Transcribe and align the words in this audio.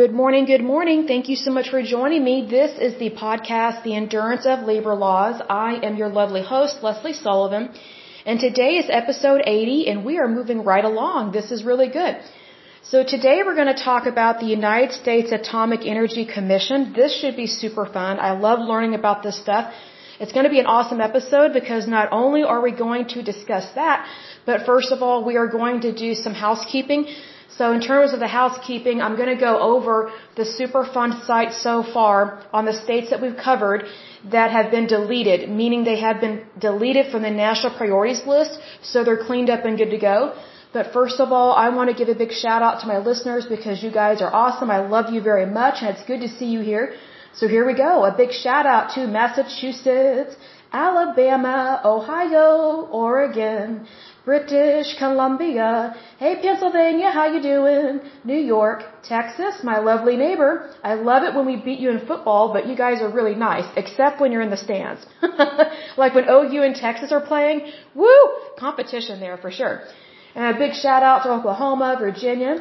Good 0.00 0.12
morning, 0.18 0.46
good 0.46 0.62
morning. 0.64 1.00
Thank 1.06 1.28
you 1.28 1.36
so 1.36 1.50
much 1.56 1.68
for 1.68 1.82
joining 1.82 2.24
me. 2.24 2.34
This 2.50 2.78
is 2.86 2.98
the 2.98 3.10
podcast, 3.10 3.82
The 3.82 3.94
Endurance 3.94 4.46
of 4.46 4.60
Labor 4.60 4.94
Laws. 4.94 5.42
I 5.50 5.80
am 5.86 5.96
your 5.96 6.08
lovely 6.08 6.42
host, 6.42 6.82
Leslie 6.82 7.12
Sullivan. 7.12 7.68
And 8.24 8.40
today 8.40 8.70
is 8.78 8.86
episode 8.88 9.42
80 9.44 9.88
and 9.90 10.02
we 10.02 10.16
are 10.18 10.28
moving 10.28 10.64
right 10.64 10.86
along. 10.92 11.32
This 11.32 11.50
is 11.50 11.62
really 11.62 11.88
good. 11.88 12.16
So 12.82 13.04
today 13.04 13.42
we're 13.44 13.54
going 13.62 13.74
to 13.74 13.84
talk 13.84 14.06
about 14.06 14.40
the 14.40 14.46
United 14.46 14.92
States 14.92 15.30
Atomic 15.30 15.84
Energy 15.84 16.24
Commission. 16.24 16.94
This 16.94 17.12
should 17.20 17.36
be 17.36 17.46
super 17.46 17.84
fun. 17.84 18.18
I 18.18 18.32
love 18.46 18.60
learning 18.60 18.94
about 18.94 19.22
this 19.22 19.38
stuff. 19.38 19.74
It's 20.20 20.32
going 20.32 20.44
to 20.44 20.54
be 20.56 20.60
an 20.60 20.70
awesome 20.76 21.02
episode 21.02 21.52
because 21.52 21.86
not 21.86 22.08
only 22.12 22.44
are 22.44 22.62
we 22.62 22.72
going 22.72 23.08
to 23.08 23.22
discuss 23.22 23.66
that, 23.74 24.08
but 24.46 24.64
first 24.64 24.90
of 24.90 25.02
all, 25.02 25.22
we 25.22 25.36
are 25.36 25.48
going 25.48 25.82
to 25.82 25.92
do 25.92 26.14
some 26.14 26.32
housekeeping. 26.32 27.08
So 27.58 27.72
in 27.72 27.80
terms 27.80 28.12
of 28.14 28.20
the 28.20 28.32
housekeeping, 28.40 29.02
I'm 29.02 29.16
going 29.16 29.32
to 29.36 29.40
go 29.48 29.54
over 29.72 30.10
the 30.36 30.46
Superfund 30.58 31.26
sites 31.26 31.56
so 31.62 31.82
far 31.82 32.42
on 32.52 32.64
the 32.64 32.72
states 32.84 33.10
that 33.10 33.20
we've 33.20 33.36
covered 33.36 33.84
that 34.36 34.50
have 34.50 34.70
been 34.70 34.86
deleted, 34.86 35.50
meaning 35.50 35.84
they 35.84 36.00
have 36.00 36.20
been 36.20 36.46
deleted 36.58 37.12
from 37.12 37.22
the 37.22 37.30
national 37.30 37.74
priorities 37.76 38.24
list, 38.26 38.58
so 38.82 39.04
they're 39.04 39.24
cleaned 39.28 39.50
up 39.50 39.64
and 39.66 39.76
good 39.76 39.90
to 39.90 39.98
go. 39.98 40.34
But 40.72 40.92
first 40.92 41.20
of 41.20 41.32
all, 41.32 41.52
I 41.52 41.68
want 41.68 41.90
to 41.90 41.96
give 42.00 42.08
a 42.08 42.18
big 42.24 42.32
shout 42.32 42.62
out 42.62 42.80
to 42.80 42.86
my 42.86 42.98
listeners 42.98 43.44
because 43.46 43.82
you 43.82 43.90
guys 43.90 44.22
are 44.22 44.32
awesome. 44.32 44.70
I 44.70 44.80
love 44.96 45.12
you 45.12 45.20
very 45.20 45.44
much 45.44 45.82
and 45.82 45.88
it's 45.94 46.04
good 46.10 46.22
to 46.22 46.28
see 46.28 46.46
you 46.46 46.60
here. 46.60 46.94
So 47.34 47.46
here 47.48 47.66
we 47.66 47.74
go. 47.74 48.04
A 48.04 48.14
big 48.22 48.32
shout 48.32 48.66
out 48.66 48.94
to 48.94 49.06
Massachusetts, 49.06 50.34
Alabama, 50.72 51.82
Ohio, 51.84 52.88
Oregon, 52.90 53.86
British 54.24 54.96
Columbia. 54.98 55.96
Hey 56.18 56.36
Pennsylvania, 56.40 57.10
how 57.10 57.26
you 57.26 57.42
doing? 57.42 58.00
New 58.22 58.38
York, 58.38 58.84
Texas, 59.02 59.64
my 59.64 59.78
lovely 59.80 60.16
neighbor. 60.16 60.70
I 60.84 60.94
love 60.94 61.24
it 61.24 61.34
when 61.34 61.44
we 61.44 61.56
beat 61.56 61.80
you 61.80 61.90
in 61.90 62.06
football, 62.06 62.52
but 62.52 62.68
you 62.68 62.76
guys 62.76 63.02
are 63.02 63.10
really 63.10 63.34
nice, 63.34 63.68
except 63.76 64.20
when 64.20 64.30
you're 64.30 64.46
in 64.48 64.50
the 64.50 64.56
stands. 64.56 65.04
like 65.96 66.14
when 66.14 66.28
OU 66.28 66.62
and 66.62 66.76
Texas 66.76 67.10
are 67.10 67.20
playing. 67.20 67.72
Woo! 67.96 68.22
Competition 68.56 69.18
there 69.18 69.36
for 69.38 69.50
sure. 69.50 69.82
And 70.36 70.54
a 70.54 70.58
big 70.58 70.74
shout 70.74 71.02
out 71.02 71.24
to 71.24 71.32
Oklahoma, 71.32 71.96
Virginia. 71.98 72.54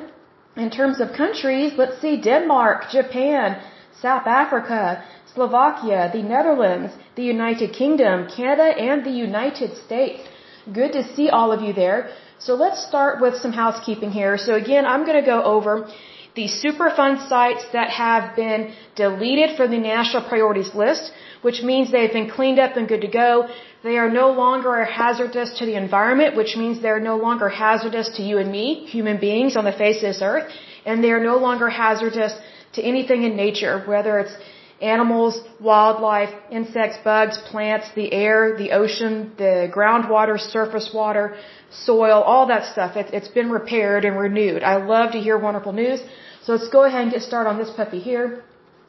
In 0.57 0.71
terms 0.71 0.99
of 0.99 1.13
countries, 1.13 1.73
let's 1.77 2.01
see 2.01 2.19
Denmark, 2.19 2.89
Japan, 2.91 3.61
South 4.01 4.25
Africa, 4.25 5.03
Slovakia, 5.33 6.09
the 6.11 6.23
Netherlands, 6.23 6.91
the 7.15 7.23
United 7.23 7.71
Kingdom, 7.71 8.27
Canada, 8.35 8.63
and 8.63 9.05
the 9.05 9.11
United 9.11 9.77
States. 9.85 10.21
Good 10.65 10.91
to 10.93 11.03
see 11.15 11.29
all 11.29 11.51
of 11.51 11.61
you 11.61 11.73
there. 11.73 12.11
So 12.37 12.53
let's 12.53 12.85
start 12.85 13.19
with 13.21 13.35
some 13.35 13.51
housekeeping 13.51 14.11
here. 14.11 14.37
So 14.37 14.55
again, 14.55 14.85
I'm 14.85 15.05
going 15.05 15.19
to 15.19 15.25
go 15.25 15.41
over 15.43 15.87
the 16.35 16.47
Superfund 16.47 17.27
sites 17.27 17.65
that 17.73 17.89
have 17.89 18.35
been 18.35 18.73
deleted 18.95 19.57
from 19.57 19.71
the 19.71 19.77
national 19.77 20.23
priorities 20.29 20.73
list, 20.73 21.11
which 21.41 21.61
means 21.61 21.91
they've 21.91 22.13
been 22.13 22.29
cleaned 22.29 22.59
up 22.59 22.77
and 22.77 22.87
good 22.87 23.01
to 23.01 23.07
go. 23.07 23.49
They 23.83 23.97
are 23.97 24.09
no 24.09 24.31
longer 24.31 24.85
hazardous 24.85 25.57
to 25.59 25.65
the 25.65 25.75
environment, 25.75 26.35
which 26.35 26.55
means 26.55 26.81
they're 26.81 26.99
no 26.99 27.17
longer 27.17 27.49
hazardous 27.49 28.09
to 28.17 28.23
you 28.23 28.37
and 28.37 28.51
me, 28.51 28.85
human 28.85 29.19
beings 29.19 29.57
on 29.57 29.65
the 29.65 29.73
face 29.73 29.97
of 29.97 30.03
this 30.03 30.21
earth, 30.21 30.51
and 30.85 31.03
they 31.03 31.11
are 31.11 31.23
no 31.23 31.37
longer 31.37 31.69
hazardous 31.69 32.33
to 32.73 32.81
anything 32.81 33.23
in 33.23 33.35
nature, 33.35 33.83
whether 33.85 34.19
it's 34.19 34.35
animals, 34.81 35.39
wildlife, 35.59 36.33
insects, 36.51 36.97
bugs, 37.03 37.37
plants, 37.51 37.87
the 37.95 38.11
air, 38.11 38.57
the 38.57 38.71
ocean, 38.71 39.31
the 39.37 39.71
groundwater, 39.73 40.39
surface 40.39 40.89
water, 40.93 41.37
soil, 41.69 42.21
all 42.21 42.47
that 42.47 42.71
stuff. 42.71 42.95
It, 42.95 43.13
it's 43.13 43.27
been 43.29 43.51
repaired 43.51 44.05
and 44.05 44.17
renewed. 44.17 44.63
I 44.63 44.77
love 44.77 45.11
to 45.11 45.19
hear 45.19 45.37
wonderful 45.37 45.73
news. 45.73 46.01
So 46.43 46.53
let's 46.53 46.69
go 46.69 46.83
ahead 46.83 47.03
and 47.03 47.11
get 47.11 47.21
started 47.21 47.49
on 47.49 47.57
this 47.57 47.69
puppy 47.69 47.99
here. 47.99 48.43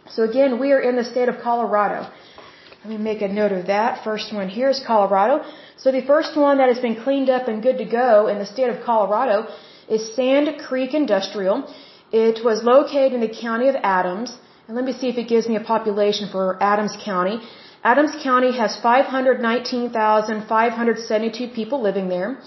So 0.09 0.23
again, 0.23 0.59
we 0.59 0.73
are 0.73 0.81
in 0.81 0.97
the 0.97 1.05
state 1.05 1.29
of 1.29 1.41
Colorado. 1.43 2.11
Let 2.85 2.91
me 2.91 2.98
make 2.98 3.23
a 3.23 3.29
note 3.29 3.53
of 3.53 3.67
that. 3.67 4.03
First 4.03 4.35
one 4.35 4.48
here 4.48 4.69
is 4.69 4.81
Colorado. 4.85 5.45
So 5.77 5.92
the 5.92 6.02
first 6.02 6.36
one 6.36 6.58
that 6.58 6.69
has 6.69 6.81
been 6.81 6.97
cleaned 7.05 7.31
up 7.31 7.47
and 7.47 7.63
good 7.63 7.79
to 7.79 7.85
go 7.85 8.27
in 8.27 8.39
the 8.39 8.47
state 8.47 8.70
of 8.70 8.83
Colorado 8.85 9.47
is 9.89 10.17
Sand 10.17 10.48
Creek 10.67 10.92
Industrial. 10.95 11.73
It 12.11 12.45
was 12.45 12.64
located 12.64 13.13
in 13.13 13.20
the 13.20 13.35
county 13.47 13.69
of 13.69 13.77
Adams. 13.83 14.36
And 14.67 14.77
let 14.77 14.84
me 14.84 14.92
see 14.92 15.08
if 15.08 15.17
it 15.18 15.28
gives 15.28 15.48
me 15.48 15.56
a 15.56 15.61
population 15.61 16.28
for 16.34 16.62
Adams 16.62 16.96
County. 17.05 17.40
Adams 17.83 18.14
County 18.23 18.52
has 18.56 18.77
519,572 18.77 21.48
people 21.48 21.80
living 21.83 22.08
there. 22.08 22.39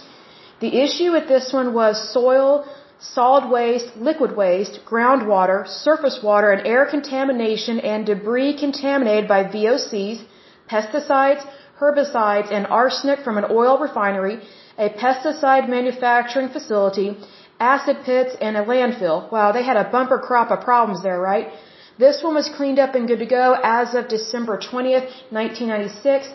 The 0.61 0.77
issue 0.85 1.11
with 1.11 1.27
this 1.27 1.51
one 1.51 1.73
was 1.73 2.13
soil, 2.13 2.65
solid 2.99 3.49
waste, 3.49 3.97
liquid 3.97 4.37
waste, 4.37 4.79
groundwater, 4.85 5.67
surface 5.67 6.23
water, 6.23 6.51
and 6.51 6.65
air 6.65 6.85
contamination 6.85 7.81
and 7.81 8.05
debris 8.05 8.53
contaminated 8.57 9.27
by 9.27 9.43
VOCs, 9.43 10.23
pesticides, 10.71 11.45
herbicides, 11.81 12.49
and 12.51 12.65
arsenic 12.67 13.19
from 13.19 13.37
an 13.37 13.43
oil 13.51 13.77
refinery, 13.77 14.39
a 14.77 14.89
pesticide 14.89 15.67
manufacturing 15.67 16.47
facility, 16.49 17.17
acid 17.59 17.97
pits, 18.05 18.33
and 18.39 18.55
a 18.55 18.63
landfill. 18.63 19.29
Wow, 19.31 19.51
they 19.51 19.63
had 19.63 19.75
a 19.77 19.89
bumper 19.91 20.19
crop 20.19 20.51
of 20.51 20.61
problems 20.63 21.01
there, 21.03 21.19
right? 21.19 21.51
This 21.97 22.21
one 22.21 22.35
was 22.35 22.49
cleaned 22.49 22.77
up 22.77 22.93
and 22.93 23.07
good 23.07 23.19
to 23.19 23.25
go 23.25 23.55
as 23.63 23.95
of 23.95 24.09
December 24.09 24.57
20th, 24.57 25.07
1996. 25.31 26.27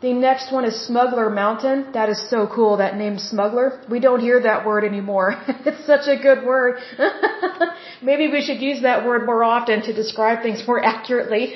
The 0.00 0.12
next 0.14 0.52
one 0.52 0.64
is 0.64 0.86
Smuggler 0.86 1.28
Mountain. 1.28 1.92
That 1.92 2.08
is 2.08 2.30
so 2.30 2.46
cool, 2.46 2.76
that 2.76 2.96
name 2.96 3.18
Smuggler. 3.18 3.82
We 3.90 3.98
don't 3.98 4.20
hear 4.20 4.40
that 4.40 4.64
word 4.64 4.84
anymore. 4.84 5.34
it's 5.66 5.84
such 5.84 6.06
a 6.06 6.16
good 6.16 6.46
word. 6.46 6.78
Maybe 8.02 8.28
we 8.28 8.40
should 8.40 8.62
use 8.62 8.82
that 8.82 9.04
word 9.04 9.26
more 9.26 9.42
often 9.42 9.82
to 9.82 9.92
describe 9.92 10.42
things 10.42 10.62
more 10.66 10.82
accurately. 10.94 11.54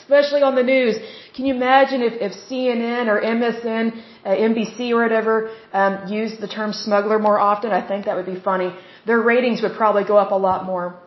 Especially 0.00 0.42
on 0.42 0.54
the 0.54 0.64
news. 0.64 0.96
Can 1.36 1.44
you 1.44 1.54
imagine 1.54 2.02
if, 2.02 2.14
if 2.14 2.32
CNN 2.32 3.06
or 3.08 3.20
MSN, 3.20 4.02
uh, 4.24 4.30
NBC 4.30 4.90
or 4.90 5.02
whatever, 5.02 5.54
um, 5.72 6.08
used 6.08 6.40
the 6.40 6.48
term 6.48 6.72
smuggler 6.72 7.18
more 7.18 7.38
often? 7.38 7.72
I 7.72 7.86
think 7.86 8.06
that 8.06 8.16
would 8.16 8.26
be 8.26 8.40
funny. 8.40 8.74
Their 9.06 9.20
ratings 9.20 9.62
would 9.62 9.74
probably 9.74 10.04
go 10.04 10.16
up 10.16 10.32
a 10.32 10.40
lot 10.48 10.64
more. 10.64 10.98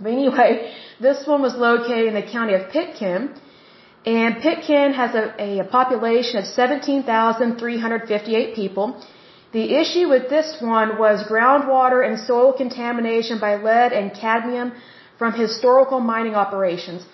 But 0.00 0.12
anyway, 0.12 0.72
this 1.00 1.26
one 1.26 1.42
was 1.42 1.56
located 1.56 2.06
in 2.12 2.14
the 2.14 2.22
county 2.36 2.54
of 2.54 2.70
Pitkin. 2.70 3.34
And 4.06 4.40
Pitkin 4.40 4.92
has 4.94 5.14
a, 5.14 5.58
a 5.60 5.64
population 5.64 6.38
of 6.38 6.46
17,358 6.46 8.54
people. 8.54 8.96
The 9.52 9.74
issue 9.82 10.08
with 10.08 10.28
this 10.28 10.60
one 10.60 10.98
was 10.98 11.24
groundwater 11.32 12.06
and 12.06 12.20
soil 12.20 12.52
contamination 12.52 13.38
by 13.38 13.56
lead 13.56 13.92
and 13.92 14.14
cadmium 14.14 14.72
from 15.18 15.32
historical 15.32 16.00
mining 16.00 16.34
operations. 16.34 17.04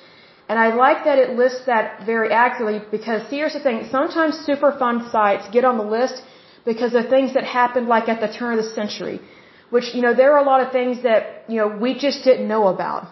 And 0.48 0.58
I 0.58 0.74
like 0.74 1.04
that 1.04 1.18
it 1.18 1.30
lists 1.42 1.64
that 1.66 2.04
very 2.04 2.30
accurately 2.30 2.80
because 2.90 3.22
here's 3.30 3.54
the 3.54 3.60
thing, 3.60 3.88
sometimes 3.90 4.46
Superfund 4.46 5.10
sites 5.10 5.48
get 5.50 5.64
on 5.64 5.78
the 5.78 5.88
list 5.98 6.22
because 6.66 6.94
of 6.94 7.08
things 7.08 7.32
that 7.34 7.44
happened 7.44 7.88
like 7.88 8.08
at 8.08 8.20
the 8.20 8.28
turn 8.28 8.58
of 8.58 8.64
the 8.64 8.70
century 8.80 9.20
which, 9.74 9.88
you 9.96 10.02
know, 10.04 10.14
there 10.20 10.30
are 10.34 10.42
a 10.46 10.48
lot 10.52 10.60
of 10.64 10.68
things 10.78 10.96
that, 11.08 11.22
you 11.52 11.58
know, 11.60 11.68
we 11.84 11.90
just 12.06 12.18
didn't 12.28 12.48
know 12.54 12.64
about. 12.74 13.02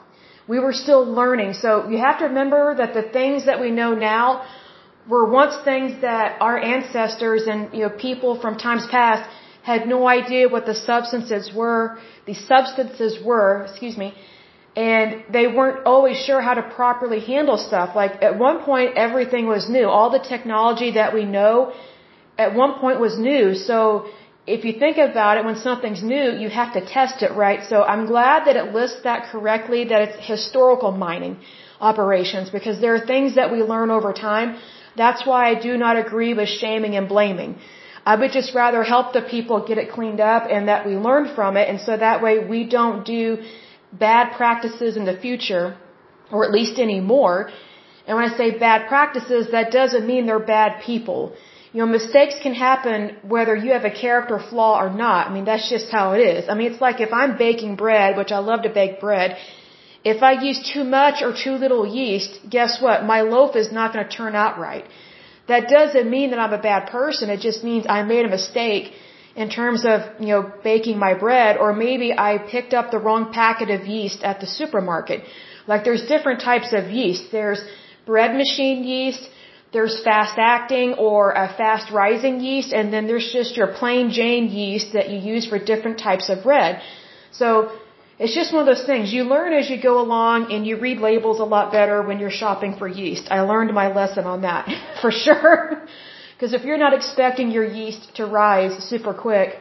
We 0.52 0.58
were 0.64 0.76
still 0.84 1.04
learning. 1.20 1.50
So 1.62 1.70
you 1.92 1.98
have 2.08 2.18
to 2.20 2.26
remember 2.32 2.62
that 2.80 2.90
the 2.98 3.04
things 3.16 3.46
that 3.48 3.58
we 3.64 3.70
know 3.80 3.90
now 4.12 4.26
were 5.12 5.26
once 5.40 5.54
things 5.70 5.90
that 6.02 6.26
our 6.48 6.56
ancestors 6.74 7.42
and, 7.52 7.60
you 7.76 7.82
know, 7.84 7.92
people 8.08 8.40
from 8.42 8.58
times 8.66 8.84
past 8.96 9.22
had 9.70 9.88
no 9.94 10.00
idea 10.18 10.48
what 10.54 10.64
the 10.70 10.76
substances 10.90 11.50
were, 11.60 11.82
the 12.30 12.36
substances 12.52 13.12
were, 13.30 13.48
excuse 13.68 13.96
me, 14.04 14.08
and 14.76 15.08
they 15.36 15.46
weren't 15.56 15.80
always 15.84 16.16
sure 16.26 16.40
how 16.48 16.54
to 16.60 16.64
properly 16.80 17.20
handle 17.32 17.58
stuff. 17.70 17.96
Like 18.02 18.22
at 18.28 18.38
one 18.48 18.58
point 18.70 18.88
everything 19.06 19.46
was 19.56 19.68
new. 19.68 19.86
All 19.96 20.10
the 20.18 20.24
technology 20.34 20.92
that 21.00 21.12
we 21.18 21.24
know 21.24 21.72
at 22.38 22.54
one 22.54 22.72
point 22.82 22.98
was 23.06 23.18
new. 23.18 23.54
So 23.70 24.06
if 24.46 24.64
you 24.64 24.72
think 24.72 24.98
about 24.98 25.38
it, 25.38 25.44
when 25.44 25.56
something's 25.56 26.02
new, 26.02 26.32
you 26.42 26.48
have 26.48 26.72
to 26.72 26.80
test 26.84 27.22
it, 27.22 27.32
right? 27.32 27.60
So 27.68 27.82
I'm 27.82 28.06
glad 28.06 28.46
that 28.46 28.56
it 28.56 28.74
lists 28.74 29.02
that 29.04 29.24
correctly, 29.30 29.84
that 29.84 30.02
it's 30.02 30.26
historical 30.26 30.90
mining 30.90 31.38
operations, 31.80 32.50
because 32.50 32.80
there 32.80 32.94
are 32.94 33.06
things 33.06 33.36
that 33.36 33.52
we 33.52 33.62
learn 33.62 33.90
over 33.90 34.12
time. 34.12 34.56
That's 34.96 35.24
why 35.24 35.48
I 35.50 35.54
do 35.54 35.76
not 35.76 35.96
agree 35.96 36.34
with 36.34 36.48
shaming 36.48 36.96
and 36.96 37.08
blaming. 37.08 37.58
I 38.04 38.16
would 38.16 38.32
just 38.32 38.52
rather 38.52 38.82
help 38.82 39.12
the 39.12 39.22
people 39.22 39.64
get 39.64 39.78
it 39.78 39.92
cleaned 39.92 40.20
up 40.20 40.48
and 40.50 40.66
that 40.66 40.84
we 40.86 40.96
learn 40.96 41.34
from 41.36 41.56
it, 41.56 41.68
and 41.68 41.80
so 41.80 41.96
that 41.96 42.20
way 42.22 42.40
we 42.40 42.64
don't 42.64 43.04
do 43.04 43.44
bad 43.92 44.32
practices 44.32 44.96
in 44.96 45.04
the 45.04 45.16
future, 45.16 45.76
or 46.32 46.44
at 46.44 46.50
least 46.50 46.80
anymore. 46.80 47.50
And 48.06 48.16
when 48.16 48.24
I 48.28 48.36
say 48.36 48.58
bad 48.58 48.88
practices, 48.88 49.52
that 49.52 49.70
doesn't 49.70 50.04
mean 50.04 50.26
they're 50.26 50.40
bad 50.40 50.82
people. 50.82 51.34
You 51.72 51.80
know, 51.80 51.86
mistakes 51.86 52.36
can 52.42 52.54
happen 52.54 53.16
whether 53.34 53.54
you 53.56 53.72
have 53.72 53.86
a 53.86 53.94
character 54.04 54.38
flaw 54.38 54.72
or 54.82 54.90
not. 54.90 55.28
I 55.28 55.30
mean, 55.34 55.46
that's 55.46 55.68
just 55.74 55.90
how 55.90 56.12
it 56.12 56.20
is. 56.20 56.48
I 56.50 56.54
mean, 56.54 56.72
it's 56.72 56.82
like 56.86 57.00
if 57.00 57.12
I'm 57.20 57.38
baking 57.38 57.76
bread, 57.76 58.16
which 58.18 58.32
I 58.32 58.40
love 58.50 58.62
to 58.64 58.72
bake 58.80 59.00
bread, 59.00 59.38
if 60.04 60.22
I 60.22 60.32
use 60.48 60.58
too 60.74 60.84
much 60.84 61.22
or 61.22 61.32
too 61.44 61.54
little 61.64 61.86
yeast, 61.86 62.40
guess 62.56 62.82
what? 62.82 63.04
My 63.04 63.20
loaf 63.22 63.56
is 63.56 63.72
not 63.72 63.94
going 63.94 64.06
to 64.06 64.14
turn 64.20 64.34
out 64.34 64.58
right. 64.58 64.84
That 65.48 65.68
doesn't 65.68 66.10
mean 66.10 66.30
that 66.30 66.38
I'm 66.38 66.52
a 66.52 66.62
bad 66.70 66.90
person. 66.90 67.30
It 67.30 67.40
just 67.40 67.64
means 67.64 67.86
I 67.88 68.02
made 68.02 68.24
a 68.26 68.28
mistake 68.28 68.92
in 69.34 69.48
terms 69.48 69.84
of, 69.86 70.00
you 70.20 70.32
know, 70.34 70.42
baking 70.62 70.98
my 70.98 71.14
bread, 71.14 71.56
or 71.56 71.72
maybe 71.72 72.12
I 72.12 72.38
picked 72.38 72.74
up 72.74 72.90
the 72.90 72.98
wrong 72.98 73.32
packet 73.32 73.70
of 73.70 73.86
yeast 73.86 74.22
at 74.22 74.40
the 74.40 74.46
supermarket. 74.46 75.24
Like 75.66 75.84
there's 75.84 76.04
different 76.06 76.40
types 76.40 76.72
of 76.72 76.90
yeast. 76.90 77.32
There's 77.32 77.62
bread 78.04 78.36
machine 78.36 78.84
yeast, 78.84 79.22
there's 79.72 80.02
fast 80.04 80.38
acting 80.38 80.94
or 80.94 81.32
a 81.32 81.48
fast 81.60 81.90
rising 81.90 82.40
yeast, 82.40 82.72
and 82.72 82.92
then 82.92 83.06
there's 83.06 83.32
just 83.32 83.56
your 83.56 83.68
plain 83.68 84.10
Jane 84.10 84.46
yeast 84.48 84.92
that 84.92 85.08
you 85.10 85.18
use 85.18 85.46
for 85.46 85.58
different 85.58 85.98
types 85.98 86.28
of 86.28 86.42
bread. 86.42 86.82
So 87.30 87.72
it's 88.18 88.34
just 88.34 88.52
one 88.52 88.60
of 88.66 88.66
those 88.72 88.86
things. 88.86 89.12
You 89.12 89.24
learn 89.24 89.52
as 89.52 89.70
you 89.70 89.80
go 89.82 90.00
along 90.00 90.52
and 90.52 90.66
you 90.66 90.78
read 90.78 90.98
labels 90.98 91.40
a 91.40 91.44
lot 91.44 91.72
better 91.72 92.02
when 92.02 92.18
you're 92.20 92.36
shopping 92.44 92.76
for 92.76 92.86
yeast. 92.86 93.28
I 93.30 93.40
learned 93.40 93.72
my 93.72 93.88
lesson 93.92 94.24
on 94.24 94.42
that 94.42 94.68
for 95.00 95.10
sure. 95.10 95.82
Because 96.34 96.54
if 96.54 96.64
you're 96.64 96.82
not 96.86 96.92
expecting 96.92 97.52
your 97.52 97.64
yeast 97.64 98.16
to 98.16 98.26
rise 98.26 98.76
super 98.92 99.14
quick, 99.14 99.60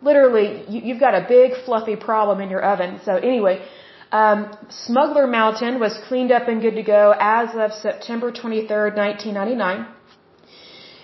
literally 0.00 0.62
you, 0.68 0.80
you've 0.86 1.00
got 1.00 1.14
a 1.16 1.26
big 1.28 1.50
fluffy 1.64 1.96
problem 1.96 2.40
in 2.40 2.50
your 2.50 2.62
oven. 2.62 3.00
So 3.04 3.16
anyway, 3.16 3.66
um, 4.12 4.56
Smuggler 4.68 5.26
Mountain 5.26 5.78
was 5.78 5.96
cleaned 6.08 6.32
up 6.32 6.48
and 6.48 6.60
good 6.60 6.74
to 6.74 6.82
go 6.82 7.14
as 7.18 7.54
of 7.54 7.72
September 7.72 8.32
23rd, 8.32 8.96
1999. 8.96 9.86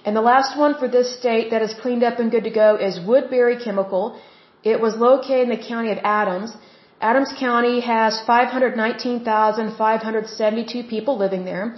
And 0.05 0.17
the 0.17 0.21
last 0.21 0.57
one 0.57 0.75
for 0.79 0.89
this 0.89 1.19
state 1.19 1.51
that 1.51 1.63
is 1.63 1.75
cleaned 1.75 2.05
up 2.05 2.19
and 2.19 2.31
good 2.31 2.45
to 2.45 2.51
go 2.51 2.77
is 2.77 3.01
Woodbury 3.01 3.57
Chemical. 3.63 4.19
It 4.63 4.81
was 4.81 4.97
located 4.97 5.49
in 5.49 5.57
the 5.57 5.63
county 5.73 5.91
of 5.93 5.99
Adams. 6.03 6.53
Adams 7.01 7.33
County 7.39 7.81
has 7.81 8.21
519,572 8.27 10.85
people 10.85 11.19
living 11.19 11.45
there. 11.45 11.77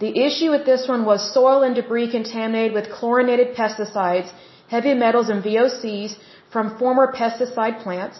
The 0.00 0.18
issue 0.26 0.50
with 0.50 0.64
this 0.64 0.88
one 0.88 1.04
was 1.04 1.32
soil 1.32 1.62
and 1.62 1.74
debris 1.74 2.10
contaminated 2.10 2.72
with 2.72 2.90
chlorinated 2.90 3.54
pesticides, 3.56 4.32
heavy 4.68 4.94
metals, 4.94 5.28
and 5.28 5.44
VOCs 5.44 6.16
from 6.52 6.78
former 6.78 7.12
pesticide 7.12 7.82
plants. 7.82 8.18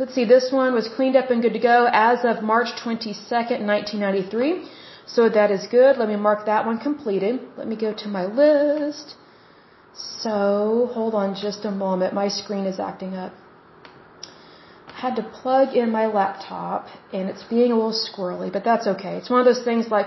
Let's 0.00 0.14
see, 0.14 0.24
this 0.24 0.50
one 0.50 0.72
was 0.72 0.88
cleaned 0.96 1.16
up 1.20 1.30
and 1.30 1.42
good 1.42 1.52
to 1.52 1.58
go 1.58 1.78
as 1.92 2.24
of 2.24 2.42
March 2.42 2.68
22nd, 2.82 3.66
1993. 3.72 4.66
So 5.04 5.28
that 5.28 5.50
is 5.50 5.66
good. 5.66 5.98
Let 5.98 6.08
me 6.08 6.16
mark 6.16 6.46
that 6.46 6.64
one 6.64 6.78
completed. 6.78 7.34
Let 7.58 7.68
me 7.68 7.76
go 7.76 7.92
to 8.02 8.08
my 8.08 8.24
list. 8.24 9.16
So, 10.22 10.88
hold 10.94 11.14
on 11.14 11.34
just 11.34 11.66
a 11.66 11.70
moment. 11.70 12.14
My 12.14 12.28
screen 12.28 12.64
is 12.64 12.80
acting 12.80 13.14
up. 13.14 13.34
I 14.88 14.98
had 15.06 15.16
to 15.16 15.22
plug 15.22 15.76
in 15.76 15.90
my 15.90 16.06
laptop 16.06 16.86
and 17.12 17.28
it's 17.28 17.42
being 17.42 17.70
a 17.70 17.76
little 17.80 17.98
squirrely, 18.06 18.50
but 18.50 18.64
that's 18.64 18.86
okay. 18.94 19.16
It's 19.18 19.28
one 19.28 19.40
of 19.40 19.46
those 19.50 19.62
things 19.62 19.88
like 19.88 20.06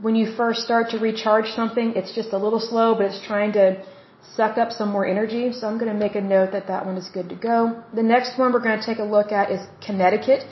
when 0.00 0.14
you 0.14 0.26
first 0.36 0.60
start 0.60 0.90
to 0.90 0.98
recharge 0.98 1.48
something, 1.60 1.94
it's 1.96 2.14
just 2.14 2.32
a 2.32 2.38
little 2.38 2.60
slow, 2.60 2.94
but 2.94 3.06
it's 3.06 3.20
trying 3.26 3.52
to 3.54 3.82
suck 4.36 4.58
up 4.58 4.72
some 4.72 4.90
more 4.90 5.06
energy. 5.06 5.52
So 5.52 5.66
I'm 5.68 5.78
going 5.78 5.92
to 5.92 5.98
make 5.98 6.14
a 6.14 6.20
note 6.20 6.52
that 6.52 6.66
that 6.68 6.86
one 6.86 6.96
is 6.96 7.08
good 7.08 7.28
to 7.28 7.34
go. 7.34 7.82
The 7.94 8.02
next 8.02 8.38
one 8.38 8.52
we're 8.52 8.66
going 8.68 8.78
to 8.78 8.86
take 8.86 8.98
a 8.98 9.08
look 9.16 9.32
at 9.32 9.50
is 9.50 9.60
Connecticut. 9.86 10.44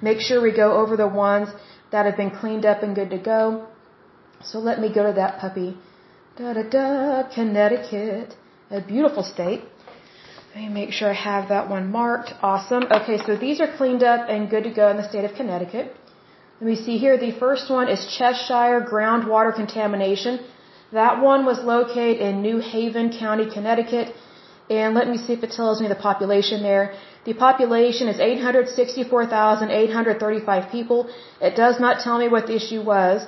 Make 0.00 0.20
sure 0.20 0.40
we 0.40 0.52
go 0.52 0.72
over 0.80 0.96
the 0.96 1.08
ones 1.08 1.48
that 1.92 2.06
have 2.06 2.16
been 2.16 2.30
cleaned 2.30 2.66
up 2.66 2.82
and 2.82 2.94
good 2.94 3.10
to 3.10 3.18
go. 3.18 3.66
So 4.42 4.58
let 4.58 4.80
me 4.80 4.92
go 4.92 5.06
to 5.06 5.12
that 5.14 5.38
puppy. 5.40 5.76
Da 6.36 6.52
da 6.52 6.62
da, 6.62 7.34
Connecticut. 7.34 8.36
A 8.70 8.80
beautiful 8.80 9.22
state. 9.22 9.62
Let 10.54 10.60
me 10.64 10.68
make 10.68 10.92
sure 10.92 11.08
I 11.10 11.14
have 11.14 11.48
that 11.48 11.68
one 11.68 11.90
marked. 11.90 12.32
Awesome. 12.42 12.84
Okay, 12.98 13.18
so 13.26 13.36
these 13.36 13.60
are 13.60 13.70
cleaned 13.76 14.02
up 14.02 14.28
and 14.28 14.50
good 14.50 14.64
to 14.64 14.70
go 14.70 14.88
in 14.90 14.96
the 14.96 15.08
state 15.08 15.24
of 15.24 15.34
Connecticut. 15.34 15.94
Let 16.60 16.66
me 16.70 16.76
see 16.76 16.98
here. 16.98 17.16
The 17.16 17.32
first 17.38 17.70
one 17.70 17.88
is 17.88 18.00
Cheshire 18.16 18.80
groundwater 18.92 19.54
contamination. 19.54 20.40
That 20.92 21.20
one 21.20 21.44
was 21.44 21.62
located 21.62 22.20
in 22.20 22.40
New 22.40 22.60
Haven 22.60 23.10
County, 23.12 23.50
Connecticut. 23.50 24.14
And 24.70 24.94
let 24.94 25.06
me 25.08 25.18
see 25.18 25.34
if 25.34 25.42
it 25.42 25.50
tells 25.50 25.82
me 25.82 25.88
the 25.88 25.94
population 25.94 26.62
there. 26.62 26.94
The 27.24 27.34
population 27.34 28.08
is 28.08 28.20
864,835 28.20 30.70
people. 30.70 31.08
It 31.40 31.56
does 31.56 31.80
not 31.80 32.00
tell 32.00 32.18
me 32.18 32.28
what 32.28 32.46
the 32.46 32.56
issue 32.56 32.82
was, 32.82 33.26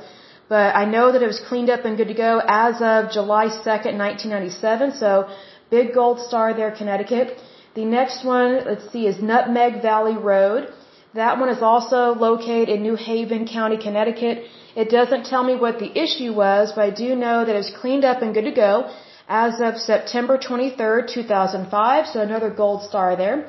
but 0.49 0.75
I 0.75 0.85
know 0.85 1.13
that 1.13 1.23
it 1.23 1.27
was 1.27 1.41
cleaned 1.49 1.71
up 1.71 1.85
and 1.85 1.97
good 1.97 2.09
to 2.09 2.15
go 2.15 2.43
as 2.47 2.81
of 2.81 3.11
July 3.11 3.47
2nd, 3.47 3.99
1997. 3.99 4.93
So 4.95 5.29
big 5.71 5.95
gold 5.95 6.21
star 6.21 6.55
there, 6.55 6.71
Connecticut. 6.71 7.37
The 7.75 7.85
next 7.85 8.25
one, 8.25 8.65
let's 8.65 8.89
see, 8.93 9.07
is 9.07 9.21
Nutmeg 9.23 9.83
Valley 9.83 10.17
Road. 10.17 10.73
That 11.15 11.41
one 11.41 11.49
is 11.49 11.61
also 11.61 12.15
located 12.15 12.69
in 12.69 12.83
New 12.83 12.95
Haven 12.95 13.49
County, 13.49 13.77
Connecticut. 13.77 14.45
It 14.77 14.91
doesn't 14.91 15.27
tell 15.27 15.43
me 15.43 15.57
what 15.57 15.81
the 15.81 15.91
issue 15.99 16.33
was, 16.33 16.71
but 16.73 16.85
I 16.85 16.91
do 16.91 17.17
know 17.17 17.45
that 17.45 17.57
it's 17.57 17.73
cleaned 17.81 18.05
up 18.05 18.23
and 18.23 18.33
good 18.33 18.45
to 18.45 18.53
go 18.53 18.89
as 19.29 19.61
of 19.61 19.79
September 19.79 20.39
23rd, 20.39 21.13
2005. 21.13 22.07
So 22.07 22.21
another 22.21 22.51
gold 22.51 22.85
star 22.85 23.17
there. 23.17 23.49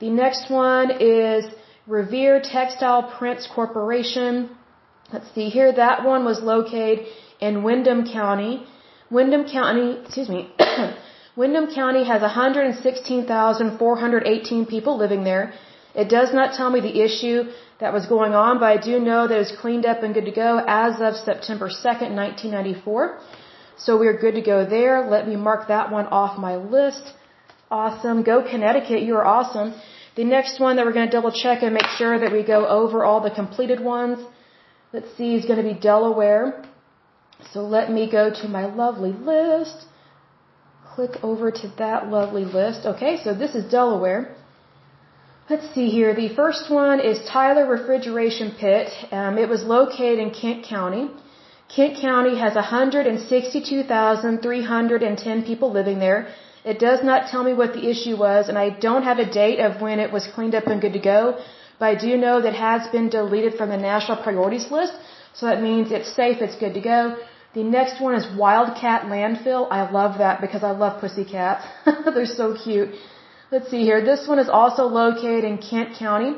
The 0.00 0.10
next 0.10 0.50
one 0.50 0.90
is 1.00 1.46
Revere 1.86 2.42
Textile 2.42 3.04
Prints 3.16 3.46
Corporation. 3.54 4.50
Let's 5.12 5.32
see 5.34 5.48
here. 5.48 5.72
That 5.72 6.04
one 6.04 6.26
was 6.26 6.42
located 6.42 7.06
in 7.40 7.62
Windham 7.62 8.04
County. 8.06 8.66
Windham 9.10 9.48
County, 9.48 9.98
excuse 10.04 10.28
me. 10.28 10.50
Windham 11.36 11.68
County 11.74 12.04
has 12.04 12.20
116,418 12.20 14.66
people 14.66 14.98
living 14.98 15.24
there. 15.24 15.54
It 15.94 16.08
does 16.08 16.32
not 16.32 16.54
tell 16.54 16.70
me 16.70 16.80
the 16.80 17.00
issue 17.00 17.50
that 17.80 17.92
was 17.92 18.06
going 18.06 18.34
on, 18.34 18.58
but 18.58 18.66
I 18.66 18.76
do 18.76 18.98
know 18.98 19.26
that 19.26 19.34
it 19.34 19.38
was 19.38 19.52
cleaned 19.60 19.86
up 19.86 20.02
and 20.02 20.14
good 20.14 20.26
to 20.26 20.32
go 20.32 20.62
as 20.66 21.00
of 21.00 21.16
September 21.16 21.68
2nd, 21.68 22.14
1994. 22.14 23.18
So 23.76 23.98
we're 23.98 24.18
good 24.18 24.34
to 24.34 24.42
go 24.42 24.64
there. 24.64 25.08
Let 25.08 25.28
me 25.28 25.36
mark 25.36 25.68
that 25.68 25.90
one 25.90 26.06
off 26.06 26.38
my 26.38 26.56
list. 26.56 27.12
Awesome. 27.70 28.22
Go 28.22 28.42
Connecticut. 28.42 29.02
You 29.02 29.16
are 29.16 29.26
awesome. 29.26 29.74
The 30.16 30.24
next 30.24 30.58
one 30.58 30.76
that 30.76 30.84
we're 30.84 30.92
going 30.92 31.06
to 31.06 31.12
double 31.12 31.30
check 31.30 31.62
and 31.62 31.74
make 31.74 31.90
sure 31.96 32.18
that 32.18 32.32
we 32.32 32.42
go 32.42 32.66
over 32.66 33.04
all 33.04 33.20
the 33.20 33.30
completed 33.30 33.80
ones. 33.80 34.18
Let's 34.92 35.14
see, 35.16 35.34
is 35.36 35.44
going 35.44 35.62
to 35.62 35.74
be 35.74 35.78
Delaware. 35.78 36.64
So 37.52 37.60
let 37.60 37.92
me 37.92 38.10
go 38.10 38.30
to 38.30 38.48
my 38.48 38.66
lovely 38.66 39.12
list. 39.12 39.84
Click 40.94 41.22
over 41.22 41.52
to 41.52 41.68
that 41.78 42.08
lovely 42.08 42.44
list. 42.44 42.84
Okay, 42.84 43.20
so 43.22 43.32
this 43.32 43.54
is 43.54 43.70
Delaware. 43.70 44.34
Let's 45.50 45.68
see 45.74 45.88
here. 45.88 46.14
The 46.14 46.28
first 46.40 46.68
one 46.68 47.00
is 47.00 47.18
Tyler 47.26 47.66
Refrigeration 47.66 48.50
Pit. 48.60 48.90
Um, 49.10 49.38
it 49.38 49.48
was 49.48 49.64
located 49.64 50.18
in 50.18 50.30
Kent 50.30 50.66
County. 50.66 51.08
Kent 51.74 51.96
County 52.02 52.38
has 52.38 52.54
162,310 52.54 55.44
people 55.44 55.72
living 55.72 56.00
there. 56.00 56.28
It 56.66 56.78
does 56.78 57.02
not 57.02 57.30
tell 57.30 57.44
me 57.44 57.54
what 57.54 57.72
the 57.72 57.88
issue 57.88 58.18
was, 58.18 58.50
and 58.50 58.58
I 58.58 58.68
don't 58.68 59.04
have 59.04 59.20
a 59.20 59.24
date 59.24 59.58
of 59.58 59.80
when 59.80 60.00
it 60.00 60.12
was 60.12 60.26
cleaned 60.34 60.54
up 60.54 60.66
and 60.66 60.82
good 60.82 60.92
to 60.92 60.98
go, 60.98 61.38
but 61.78 61.86
I 61.86 61.94
do 61.94 62.18
know 62.18 62.42
that 62.42 62.52
it 62.52 62.58
has 62.68 62.86
been 62.88 63.08
deleted 63.08 63.54
from 63.54 63.70
the 63.70 63.78
national 63.78 64.18
priorities 64.18 64.70
list, 64.70 64.92
so 65.32 65.46
that 65.46 65.62
means 65.62 65.90
it's 65.90 66.14
safe, 66.14 66.42
it's 66.42 66.56
good 66.56 66.74
to 66.74 66.80
go. 66.82 67.16
The 67.54 67.62
next 67.62 68.02
one 68.02 68.14
is 68.20 68.26
Wildcat 68.36 69.06
Landfill. 69.06 69.66
I 69.70 69.90
love 69.90 70.18
that 70.18 70.42
because 70.42 70.62
I 70.62 70.72
love 70.72 71.00
pussycats. 71.00 71.64
They're 72.14 72.26
so 72.26 72.52
cute. 72.54 72.90
Let's 73.50 73.70
see 73.70 73.82
here. 73.82 74.04
This 74.04 74.28
one 74.28 74.38
is 74.38 74.50
also 74.50 74.84
located 74.84 75.44
in 75.44 75.58
Kent 75.58 75.96
County. 75.98 76.36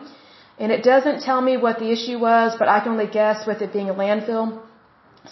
And 0.61 0.71
it 0.71 0.85
doesn't 0.85 1.23
tell 1.23 1.41
me 1.41 1.57
what 1.57 1.79
the 1.79 1.91
issue 1.91 2.19
was, 2.19 2.55
but 2.59 2.69
I 2.69 2.81
can 2.81 2.93
only 2.93 3.07
guess 3.07 3.47
with 3.47 3.63
it 3.63 3.73
being 3.73 3.89
a 3.91 3.95
landfill. 3.95 4.61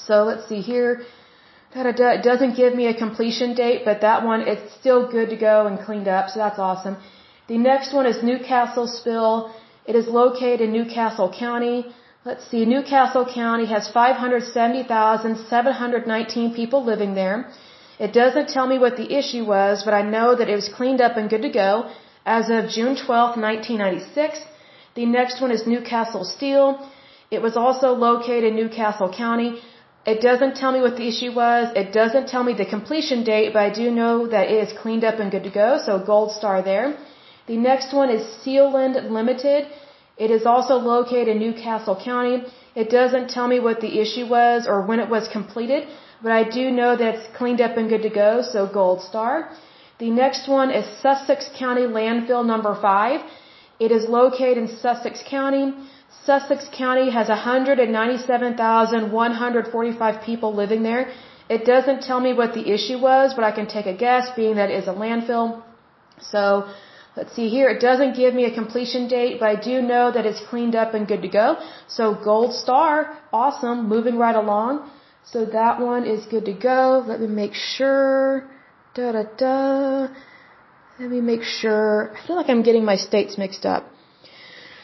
So 0.06 0.24
let's 0.24 0.48
see 0.48 0.60
here. 0.60 1.02
It 1.74 2.22
doesn't 2.30 2.54
give 2.56 2.74
me 2.74 2.86
a 2.86 2.94
completion 2.94 3.54
date, 3.54 3.84
but 3.84 4.00
that 4.00 4.24
one, 4.24 4.40
it's 4.52 4.72
still 4.80 5.06
good 5.16 5.28
to 5.30 5.36
go 5.36 5.66
and 5.66 5.78
cleaned 5.78 6.08
up, 6.08 6.30
so 6.30 6.38
that's 6.44 6.58
awesome. 6.58 6.96
The 7.46 7.58
next 7.58 7.92
one 7.92 8.06
is 8.06 8.22
Newcastle 8.22 8.86
Spill. 8.86 9.52
It 9.84 9.94
is 9.94 10.08
located 10.08 10.62
in 10.62 10.72
Newcastle 10.72 11.30
County. 11.38 11.84
Let's 12.24 12.48
see, 12.50 12.64
Newcastle 12.64 13.26
County 13.40 13.66
has 13.66 13.90
570,719 13.90 16.54
people 16.54 16.82
living 16.84 17.14
there. 17.14 17.50
It 18.06 18.12
doesn't 18.12 18.48
tell 18.48 18.66
me 18.72 18.78
what 18.78 18.96
the 18.96 19.08
issue 19.20 19.44
was, 19.44 19.82
but 19.86 19.94
I 19.94 20.02
know 20.02 20.34
that 20.34 20.48
it 20.48 20.54
was 20.54 20.68
cleaned 20.68 21.00
up 21.00 21.16
and 21.16 21.28
good 21.28 21.42
to 21.42 21.52
go 21.64 21.90
as 22.24 22.50
of 22.56 22.68
June 22.76 22.94
12, 22.94 23.36
1996. 23.36 24.44
The 24.94 25.06
next 25.06 25.40
one 25.40 25.50
is 25.50 25.66
Newcastle 25.66 26.24
Steel. 26.24 26.66
It 27.30 27.42
was 27.46 27.56
also 27.56 27.88
located 28.08 28.44
in 28.50 28.56
Newcastle 28.56 29.10
County. 29.12 29.50
It 30.12 30.20
doesn't 30.20 30.54
tell 30.60 30.72
me 30.76 30.80
what 30.80 30.96
the 31.00 31.08
issue 31.12 31.32
was. 31.32 31.64
It 31.82 31.92
doesn't 31.92 32.28
tell 32.28 32.44
me 32.48 32.54
the 32.54 32.68
completion 32.76 33.24
date, 33.24 33.52
but 33.52 33.62
I 33.68 33.70
do 33.80 33.90
know 33.90 34.14
that 34.34 34.48
it 34.52 34.58
is 34.66 34.72
cleaned 34.82 35.04
up 35.04 35.18
and 35.18 35.30
good 35.30 35.44
to 35.48 35.54
go, 35.62 35.68
so 35.86 35.98
gold 36.12 36.30
star 36.38 36.56
there. 36.62 36.86
The 37.48 37.58
next 37.70 37.92
one 38.00 38.10
is 38.16 38.22
Sealand 38.42 38.96
Limited. 39.18 39.66
It 40.16 40.30
is 40.30 40.46
also 40.46 40.76
located 40.76 41.28
in 41.28 41.38
Newcastle 41.38 41.98
County. 42.10 42.36
It 42.74 42.90
doesn't 42.90 43.28
tell 43.36 43.48
me 43.48 43.58
what 43.66 43.80
the 43.80 43.92
issue 44.04 44.26
was 44.26 44.66
or 44.66 44.78
when 44.88 45.00
it 45.00 45.08
was 45.16 45.28
completed, 45.28 45.88
but 46.22 46.32
I 46.32 46.42
do 46.58 46.70
know 46.70 46.96
that 46.96 47.14
it's 47.14 47.28
cleaned 47.36 47.60
up 47.60 47.76
and 47.76 47.88
good 47.88 48.02
to 48.02 48.10
go, 48.10 48.42
so 48.42 48.66
gold 48.66 49.02
star. 49.02 49.50
The 49.98 50.10
next 50.10 50.48
one 50.48 50.70
is 50.70 50.86
Sussex 51.02 51.50
County 51.58 51.86
Landfill 51.98 52.44
number 52.46 52.74
5. 52.74 53.20
It 53.80 53.92
is 53.92 54.08
located 54.08 54.58
in 54.58 54.68
Sussex 54.68 55.22
County. 55.28 55.72
Sussex 56.24 56.68
County 56.76 57.10
has 57.10 57.28
197,145 57.28 60.22
people 60.22 60.54
living 60.54 60.82
there. 60.82 61.12
It 61.48 61.64
doesn't 61.64 62.02
tell 62.02 62.20
me 62.20 62.34
what 62.34 62.52
the 62.54 62.68
issue 62.76 62.98
was, 62.98 63.34
but 63.34 63.44
I 63.44 63.52
can 63.52 63.66
take 63.66 63.86
a 63.86 63.94
guess, 63.94 64.28
being 64.36 64.56
that 64.56 64.70
it 64.70 64.82
is 64.82 64.88
a 64.88 64.92
landfill. 64.92 65.62
So 66.20 66.68
let's 67.16 67.32
see 67.34 67.48
here. 67.48 67.70
It 67.70 67.80
doesn't 67.80 68.16
give 68.16 68.34
me 68.34 68.44
a 68.44 68.54
completion 68.54 69.08
date, 69.08 69.40
but 69.40 69.48
I 69.48 69.54
do 69.70 69.80
know 69.80 70.10
that 70.12 70.26
it's 70.26 70.40
cleaned 70.50 70.76
up 70.76 70.92
and 70.94 71.08
good 71.08 71.22
to 71.22 71.28
go. 71.28 71.56
So 71.86 72.14
gold 72.14 72.52
star, 72.54 73.16
awesome, 73.32 73.88
moving 73.88 74.18
right 74.18 74.36
along. 74.36 74.90
So 75.32 75.44
that 75.44 75.80
one 75.80 76.04
is 76.06 76.24
good 76.26 76.46
to 76.46 76.54
go. 76.54 77.04
Let 77.06 77.20
me 77.20 77.26
make 77.26 77.54
sure. 77.54 78.48
Da 78.94 79.12
da 79.12 79.24
da. 79.36 80.08
Let 80.98 81.10
me 81.10 81.20
make 81.20 81.42
sure. 81.42 82.12
I 82.16 82.26
feel 82.26 82.36
like 82.36 82.48
I'm 82.48 82.62
getting 82.62 82.84
my 82.84 82.96
states 82.96 83.36
mixed 83.36 83.66
up. 83.66 83.84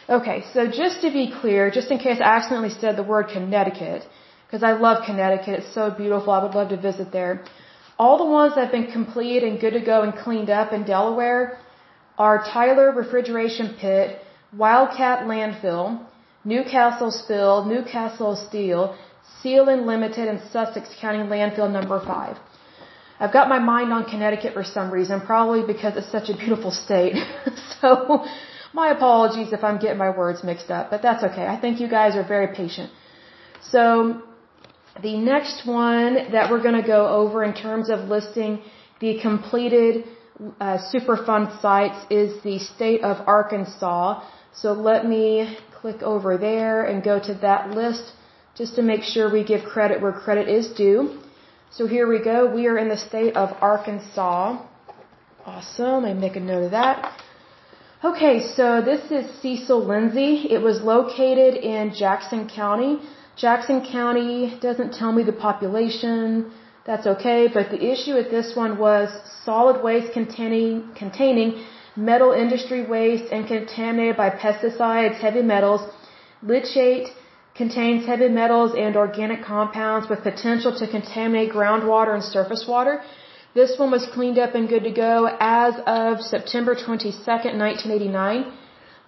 Okay, 0.09 0.45
so 0.53 0.67
just 0.67 1.01
to 1.01 1.11
be 1.11 1.33
clear, 1.41 1.71
just 1.71 1.91
in 1.91 1.99
case 1.99 2.19
I 2.21 2.37
accidentally 2.37 2.75
said 2.81 2.97
the 2.97 3.03
word 3.03 3.29
Connecticut, 3.33 4.07
because 4.47 4.63
I 4.63 4.73
love 4.73 5.07
Connecticut, 5.07 5.61
it's 5.61 5.73
so 5.73 5.91
beautiful, 5.91 6.31
I 6.31 6.43
would 6.43 6.55
love 6.55 6.69
to 6.69 6.77
visit 6.77 7.11
there. 7.11 7.43
All 7.99 8.19
the 8.19 8.31
ones 8.31 8.55
that 8.55 8.65
have 8.65 8.73
been 8.73 8.93
completed 8.93 9.45
and 9.49 9.59
good 9.59 9.73
to 9.73 9.81
go 9.81 10.03
and 10.03 10.15
cleaned 10.15 10.51
up 10.51 10.75
in 10.75 10.85
Delaware 10.85 11.59
are 12.19 12.45
Tyler 12.45 12.93
Refrigeration 12.93 13.77
Pit, 13.81 14.21
Wildcat 14.53 15.27
Landfill, 15.27 16.05
Newcastle 16.45 17.11
Spill, 17.11 17.65
Newcastle 17.65 18.37
Steel, 18.37 18.95
Sealand 19.43 19.87
Limited, 19.87 20.29
in 20.29 20.41
Sussex 20.53 20.89
County 21.01 21.19
Landfill 21.19 21.71
number 21.71 22.01
5. 22.01 22.37
I've 23.21 23.33
got 23.33 23.49
my 23.49 23.59
mind 23.59 23.93
on 23.93 24.05
Connecticut 24.05 24.55
for 24.55 24.65
some 24.65 24.91
reason, 24.91 25.21
probably 25.21 25.63
because 25.73 25.97
it's 25.97 26.11
such 26.11 26.29
a 26.29 26.37
beautiful 26.37 26.71
state. 26.71 27.15
so, 27.81 28.25
my 28.73 28.91
apologies 28.91 29.53
if 29.53 29.63
I'm 29.63 29.79
getting 29.79 29.99
my 29.99 30.11
words 30.11 30.43
mixed 30.43 30.71
up, 30.71 30.91
but 30.91 31.01
that's 31.03 31.23
okay. 31.23 31.47
I 31.47 31.57
think 31.61 31.81
you 31.81 31.89
guys 31.89 32.17
are 32.17 32.27
very 32.27 32.49
patient. 32.55 32.91
So, 33.63 34.23
the 35.03 35.17
next 35.17 35.67
one 35.67 36.33
that 36.33 36.51
we're 36.51 36.63
going 36.63 36.81
to 36.81 36.87
go 36.87 37.07
over 37.07 37.45
in 37.45 37.55
terms 37.55 37.91
of 37.91 38.09
listing 38.09 38.63
the 39.01 39.21
completed 39.21 40.05
uh, 40.61 40.79
Superfund 40.93 41.61
sites 41.61 42.07
is 42.11 42.43
the 42.43 42.59
state 42.59 43.03
of 43.03 43.27
Arkansas. 43.27 44.23
So 44.53 44.73
let 44.73 45.07
me 45.07 45.57
click 45.81 46.03
over 46.03 46.39
there 46.39 46.85
and 46.85 47.03
go 47.03 47.19
to 47.19 47.35
that 47.35 47.71
list 47.71 48.13
just 48.57 48.77
to 48.77 48.83
make 48.83 49.03
sure 49.03 49.31
we 49.31 49.43
give 49.45 49.65
credit 49.65 50.01
where 50.01 50.13
credit 50.13 50.49
is 50.49 50.69
due. 50.69 51.19
So 51.71 51.87
here 51.87 52.07
we 52.07 52.21
go. 52.23 52.47
We 52.47 52.67
are 52.69 52.79
in 52.79 52.89
the 52.89 52.97
state 52.97 53.37
of 53.37 53.51
Arkansas. 53.61 54.63
Awesome. 55.45 56.05
I 56.05 56.15
make 56.15 56.37
a 56.37 56.41
note 56.41 56.65
of 56.65 56.71
that. 56.71 57.13
Okay, 58.05 58.37
so 58.57 58.81
this 58.81 59.11
is 59.11 59.25
Cecil 59.41 59.85
Lindsey. 59.85 60.47
It 60.51 60.61
was 60.61 60.83
located 60.83 61.55
in 61.55 61.95
Jackson 61.95 62.49
County. 62.49 63.01
Jackson 63.37 63.85
County 63.85 64.57
doesn't 64.61 64.93
tell 64.95 65.11
me 65.11 65.23
the 65.25 65.33
population. 65.33 66.53
That's 66.87 67.07
okay, 67.07 67.49
but 67.53 67.71
the 67.71 67.83
issue 67.93 68.15
with 68.15 68.31
this 68.31 68.55
one 68.55 68.79
was 68.79 69.09
solid 69.45 69.83
waste 69.83 70.13
containing, 70.13 70.93
containing 70.95 71.65
metal 71.97 72.33
industry 72.33 72.87
waste 72.87 73.33
and 73.33 73.49
contaminated 73.49 74.17
by 74.17 74.31
pesticides, 74.31 75.15
heavy 75.15 75.43
metals, 75.43 75.81
leachate, 76.45 77.09
contains 77.55 78.05
heavy 78.05 78.29
metals 78.29 78.75
and 78.85 78.97
organic 78.97 79.43
compounds 79.45 80.09
with 80.09 80.23
potential 80.23 80.73
to 80.79 80.87
contaminate 80.89 81.51
groundwater 81.53 82.13
and 82.15 82.25
surface 82.25 82.65
water. 82.67 83.03
This 83.55 83.79
one 83.79 83.91
was 83.93 84.05
cleaned 84.15 84.39
up 84.39 84.55
and 84.57 84.69
good 84.69 84.85
to 84.85 84.91
go 84.91 85.29
as 85.39 85.75
of 85.87 86.21
September 86.21 86.75
22nd, 86.75 87.55
1989. 87.67 88.53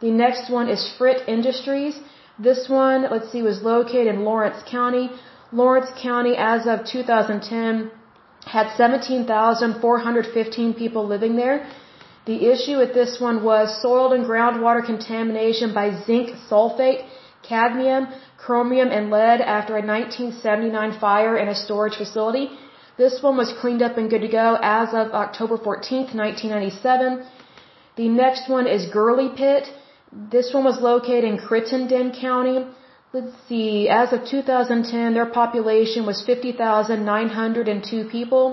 The 0.01 0.11
next 0.11 0.51
one 0.51 0.69
is 0.69 0.81
Frit 0.97 1.21
Industries. 1.27 1.99
This 2.39 2.69
one, 2.69 3.11
let's 3.11 3.33
see, 3.33 3.43
was 3.43 3.63
located 3.63 4.07
in 4.15 4.25
Lawrence 4.25 4.63
County. 4.71 5.11
Lawrence 5.51 5.91
County, 6.01 6.35
as 6.37 6.67
of 6.67 6.85
2010, 6.85 7.91
had 8.47 8.67
17,415 8.77 10.75
people 10.75 11.05
living 11.07 11.35
there. 11.35 11.67
The 12.27 12.47
issue 12.53 12.77
with 12.79 12.93
this 12.95 13.19
one 13.21 13.43
was 13.43 13.83
soil 13.83 14.13
and 14.13 14.25
groundwater 14.25 14.85
contamination 14.85 15.73
by 15.75 15.87
zinc 16.07 16.31
sulfate, 16.49 17.05
cadmium, 17.49 18.07
chromium, 18.47 18.91
and 18.97 19.11
lead 19.17 19.41
after 19.57 19.73
a 19.77 19.85
1979 19.85 21.01
fire 21.01 21.37
in 21.43 21.49
a 21.49 21.61
storage 21.65 21.97
facility. 22.03 22.47
This 23.03 23.15
one 23.27 23.37
was 23.43 23.53
cleaned 23.61 23.83
up 23.87 23.97
and 23.99 24.09
good 24.13 24.25
to 24.27 24.33
go 24.43 24.49
as 24.63 24.89
of 25.01 25.07
October 25.25 25.57
14, 25.59 26.17
1997. 26.25 27.27
The 27.97 28.09
next 28.23 28.49
one 28.57 28.67
is 28.77 28.91
Gurley 28.99 29.31
Pit. 29.43 29.65
This 30.37 30.49
one 30.55 30.65
was 30.71 30.81
located 30.81 31.25
in 31.25 31.37
Crittenden 31.49 32.09
County. 32.27 32.59
Let's 33.13 33.35
see, 33.49 33.89
as 33.89 34.13
of 34.13 34.21
2010, 34.25 35.15
their 35.15 35.31
population 35.43 36.07
was 36.11 36.25
50,902 36.25 38.09
people. 38.17 38.45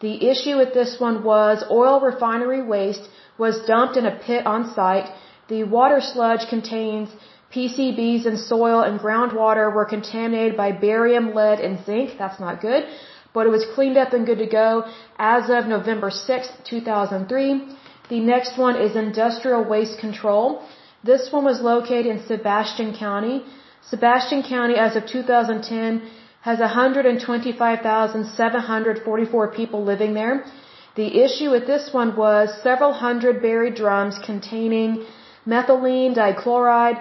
The 0.00 0.14
issue 0.32 0.56
with 0.60 0.72
this 0.74 0.92
one 1.06 1.16
was 1.24 1.64
oil 1.70 1.96
refinery 2.00 2.62
waste 2.74 3.08
was 3.44 3.64
dumped 3.66 3.96
in 3.96 4.06
a 4.06 4.16
pit 4.26 4.46
on 4.46 4.60
site. 4.74 5.08
The 5.48 5.64
water 5.64 6.00
sludge 6.00 6.44
contains 6.54 7.08
PCBs 7.54 8.26
in 8.26 8.36
soil 8.36 8.82
and 8.82 9.00
groundwater 9.00 9.72
were 9.74 9.86
contaminated 9.86 10.56
by 10.56 10.72
barium, 10.72 11.34
lead, 11.34 11.60
and 11.60 11.78
zinc. 11.86 12.18
That's 12.18 12.40
not 12.40 12.60
good. 12.60 12.84
But 13.32 13.46
it 13.46 13.50
was 13.50 13.64
cleaned 13.74 13.96
up 13.96 14.12
and 14.12 14.26
good 14.26 14.38
to 14.38 14.46
go 14.46 14.84
as 15.18 15.50
of 15.50 15.66
November 15.66 16.10
6, 16.10 16.48
2003. 16.64 17.62
The 18.10 18.20
next 18.20 18.58
one 18.58 18.76
is 18.76 18.96
industrial 18.96 19.64
waste 19.64 19.98
control. 19.98 20.62
This 21.04 21.32
one 21.32 21.44
was 21.44 21.60
located 21.60 22.06
in 22.06 22.24
Sebastian 22.26 22.96
County. 22.96 23.44
Sebastian 23.82 24.42
County, 24.42 24.74
as 24.74 24.96
of 24.96 25.06
2010, 25.06 26.02
has 26.42 26.58
125,744 26.58 29.48
people 29.52 29.84
living 29.84 30.14
there. 30.14 30.44
The 30.96 31.20
issue 31.24 31.50
with 31.50 31.66
this 31.66 31.92
one 31.92 32.16
was 32.16 32.50
several 32.62 32.92
hundred 32.92 33.40
buried 33.40 33.74
drums 33.74 34.18
containing 34.24 35.04
methylene 35.46 36.16
dichloride, 36.16 37.00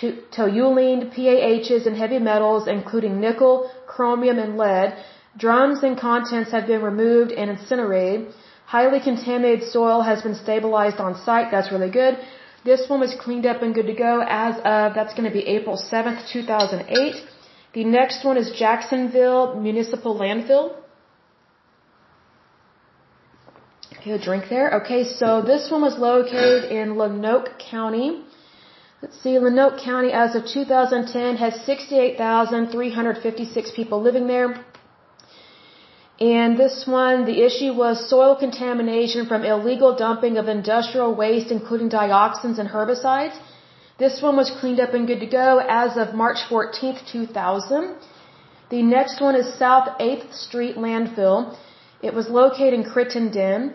toluene, 0.00 1.10
PAHs, 1.14 1.86
and 1.86 1.96
heavy 1.96 2.18
metals, 2.18 2.68
including 2.68 3.20
nickel, 3.20 3.70
chromium, 3.86 4.38
and 4.38 4.56
lead. 4.56 4.96
Drums 5.36 5.82
and 5.82 5.98
contents 5.98 6.50
have 6.52 6.66
been 6.66 6.82
removed 6.82 7.32
and 7.32 7.50
incinerated. 7.50 8.32
Highly 8.66 9.00
contaminated 9.00 9.68
soil 9.68 10.02
has 10.02 10.22
been 10.22 10.34
stabilized 10.34 10.98
on 10.98 11.16
site. 11.24 11.50
That's 11.50 11.70
really 11.70 11.90
good. 11.90 12.18
This 12.64 12.88
one 12.88 13.00
was 13.00 13.14
cleaned 13.24 13.46
up 13.46 13.62
and 13.62 13.74
good 13.74 13.86
to 13.86 13.94
go 13.94 14.24
as 14.26 14.56
of, 14.56 14.94
that's 14.94 15.12
going 15.12 15.28
to 15.30 15.36
be 15.40 15.46
April 15.56 15.76
7th, 15.76 16.32
2008. 16.32 17.16
The 17.74 17.84
next 17.84 18.24
one 18.24 18.36
is 18.38 18.50
Jacksonville 18.56 19.60
Municipal 19.60 20.18
Landfill. 20.18 20.76
Okay, 23.98 24.12
a 24.12 24.18
drink 24.18 24.44
there. 24.48 24.80
Okay, 24.80 25.04
so 25.04 25.42
this 25.42 25.70
one 25.70 25.82
was 25.82 25.98
located 25.98 26.70
in 26.70 26.94
Lonoke 26.94 27.58
County. 27.70 28.24
Let's 29.04 29.20
see, 29.22 29.36
Lonoke 29.44 29.78
County 29.84 30.10
as 30.12 30.34
of 30.34 30.46
2010 30.46 31.36
has 31.36 31.54
68,356 31.66 33.70
people 33.76 34.00
living 34.00 34.26
there. 34.26 34.64
And 36.18 36.56
this 36.56 36.86
one, 36.86 37.26
the 37.26 37.42
issue 37.48 37.74
was 37.74 38.08
soil 38.08 38.34
contamination 38.34 39.26
from 39.26 39.44
illegal 39.44 39.94
dumping 39.94 40.38
of 40.38 40.48
industrial 40.48 41.14
waste, 41.14 41.50
including 41.50 41.90
dioxins 41.90 42.58
and 42.58 42.70
herbicides. 42.70 43.36
This 43.98 44.22
one 44.22 44.36
was 44.38 44.50
cleaned 44.58 44.80
up 44.80 44.94
and 44.94 45.06
good 45.06 45.20
to 45.20 45.26
go 45.26 45.58
as 45.68 45.98
of 45.98 46.14
March 46.14 46.38
14th, 46.48 47.06
2000. 47.12 47.96
The 48.70 48.80
next 48.80 49.20
one 49.20 49.36
is 49.36 49.52
South 49.58 49.98
8th 50.00 50.32
Street 50.32 50.76
Landfill. 50.76 51.54
It 52.00 52.14
was 52.14 52.30
located 52.30 52.72
in 52.72 52.84
Crittenden. 52.84 53.74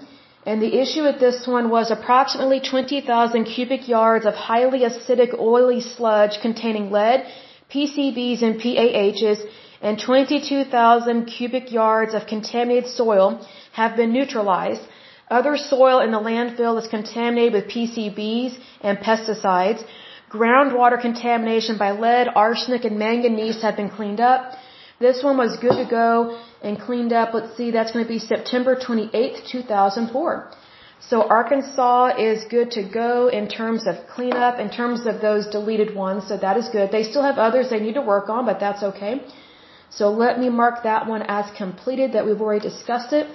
And 0.49 0.63
the 0.65 0.75
issue 0.81 1.03
with 1.07 1.19
this 1.23 1.39
one 1.55 1.67
was 1.69 1.91
approximately 1.95 2.59
20,000 2.59 3.45
cubic 3.55 3.87
yards 3.87 4.25
of 4.29 4.33
highly 4.33 4.79
acidic 4.87 5.31
oily 5.49 5.79
sludge 5.79 6.39
containing 6.45 6.85
lead, 6.95 7.19
PCBs, 7.73 8.41
and 8.47 8.55
PAHs, 8.63 9.41
and 9.87 9.99
22,000 9.99 11.25
cubic 11.25 11.71
yards 11.71 12.15
of 12.15 12.25
contaminated 12.25 12.89
soil 12.89 13.27
have 13.73 13.95
been 13.95 14.11
neutralized. 14.11 14.81
Other 15.37 15.55
soil 15.55 15.99
in 16.05 16.11
the 16.15 16.23
landfill 16.29 16.81
is 16.81 16.87
contaminated 16.87 17.53
with 17.53 17.71
PCBs 17.75 18.57
and 18.81 18.97
pesticides. 18.97 19.83
Groundwater 20.31 20.99
contamination 20.99 21.77
by 21.77 21.91
lead, 21.91 22.27
arsenic, 22.47 22.85
and 22.85 22.97
manganese 22.97 23.61
have 23.61 23.77
been 23.81 23.91
cleaned 23.97 24.19
up. 24.19 24.55
This 24.99 25.23
one 25.23 25.37
was 25.37 25.55
good 25.57 25.77
to 25.83 25.87
go 25.89 26.37
and 26.61 26.79
cleaned 26.79 27.13
up. 27.13 27.33
Let's 27.33 27.55
see, 27.55 27.71
that's 27.71 27.91
going 27.93 28.05
to 28.05 28.09
be 28.09 28.19
September 28.19 28.75
28th, 28.75 29.47
2004. 29.49 30.51
So 31.09 31.23
Arkansas 31.23 32.17
is 32.17 32.43
good 32.49 32.71
to 32.71 32.83
go 32.83 33.29
in 33.29 33.47
terms 33.47 33.87
of 33.87 33.95
cleanup, 34.13 34.59
in 34.59 34.69
terms 34.69 35.05
of 35.05 35.21
those 35.21 35.47
deleted 35.47 35.95
ones. 35.95 36.27
So 36.27 36.35
that 36.37 36.57
is 36.57 36.67
good. 36.69 36.91
They 36.91 37.03
still 37.03 37.23
have 37.23 37.37
others 37.37 37.69
they 37.69 37.79
need 37.79 37.95
to 37.95 38.01
work 38.01 38.27
on, 38.29 38.45
but 38.45 38.59
that's 38.59 38.83
okay. 38.83 39.21
So 39.89 40.11
let 40.11 40.37
me 40.37 40.49
mark 40.49 40.83
that 40.83 41.07
one 41.07 41.23
as 41.23 41.45
completed 41.57 42.13
that 42.13 42.25
we've 42.25 42.41
already 42.41 42.67
discussed 42.69 43.13
it. 43.13 43.27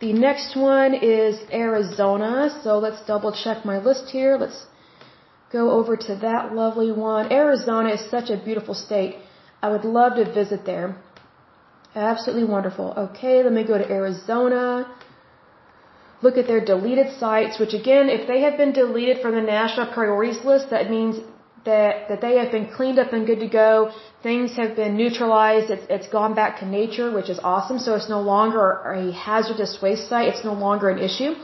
The 0.00 0.14
next 0.14 0.56
one 0.56 0.94
is 0.94 1.38
Arizona. 1.52 2.58
So 2.62 2.78
let's 2.78 3.04
double 3.06 3.32
check 3.32 3.66
my 3.66 3.78
list 3.78 4.08
here. 4.08 4.38
Let's 4.38 4.66
go 5.52 5.70
over 5.70 5.96
to 6.08 6.14
that 6.16 6.54
lovely 6.54 6.90
one. 6.90 7.30
Arizona 7.30 7.90
is 7.90 8.10
such 8.10 8.30
a 8.30 8.38
beautiful 8.42 8.74
state. 8.74 9.16
I 9.62 9.68
would 9.72 9.84
love 9.84 10.16
to 10.16 10.24
visit 10.32 10.64
there. 10.64 10.96
Absolutely 11.94 12.44
wonderful. 12.44 12.94
Okay, 13.06 13.42
let 13.42 13.52
me 13.52 13.64
go 13.64 13.76
to 13.78 13.88
Arizona. 13.90 14.64
look 16.22 16.36
at 16.36 16.46
their 16.46 16.64
deleted 16.64 17.08
sites, 17.18 17.58
which 17.58 17.74
again, 17.74 18.08
if 18.08 18.26
they 18.30 18.40
have 18.42 18.56
been 18.62 18.72
deleted 18.72 19.20
from 19.22 19.34
the 19.34 19.40
national 19.40 19.86
priorities 19.92 20.44
list, 20.44 20.70
that 20.70 20.90
means 20.90 21.16
that, 21.64 22.08
that 22.08 22.20
they 22.20 22.36
have 22.36 22.50
been 22.56 22.68
cleaned 22.76 22.98
up 22.98 23.12
and 23.12 23.26
good 23.26 23.40
to 23.40 23.48
go. 23.48 23.92
Things 24.22 24.56
have 24.56 24.76
been 24.76 24.96
neutralized. 24.96 25.70
It's, 25.70 25.86
it's 25.88 26.08
gone 26.08 26.34
back 26.34 26.60
to 26.60 26.66
nature, 26.66 27.10
which 27.10 27.30
is 27.30 27.38
awesome. 27.42 27.78
So 27.78 27.94
it's 27.94 28.08
no 28.08 28.20
longer 28.20 28.64
a 28.98 29.12
hazardous 29.12 29.78
waste 29.82 30.08
site. 30.08 30.28
It's 30.28 30.44
no 30.44 30.54
longer 30.54 30.88
an 30.90 30.98
issue. 30.98 31.34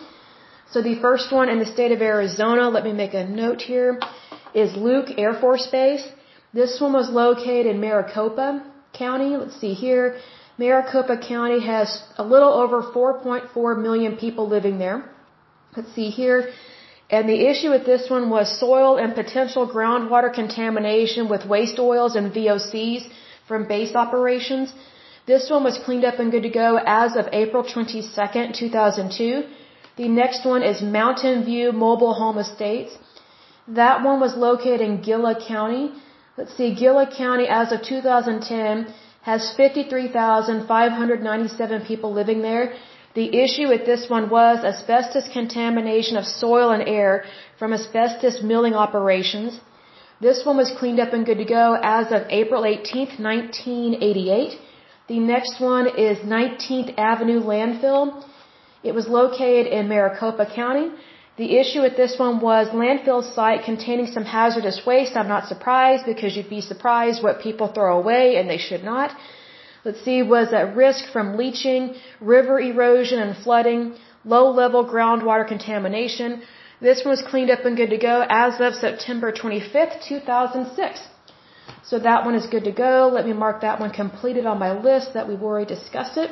So 0.71 0.83
the 0.83 0.97
first 1.01 1.33
one 1.33 1.49
in 1.49 1.59
the 1.59 1.67
state 1.67 1.93
of 1.93 2.03
Arizona, 2.03 2.69
let 2.69 2.85
me 2.85 2.93
make 2.93 3.15
a 3.15 3.25
note 3.25 3.63
here, 3.63 4.01
is 4.55 4.75
Luke 4.77 5.09
Air 5.17 5.35
Force 5.35 5.67
Base. 5.67 6.07
This 6.61 6.81
one 6.81 6.95
was 7.01 7.09
located 7.11 7.67
in 7.73 7.81
Maricopa 7.87 8.49
County. 9.03 9.31
Let's 9.41 9.59
see 9.63 9.75
here. 9.75 10.07
Maricopa 10.63 11.17
County 11.19 11.61
has 11.73 11.89
a 12.17 12.25
little 12.33 12.53
over 12.63 12.79
4.4 12.83 13.83
million 13.87 14.17
people 14.17 14.49
living 14.57 14.79
there. 14.85 14.99
Let's 15.77 15.93
see 15.99 16.09
here. 16.21 16.41
And 17.11 17.29
the 17.33 17.41
issue 17.51 17.71
with 17.75 17.85
this 17.85 18.05
one 18.09 18.31
was 18.31 18.47
soil 18.59 18.97
and 19.03 19.15
potential 19.15 19.65
groundwater 19.75 20.31
contamination 20.41 21.29
with 21.29 21.45
waste 21.45 21.79
oils 21.79 22.17
and 22.17 22.33
VOCs 22.37 23.03
from 23.47 23.69
base 23.75 23.95
operations. 24.05 24.73
This 25.27 25.51
one 25.51 25.63
was 25.63 25.77
cleaned 25.85 26.07
up 26.07 26.19
and 26.21 26.33
good 26.33 26.47
to 26.51 26.55
go 26.65 26.71
as 27.03 27.17
of 27.17 27.29
April 27.43 27.65
22nd, 27.65 28.55
2002. 28.55 29.45
The 29.99 30.09
next 30.09 30.47
one 30.47 30.63
is 30.63 30.81
Mountain 30.81 31.45
View 31.45 31.71
Mobile 31.73 32.15
Home 32.15 32.39
Estates. 32.39 32.97
That 33.69 34.03
one 34.09 34.21
was 34.21 34.35
located 34.49 34.81
in 34.81 35.03
Gila 35.03 35.35
County. 35.47 35.85
Let's 36.39 36.55
see, 36.55 36.75
Gila 36.75 37.07
County 37.17 37.47
as 37.49 37.73
of 37.73 37.83
2010 37.83 38.93
has 39.23 39.55
53,597 39.57 41.87
people 41.87 42.13
living 42.13 42.43
there. 42.43 42.75
The 43.15 43.35
issue 43.45 43.69
with 43.69 43.87
this 43.87 44.11
one 44.11 44.29
was 44.29 44.63
asbestos 44.63 45.29
contamination 45.33 46.19
of 46.19 46.27
soil 46.27 46.73
and 46.73 46.87
air 46.87 47.25
from 47.59 47.73
asbestos 47.73 48.43
milling 48.43 48.75
operations. 48.75 49.59
This 50.21 50.45
one 50.45 50.59
was 50.59 50.71
cleaned 50.79 51.01
up 51.01 51.15
and 51.15 51.25
good 51.25 51.39
to 51.39 51.47
go 51.47 51.79
as 51.83 52.13
of 52.13 52.25
April 52.29 52.67
18, 52.67 53.17
1988. 53.19 54.59
The 55.09 55.19
next 55.19 55.59
one 55.59 55.87
is 55.87 56.19
19th 56.19 56.99
Avenue 56.99 57.41
Landfill. 57.41 58.23
It 58.83 58.95
was 58.95 59.09
located 59.09 59.69
in 59.69 59.89
Maricopa 59.89 60.45
County. 60.55 60.91
The 61.37 61.57
issue 61.63 61.83
with 61.83 61.97
this 61.97 62.19
one 62.19 62.41
was 62.41 62.69
landfill 62.69 63.23
site 63.35 63.65
containing 63.65 64.07
some 64.07 64.25
hazardous 64.25 64.79
waste. 64.87 65.17
I'm 65.17 65.29
not 65.29 65.49
surprised 65.49 66.07
because 66.07 66.37
you'd 66.37 66.49
be 66.49 66.63
surprised 66.63 67.23
what 67.23 67.41
people 67.41 67.69
throw 67.69 67.99
away 67.99 68.37
and 68.37 68.49
they 68.49 68.63
should 68.69 68.85
not 68.85 69.11
let's 69.87 70.03
see, 70.07 70.21
was 70.37 70.53
at 70.61 70.75
risk 70.85 71.03
from 71.15 71.37
leaching, 71.43 71.83
river 72.35 72.57
erosion 72.71 73.19
and 73.27 73.35
flooding, 73.45 73.83
low 74.35 74.47
level 74.63 74.83
groundwater 74.95 75.47
contamination. 75.55 76.43
This 76.87 77.05
one 77.05 77.13
was 77.17 77.23
cleaned 77.31 77.51
up 77.55 77.65
and 77.69 77.77
good 77.81 77.93
to 77.97 78.01
go 78.13 78.17
as 78.29 78.61
of 78.67 78.75
September 78.87 79.29
25th, 79.43 79.97
2006. 80.09 81.09
So 81.91 82.01
that 82.01 82.25
one 82.29 82.35
is 82.35 82.47
good 82.55 82.65
to 82.71 82.75
go. 82.87 82.93
Let 83.17 83.25
me 83.29 83.33
mark 83.45 83.61
that 83.61 83.79
one 83.85 83.93
completed 84.03 84.45
on 84.53 84.59
my 84.59 84.73
list 84.89 85.15
that 85.15 85.29
we've 85.29 85.45
already 85.49 85.69
discussed 85.77 86.17
it. 86.25 86.31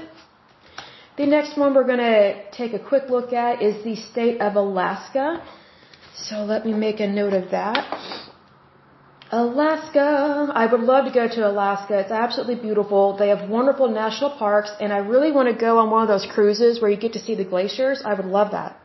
The 1.16 1.26
next 1.26 1.56
one 1.56 1.74
we're 1.74 1.86
going 1.86 1.98
to 1.98 2.50
take 2.50 2.72
a 2.72 2.78
quick 2.78 3.04
look 3.08 3.32
at 3.32 3.62
is 3.62 3.84
the 3.84 3.94
state 3.94 4.40
of 4.40 4.56
Alaska. 4.56 5.42
So 6.16 6.44
let 6.44 6.66
me 6.66 6.72
make 6.72 6.98
a 7.00 7.06
note 7.06 7.34
of 7.34 7.50
that. 7.50 7.78
Alaska. 9.30 10.52
I 10.54 10.66
would 10.66 10.80
love 10.80 11.04
to 11.06 11.12
go 11.12 11.26
to 11.28 11.48
Alaska. 11.48 11.98
It's 12.00 12.10
absolutely 12.10 12.56
beautiful. 12.56 13.16
They 13.16 13.28
have 13.28 13.48
wonderful 13.48 13.88
national 13.88 14.30
parks, 14.38 14.70
and 14.80 14.92
I 14.92 14.98
really 14.98 15.32
want 15.32 15.48
to 15.48 15.54
go 15.54 15.78
on 15.78 15.90
one 15.90 16.02
of 16.02 16.08
those 16.08 16.26
cruises 16.34 16.80
where 16.80 16.90
you 16.90 16.96
get 16.96 17.12
to 17.14 17.18
see 17.26 17.34
the 17.34 17.44
glaciers. 17.44 18.02
I 18.04 18.14
would 18.14 18.26
love 18.26 18.50
that. 18.52 18.76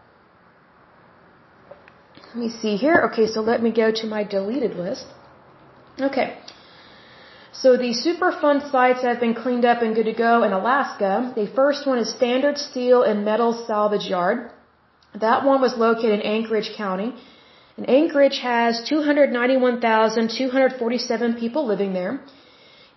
Let 2.27 2.35
me 2.35 2.49
see 2.61 2.75
here. 2.75 3.09
Okay, 3.11 3.25
so 3.25 3.41
let 3.41 3.61
me 3.61 3.71
go 3.71 3.91
to 3.91 4.05
my 4.05 4.23
deleted 4.23 4.75
list. 4.75 5.05
Okay. 5.99 6.37
So 7.51 7.77
the 7.77 7.95
Superfund 8.05 8.69
sites 8.71 9.01
have 9.01 9.19
been 9.19 9.33
cleaned 9.33 9.65
up 9.65 9.81
and 9.81 9.95
good 9.95 10.05
to 10.05 10.13
go 10.13 10.43
in 10.43 10.53
Alaska. 10.53 11.33
The 11.35 11.47
first 11.47 11.87
one 11.87 11.97
is 11.97 12.13
Standard 12.13 12.59
Steel 12.59 13.01
and 13.01 13.25
Metal 13.25 13.53
Salvage 13.65 14.07
Yard. 14.07 14.51
That 15.15 15.43
one 15.43 15.59
was 15.59 15.75
located 15.75 16.19
in 16.19 16.21
Anchorage 16.21 16.73
County. 16.77 17.15
And 17.77 17.89
Anchorage 17.89 18.37
has 18.39 18.83
291,247 18.87 21.33
people 21.35 21.65
living 21.65 21.93
there. 21.93 22.19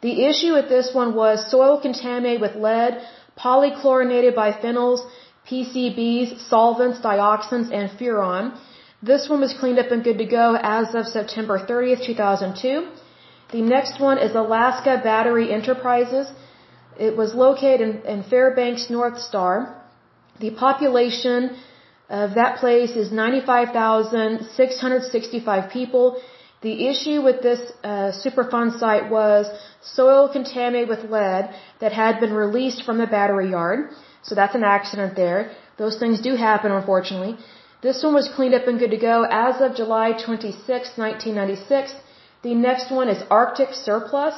The 0.03 0.27
issue 0.27 0.53
with 0.53 0.69
this 0.69 0.93
one 0.93 1.15
was 1.15 1.51
soil 1.51 1.81
contaminated 1.81 2.43
with 2.43 2.55
lead, 2.57 3.01
polychlorinated 3.39 4.35
biphenyls, 4.35 5.01
PCBs, 5.49 6.39
solvents, 6.49 7.01
dioxins, 7.01 7.71
and 7.73 7.91
furan. 7.99 8.53
This 9.03 9.29
one 9.29 9.41
was 9.41 9.55
cleaned 9.55 9.79
up 9.79 9.91
and 9.91 10.05
good 10.05 10.19
to 10.19 10.27
go 10.27 10.59
as 10.61 10.95
of 10.95 11.07
September 11.07 11.59
30th, 11.59 12.05
2002. 12.05 12.89
The 13.53 13.61
next 13.61 14.01
one 14.01 14.19
is 14.19 14.35
Alaska 14.35 15.01
Battery 15.05 15.53
Enterprises. 15.53 16.27
It 16.99 17.17
was 17.17 17.35
located 17.35 17.81
in, 17.87 18.01
in 18.13 18.23
Fairbanks 18.23 18.89
North 18.89 19.21
Star. 19.21 19.77
The 20.41 20.51
population 20.51 21.57
of 22.09 22.35
that 22.35 22.61
place 22.61 22.93
is 23.03 23.13
95,665 23.13 25.71
people. 25.71 26.23
The 26.63 26.87
issue 26.93 27.21
with 27.23 27.43
this 27.43 27.61
uh, 27.85 28.13
Superfund 28.25 28.79
site 28.79 29.11
was 29.11 29.47
soil 29.83 30.31
contaminated 30.33 30.89
with 30.89 31.05
lead 31.11 31.55
that 31.81 31.93
had 31.93 32.21
been 32.21 32.33
released 32.33 32.85
from 32.87 32.97
the 32.99 33.07
battery 33.07 33.51
yard. 33.51 33.91
So 34.23 34.35
that's 34.35 34.55
an 34.55 34.65
accident 34.65 35.15
there. 35.17 35.51
Those 35.77 35.99
things 35.99 36.21
do 36.21 36.37
happen, 36.37 36.73
unfortunately. 36.73 37.37
This 37.83 38.03
one 38.03 38.15
was 38.15 38.29
cleaned 38.37 38.55
up 38.55 38.67
and 38.69 38.79
good 38.79 38.93
to 38.93 38.99
go 39.13 39.27
as 39.29 39.61
of 39.61 39.75
July 39.75 40.13
26, 40.13 40.97
1996. 40.97 41.95
The 42.43 42.55
next 42.55 42.91
one 42.91 43.09
is 43.09 43.23
Arctic 43.31 43.73
Surplus. 43.73 44.35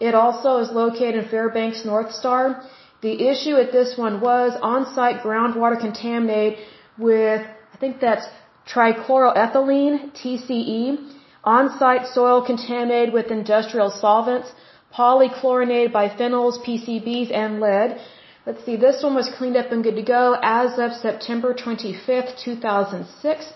It 0.00 0.14
also 0.14 0.58
is 0.58 0.70
located 0.70 1.16
in 1.22 1.28
Fairbanks 1.28 1.84
North 1.84 2.12
Star. 2.12 2.62
The 3.02 3.14
issue 3.30 3.54
with 3.56 3.72
this 3.72 3.96
one 3.96 4.20
was 4.20 4.52
on-site 4.62 5.22
groundwater 5.22 5.78
contaminated 5.78 6.58
with, 6.98 7.42
I 7.74 7.76
think 7.76 8.00
that's 8.00 8.26
trichloroethylene, 8.72 10.12
TCE, 10.18 11.12
on-site 11.44 12.06
soil 12.06 12.42
contaminated 12.42 13.12
with 13.12 13.26
industrial 13.30 13.90
solvents, 13.90 14.52
polychlorinated 14.94 15.92
biphenyls, 15.92 16.54
PCBs, 16.64 17.32
and 17.32 17.60
lead. 17.60 18.00
Let's 18.46 18.64
see, 18.64 18.76
this 18.76 19.02
one 19.02 19.14
was 19.14 19.28
cleaned 19.36 19.56
up 19.56 19.72
and 19.72 19.82
good 19.84 19.96
to 19.96 20.02
go 20.02 20.36
as 20.42 20.78
of 20.78 20.92
September 20.92 21.54
25th, 21.54 22.38
2006. 22.42 23.52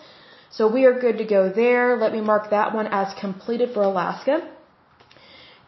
So 0.57 0.67
we 0.77 0.83
are 0.89 0.99
good 0.99 1.19
to 1.19 1.27
go 1.37 1.43
there. 1.63 1.97
Let 2.03 2.13
me 2.17 2.23
mark 2.33 2.45
that 2.51 2.75
one 2.75 2.87
as 2.99 3.09
completed 3.21 3.75
for 3.75 3.83
Alaska. 3.83 4.37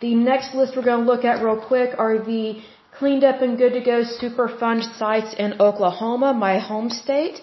The 0.00 0.14
next 0.14 0.54
list 0.54 0.76
we're 0.76 0.88
going 0.90 1.04
to 1.04 1.10
look 1.12 1.24
at 1.30 1.44
real 1.44 1.60
quick 1.72 1.90
are 2.04 2.16
the 2.30 2.62
cleaned 2.98 3.24
up 3.30 3.42
and 3.42 3.58
good 3.58 3.74
to 3.74 3.82
go 3.92 3.96
Superfund 4.20 4.82
sites 5.00 5.34
in 5.44 5.60
Oklahoma, 5.60 6.32
my 6.32 6.58
home 6.70 6.88
state. 6.88 7.42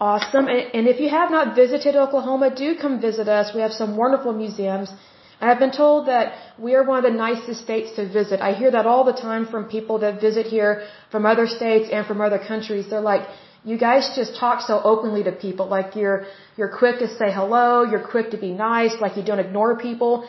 Awesome. 0.00 0.46
And 0.46 0.86
if 0.92 1.00
you 1.00 1.08
have 1.08 1.32
not 1.32 1.56
visited 1.56 1.96
Oklahoma, 1.96 2.54
do 2.54 2.76
come 2.82 3.00
visit 3.00 3.26
us. 3.26 3.52
We 3.56 3.60
have 3.66 3.72
some 3.72 3.96
wonderful 3.96 4.32
museums. 4.32 4.92
I 5.40 5.48
have 5.48 5.58
been 5.58 5.72
told 5.72 6.06
that 6.06 6.32
we 6.58 6.74
are 6.76 6.84
one 6.84 6.98
of 7.04 7.06
the 7.10 7.16
nicest 7.26 7.60
states 7.66 7.90
to 7.96 8.08
visit. 8.08 8.40
I 8.40 8.52
hear 8.54 8.70
that 8.70 8.86
all 8.86 9.02
the 9.02 9.18
time 9.28 9.46
from 9.46 9.64
people 9.76 9.98
that 10.04 10.20
visit 10.20 10.46
here 10.46 10.86
from 11.10 11.26
other 11.26 11.48
states 11.48 11.88
and 11.90 12.06
from 12.06 12.20
other 12.20 12.38
countries. 12.38 12.88
They're 12.90 13.08
like, 13.12 13.26
you 13.64 13.76
guys 13.78 14.10
just 14.14 14.36
talk 14.36 14.60
so 14.62 14.80
openly 14.82 15.22
to 15.24 15.32
people. 15.32 15.66
Like 15.66 15.96
you're, 15.96 16.26
you're 16.56 16.74
quick 16.82 16.98
to 17.00 17.08
say 17.08 17.32
hello. 17.32 17.82
You're 17.82 18.06
quick 18.06 18.30
to 18.30 18.38
be 18.38 18.52
nice. 18.52 18.94
Like 19.00 19.16
you 19.16 19.24
don't 19.24 19.38
ignore 19.40 19.76
people. 19.76 20.28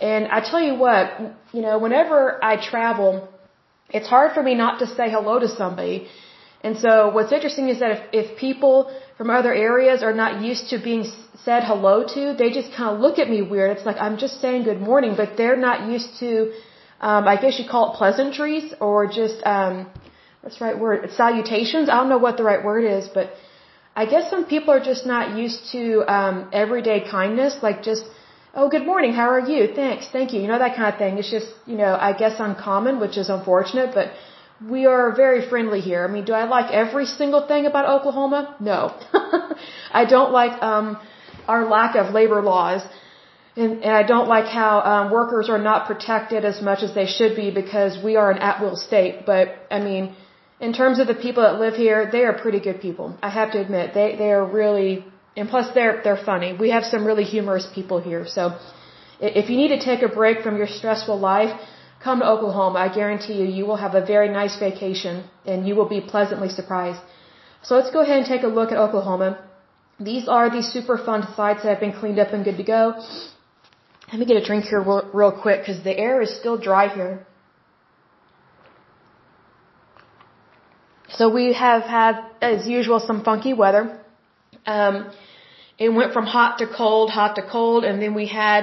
And 0.00 0.26
I 0.28 0.40
tell 0.40 0.60
you 0.60 0.74
what, 0.74 1.12
you 1.52 1.62
know, 1.62 1.78
whenever 1.78 2.42
I 2.44 2.56
travel, 2.70 3.28
it's 3.90 4.08
hard 4.08 4.32
for 4.32 4.42
me 4.42 4.54
not 4.54 4.78
to 4.80 4.86
say 4.86 5.10
hello 5.10 5.38
to 5.38 5.48
somebody. 5.48 6.08
And 6.64 6.78
so 6.78 7.10
what's 7.10 7.32
interesting 7.32 7.68
is 7.68 7.80
that 7.80 7.90
if, 7.90 8.02
if 8.12 8.38
people 8.38 8.94
from 9.18 9.30
other 9.30 9.52
areas 9.52 10.02
are 10.02 10.14
not 10.14 10.40
used 10.42 10.70
to 10.70 10.78
being 10.78 11.04
said 11.44 11.64
hello 11.64 12.04
to, 12.14 12.34
they 12.38 12.50
just 12.50 12.72
kind 12.72 12.94
of 12.94 13.00
look 13.00 13.18
at 13.18 13.28
me 13.28 13.42
weird. 13.42 13.76
It's 13.76 13.84
like 13.84 13.96
I'm 13.96 14.16
just 14.16 14.40
saying 14.40 14.64
good 14.64 14.80
morning, 14.80 15.14
but 15.16 15.36
they're 15.36 15.56
not 15.56 15.90
used 15.90 16.18
to, 16.20 16.52
um, 17.00 17.26
I 17.26 17.36
guess 17.40 17.58
you 17.58 17.68
call 17.68 17.92
it 17.92 17.96
pleasantries 17.96 18.72
or 18.80 19.06
just, 19.08 19.44
um, 19.44 19.90
what's 20.42 20.58
the 20.58 20.64
right 20.66 20.78
word? 20.78 21.10
Salutations. 21.22 21.88
I 21.88 21.96
don't 21.96 22.08
know 22.08 22.22
what 22.26 22.36
the 22.36 22.44
right 22.50 22.62
word 22.70 22.84
is, 22.84 23.08
but 23.08 23.32
I 23.94 24.06
guess 24.06 24.28
some 24.30 24.44
people 24.44 24.72
are 24.74 24.84
just 24.92 25.06
not 25.06 25.36
used 25.36 25.60
to 25.72 25.82
um, 26.16 26.48
everyday 26.52 26.98
kindness, 27.18 27.56
like 27.62 27.82
just, 27.82 28.04
oh, 28.54 28.68
good 28.68 28.86
morning, 28.86 29.12
how 29.12 29.28
are 29.36 29.46
you? 29.52 29.60
Thanks, 29.74 30.08
thank 30.16 30.32
you. 30.32 30.40
You 30.42 30.48
know 30.48 30.58
that 30.58 30.76
kind 30.76 30.92
of 30.92 30.98
thing. 30.98 31.18
It's 31.18 31.30
just, 31.30 31.50
you 31.66 31.76
know, 31.76 31.94
I 32.08 32.12
guess 32.22 32.34
uncommon, 32.38 33.00
which 33.00 33.16
is 33.16 33.28
unfortunate, 33.28 33.94
but 33.94 34.12
we 34.74 34.86
are 34.86 35.14
very 35.14 35.48
friendly 35.48 35.80
here. 35.80 36.04
I 36.04 36.10
mean, 36.14 36.24
do 36.24 36.32
I 36.32 36.44
like 36.44 36.72
every 36.72 37.06
single 37.06 37.46
thing 37.46 37.66
about 37.66 37.88
Oklahoma? 37.96 38.56
No. 38.60 38.94
I 40.00 40.04
don't 40.04 40.32
like 40.32 40.62
um 40.62 40.98
our 41.48 41.68
lack 41.68 41.96
of 41.96 42.14
labor 42.14 42.40
laws. 42.42 42.82
And, 43.54 43.82
and 43.84 43.92
I 43.92 44.02
don't 44.02 44.28
like 44.28 44.46
how 44.46 44.80
um, 44.80 45.10
workers 45.12 45.50
are 45.50 45.58
not 45.58 45.86
protected 45.86 46.44
as 46.44 46.62
much 46.62 46.82
as 46.82 46.94
they 46.94 47.06
should 47.06 47.36
be 47.36 47.50
because 47.50 48.02
we 48.02 48.16
are 48.16 48.30
an 48.30 48.38
at-will 48.38 48.76
state. 48.76 49.26
But 49.26 49.48
I 49.70 49.78
mean, 49.80 50.14
in 50.66 50.72
terms 50.72 51.00
of 51.02 51.06
the 51.12 51.18
people 51.26 51.42
that 51.46 51.58
live 51.64 51.74
here, 51.84 51.98
they 52.14 52.22
are 52.28 52.34
pretty 52.44 52.60
good 52.66 52.80
people. 52.86 53.06
I 53.28 53.30
have 53.40 53.50
to 53.54 53.58
admit, 53.64 53.94
they 53.98 54.08
they 54.20 54.30
are 54.36 54.46
really, 54.60 54.90
and 55.36 55.48
plus 55.52 55.66
they're 55.76 55.94
they're 56.04 56.24
funny. 56.32 56.50
We 56.64 56.70
have 56.76 56.84
some 56.94 57.04
really 57.10 57.26
humorous 57.34 57.66
people 57.78 57.98
here. 58.08 58.24
So, 58.36 58.42
if 59.40 59.50
you 59.50 59.56
need 59.62 59.72
to 59.76 59.80
take 59.90 60.02
a 60.08 60.12
break 60.20 60.42
from 60.44 60.56
your 60.60 60.70
stressful 60.78 61.18
life, 61.32 61.52
come 62.06 62.20
to 62.20 62.28
Oklahoma. 62.34 62.78
I 62.86 62.88
guarantee 63.00 63.36
you, 63.40 63.46
you 63.58 63.64
will 63.68 63.80
have 63.86 63.94
a 64.02 64.04
very 64.14 64.30
nice 64.40 64.54
vacation, 64.68 65.24
and 65.44 65.66
you 65.68 65.74
will 65.78 65.90
be 65.96 66.00
pleasantly 66.14 66.50
surprised. 66.60 67.02
So 67.66 67.76
let's 67.78 67.92
go 67.96 68.00
ahead 68.04 68.18
and 68.20 68.26
take 68.34 68.44
a 68.50 68.52
look 68.58 68.72
at 68.72 68.78
Oklahoma. 68.86 69.28
These 70.10 70.26
are 70.36 70.46
the 70.56 70.62
super 70.62 70.96
fun 71.08 71.20
sites 71.36 71.62
that 71.62 71.70
have 71.74 71.80
been 71.86 71.96
cleaned 72.00 72.18
up 72.24 72.32
and 72.32 72.44
good 72.44 72.56
to 72.62 72.66
go. 72.76 72.80
Let 74.10 74.18
me 74.20 74.26
get 74.30 74.36
a 74.42 74.44
drink 74.44 74.64
here 74.64 74.80
real, 74.80 75.02
real 75.12 75.34
quick 75.44 75.60
because 75.60 75.82
the 75.84 75.96
air 76.06 76.20
is 76.20 76.30
still 76.40 76.58
dry 76.58 76.88
here. 76.96 77.26
So 81.22 81.28
we 81.28 81.52
have 81.52 81.82
had, 81.82 82.14
as 82.50 82.66
usual, 82.66 82.98
some 82.98 83.22
funky 83.22 83.52
weather. 83.62 83.82
Um, 84.66 84.94
it 85.78 85.90
went 85.98 86.12
from 86.12 86.26
hot 86.26 86.58
to 86.58 86.66
cold, 86.66 87.10
hot 87.10 87.36
to 87.36 87.42
cold, 87.48 87.84
and 87.84 88.02
then 88.02 88.12
we 88.20 88.26
had 88.26 88.62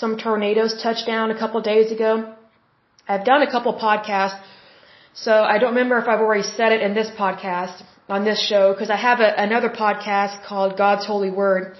some 0.00 0.18
tornadoes 0.18 0.72
touch 0.82 1.06
down 1.06 1.30
a 1.30 1.38
couple 1.38 1.60
days 1.60 1.92
ago. 1.96 2.34
I've 3.06 3.24
done 3.24 3.42
a 3.42 3.50
couple 3.54 3.72
podcasts, 3.74 4.40
so 5.14 5.32
I 5.52 5.58
don't 5.58 5.74
remember 5.76 5.96
if 5.98 6.08
I've 6.08 6.24
already 6.26 6.42
said 6.42 6.72
it 6.72 6.80
in 6.82 6.92
this 6.92 7.08
podcast, 7.22 7.84
on 8.08 8.24
this 8.24 8.40
show, 8.50 8.72
because 8.72 8.90
I 8.90 9.00
have 9.08 9.20
a, 9.20 9.30
another 9.48 9.70
podcast 9.84 10.44
called 10.44 10.76
God's 10.76 11.06
Holy 11.06 11.30
Word. 11.30 11.76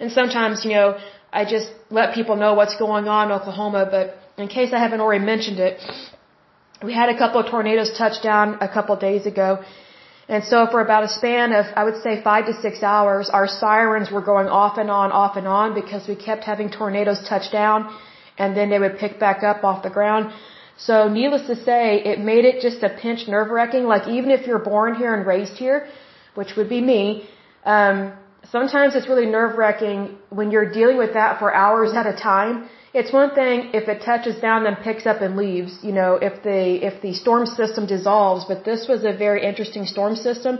And 0.00 0.12
sometimes, 0.12 0.66
you 0.66 0.72
know, 0.72 0.98
I 1.32 1.46
just 1.46 1.68
let 1.88 2.12
people 2.12 2.36
know 2.36 2.52
what's 2.52 2.76
going 2.76 3.08
on 3.08 3.30
in 3.30 3.32
Oklahoma, 3.38 3.88
but 3.90 4.18
in 4.36 4.48
case 4.48 4.74
I 4.74 4.80
haven't 4.80 5.00
already 5.00 5.24
mentioned 5.24 5.60
it, 5.60 5.80
we 6.82 6.92
had 6.92 7.08
a 7.08 7.16
couple 7.16 7.40
of 7.40 7.46
tornadoes 7.46 7.90
touch 7.96 8.22
down 8.22 8.58
a 8.60 8.68
couple 8.68 8.96
days 8.96 9.26
ago. 9.26 9.62
And 10.28 10.44
so 10.44 10.66
for 10.72 10.80
about 10.80 11.04
a 11.04 11.08
span 11.08 11.52
of, 11.52 11.66
I 11.76 11.84
would 11.84 12.00
say 12.02 12.22
five 12.22 12.46
to 12.46 12.54
six 12.54 12.82
hours, 12.82 13.28
our 13.30 13.46
sirens 13.46 14.10
were 14.10 14.22
going 14.22 14.48
off 14.48 14.78
and 14.78 14.90
on, 14.90 15.12
off 15.12 15.36
and 15.36 15.46
on 15.46 15.74
because 15.74 16.08
we 16.08 16.16
kept 16.16 16.44
having 16.44 16.70
tornadoes 16.70 17.20
touch 17.28 17.50
down 17.52 17.94
and 18.38 18.56
then 18.56 18.70
they 18.70 18.78
would 18.78 18.98
pick 18.98 19.18
back 19.18 19.42
up 19.42 19.62
off 19.64 19.82
the 19.82 19.90
ground. 19.90 20.32
So 20.76 21.08
needless 21.08 21.46
to 21.48 21.56
say, 21.56 22.02
it 22.02 22.18
made 22.18 22.44
it 22.44 22.62
just 22.62 22.82
a 22.82 22.88
pinch 22.88 23.28
nerve 23.28 23.50
wracking. 23.50 23.84
Like 23.84 24.08
even 24.08 24.30
if 24.30 24.46
you're 24.46 24.64
born 24.74 24.94
here 24.94 25.14
and 25.14 25.26
raised 25.26 25.54
here, 25.54 25.88
which 26.34 26.56
would 26.56 26.68
be 26.68 26.80
me, 26.80 27.28
um, 27.64 28.12
sometimes 28.50 28.94
it's 28.94 29.08
really 29.08 29.26
nerve 29.26 29.58
wracking 29.58 30.18
when 30.30 30.50
you're 30.50 30.70
dealing 30.72 30.96
with 30.96 31.12
that 31.14 31.38
for 31.38 31.54
hours 31.54 31.92
at 31.92 32.06
a 32.06 32.16
time 32.16 32.68
it's 32.94 33.12
one 33.12 33.34
thing 33.34 33.70
if 33.72 33.88
it 33.88 34.02
touches 34.02 34.36
down 34.40 34.66
and 34.66 34.76
picks 34.78 35.06
up 35.06 35.22
and 35.22 35.36
leaves, 35.36 35.78
you 35.82 35.92
know, 35.92 36.14
if 36.28 36.42
the 36.42 36.60
if 36.88 37.00
the 37.00 37.14
storm 37.14 37.46
system 37.46 37.86
dissolves, 37.86 38.44
but 38.44 38.64
this 38.64 38.86
was 38.86 39.04
a 39.04 39.12
very 39.12 39.42
interesting 39.50 39.86
storm 39.86 40.14
system. 40.14 40.58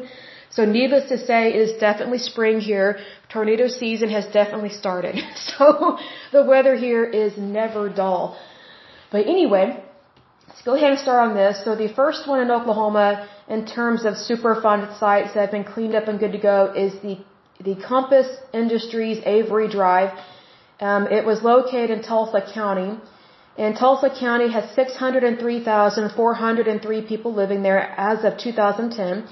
So 0.50 0.64
needless 0.64 1.08
to 1.08 1.18
say, 1.18 1.48
it 1.48 1.56
is 1.56 1.72
definitely 1.80 2.18
spring 2.18 2.60
here. 2.60 2.98
Tornado 3.30 3.68
season 3.68 4.10
has 4.10 4.26
definitely 4.26 4.74
started. 4.82 5.16
So 5.52 5.98
the 6.32 6.44
weather 6.44 6.74
here 6.76 7.04
is 7.04 7.36
never 7.36 7.88
dull. 7.88 8.38
But 9.10 9.26
anyway, 9.26 9.82
let's 10.48 10.62
go 10.62 10.74
ahead 10.74 10.92
and 10.92 10.98
start 10.98 11.28
on 11.28 11.34
this. 11.34 11.62
So 11.64 11.74
the 11.76 11.88
first 12.00 12.26
one 12.26 12.40
in 12.40 12.50
Oklahoma 12.50 13.28
in 13.48 13.66
terms 13.66 14.04
of 14.06 14.14
Superfund 14.14 14.98
sites 14.98 15.34
that 15.34 15.40
have 15.40 15.50
been 15.50 15.64
cleaned 15.74 15.94
up 15.94 16.08
and 16.08 16.18
good 16.18 16.32
to 16.32 16.38
go 16.38 16.72
is 16.74 16.92
the 17.02 17.18
the 17.68 17.76
Compass 17.76 18.28
Industries 18.52 19.18
Avery 19.24 19.68
Drive. 19.68 20.10
Um, 20.80 21.06
it 21.06 21.24
was 21.24 21.42
located 21.42 21.90
in 21.90 22.02
Tulsa 22.02 22.40
County. 22.54 22.98
And 23.58 23.76
Tulsa 23.76 24.08
County 24.10 24.50
has 24.50 24.70
603,403 24.74 27.02
people 27.02 27.34
living 27.34 27.62
there 27.62 27.94
as 27.98 28.24
of 28.24 28.38
2010. 28.38 29.24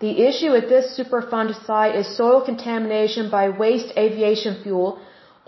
The 0.00 0.22
issue 0.28 0.54
at 0.54 0.68
this 0.68 0.98
Superfund 0.98 1.54
site 1.64 1.94
is 1.94 2.16
soil 2.16 2.42
contamination 2.44 3.30
by 3.30 3.48
waste 3.48 3.96
aviation 3.96 4.62
fuel, 4.62 4.98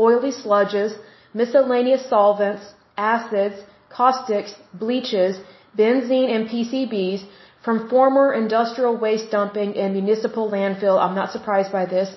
oily 0.01 0.33
sludges, 0.33 0.97
miscellaneous 1.35 2.09
solvents, 2.09 2.73
acids, 2.97 3.57
caustics, 3.91 4.55
bleaches, 4.73 5.39
benzene, 5.77 6.31
and 6.35 6.49
PCBs 6.49 7.27
from 7.63 7.87
former 7.91 8.33
industrial 8.33 8.97
waste 8.97 9.31
dumping 9.31 9.77
and 9.77 9.93
municipal 9.93 10.49
landfill. 10.51 10.99
I'm 10.99 11.15
not 11.15 11.33
surprised 11.33 11.73
by 11.73 11.85
this 11.85 12.17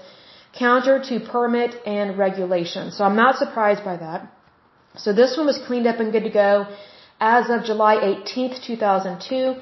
counter 0.54 1.00
to 1.10 1.20
permit 1.20 1.76
and 1.86 2.18
regulation. 2.18 2.92
So 2.92 3.04
I'm 3.04 3.16
not 3.16 3.38
surprised 3.38 3.84
by 3.84 3.98
that. 3.98 4.32
So 4.98 5.14
this 5.14 5.38
one 5.38 5.46
was 5.46 5.60
cleaned 5.68 5.86
up 5.88 6.00
and 6.00 6.12
good 6.12 6.24
to 6.24 6.30
go 6.30 6.66
as 7.20 7.50
of 7.50 7.64
July 7.64 7.96
18th, 7.98 8.64
2002. 8.64 9.56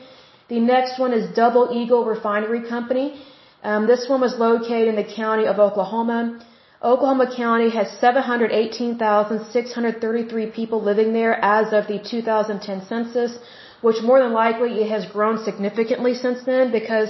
The 0.50 0.60
next 0.60 1.00
one 1.00 1.14
is 1.14 1.34
Double 1.36 1.70
Eagle 1.74 2.06
Refinery 2.06 2.62
Company. 2.68 3.22
Um, 3.64 3.88
this 3.88 4.08
one 4.08 4.22
was 4.22 4.38
located 4.38 4.88
in 4.88 4.96
the 4.96 5.04
county 5.04 5.46
of 5.46 5.60
Oklahoma. 5.60 6.40
Oklahoma 6.82 7.36
County 7.36 7.70
has 7.72 7.92
718,633 8.00 10.46
people 10.52 10.82
living 10.82 11.12
there 11.12 11.38
as 11.44 11.74
of 11.74 11.88
the 11.88 12.00
2010 12.00 12.86
census, 12.86 13.38
which 13.82 14.02
more 14.04 14.20
than 14.20 14.32
likely 14.32 14.82
it 14.82 14.90
has 14.90 15.06
grown 15.08 15.44
significantly 15.44 16.14
since 16.14 16.44
then 16.46 16.72
because 16.72 17.10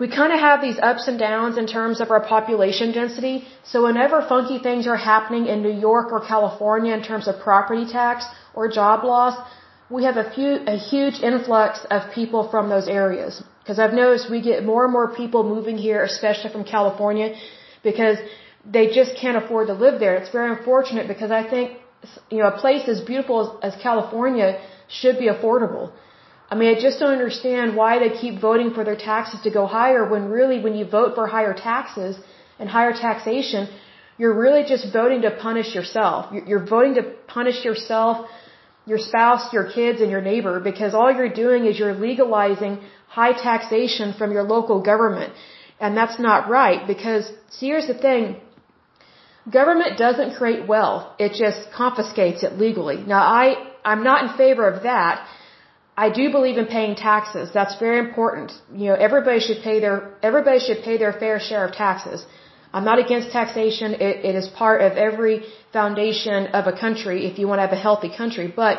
we 0.00 0.08
kind 0.08 0.32
of 0.32 0.40
have 0.40 0.58
these 0.66 0.78
ups 0.90 1.06
and 1.08 1.18
downs 1.18 1.58
in 1.62 1.66
terms 1.66 2.00
of 2.00 2.10
our 2.10 2.22
population 2.34 2.90
density. 3.00 3.34
So 3.70 3.84
whenever 3.84 4.22
funky 4.34 4.58
things 4.58 4.86
are 4.92 5.00
happening 5.12 5.46
in 5.52 5.62
New 5.62 5.76
York 5.88 6.06
or 6.10 6.20
California 6.34 6.92
in 6.94 7.02
terms 7.10 7.28
of 7.28 7.38
property 7.48 7.86
tax 7.98 8.24
or 8.54 8.66
job 8.80 9.04
loss, 9.04 9.36
we 9.90 10.04
have 10.04 10.16
a 10.16 10.26
few, 10.34 10.52
a 10.76 10.78
huge 10.90 11.20
influx 11.30 11.84
of 11.90 12.10
people 12.14 12.48
from 12.52 12.70
those 12.70 12.88
areas. 12.88 13.42
Because 13.60 13.78
I've 13.78 13.92
noticed 13.92 14.30
we 14.30 14.40
get 14.40 14.64
more 14.64 14.84
and 14.84 14.92
more 14.98 15.08
people 15.22 15.42
moving 15.42 15.76
here, 15.76 16.02
especially 16.02 16.50
from 16.50 16.64
California, 16.64 17.34
because 17.82 18.16
they 18.64 18.86
just 18.98 19.16
can't 19.22 19.36
afford 19.42 19.66
to 19.66 19.74
live 19.74 20.00
there. 20.00 20.14
It's 20.16 20.30
very 20.30 20.50
unfortunate 20.56 21.08
because 21.08 21.30
I 21.30 21.42
think, 21.52 21.78
you 22.30 22.38
know, 22.38 22.48
a 22.48 22.58
place 22.58 22.88
as 22.88 23.00
beautiful 23.00 23.58
as, 23.62 23.74
as 23.74 23.82
California 23.82 24.48
should 24.88 25.18
be 25.18 25.28
affordable. 25.28 25.92
I 26.50 26.56
mean, 26.56 26.68
I 26.74 26.80
just 26.86 26.98
don't 26.98 27.12
understand 27.12 27.76
why 27.76 27.92
they 28.00 28.10
keep 28.22 28.40
voting 28.40 28.70
for 28.76 28.82
their 28.88 28.96
taxes 28.96 29.40
to 29.46 29.50
go 29.58 29.66
higher 29.66 30.02
when 30.12 30.24
really 30.38 30.58
when 30.64 30.74
you 30.74 30.84
vote 30.84 31.14
for 31.14 31.26
higher 31.28 31.54
taxes 31.54 32.16
and 32.58 32.68
higher 32.68 32.92
taxation, 32.92 33.68
you're 34.18 34.36
really 34.44 34.64
just 34.72 34.92
voting 34.92 35.22
to 35.22 35.30
punish 35.30 35.74
yourself. 35.78 36.32
You're 36.48 36.66
voting 36.76 36.94
to 37.00 37.04
punish 37.36 37.64
yourself, 37.64 38.28
your 38.84 38.98
spouse, 38.98 39.52
your 39.52 39.66
kids, 39.76 40.00
and 40.00 40.10
your 40.10 40.20
neighbor 40.20 40.58
because 40.58 40.92
all 40.92 41.10
you're 41.16 41.34
doing 41.44 41.66
is 41.66 41.78
you're 41.78 41.94
legalizing 41.94 42.80
high 43.06 43.32
taxation 43.32 44.12
from 44.18 44.32
your 44.32 44.42
local 44.42 44.82
government. 44.82 45.32
And 45.78 45.96
that's 45.96 46.18
not 46.18 46.50
right 46.50 46.86
because, 46.86 47.24
see, 47.50 47.66
here's 47.68 47.86
the 47.86 47.98
thing. 48.06 48.40
Government 49.50 49.96
doesn't 49.96 50.34
create 50.34 50.66
wealth. 50.66 51.04
It 51.18 51.32
just 51.44 51.72
confiscates 51.72 52.42
it 52.42 52.58
legally. 52.58 52.98
Now, 53.14 53.22
I, 53.22 53.44
I'm 53.84 54.02
not 54.02 54.24
in 54.24 54.36
favor 54.36 54.68
of 54.68 54.82
that 54.82 55.26
I 56.04 56.08
do 56.18 56.24
believe 56.36 56.58
in 56.62 56.66
paying 56.78 56.94
taxes. 57.10 57.46
That's 57.58 57.74
very 57.86 57.98
important. 58.06 58.52
You 58.82 58.86
know, 58.90 58.98
everybody 59.08 59.40
should 59.46 59.60
pay 59.68 59.76
their 59.84 59.96
everybody 60.28 60.60
should 60.66 60.80
pay 60.88 60.96
their 61.02 61.14
fair 61.22 61.36
share 61.48 61.64
of 61.68 61.72
taxes. 61.86 62.20
I'm 62.76 62.86
not 62.90 62.98
against 63.04 63.26
taxation. 63.40 63.88
It, 64.08 64.16
it 64.28 64.34
is 64.40 64.46
part 64.62 64.78
of 64.86 64.92
every 65.08 65.36
foundation 65.78 66.46
of 66.58 66.66
a 66.72 66.74
country 66.84 67.16
if 67.30 67.38
you 67.38 67.46
want 67.50 67.58
to 67.60 67.66
have 67.66 67.76
a 67.80 67.82
healthy 67.88 68.10
country. 68.20 68.46
But 68.62 68.78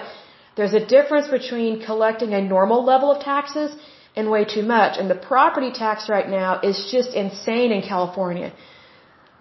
there's 0.58 0.76
a 0.82 0.86
difference 0.96 1.28
between 1.38 1.74
collecting 1.90 2.34
a 2.40 2.42
normal 2.56 2.80
level 2.92 3.12
of 3.16 3.20
taxes 3.34 3.70
and 4.16 4.32
way 4.36 4.44
too 4.56 4.66
much. 4.76 4.98
And 5.00 5.08
the 5.14 5.22
property 5.34 5.72
tax 5.84 6.10
right 6.16 6.30
now 6.40 6.50
is 6.70 6.78
just 6.96 7.14
insane 7.24 7.72
in 7.78 7.84
California. 7.94 8.50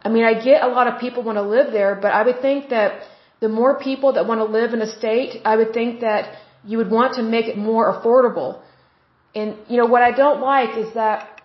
I 0.04 0.08
mean, 0.14 0.24
I 0.32 0.34
get 0.50 0.58
a 0.68 0.70
lot 0.76 0.86
of 0.90 1.00
people 1.06 1.22
want 1.30 1.38
to 1.44 1.48
live 1.56 1.72
there, 1.78 1.94
but 2.04 2.12
I 2.20 2.22
would 2.28 2.40
think 2.48 2.70
that 2.76 3.02
the 3.46 3.52
more 3.60 3.72
people 3.88 4.14
that 4.16 4.26
want 4.30 4.40
to 4.44 4.48
live 4.58 4.70
in 4.76 4.82
a 4.88 4.92
state, 5.00 5.40
I 5.52 5.56
would 5.60 5.72
think 5.80 6.00
that 6.08 6.22
you 6.64 6.78
would 6.78 6.90
want 6.90 7.14
to 7.14 7.22
make 7.22 7.46
it 7.46 7.56
more 7.56 7.92
affordable. 7.92 8.60
And, 9.34 9.56
you 9.68 9.76
know, 9.76 9.86
what 9.86 10.02
I 10.02 10.12
don't 10.12 10.40
like 10.40 10.76
is 10.76 10.92
that, 10.94 11.42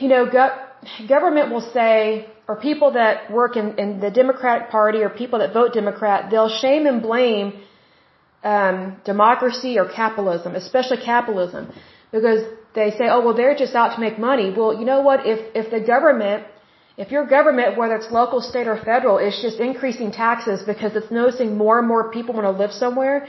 you 0.00 0.08
know, 0.08 0.26
go- 0.26 0.56
government 1.08 1.50
will 1.50 1.68
say, 1.72 2.26
or 2.46 2.56
people 2.56 2.92
that 2.92 3.30
work 3.30 3.56
in, 3.56 3.78
in 3.78 4.00
the 4.00 4.10
Democratic 4.10 4.70
Party 4.70 4.98
or 4.98 5.10
people 5.10 5.38
that 5.40 5.52
vote 5.52 5.72
Democrat, 5.72 6.30
they'll 6.30 6.48
shame 6.48 6.86
and 6.86 7.02
blame 7.02 7.54
um, 8.42 9.00
democracy 9.04 9.78
or 9.78 9.86
capitalism, 9.88 10.54
especially 10.54 10.98
capitalism, 10.98 11.72
because 12.12 12.42
they 12.74 12.90
say, 12.90 13.06
oh, 13.08 13.20
well, 13.24 13.34
they're 13.34 13.56
just 13.56 13.74
out 13.74 13.94
to 13.94 14.00
make 14.00 14.18
money. 14.18 14.52
Well, 14.56 14.78
you 14.78 14.84
know 14.84 15.00
what? 15.00 15.26
If, 15.26 15.40
if 15.54 15.70
the 15.70 15.80
government 15.80 16.44
if 16.96 17.10
your 17.10 17.26
government, 17.26 17.76
whether 17.76 17.96
it's 17.96 18.10
local, 18.10 18.40
state, 18.40 18.68
or 18.68 18.76
federal, 18.76 19.18
is 19.18 19.38
just 19.42 19.58
increasing 19.58 20.12
taxes 20.12 20.62
because 20.62 20.94
it's 20.94 21.10
noticing 21.10 21.56
more 21.56 21.78
and 21.80 21.88
more 21.88 22.10
people 22.10 22.34
want 22.34 22.46
to 22.46 22.56
live 22.62 22.72
somewhere, 22.72 23.26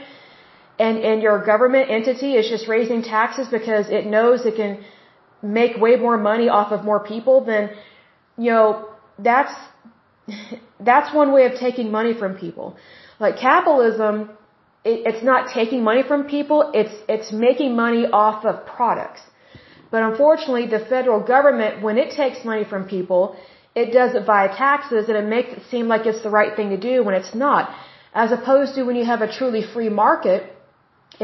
and, 0.78 0.98
and 0.98 1.22
your 1.22 1.44
government 1.44 1.90
entity 1.90 2.34
is 2.34 2.48
just 2.48 2.68
raising 2.68 3.02
taxes 3.02 3.48
because 3.48 3.88
it 3.88 4.06
knows 4.06 4.46
it 4.46 4.56
can 4.56 4.84
make 5.42 5.76
way 5.78 5.96
more 5.96 6.16
money 6.16 6.48
off 6.48 6.70
of 6.70 6.84
more 6.84 7.00
people, 7.12 7.44
then, 7.44 7.70
you 8.38 8.50
know, 8.50 8.88
that's, 9.18 9.52
that's 10.80 11.14
one 11.14 11.32
way 11.32 11.46
of 11.46 11.58
taking 11.58 11.90
money 11.90 12.14
from 12.14 12.36
people. 12.36 12.76
Like 13.18 13.36
capitalism 13.38 14.30
it, 14.90 14.98
it's 15.10 15.24
not 15.32 15.40
taking 15.58 15.82
money 15.90 16.02
from 16.10 16.20
people, 16.36 16.58
it's, 16.80 16.96
it's 17.14 17.30
making 17.46 17.74
money 17.84 18.04
off 18.22 18.44
of 18.50 18.54
products. 18.76 19.22
But 19.92 20.00
unfortunately, 20.10 20.66
the 20.76 20.82
federal 20.94 21.20
government, 21.34 21.82
when 21.86 21.96
it 22.04 22.10
takes 22.22 22.44
money 22.50 22.64
from 22.72 22.82
people, 22.96 23.22
it 23.82 23.92
does 23.98 24.14
it 24.18 24.24
via 24.30 24.48
taxes 24.64 25.08
and 25.10 25.16
it 25.22 25.26
makes 25.36 25.50
it 25.56 25.62
seem 25.70 25.86
like 25.92 26.06
it's 26.10 26.22
the 26.28 26.34
right 26.38 26.52
thing 26.58 26.70
to 26.76 26.80
do 26.90 26.94
when 27.06 27.14
it's 27.20 27.34
not. 27.46 27.62
As 28.24 28.32
opposed 28.38 28.74
to 28.76 28.82
when 28.88 28.96
you 29.00 29.06
have 29.12 29.22
a 29.28 29.30
truly 29.38 29.62
free 29.74 29.90
market, 30.04 30.40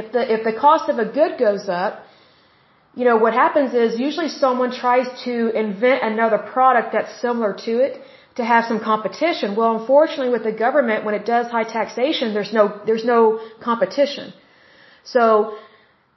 if 0.01 0.13
the, 0.15 0.23
if 0.37 0.41
the 0.49 0.53
cost 0.65 0.91
of 0.93 0.99
a 1.05 1.07
good 1.19 1.39
goes 1.47 1.69
up, 1.83 1.93
you 2.95 3.05
know, 3.09 3.17
what 3.25 3.33
happens 3.33 3.71
is 3.85 3.99
usually 3.99 4.29
someone 4.29 4.71
tries 4.71 5.09
to 5.25 5.35
invent 5.65 6.03
another 6.13 6.39
product 6.55 6.93
that's 6.93 7.13
similar 7.27 7.55
to 7.67 7.73
it 7.87 7.93
to 8.39 8.45
have 8.45 8.65
some 8.71 8.81
competition. 8.81 9.57
Well, 9.57 9.73
unfortunately 9.81 10.31
with 10.37 10.45
the 10.51 10.57
government, 10.67 11.07
when 11.07 11.15
it 11.15 11.25
does 11.25 11.47
high 11.51 11.69
taxation, 11.79 12.35
there's 12.35 12.53
no, 12.53 12.65
there's 12.85 13.07
no 13.15 13.21
competition. 13.69 14.33
So, 15.05 15.57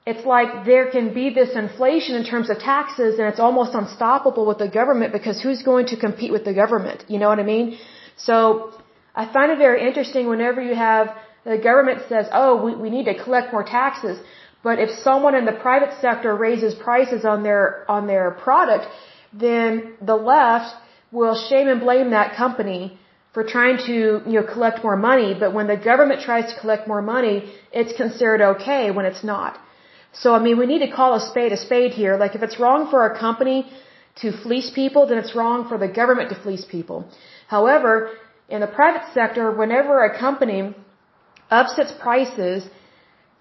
it's 0.06 0.24
like 0.24 0.64
there 0.64 0.86
can 0.94 1.12
be 1.12 1.30
this 1.30 1.52
inflation 1.56 2.14
in 2.14 2.24
terms 2.24 2.48
of 2.48 2.58
taxes 2.60 3.18
and 3.18 3.26
it's 3.32 3.40
almost 3.40 3.74
unstoppable 3.74 4.46
with 4.46 4.58
the 4.58 4.68
government 4.68 5.12
because 5.12 5.40
who's 5.42 5.62
going 5.62 5.86
to 5.86 5.96
compete 5.96 6.32
with 6.36 6.44
the 6.44 6.54
government? 6.54 7.04
You 7.08 7.18
know 7.18 7.28
what 7.28 7.40
I 7.40 7.48
mean? 7.54 7.76
So 8.16 8.72
I 9.14 9.24
find 9.36 9.50
it 9.50 9.58
very 9.58 9.80
interesting 9.88 10.28
whenever 10.28 10.62
you 10.62 10.76
have 10.76 11.08
the 11.44 11.58
government 11.58 12.02
says, 12.08 12.26
oh, 12.32 12.52
we, 12.64 12.74
we 12.84 12.90
need 12.90 13.06
to 13.06 13.14
collect 13.22 13.52
more 13.52 13.64
taxes. 13.64 14.18
But 14.62 14.78
if 14.78 14.90
someone 15.08 15.34
in 15.34 15.44
the 15.44 15.58
private 15.66 15.92
sector 16.00 16.34
raises 16.34 16.74
prices 16.74 17.24
on 17.24 17.42
their, 17.42 17.88
on 17.88 18.06
their 18.06 18.32
product, 18.46 18.86
then 19.32 19.94
the 20.02 20.16
left 20.16 20.74
will 21.12 21.36
shame 21.48 21.68
and 21.68 21.80
blame 21.80 22.10
that 22.10 22.36
company 22.36 22.98
for 23.32 23.44
trying 23.44 23.78
to, 23.86 23.96
you 24.30 24.36
know, 24.40 24.46
collect 24.54 24.82
more 24.82 24.96
money. 24.96 25.34
But 25.38 25.52
when 25.52 25.66
the 25.68 25.76
government 25.76 26.20
tries 26.22 26.52
to 26.52 26.60
collect 26.60 26.88
more 26.88 27.02
money, 27.02 27.52
it's 27.72 27.96
considered 27.96 28.40
okay 28.52 28.90
when 28.90 29.04
it's 29.06 29.22
not. 29.22 29.58
So, 30.22 30.34
I 30.34 30.40
mean, 30.46 30.56
we 30.62 30.66
need 30.72 30.82
to 30.86 30.92
call 30.98 31.14
a 31.14 31.20
spade 31.20 31.52
a 31.52 31.60
spade 31.66 31.92
here. 31.92 32.16
Like, 32.16 32.34
if 32.34 32.42
it's 32.46 32.58
wrong 32.58 32.90
for 32.92 33.00
a 33.06 33.18
company 33.18 33.58
to 34.22 34.32
fleece 34.44 34.70
people, 34.70 35.06
then 35.08 35.18
it's 35.18 35.34
wrong 35.34 35.68
for 35.68 35.76
the 35.84 35.88
government 35.88 36.30
to 36.30 36.36
fleece 36.44 36.64
people. 36.76 36.98
However, 37.48 37.92
in 38.48 38.60
the 38.60 38.72
private 38.80 39.06
sector, 39.12 39.44
whenever 39.50 40.04
a 40.04 40.18
company 40.18 40.74
ups 41.50 41.78
its 41.78 41.92
prices, 41.92 42.68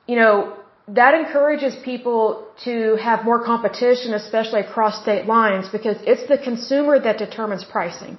you 0.07 0.17
know, 0.21 0.57
that 0.87 1.13
encourages 1.15 1.75
people 1.83 2.47
to 2.63 2.95
have 3.07 3.25
more 3.25 3.43
competition, 3.43 4.13
especially 4.13 4.61
across 4.61 5.01
state 5.01 5.25
lines, 5.25 5.69
because 5.69 5.97
it's 6.11 6.27
the 6.27 6.37
consumer 6.37 6.99
that 6.99 7.17
determines 7.17 7.63
pricing. 7.63 8.17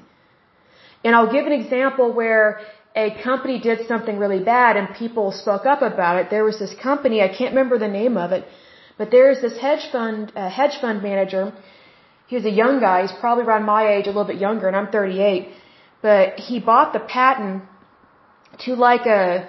And 1.04 1.14
I'll 1.14 1.32
give 1.32 1.46
an 1.46 1.52
example 1.52 2.12
where 2.12 2.60
a 2.96 3.10
company 3.22 3.58
did 3.58 3.86
something 3.86 4.16
really 4.18 4.42
bad 4.42 4.76
and 4.78 4.94
people 4.96 5.30
spoke 5.30 5.66
up 5.66 5.82
about 5.82 6.16
it. 6.20 6.30
There 6.30 6.44
was 6.44 6.58
this 6.58 6.74
company, 6.82 7.20
I 7.20 7.28
can't 7.28 7.52
remember 7.54 7.78
the 7.78 7.88
name 7.88 8.16
of 8.16 8.32
it, 8.32 8.44
but 8.96 9.10
there's 9.10 9.40
this 9.42 9.58
hedge 9.58 9.84
fund, 9.92 10.32
uh, 10.34 10.48
hedge 10.48 10.76
fund 10.80 11.02
manager. 11.02 11.52
He 12.26 12.36
was 12.36 12.46
a 12.46 12.50
young 12.62 12.80
guy. 12.80 13.02
He's 13.02 13.18
probably 13.20 13.44
around 13.44 13.64
my 13.64 13.82
age, 13.94 14.06
a 14.06 14.12
little 14.16 14.30
bit 14.32 14.38
younger, 14.38 14.66
and 14.66 14.76
I'm 14.76 14.88
38. 14.88 15.48
But 16.00 16.40
he 16.40 16.58
bought 16.58 16.92
the 16.94 17.00
patent 17.00 17.64
to 18.60 18.74
like 18.74 19.04
a, 19.06 19.48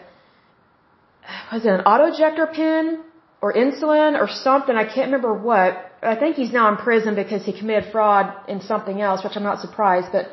was 1.53 1.65
it 1.65 1.71
an 1.71 1.81
auto-injector 1.81 2.47
pen 2.47 3.03
or 3.41 3.53
insulin 3.53 4.19
or 4.21 4.27
something? 4.27 4.75
I 4.75 4.83
can't 4.83 5.07
remember 5.12 5.33
what. 5.33 5.69
I 6.01 6.15
think 6.15 6.36
he's 6.36 6.51
now 6.51 6.69
in 6.71 6.77
prison 6.77 7.15
because 7.15 7.45
he 7.45 7.57
committed 7.57 7.91
fraud 7.91 8.33
in 8.49 8.60
something 8.62 9.01
else, 9.01 9.23
which 9.23 9.36
I'm 9.38 9.43
not 9.43 9.60
surprised, 9.62 10.10
but 10.12 10.25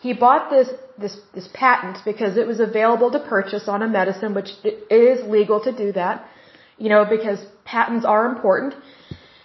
he 0.00 0.12
bought 0.12 0.50
this, 0.50 0.68
this, 0.98 1.16
this 1.34 1.48
patent 1.52 1.98
because 2.04 2.36
it 2.36 2.46
was 2.46 2.60
available 2.60 3.10
to 3.10 3.18
purchase 3.18 3.68
on 3.68 3.82
a 3.82 3.88
medicine, 3.88 4.34
which 4.34 4.50
it 4.62 4.92
is 4.92 5.26
legal 5.28 5.60
to 5.62 5.72
do 5.72 5.92
that, 5.92 6.26
you 6.78 6.88
know, 6.88 7.04
because 7.04 7.38
patents 7.64 8.04
are 8.04 8.26
important. 8.26 8.74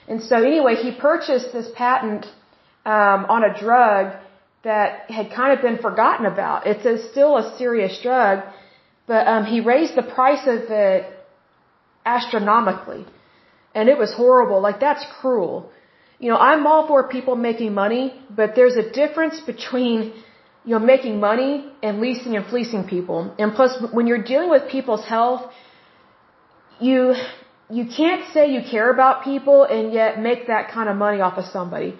And 0.07 0.21
so 0.21 0.35
anyway, 0.37 0.75
he 0.75 0.91
purchased 0.91 1.53
this 1.53 1.69
patent, 1.75 2.25
um, 2.85 3.25
on 3.35 3.43
a 3.43 3.57
drug 3.57 4.17
that 4.63 5.09
had 5.09 5.31
kind 5.31 5.53
of 5.55 5.61
been 5.61 5.77
forgotten 5.77 6.25
about. 6.25 6.67
It's 6.67 6.85
a, 6.85 7.09
still 7.11 7.37
a 7.37 7.57
serious 7.57 7.99
drug, 8.01 8.43
but, 9.07 9.27
um, 9.27 9.45
he 9.45 9.61
raised 9.61 9.95
the 9.95 10.03
price 10.03 10.45
of 10.47 10.69
it 10.69 11.05
astronomically. 12.05 13.05
And 13.73 13.87
it 13.87 13.97
was 13.97 14.13
horrible. 14.13 14.59
Like, 14.61 14.79
that's 14.79 15.05
cruel. 15.19 15.71
You 16.19 16.29
know, 16.29 16.37
I'm 16.37 16.67
all 16.67 16.87
for 16.87 17.07
people 17.07 17.35
making 17.35 17.73
money, 17.73 18.13
but 18.29 18.53
there's 18.55 18.75
a 18.75 18.91
difference 18.91 19.39
between 19.39 20.13
you 20.65 20.73
know, 20.77 20.85
making 20.93 21.19
money 21.19 21.65
and 21.81 21.99
leasing 21.99 22.35
and 22.35 22.45
fleecing 22.45 22.83
people. 22.87 23.33
And 23.39 23.53
plus, 23.53 23.71
when 23.91 24.05
you're 24.07 24.23
dealing 24.23 24.49
with 24.49 24.69
people's 24.69 25.05
health, 25.05 25.51
you, 26.79 27.15
you 27.69 27.85
can't 27.85 28.31
say 28.33 28.51
you 28.53 28.61
care 28.69 28.91
about 28.91 29.23
people 29.23 29.63
and 29.63 29.93
yet 29.93 30.19
make 30.19 30.47
that 30.47 30.71
kind 30.71 30.87
of 30.89 30.95
money 30.95 31.19
off 31.21 31.37
of 31.37 31.45
somebody. 31.45 31.95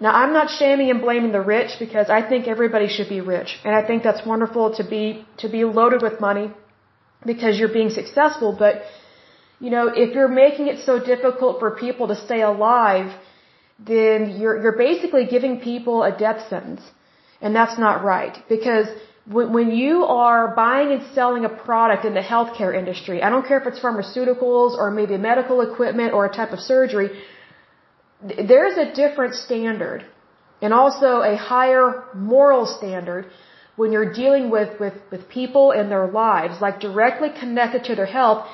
Now, 0.00 0.12
I'm 0.20 0.32
not 0.32 0.50
shaming 0.50 0.90
and 0.90 1.00
blaming 1.00 1.30
the 1.30 1.40
rich 1.40 1.72
because 1.78 2.10
I 2.10 2.20
think 2.28 2.48
everybody 2.48 2.88
should 2.88 3.08
be 3.08 3.20
rich. 3.20 3.50
And 3.64 3.72
I 3.74 3.86
think 3.86 4.02
that's 4.02 4.26
wonderful 4.26 4.74
to 4.78 4.84
be, 4.94 5.24
to 5.38 5.48
be 5.48 5.62
loaded 5.64 6.02
with 6.02 6.20
money 6.20 6.50
because 7.24 7.56
you're 7.58 7.76
being 7.80 7.90
successful. 7.90 8.56
But, 8.58 8.82
you 9.60 9.70
know, 9.70 9.86
if 9.94 10.12
you're 10.16 10.34
making 10.44 10.66
it 10.66 10.84
so 10.84 10.98
difficult 10.98 11.60
for 11.60 11.70
people 11.76 12.08
to 12.08 12.16
stay 12.16 12.42
alive, 12.42 13.14
then 13.78 14.36
you're, 14.40 14.60
you're 14.60 14.76
basically 14.76 15.26
giving 15.26 15.60
people 15.60 16.02
a 16.02 16.10
death 16.10 16.48
sentence. 16.48 16.82
And 17.42 17.54
that's 17.54 17.78
not 17.86 18.04
right. 18.04 18.36
Because 18.48 18.86
when 19.34 19.52
when 19.56 19.68
you 19.82 20.04
are 20.04 20.54
buying 20.54 20.88
and 20.96 21.02
selling 21.18 21.44
a 21.44 21.52
product 21.66 22.04
in 22.04 22.14
the 22.14 22.26
healthcare 22.32 22.72
industry, 22.80 23.22
I 23.22 23.28
don't 23.30 23.46
care 23.50 23.58
if 23.62 23.66
it's 23.70 23.80
pharmaceuticals 23.86 24.72
or 24.80 24.90
maybe 24.90 25.16
medical 25.30 25.60
equipment 25.68 26.12
or 26.16 26.26
a 26.26 26.32
type 26.40 26.52
of 26.56 26.60
surgery, 26.60 27.08
there's 28.52 28.76
a 28.86 28.88
different 29.02 29.34
standard 29.34 30.04
and 30.62 30.72
also 30.72 31.10
a 31.32 31.36
higher 31.36 32.04
moral 32.14 32.66
standard 32.66 33.26
when 33.76 33.90
you're 33.90 34.12
dealing 34.12 34.50
with, 34.50 34.78
with, 34.78 34.94
with 35.10 35.28
people 35.28 35.72
and 35.72 35.90
their 35.90 36.06
lives, 36.06 36.60
like 36.60 36.78
directly 36.78 37.30
connected 37.42 37.84
to 37.84 37.94
their 37.94 38.06
health, 38.18 38.46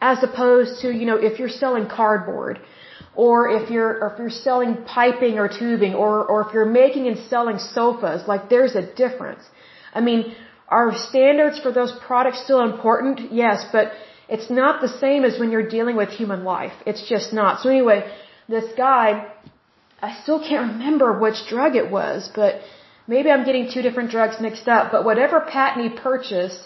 as 0.00 0.22
opposed 0.22 0.82
to, 0.82 0.92
you 0.92 1.06
know, 1.06 1.16
if 1.16 1.38
you're 1.38 1.48
selling 1.48 1.88
cardboard 1.88 2.60
or 3.16 3.48
if 3.58 3.70
you're 3.70 3.92
or 4.02 4.12
if 4.12 4.18
you're 4.18 4.38
selling 4.46 4.74
piping 4.84 5.38
or 5.38 5.48
tubing 5.48 5.94
or 5.94 6.24
or 6.24 6.46
if 6.46 6.54
you're 6.54 6.72
making 6.82 7.06
and 7.08 7.18
selling 7.30 7.58
sofas 7.58 8.28
like 8.28 8.48
there's 8.48 8.76
a 8.82 8.84
difference. 9.02 9.42
I 9.94 10.00
mean 10.00 10.34
are 10.68 10.92
standards 11.10 11.58
for 11.60 11.72
those 11.72 11.92
products 12.06 12.42
still 12.44 12.62
important? 12.72 13.32
Yes 13.32 13.66
but 13.72 13.92
it's 14.28 14.50
not 14.50 14.80
the 14.80 14.92
same 15.04 15.24
as 15.24 15.38
when 15.40 15.50
you're 15.52 15.68
dealing 15.68 15.96
with 15.96 16.08
human 16.10 16.42
life. 16.44 16.72
It's 16.84 17.08
just 17.08 17.32
not. 17.32 17.60
So 17.62 17.68
anyway 17.70 18.00
this 18.48 18.72
guy 18.76 19.26
i 20.00 20.12
still 20.22 20.40
can't 20.40 20.72
remember 20.72 21.18
which 21.18 21.46
drug 21.48 21.76
it 21.76 21.90
was 21.90 22.30
but 22.34 22.60
maybe 23.06 23.30
i'm 23.30 23.44
getting 23.44 23.70
two 23.72 23.82
different 23.82 24.10
drugs 24.10 24.36
mixed 24.40 24.68
up 24.68 24.92
but 24.92 25.04
whatever 25.04 25.40
patent 25.40 25.90
he 25.90 25.98
purchased 25.98 26.60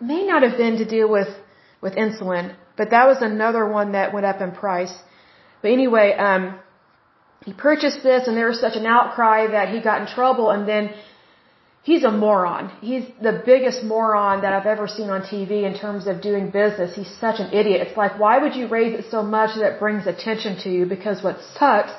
may 0.00 0.26
not 0.26 0.42
have 0.42 0.56
been 0.56 0.76
to 0.78 0.84
deal 0.84 1.08
with 1.08 1.28
with 1.80 1.94
insulin 1.94 2.54
but 2.76 2.90
that 2.90 3.06
was 3.06 3.18
another 3.20 3.66
one 3.68 3.92
that 3.92 4.12
went 4.12 4.26
up 4.26 4.40
in 4.40 4.50
price 4.52 4.94
but 5.66 5.72
anyway, 5.72 6.08
um, 6.28 6.42
he 7.44 7.52
purchased 7.52 8.00
this 8.08 8.28
and 8.28 8.36
there 8.36 8.50
was 8.54 8.60
such 8.66 8.76
an 8.76 8.86
outcry 8.86 9.38
that 9.56 9.70
he 9.74 9.78
got 9.80 10.00
in 10.02 10.06
trouble 10.06 10.46
and 10.54 10.62
then 10.72 10.84
he's 11.88 12.04
a 12.04 12.12
moron. 12.24 12.64
He's 12.90 13.06
the 13.28 13.42
biggest 13.44 13.82
moron 13.82 14.42
that 14.42 14.52
I've 14.56 14.70
ever 14.74 14.86
seen 14.86 15.08
on 15.16 15.22
TV 15.22 15.64
in 15.70 15.74
terms 15.76 16.06
of 16.06 16.22
doing 16.28 16.44
business. 16.50 16.94
He's 16.94 17.12
such 17.24 17.40
an 17.44 17.48
idiot. 17.60 17.78
It's 17.84 17.96
like, 17.96 18.14
why 18.24 18.34
would 18.42 18.54
you 18.54 18.68
raise 18.68 18.94
it 19.00 19.06
so 19.10 19.24
much 19.24 19.56
that 19.56 19.66
it 19.72 19.80
brings 19.80 20.06
attention 20.06 20.52
to 20.62 20.68
you? 20.76 20.86
Because 20.86 21.24
what 21.26 21.36
sucks 21.58 21.94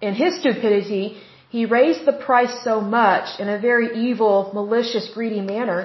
in 0.00 0.14
his 0.14 0.40
stupidity, 0.40 1.04
he 1.50 1.66
raised 1.66 2.04
the 2.04 2.16
price 2.30 2.54
so 2.64 2.80
much 2.80 3.38
in 3.38 3.48
a 3.48 3.60
very 3.60 3.88
evil, 4.08 4.50
malicious, 4.60 5.08
greedy 5.14 5.40
manner 5.40 5.80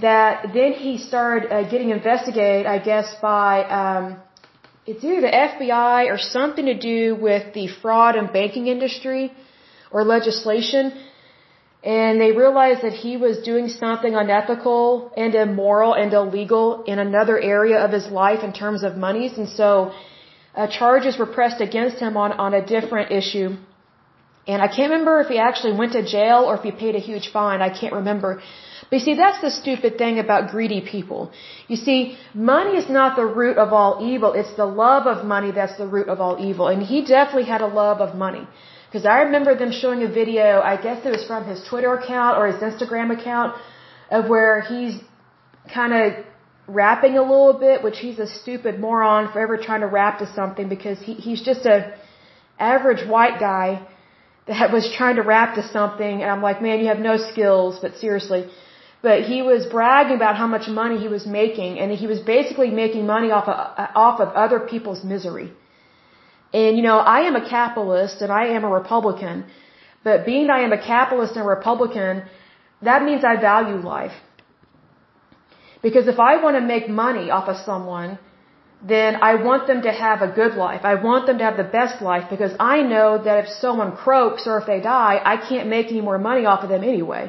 that 0.00 0.46
then 0.54 0.72
he 0.72 0.96
started 0.96 1.52
uh, 1.52 1.68
getting 1.68 1.90
investigated, 1.90 2.64
I 2.64 2.78
guess, 2.78 3.14
by 3.20 3.64
um, 3.80 4.16
it's 4.86 5.02
either 5.02 5.20
the 5.20 5.34
FBI 5.50 6.10
or 6.12 6.18
something 6.18 6.66
to 6.66 6.78
do 6.78 7.16
with 7.16 7.52
the 7.54 7.66
fraud 7.82 8.14
and 8.14 8.32
banking 8.32 8.66
industry 8.68 9.32
or 9.90 10.04
legislation. 10.04 10.92
And 11.82 12.20
they 12.20 12.32
realized 12.32 12.82
that 12.82 12.92
he 12.92 13.16
was 13.16 13.38
doing 13.50 13.68
something 13.68 14.14
unethical 14.14 15.12
and 15.16 15.34
immoral 15.34 15.92
and 15.94 16.12
illegal 16.12 16.84
in 16.84 16.98
another 16.98 17.38
area 17.38 17.78
of 17.84 17.90
his 17.92 18.06
life 18.06 18.42
in 18.44 18.52
terms 18.52 18.82
of 18.82 18.96
monies. 18.96 19.36
And 19.38 19.48
so 19.48 19.92
uh, 20.54 20.66
charges 20.68 21.18
were 21.18 21.30
pressed 21.38 21.60
against 21.60 21.98
him 21.98 22.16
on, 22.16 22.32
on 22.32 22.54
a 22.54 22.64
different 22.64 23.10
issue. 23.10 23.56
And 24.48 24.62
I 24.62 24.68
can't 24.68 24.90
remember 24.90 25.20
if 25.20 25.28
he 25.28 25.38
actually 25.38 25.74
went 25.76 25.92
to 25.92 26.02
jail 26.04 26.40
or 26.48 26.54
if 26.54 26.62
he 26.62 26.70
paid 26.70 26.94
a 26.94 27.04
huge 27.10 27.32
fine. 27.32 27.60
I 27.60 27.70
can't 27.80 27.94
remember. 27.94 28.40
But 28.82 28.96
you 28.98 29.04
see, 29.06 29.14
that's 29.14 29.40
the 29.40 29.50
stupid 29.50 29.98
thing 29.98 30.18
about 30.18 30.50
greedy 30.50 30.80
people. 30.80 31.32
You 31.68 31.76
see, 31.76 32.18
money 32.34 32.76
is 32.76 32.88
not 32.88 33.16
the 33.16 33.26
root 33.26 33.56
of 33.56 33.72
all 33.72 33.92
evil. 34.12 34.32
It's 34.32 34.54
the 34.56 34.66
love 34.66 35.06
of 35.06 35.24
money 35.24 35.50
that's 35.50 35.76
the 35.76 35.86
root 35.86 36.08
of 36.08 36.20
all 36.20 36.36
evil. 36.48 36.68
And 36.68 36.82
he 36.82 37.04
definitely 37.04 37.48
had 37.54 37.62
a 37.62 37.66
love 37.66 38.00
of 38.00 38.14
money. 38.14 38.46
Because 38.86 39.04
I 39.06 39.18
remember 39.22 39.54
them 39.54 39.72
showing 39.72 40.02
a 40.02 40.08
video, 40.08 40.60
I 40.60 40.76
guess 40.80 41.04
it 41.04 41.10
was 41.10 41.24
from 41.26 41.44
his 41.46 41.62
Twitter 41.68 41.92
account 41.94 42.38
or 42.38 42.46
his 42.46 42.60
Instagram 42.68 43.18
account, 43.18 43.56
of 44.10 44.28
where 44.28 44.60
he's 44.60 44.94
kind 45.74 45.92
of 45.92 46.24
rapping 46.68 47.16
a 47.16 47.22
little 47.22 47.54
bit, 47.54 47.82
which 47.82 47.98
he's 47.98 48.18
a 48.18 48.26
stupid 48.26 48.78
moron 48.78 49.32
forever 49.32 49.56
trying 49.56 49.80
to 49.80 49.86
rap 49.86 50.18
to 50.20 50.32
something 50.34 50.68
because 50.68 50.98
he, 51.00 51.14
he's 51.14 51.42
just 51.42 51.66
a 51.66 51.94
average 52.58 53.06
white 53.08 53.38
guy 53.40 53.86
that 54.46 54.72
was 54.72 54.92
trying 54.96 55.16
to 55.16 55.22
rap 55.22 55.56
to 55.56 55.68
something. 55.68 56.22
And 56.22 56.30
I'm 56.30 56.42
like, 56.42 56.62
man, 56.62 56.80
you 56.80 56.86
have 56.86 57.00
no 57.00 57.16
skills, 57.16 57.78
but 57.80 57.96
seriously. 57.96 58.48
But 59.06 59.18
he 59.30 59.38
was 59.50 59.66
bragging 59.74 60.16
about 60.20 60.34
how 60.42 60.48
much 60.52 60.66
money 60.82 60.96
he 61.04 61.10
was 61.16 61.24
making, 61.40 61.72
and 61.80 61.92
he 62.02 62.08
was 62.12 62.20
basically 62.34 62.70
making 62.82 63.02
money 63.14 63.30
off 63.36 63.46
of, 63.52 63.58
off 64.04 64.18
of 64.24 64.28
other 64.44 64.58
people's 64.72 65.02
misery. 65.12 65.48
And 66.60 66.76
you 66.78 66.84
know, 66.88 66.98
I 67.16 67.20
am 67.28 67.36
a 67.42 67.44
capitalist 67.56 68.16
and 68.22 68.32
I 68.40 68.44
am 68.56 68.64
a 68.64 68.72
Republican, 68.80 69.44
but 70.08 70.26
being 70.30 70.50
I 70.56 70.60
am 70.66 70.72
a 70.78 70.82
capitalist 70.94 71.36
and 71.36 71.44
a 71.46 71.48
Republican, 71.56 72.24
that 72.88 73.04
means 73.08 73.22
I 73.32 73.36
value 73.36 73.78
life. 73.94 74.16
Because 75.86 76.08
if 76.14 76.18
I 76.30 76.32
want 76.44 76.56
to 76.60 76.64
make 76.74 76.88
money 77.04 77.26
off 77.38 77.48
of 77.54 77.58
someone, 77.70 78.18
then 78.94 79.22
I 79.30 79.32
want 79.48 79.66
them 79.70 79.82
to 79.88 79.92
have 80.04 80.20
a 80.28 80.30
good 80.40 80.54
life. 80.66 80.82
I 80.92 80.94
want 81.08 81.26
them 81.28 81.38
to 81.38 81.44
have 81.48 81.56
the 81.64 81.70
best 81.80 82.02
life 82.10 82.28
because 82.34 82.54
I 82.74 82.76
know 82.92 83.08
that 83.26 83.44
if 83.44 83.48
someone 83.64 83.96
croaks 84.04 84.46
or 84.48 84.58
if 84.60 84.66
they 84.66 84.80
die, 84.80 85.16
I 85.32 85.36
can't 85.48 85.68
make 85.78 85.92
any 85.96 86.04
more 86.10 86.18
money 86.30 86.44
off 86.44 86.64
of 86.64 86.70
them 86.76 86.84
anyway. 86.94 87.24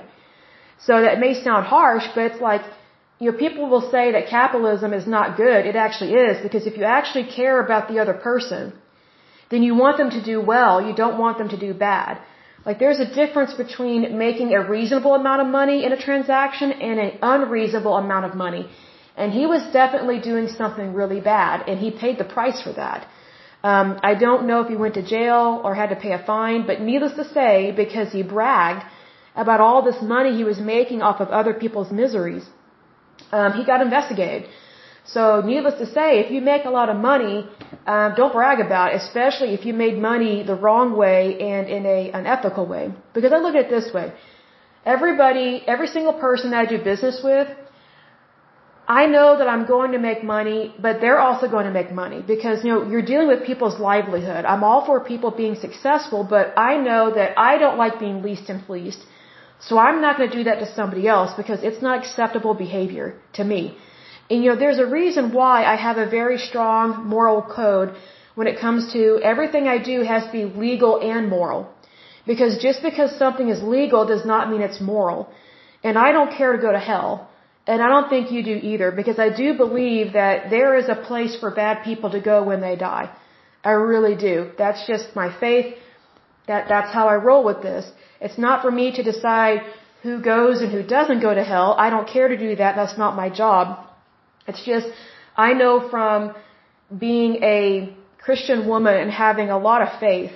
So 0.86 1.02
that 1.02 1.20
may 1.20 1.34
sound 1.34 1.66
harsh, 1.66 2.08
but 2.16 2.32
it's 2.32 2.42
like, 2.42 2.63
you 3.20 3.32
know, 3.32 3.38
people 3.38 3.68
will 3.70 3.90
say 3.90 4.12
that 4.12 4.28
capitalism 4.28 4.94
is 4.94 5.08
not 5.08 5.38
good. 5.38 5.66
It 5.66 5.76
actually 5.76 6.13
is 6.13 6.42
because 6.42 6.68
if 6.68 6.78
you 6.78 6.84
actually 6.84 7.26
care 7.26 7.60
about 7.66 7.88
the 7.88 8.00
other 8.00 8.13
person, 8.13 8.74
then 9.50 9.63
you 9.63 9.76
want 9.76 9.98
them 9.98 10.12
to 10.12 10.24
do 10.24 10.40
well. 10.40 10.82
You 10.88 10.94
don't 10.96 11.18
want 11.18 11.38
them 11.38 11.50
to 11.50 11.58
do 11.58 11.74
bad. 11.74 12.20
Like 12.66 12.80
there's 12.80 13.00
a 13.00 13.10
difference 13.22 13.54
between 13.54 14.18
making 14.18 14.54
a 14.54 14.62
reasonable 14.70 15.16
amount 15.16 15.42
of 15.42 15.48
money 15.48 15.86
in 15.86 15.94
a 15.94 15.98
transaction 15.98 16.72
and 16.72 17.00
an 17.00 17.12
unreasonable 17.22 17.96
amount 17.98 18.26
of 18.26 18.36
money. 18.36 18.70
And 19.16 19.32
he 19.32 19.46
was 19.48 19.63
definitely 19.74 20.20
doing 20.20 20.48
something 20.48 20.94
really 20.94 21.22
bad, 21.22 21.68
and 21.68 21.80
he 21.80 21.90
paid 21.90 22.20
the 22.20 22.26
price 22.36 22.62
for 22.62 22.74
that. 22.74 23.08
Um, 23.63 24.00
I 24.04 24.13
don't 24.13 24.46
know 24.46 24.62
if 24.62 24.68
he 24.68 24.76
went 24.76 24.94
to 24.94 25.02
jail 25.02 25.62
or 25.63 25.74
had 25.74 25.90
to 25.90 25.96
pay 25.96 26.12
a 26.12 26.20
fine, 26.20 26.68
but 26.68 26.82
needless 26.82 27.16
to 27.16 27.26
say, 27.38 27.72
because 27.72 28.12
he 28.12 28.22
bragged 28.22 28.84
about 29.43 29.60
all 29.65 29.82
this 29.89 30.00
money 30.02 30.32
he 30.41 30.45
was 30.52 30.60
making 30.60 31.02
off 31.02 31.19
of 31.26 31.30
other 31.39 31.54
people's 31.63 31.91
miseries, 31.91 32.45
um, 33.32 33.54
he 33.54 33.63
got 33.71 33.82
investigated. 33.82 34.50
So, 35.15 35.41
needless 35.52 35.76
to 35.84 35.86
say, 35.97 36.08
if 36.23 36.32
you 36.32 36.41
make 36.41 36.65
a 36.65 36.73
lot 36.80 36.89
of 36.93 36.97
money, 36.97 37.36
um, 37.93 38.10
don't 38.17 38.34
brag 38.34 38.60
about 38.60 38.88
it, 38.93 38.97
especially 39.04 39.54
if 39.58 39.65
you 39.65 39.73
made 39.73 39.97
money 39.97 40.43
the 40.43 40.56
wrong 40.63 40.97
way 41.04 41.21
and 41.52 41.69
in 41.69 41.86
a 41.86 42.12
unethical 42.19 42.65
way. 42.65 42.93
Because 43.13 43.32
I 43.32 43.38
look 43.38 43.56
at 43.56 43.65
it 43.65 43.69
this 43.69 43.93
way: 43.93 44.12
everybody, 44.95 45.63
every 45.65 45.88
single 45.95 46.17
person 46.26 46.52
that 46.52 46.60
I 46.65 46.67
do 46.73 46.78
business 46.91 47.21
with, 47.23 47.47
I 48.88 49.06
know 49.06 49.38
that 49.38 49.50
I'm 49.54 49.65
going 49.65 49.91
to 49.91 50.00
make 50.00 50.23
money, 50.23 50.73
but 50.80 51.02
they're 51.02 51.19
also 51.19 51.50
going 51.50 51.65
to 51.65 51.71
make 51.71 51.91
money 51.91 52.21
because, 52.26 52.63
you 52.63 52.71
know, 52.71 52.82
you're 52.89 53.08
dealing 53.13 53.28
with 53.28 53.45
people's 53.45 53.80
livelihood. 53.80 54.45
I'm 54.45 54.63
all 54.63 54.86
for 54.86 55.02
people 55.02 55.32
being 55.32 55.56
successful, 55.56 56.23
but 56.23 56.54
I 56.58 56.78
know 56.78 57.13
that 57.13 57.38
I 57.38 57.58
don't 57.58 57.78
like 57.78 58.00
being 58.00 58.21
leased 58.21 58.50
and 58.50 58.65
fleeced. 58.65 59.04
So 59.60 59.78
I'm 59.78 60.02
not 60.02 60.17
going 60.17 60.30
to 60.30 60.38
do 60.38 60.43
that 60.46 60.60
to 60.60 60.74
somebody 60.74 61.08
else 61.08 61.32
because 61.36 61.63
it's 61.63 61.82
not 61.82 62.00
acceptable 62.00 62.54
behavior 62.54 63.15
to 63.34 63.43
me. 63.43 63.78
And, 64.30 64.43
you 64.43 64.50
know, 64.50 64.56
there's 64.58 64.80
a 64.80 64.86
reason 64.86 65.34
why 65.34 65.63
I 65.63 65.76
have 65.76 65.98
a 65.98 66.10
very 66.10 66.38
strong 66.38 67.08
moral 67.08 67.41
code 67.41 67.96
when 68.36 68.48
it 68.48 68.60
comes 68.60 68.93
to 68.93 69.20
everything 69.24 69.67
I 69.67 69.78
do 69.91 70.04
has 70.04 70.26
to 70.26 70.32
be 70.32 70.46
legal 70.46 71.00
and 71.00 71.30
moral. 71.30 71.70
Because 72.26 72.58
just 72.62 72.84
because 72.84 73.17
something 73.17 73.50
is 73.50 73.63
legal 73.63 74.06
does 74.06 74.26
not 74.26 74.50
mean 74.52 74.62
it's 74.62 74.82
moral. 74.82 75.30
And 75.84 75.98
I 75.98 76.12
don't 76.12 76.32
care 76.32 76.52
to 76.56 76.62
go 76.62 76.72
to 76.72 76.80
hell. 76.80 77.30
And 77.65 77.82
I 77.82 77.88
don't 77.93 78.10
think 78.10 78.32
you 78.32 78.43
do 78.43 78.56
either, 78.72 78.91
because 78.91 79.20
I 79.20 79.30
do 79.30 79.54
believe 79.54 80.13
that 80.13 80.50
there 80.50 80.78
is 80.78 80.88
a 80.88 80.96
place 80.96 81.36
for 81.39 81.50
bad 81.52 81.84
people 81.84 82.10
to 82.12 82.22
go 82.22 82.43
when 82.43 82.62
they 82.62 82.76
die. 82.76 83.10
I 83.63 83.72
really 83.72 84.15
do. 84.15 84.52
That's 84.58 84.86
just 84.88 85.15
my 85.15 85.30
faith. 85.39 85.76
That, 86.48 86.70
that's 86.70 86.93
how 86.93 87.08
I 87.08 87.15
roll 87.15 87.43
with 87.43 87.62
this. 87.62 87.86
It's 88.19 88.38
not 88.38 88.62
for 88.62 88.71
me 88.71 88.95
to 88.97 89.03
decide 89.03 89.62
who 90.03 90.21
goes 90.21 90.62
and 90.62 90.71
who 90.71 90.84
doesn't 90.84 91.21
go 91.21 91.34
to 91.34 91.43
hell. 91.43 91.75
I 91.77 91.89
don't 91.89 92.08
care 92.08 92.27
to 92.27 92.38
do 92.38 92.56
that. 92.56 92.75
That's 92.75 92.97
not 92.97 93.15
my 93.15 93.30
job. 93.30 93.86
It's 94.47 94.63
just, 94.63 94.88
I 95.36 95.53
know 95.53 95.89
from 95.89 96.34
being 96.97 97.43
a 97.43 97.93
Christian 98.17 98.67
woman 98.67 98.95
and 98.95 99.12
having 99.12 99.49
a 99.49 99.58
lot 99.58 99.82
of 99.82 99.99
faith 99.99 100.32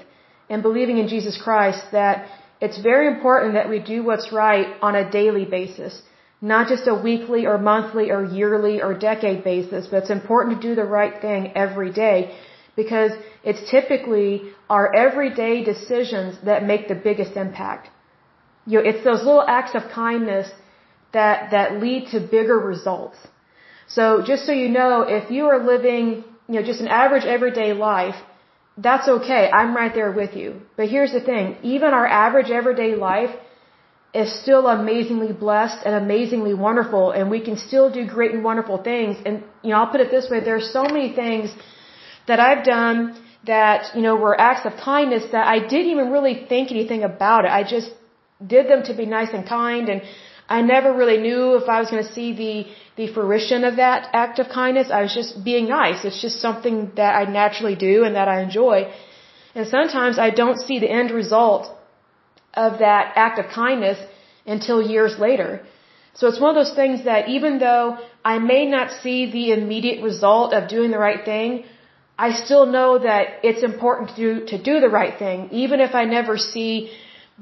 and 0.49 0.61
believing 0.61 0.97
in 0.97 1.07
Jesus 1.07 1.41
Christ 1.41 1.83
that 1.91 2.27
it's 2.59 2.79
very 2.81 3.07
important 3.07 3.53
that 3.53 3.69
we 3.69 3.79
do 3.79 4.03
what's 4.03 4.31
right 4.31 4.67
on 4.81 4.95
a 4.95 5.09
daily 5.09 5.45
basis 5.45 6.01
not 6.41 6.67
just 6.67 6.87
a 6.87 6.95
weekly 6.95 7.45
or 7.45 7.57
monthly 7.57 8.09
or 8.09 8.25
yearly 8.25 8.81
or 8.81 8.97
decade 8.97 9.43
basis, 9.43 9.87
but 9.87 9.97
it's 9.97 10.09
important 10.09 10.59
to 10.59 10.67
do 10.69 10.75
the 10.75 10.83
right 10.83 11.21
thing 11.21 11.51
every 11.55 11.91
day 11.91 12.35
because 12.75 13.11
it's 13.43 13.69
typically 13.69 14.51
our 14.69 14.93
everyday 14.93 15.63
decisions 15.63 16.37
that 16.45 16.65
make 16.65 16.87
the 16.87 16.95
biggest 16.95 17.35
impact. 17.35 17.89
You 18.65 18.79
know, 18.79 18.89
it's 18.89 19.03
those 19.03 19.23
little 19.23 19.45
acts 19.47 19.75
of 19.75 19.83
kindness 19.91 20.49
that, 21.13 21.51
that 21.51 21.81
lead 21.81 22.09
to 22.11 22.19
bigger 22.19 22.57
results. 22.57 23.17
So 23.87 24.23
just 24.25 24.45
so 24.45 24.51
you 24.51 24.69
know, 24.69 25.01
if 25.01 25.29
you 25.29 25.47
are 25.47 25.61
living, 25.63 26.23
you 26.47 26.55
know, 26.55 26.63
just 26.63 26.79
an 26.79 26.87
average 26.87 27.25
everyday 27.25 27.73
life, 27.73 28.15
that's 28.77 29.07
okay. 29.07 29.49
I'm 29.51 29.75
right 29.75 29.93
there 29.93 30.11
with 30.11 30.35
you. 30.35 30.61
But 30.77 30.87
here's 30.89 31.11
the 31.11 31.19
thing, 31.19 31.57
even 31.61 31.89
our 31.93 32.07
average 32.07 32.49
everyday 32.49 32.95
life 32.95 33.35
is 34.13 34.29
still 34.41 34.67
amazingly 34.67 35.33
blessed 35.33 35.79
and 35.85 35.95
amazingly 35.95 36.53
wonderful 36.53 37.11
and 37.11 37.29
we 37.29 37.39
can 37.39 37.57
still 37.57 37.89
do 37.89 38.05
great 38.05 38.31
and 38.31 38.43
wonderful 38.43 38.77
things 38.77 39.15
and 39.25 39.43
you 39.63 39.69
know 39.69 39.77
I'll 39.77 39.91
put 39.91 40.01
it 40.01 40.11
this 40.11 40.29
way 40.29 40.41
There 40.41 40.57
are 40.57 40.69
so 40.77 40.83
many 40.83 41.13
things 41.15 41.49
that 42.27 42.39
I've 42.39 42.63
done 42.63 42.97
that 43.45 43.95
you 43.95 44.01
know 44.01 44.15
were 44.15 44.39
acts 44.39 44.65
of 44.65 44.73
kindness 44.77 45.23
that 45.31 45.47
I 45.47 45.59
didn't 45.59 45.91
even 45.95 46.11
really 46.11 46.45
think 46.47 46.71
anything 46.71 47.03
about 47.03 47.45
it. 47.45 47.51
I 47.51 47.63
just 47.63 47.91
did 48.55 48.67
them 48.67 48.83
to 48.89 48.93
be 48.93 49.05
nice 49.05 49.31
and 49.33 49.47
kind 49.47 49.89
and 49.89 50.01
I 50.57 50.61
never 50.61 50.89
really 51.01 51.17
knew 51.25 51.55
if 51.61 51.67
I 51.75 51.79
was 51.81 51.89
going 51.91 52.03
to 52.05 52.13
see 52.17 52.29
the 52.43 52.55
the 52.99 53.07
fruition 53.13 53.63
of 53.69 53.77
that 53.77 54.09
act 54.21 54.39
of 54.39 54.49
kindness. 54.49 54.91
I 54.99 55.01
was 55.05 55.13
just 55.19 55.43
being 55.49 55.67
nice. 55.69 56.03
It's 56.07 56.21
just 56.21 56.41
something 56.47 56.91
that 57.01 57.13
I 57.21 57.23
naturally 57.41 57.77
do 57.89 58.03
and 58.05 58.15
that 58.19 58.27
I 58.27 58.41
enjoy. 58.47 58.77
And 59.55 59.67
sometimes 59.67 60.19
I 60.27 60.29
don't 60.41 60.59
see 60.67 60.79
the 60.79 60.91
end 61.01 61.11
result 61.11 61.63
of 62.65 62.79
that 62.79 63.13
act 63.15 63.39
of 63.39 63.45
kindness 63.61 63.99
until 64.45 64.81
years 64.95 65.17
later. 65.19 65.49
So 66.13 66.27
it's 66.27 66.41
one 66.45 66.51
of 66.55 66.59
those 66.61 66.75
things 66.81 67.05
that 67.05 67.29
even 67.29 67.59
though 67.59 67.97
I 68.33 68.39
may 68.39 68.65
not 68.65 68.91
see 69.03 69.19
the 69.37 69.51
immediate 69.59 70.03
result 70.03 70.53
of 70.53 70.67
doing 70.67 70.91
the 70.91 70.99
right 71.07 71.23
thing, 71.23 71.63
I 72.27 72.29
still 72.45 72.65
know 72.77 72.89
that 73.09 73.23
it's 73.49 73.63
important 73.71 74.05
to 74.11 74.15
do, 74.25 74.31
to 74.51 74.57
do 74.69 74.73
the 74.85 74.91
right 74.99 75.15
thing, 75.23 75.37
even 75.63 75.77
if 75.87 75.93
I 76.01 76.03
never 76.17 76.33
see 76.37 76.71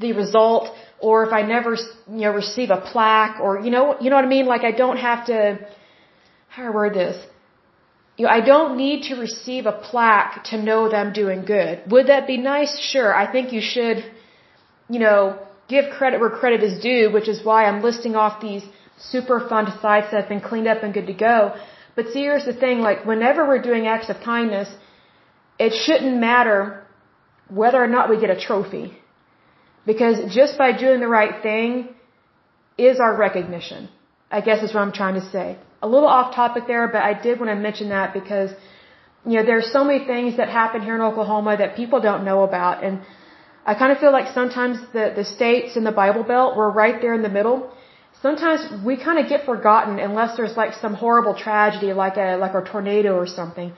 the 0.04 0.12
result 0.24 0.66
or 1.00 1.16
if 1.28 1.34
I 1.40 1.42
never, 1.56 1.72
you 2.20 2.24
know, 2.26 2.34
receive 2.44 2.70
a 2.80 2.82
plaque 2.92 3.36
or, 3.46 3.52
you 3.66 3.72
know, 3.76 3.84
you 4.02 4.10
know 4.10 4.18
what 4.20 4.30
I 4.30 4.34
mean? 4.38 4.48
Like 4.54 4.64
I 4.72 4.74
don't 4.84 5.02
have 5.10 5.22
to, 5.32 5.38
how 6.54 6.64
do 6.64 6.70
I 6.70 6.74
word 6.82 6.94
this? 7.04 7.18
You 8.18 8.26
know, 8.26 8.32
I 8.40 8.42
don't 8.54 8.78
need 8.86 9.00
to 9.10 9.14
receive 9.28 9.66
a 9.66 9.78
plaque 9.90 10.34
to 10.52 10.56
know 10.70 10.82
that 10.90 10.98
I'm 11.04 11.14
doing 11.24 11.42
good. 11.56 11.76
Would 11.94 12.08
that 12.08 12.24
be 12.34 12.38
nice? 12.38 12.74
Sure. 12.92 13.12
I 13.24 13.26
think 13.34 13.54
you 13.58 13.64
should 13.74 13.98
you 14.90 15.00
know, 15.00 15.40
give 15.68 15.86
credit 15.98 16.20
where 16.20 16.32
credit 16.42 16.64
is 16.64 16.82
due, 16.82 17.12
which 17.12 17.30
is 17.30 17.46
why 17.46 17.66
I'm 17.66 17.82
listing 17.82 18.16
off 18.16 18.42
these 18.42 18.64
Superfund 19.14 19.82
sites 19.82 20.08
that 20.12 20.22
have 20.22 20.30
been 20.30 20.42
cleaned 20.42 20.68
up 20.68 20.84
and 20.84 20.94
good 20.94 21.08
to 21.08 21.14
go. 21.14 21.56
But 22.00 22.12
see, 22.14 22.22
here's 22.28 22.46
the 22.52 22.58
thing, 22.64 22.80
like, 22.90 23.00
whenever 23.12 23.46
we're 23.50 23.66
doing 23.70 23.86
acts 23.94 24.10
of 24.14 24.18
kindness, 24.34 24.70
it 25.66 25.74
shouldn't 25.86 26.18
matter 26.30 26.58
whether 27.62 27.80
or 27.86 27.90
not 27.96 28.10
we 28.12 28.16
get 28.24 28.30
a 28.36 28.40
trophy. 28.48 28.86
Because 29.92 30.18
just 30.34 30.54
by 30.58 30.70
doing 30.84 31.02
the 31.02 31.10
right 31.20 31.36
thing 31.48 31.90
is 32.78 33.02
our 33.06 33.14
recognition. 33.18 33.90
I 34.38 34.40
guess 34.40 34.64
is 34.64 34.74
what 34.74 34.84
I'm 34.86 34.94
trying 35.02 35.18
to 35.22 35.26
say. 35.36 35.48
A 35.88 35.90
little 35.94 36.08
off 36.08 36.34
topic 36.34 36.64
there, 36.68 36.88
but 36.88 37.02
I 37.02 37.14
did 37.26 37.38
want 37.42 37.50
to 37.56 37.60
mention 37.68 37.90
that 37.90 38.14
because, 38.14 38.50
you 39.26 39.36
know, 39.38 39.46
there's 39.50 39.70
so 39.78 39.84
many 39.84 40.06
things 40.06 40.38
that 40.38 40.48
happen 40.48 40.82
here 40.82 40.96
in 40.96 41.02
Oklahoma 41.02 41.58
that 41.58 41.76
people 41.82 42.00
don't 42.00 42.24
know 42.24 42.44
about. 42.44 42.82
And 42.86 43.02
I 43.66 43.74
kind 43.82 43.92
of 43.92 43.98
feel 43.98 44.14
like 44.14 44.34
sometimes 44.40 44.80
the, 44.94 45.06
the 45.20 45.26
states 45.26 45.76
in 45.76 45.84
the 45.84 45.98
Bible 46.04 46.24
Belt, 46.24 46.56
we're 46.56 46.72
right 46.84 47.02
there 47.02 47.14
in 47.20 47.24
the 47.24 47.36
middle. 47.40 47.60
Sometimes 48.22 48.62
we 48.88 48.98
kind 48.98 49.18
of 49.20 49.30
get 49.34 49.46
forgotten 49.46 50.00
unless 50.00 50.36
there's 50.38 50.58
like 50.62 50.74
some 50.74 50.94
horrible 50.94 51.36
tragedy, 51.46 51.94
like 51.94 52.18
a 52.18 52.30
like 52.38 52.54
a 52.54 52.62
tornado 52.72 53.16
or 53.16 53.28
something. 53.28 53.72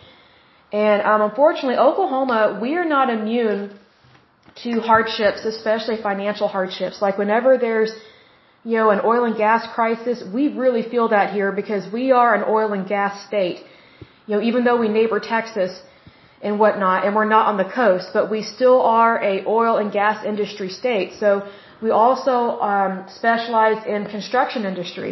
And 0.71 1.01
um, 1.01 1.21
unfortunately, 1.29 1.77
Oklahoma, 1.89 2.59
we 2.61 2.75
are 2.75 2.85
not 2.85 3.09
immune 3.09 3.77
to 4.63 4.71
hardships, 4.79 5.45
especially 5.45 5.97
financial 6.01 6.47
hardships. 6.47 7.01
Like 7.01 7.17
whenever 7.17 7.57
there's, 7.57 7.91
you 8.63 8.77
know, 8.77 8.89
an 8.89 9.01
oil 9.03 9.25
and 9.25 9.35
gas 9.37 9.67
crisis, 9.75 10.23
we 10.33 10.47
really 10.63 10.83
feel 10.93 11.09
that 11.09 11.33
here 11.33 11.51
because 11.51 11.91
we 11.91 12.11
are 12.11 12.33
an 12.33 12.43
oil 12.47 12.73
and 12.73 12.87
gas 12.87 13.25
state. 13.27 13.59
You 14.25 14.35
know, 14.35 14.41
even 14.41 14.63
though 14.63 14.77
we 14.77 14.87
neighbor 14.87 15.19
Texas, 15.19 15.71
and 16.43 16.59
whatnot, 16.59 17.05
and 17.05 17.15
we're 17.15 17.31
not 17.37 17.47
on 17.47 17.57
the 17.57 17.69
coast, 17.81 18.09
but 18.13 18.31
we 18.31 18.41
still 18.41 18.81
are 18.81 19.21
a 19.23 19.45
oil 19.45 19.77
and 19.77 19.91
gas 19.91 20.25
industry 20.25 20.69
state. 20.69 21.13
So 21.19 21.47
we 21.81 21.89
also 21.89 22.59
um, 22.71 23.05
specialize 23.07 23.85
in 23.85 24.05
construction 24.05 24.65
industry. 24.65 25.11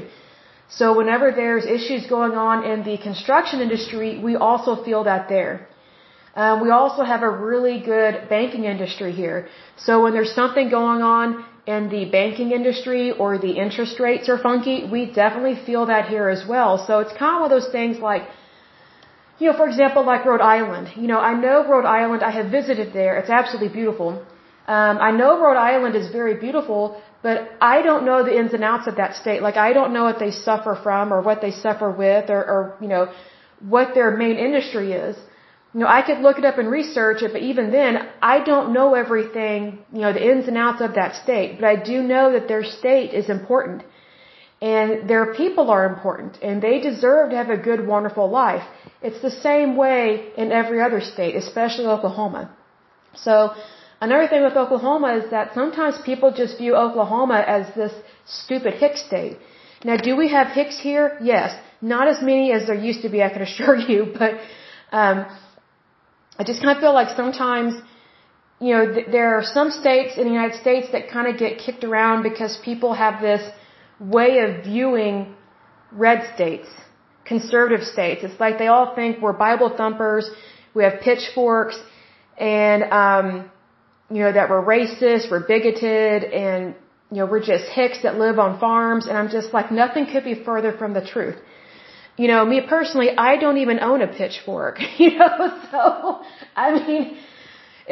So 0.69 0.95
whenever 0.95 1.31
there's 1.31 1.65
issues 1.65 2.05
going 2.05 2.33
on 2.33 2.63
in 2.63 2.83
the 2.83 2.97
construction 2.97 3.59
industry, 3.59 4.19
we 4.19 4.35
also 4.35 4.75
feel 4.83 5.03
that 5.05 5.27
there. 5.27 5.67
Um, 6.35 6.61
we 6.61 6.69
also 6.69 7.03
have 7.03 7.23
a 7.23 7.29
really 7.29 7.79
good 7.79 8.29
banking 8.29 8.65
industry 8.65 9.11
here. 9.11 9.47
So 9.77 10.03
when 10.03 10.13
there's 10.13 10.33
something 10.41 10.69
going 10.69 11.01
on 11.01 11.43
in 11.65 11.89
the 11.89 12.05
banking 12.05 12.51
industry 12.51 13.11
or 13.11 13.37
the 13.39 13.53
interest 13.63 13.99
rates 13.99 14.29
are 14.29 14.37
funky, 14.37 14.77
we 14.85 15.01
definitely 15.07 15.57
feel 15.65 15.87
that 15.87 16.07
here 16.07 16.29
as 16.29 16.45
well. 16.47 16.71
So 16.85 16.99
it's 16.99 17.13
kind 17.21 17.33
of 17.35 17.41
one 17.41 17.51
of 17.51 17.55
those 17.57 17.71
things 17.71 17.97
like, 17.97 18.23
you 19.39 19.47
know, 19.47 19.57
for 19.57 19.67
example, 19.67 20.03
like 20.05 20.23
Rhode 20.23 20.45
Island. 20.57 20.87
You 20.95 21.07
know, 21.11 21.19
I 21.19 21.33
know 21.33 21.55
Rhode 21.67 21.89
Island, 21.99 22.21
I 22.23 22.31
have 22.39 22.51
visited 22.51 22.93
there. 22.93 23.17
It's 23.17 23.29
absolutely 23.29 23.73
beautiful. 23.79 24.23
Um, 24.77 24.95
I 25.09 25.11
know 25.19 25.31
Rhode 25.43 25.61
Island 25.71 25.95
is 26.01 26.07
very 26.19 26.35
beautiful, 26.45 26.81
but 27.23 27.37
I 27.59 27.81
don't 27.87 28.03
know 28.07 28.17
the 28.23 28.35
ins 28.39 28.53
and 28.57 28.63
outs 28.71 28.87
of 28.91 28.97
that 28.97 29.15
state. 29.21 29.41
Like, 29.47 29.57
I 29.57 29.73
don't 29.77 29.93
know 29.95 30.03
what 30.09 30.19
they 30.23 30.29
suffer 30.29 30.73
from 30.83 31.11
or 31.13 31.21
what 31.29 31.41
they 31.41 31.53
suffer 31.65 31.89
with 32.03 32.29
or, 32.35 32.41
or 32.53 32.61
you 32.83 32.89
know, 32.93 33.03
what 33.75 33.95
their 33.95 34.11
main 34.23 34.37
industry 34.47 34.87
is. 34.93 35.17
You 35.73 35.79
know, 35.79 35.87
I 35.87 36.01
could 36.07 36.19
look 36.25 36.37
it 36.41 36.45
up 36.49 36.59
and 36.59 36.69
research 36.69 37.23
it, 37.23 37.31
but 37.33 37.41
even 37.51 37.71
then, 37.71 37.93
I 38.21 38.43
don't 38.51 38.71
know 38.77 38.93
everything, 39.03 39.79
you 39.91 40.01
know, 40.03 40.13
the 40.13 40.23
ins 40.31 40.47
and 40.47 40.57
outs 40.65 40.81
of 40.87 40.93
that 40.99 41.15
state. 41.23 41.49
But 41.59 41.65
I 41.73 41.75
do 41.91 42.03
know 42.13 42.31
that 42.35 42.47
their 42.47 42.63
state 42.63 43.11
is 43.21 43.27
important. 43.37 43.81
And 44.61 45.09
their 45.09 45.33
people 45.41 45.71
are 45.71 45.83
important. 45.93 46.37
And 46.43 46.61
they 46.61 46.79
deserve 46.79 47.31
to 47.31 47.37
have 47.41 47.49
a 47.49 47.57
good, 47.69 47.81
wonderful 47.95 48.29
life. 48.29 48.65
It's 49.01 49.21
the 49.27 49.35
same 49.49 49.75
way 49.75 50.31
in 50.37 50.51
every 50.51 50.79
other 50.87 51.01
state, 51.01 51.35
especially 51.35 51.87
Oklahoma. 51.87 52.43
So, 53.15 53.53
another 54.01 54.27
thing 54.27 54.43
with 54.43 54.55
Oklahoma 54.55 55.09
is 55.17 55.29
that 55.31 55.53
sometimes 55.53 55.95
people 56.05 56.31
just 56.31 56.57
view 56.57 56.75
Oklahoma 56.75 57.43
as 57.57 57.73
this 57.75 57.93
stupid 58.25 58.73
hick 58.75 58.97
state. 58.97 59.37
Now, 59.83 59.97
do 59.97 60.15
we 60.15 60.29
have 60.29 60.47
hicks 60.47 60.79
here? 60.79 61.17
Yes. 61.21 61.57
Not 61.81 62.07
as 62.07 62.21
many 62.21 62.51
as 62.51 62.67
there 62.67 62.75
used 62.75 63.01
to 63.03 63.09
be, 63.09 63.23
I 63.23 63.29
can 63.29 63.41
assure 63.49 63.75
you, 63.75 64.13
but, 64.17 64.33
um, 64.91 65.25
I 66.37 66.43
just 66.43 66.61
kind 66.61 66.75
of 66.75 66.81
feel 66.81 66.93
like 66.93 67.15
sometimes, 67.15 67.73
you 68.61 68.73
know, 68.73 68.93
th- 68.93 69.07
there 69.11 69.37
are 69.37 69.43
some 69.43 69.71
states 69.71 70.17
in 70.17 70.23
the 70.23 70.31
United 70.31 70.57
States 70.61 70.87
that 70.93 71.09
kind 71.09 71.27
of 71.27 71.37
get 71.37 71.57
kicked 71.57 71.83
around 71.83 72.23
because 72.23 72.57
people 72.63 72.93
have 72.93 73.21
this 73.21 73.43
way 73.99 74.39
of 74.39 74.63
viewing 74.63 75.35
red 75.91 76.19
states, 76.35 76.67
conservative 77.25 77.83
states. 77.83 78.23
It's 78.23 78.39
like 78.39 78.57
they 78.57 78.67
all 78.67 78.95
think 78.95 79.21
we're 79.21 79.33
Bible 79.33 79.69
thumpers, 79.75 80.29
we 80.73 80.83
have 80.83 81.01
pitchforks, 81.01 81.77
and, 82.37 82.83
um, 82.83 83.51
you 84.11 84.23
know, 84.23 84.31
that 84.31 84.49
we're 84.49 84.63
racist, 84.63 85.29
we're 85.31 85.45
bigoted, 85.47 86.23
and, 86.23 86.75
you 87.11 87.17
know, 87.17 87.25
we're 87.25 87.45
just 87.53 87.65
hicks 87.65 88.01
that 88.03 88.17
live 88.17 88.39
on 88.39 88.59
farms. 88.59 89.07
And 89.07 89.17
I'm 89.17 89.29
just 89.29 89.53
like, 89.53 89.71
nothing 89.71 90.07
could 90.11 90.23
be 90.23 90.43
further 90.43 90.71
from 90.71 90.93
the 90.93 91.05
truth 91.05 91.37
you 92.21 92.27
know, 92.27 92.45
me 92.53 92.59
personally, 92.75 93.09
I 93.29 93.37
don't 93.43 93.59
even 93.65 93.77
own 93.89 94.01
a 94.07 94.09
pitchfork, 94.19 94.75
you 95.03 95.11
know, 95.17 95.35
so, 95.71 95.81
I 96.63 96.67
mean, 96.77 97.17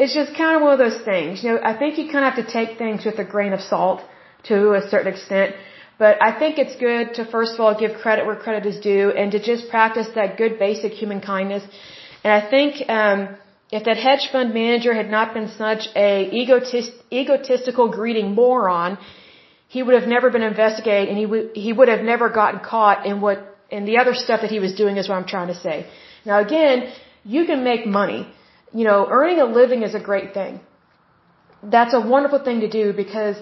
it's 0.01 0.13
just 0.19 0.31
kind 0.41 0.53
of 0.57 0.61
one 0.65 0.73
of 0.77 0.81
those 0.85 1.01
things, 1.11 1.43
you 1.43 1.49
know, 1.51 1.59
I 1.71 1.73
think 1.79 1.97
you 1.97 2.05
kind 2.13 2.23
of 2.25 2.33
have 2.33 2.39
to 2.45 2.49
take 2.57 2.77
things 2.83 3.05
with 3.07 3.17
a 3.25 3.27
grain 3.35 3.53
of 3.57 3.61
salt 3.61 4.01
to 4.49 4.57
a 4.79 4.81
certain 4.91 5.11
extent, 5.13 5.55
but 5.97 6.21
I 6.21 6.31
think 6.39 6.59
it's 6.63 6.75
good 6.87 7.15
to 7.17 7.21
first 7.35 7.53
of 7.55 7.59
all 7.61 7.73
give 7.83 7.93
credit 8.03 8.25
where 8.27 8.35
credit 8.45 8.65
is 8.71 8.79
due 8.91 9.05
and 9.19 9.31
to 9.35 9.39
just 9.51 9.69
practice 9.75 10.09
that 10.19 10.37
good 10.41 10.59
basic 10.59 10.91
human 11.01 11.21
kindness. 11.21 11.63
And 12.23 12.31
I 12.39 12.41
think, 12.53 12.71
um, 12.99 13.19
if 13.71 13.83
that 13.83 13.97
hedge 13.97 14.29
fund 14.31 14.53
manager 14.53 14.93
had 14.93 15.09
not 15.09 15.33
been 15.33 15.49
such 15.49 15.89
a 15.95 16.29
egotist, 16.31 16.91
egotistical, 17.11 17.89
greeting 17.89 18.33
moron, 18.33 18.97
he 19.67 19.83
would 19.83 19.95
have 19.99 20.07
never 20.07 20.29
been 20.29 20.43
investigated 20.43 21.09
and 21.09 21.17
he 21.17 21.25
would, 21.25 21.55
he 21.55 21.73
would 21.73 21.89
have 21.89 22.01
never 22.01 22.29
gotten 22.29 22.61
caught 22.61 23.05
in 23.05 23.19
what 23.19 23.57
in 23.69 23.85
the 23.85 23.97
other 23.97 24.13
stuff 24.13 24.41
that 24.41 24.49
he 24.49 24.59
was 24.59 24.73
doing 24.75 24.95
is 24.95 25.09
what 25.09 25.15
I'm 25.15 25.27
trying 25.27 25.47
to 25.47 25.55
say. 25.55 25.85
Now 26.25 26.39
again, 26.39 26.93
you 27.25 27.45
can 27.45 27.63
make 27.63 27.85
money. 27.85 28.27
You 28.73 28.85
know, 28.85 29.07
earning 29.09 29.39
a 29.39 29.45
living 29.45 29.83
is 29.83 29.95
a 29.95 29.99
great 29.99 30.33
thing. 30.33 30.61
That's 31.63 31.93
a 31.93 31.99
wonderful 31.99 32.39
thing 32.43 32.61
to 32.61 32.69
do 32.69 32.93
because, 32.93 33.35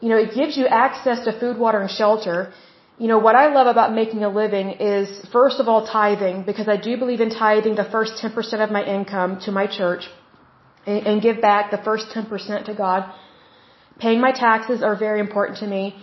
you 0.00 0.08
know, 0.08 0.16
it 0.16 0.34
gives 0.34 0.56
you 0.56 0.66
access 0.66 1.24
to 1.24 1.38
food, 1.38 1.58
water, 1.58 1.80
and 1.80 1.90
shelter. 1.90 2.52
You 2.98 3.08
know, 3.08 3.18
what 3.18 3.34
I 3.34 3.46
love 3.52 3.66
about 3.66 3.92
making 3.92 4.22
a 4.22 4.28
living 4.28 4.70
is, 4.70 5.08
first 5.32 5.60
of 5.60 5.68
all, 5.68 5.86
tithing, 5.86 6.42
because 6.44 6.68
I 6.68 6.76
do 6.76 6.96
believe 6.96 7.20
in 7.20 7.30
tithing 7.30 7.74
the 7.74 7.88
first 7.94 8.22
10% 8.22 8.64
of 8.64 8.70
my 8.70 8.84
income 8.84 9.40
to 9.46 9.52
my 9.52 9.66
church 9.66 10.08
and, 10.86 11.06
and 11.06 11.22
give 11.22 11.40
back 11.40 11.70
the 11.70 11.78
first 11.78 12.08
10% 12.14 12.64
to 12.66 12.74
God. 12.74 13.12
Paying 13.98 14.20
my 14.20 14.32
taxes 14.32 14.82
are 14.82 14.96
very 14.96 15.20
important 15.20 15.58
to 15.58 15.66
me. 15.66 15.96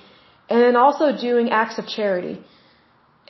And 0.50 0.62
then 0.62 0.76
also 0.76 1.16
doing 1.16 1.52
acts 1.52 1.78
of 1.78 1.88
charity 1.88 2.44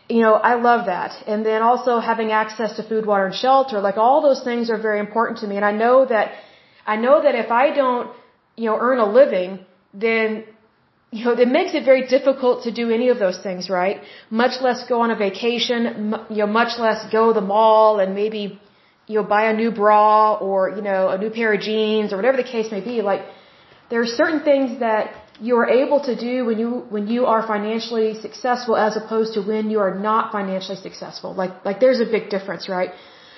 you 0.10 0.22
know, 0.22 0.34
I 0.34 0.56
love 0.56 0.88
that. 0.88 1.12
And 1.28 1.46
then 1.46 1.62
also 1.62 2.00
having 2.00 2.32
access 2.32 2.76
to 2.78 2.84
food, 2.84 3.06
water, 3.06 3.28
and 3.28 3.36
shelter, 3.36 3.80
like 3.80 3.98
all 3.98 4.22
those 4.22 4.44
things 4.44 4.70
are 4.72 4.82
very 4.82 5.00
important 5.00 5.40
to 5.40 5.48
me. 5.48 5.56
And 5.56 5.64
I 5.64 5.72
know 5.72 6.06
that, 6.06 6.32
I 6.86 6.96
know 6.96 7.22
that 7.22 7.36
if 7.36 7.52
I 7.52 7.72
don't, 7.72 8.12
you 8.56 8.70
know, 8.70 8.78
earn 8.80 8.98
a 8.98 9.10
living, 9.10 9.66
then, 9.94 10.44
you 11.12 11.26
know, 11.26 11.32
it 11.32 11.48
makes 11.48 11.74
it 11.74 11.86
very 11.86 12.06
difficult 12.08 12.64
to 12.64 12.72
do 12.72 12.92
any 12.92 13.10
of 13.10 13.18
those 13.18 13.40
things, 13.40 13.70
right? 13.70 14.02
Much 14.30 14.62
less 14.62 14.88
go 14.88 15.02
on 15.02 15.10
a 15.10 15.16
vacation, 15.16 16.14
you 16.30 16.38
know, 16.38 16.48
much 16.48 16.78
less 16.78 17.00
go 17.12 17.34
to 17.34 17.40
the 17.40 17.46
mall 17.46 18.00
and 18.00 18.14
maybe, 18.14 18.60
you 19.08 19.16
know, 19.16 19.24
buy 19.24 19.50
a 19.50 19.54
new 19.54 19.72
bra 19.72 20.36
or, 20.36 20.70
you 20.70 20.84
know, 20.84 21.10
a 21.10 21.18
new 21.18 21.32
pair 21.32 21.54
of 21.54 21.62
jeans 21.62 22.14
or 22.14 22.18
whatever 22.18 22.38
the 22.38 22.50
case 22.56 22.72
may 22.72 22.82
be. 22.82 23.02
Like, 23.02 23.22
there 23.90 24.02
are 24.02 24.12
certain 24.22 24.42
things 24.42 24.80
that 24.82 25.14
you 25.42 25.58
are 25.58 25.70
able 25.70 26.00
to 26.02 26.16
do 26.16 26.46
when 26.46 26.60
you 26.60 26.70
when 26.90 27.08
you 27.08 27.26
are 27.26 27.42
financially 27.48 28.14
successful 28.22 28.76
as 28.76 28.98
opposed 28.98 29.34
to 29.34 29.42
when 29.42 29.70
you 29.70 29.80
are 29.80 29.96
not 29.98 30.32
financially 30.32 30.78
successful. 30.78 31.34
Like 31.34 31.66
like 31.66 31.80
there's 31.80 32.02
a 32.02 32.06
big 32.06 32.30
difference, 32.30 32.70
right? 32.70 32.92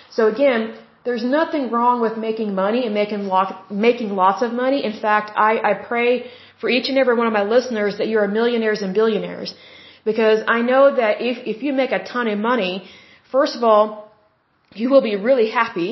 So 0.10 0.28
again, 0.28 0.76
there's 1.06 1.24
nothing 1.24 1.72
wrong 1.72 2.02
with 2.02 2.18
making 2.18 2.54
money 2.54 2.86
and 2.86 2.94
making 2.94 3.26
lot, 3.26 3.72
making 3.72 4.10
lots 4.16 4.42
of 4.42 4.52
money. 4.52 4.84
In 4.84 5.00
fact, 5.00 5.32
I, 5.36 5.52
I 5.72 5.74
pray 5.74 6.30
for 6.62 6.70
each 6.70 6.88
and 6.90 6.98
every 7.04 7.16
one 7.22 7.28
of 7.28 7.34
my 7.34 7.44
listeners 7.56 7.98
that 7.98 8.08
you're 8.08 8.28
millionaires 8.40 8.82
and 8.82 8.94
billionaires. 8.94 9.54
Because 10.06 10.40
I 10.48 10.62
know 10.62 10.96
that 10.96 11.22
if, 11.30 11.38
if 11.54 11.64
you 11.64 11.74
make 11.74 11.92
a 11.92 12.04
ton 12.14 12.28
of 12.28 12.40
money, 12.40 12.74
first 13.32 13.56
of 13.58 13.64
all, 13.64 13.84
you 14.74 14.90
will 14.90 15.02
be 15.02 15.16
really 15.16 15.50
happy 15.52 15.92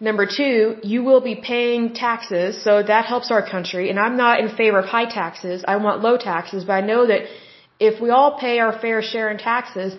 Number 0.00 0.26
two, 0.26 0.76
you 0.84 1.02
will 1.02 1.20
be 1.20 1.34
paying 1.34 1.92
taxes, 1.92 2.62
so 2.62 2.82
that 2.84 3.04
helps 3.04 3.32
our 3.32 3.44
country. 3.54 3.90
And 3.90 3.98
I'm 3.98 4.16
not 4.16 4.38
in 4.38 4.48
favor 4.54 4.78
of 4.78 4.84
high 4.84 5.06
taxes. 5.06 5.64
I 5.66 5.76
want 5.76 6.02
low 6.02 6.16
taxes, 6.16 6.64
but 6.64 6.74
I 6.74 6.82
know 6.82 7.06
that 7.06 7.22
if 7.80 8.00
we 8.00 8.10
all 8.10 8.38
pay 8.38 8.60
our 8.60 8.72
fair 8.78 9.02
share 9.02 9.28
in 9.28 9.38
taxes, 9.38 9.98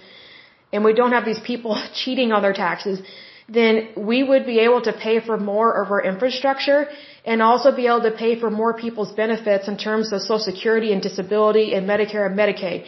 and 0.71 0.85
we 0.85 0.93
don't 0.93 1.11
have 1.11 1.25
these 1.25 1.39
people 1.39 1.81
cheating 1.93 2.31
on 2.31 2.41
their 2.41 2.53
taxes, 2.53 3.01
then 3.49 3.89
we 3.97 4.23
would 4.23 4.45
be 4.45 4.59
able 4.59 4.81
to 4.83 4.93
pay 4.93 5.19
for 5.19 5.37
more 5.37 5.69
of 5.81 5.91
our 5.91 6.01
infrastructure 6.01 6.87
and 7.29 7.37
also 7.49 7.69
be 7.81 7.85
able 7.91 8.05
to 8.09 8.15
pay 8.23 8.33
for 8.41 8.49
more 8.61 8.73
people's 8.85 9.13
benefits 9.23 9.67
in 9.71 9.75
terms 9.87 10.05
of 10.13 10.21
Social 10.21 10.45
Security 10.51 10.89
and 10.93 11.01
disability 11.09 11.67
and 11.75 11.81
Medicare 11.93 12.25
and 12.29 12.37
Medicaid. 12.43 12.79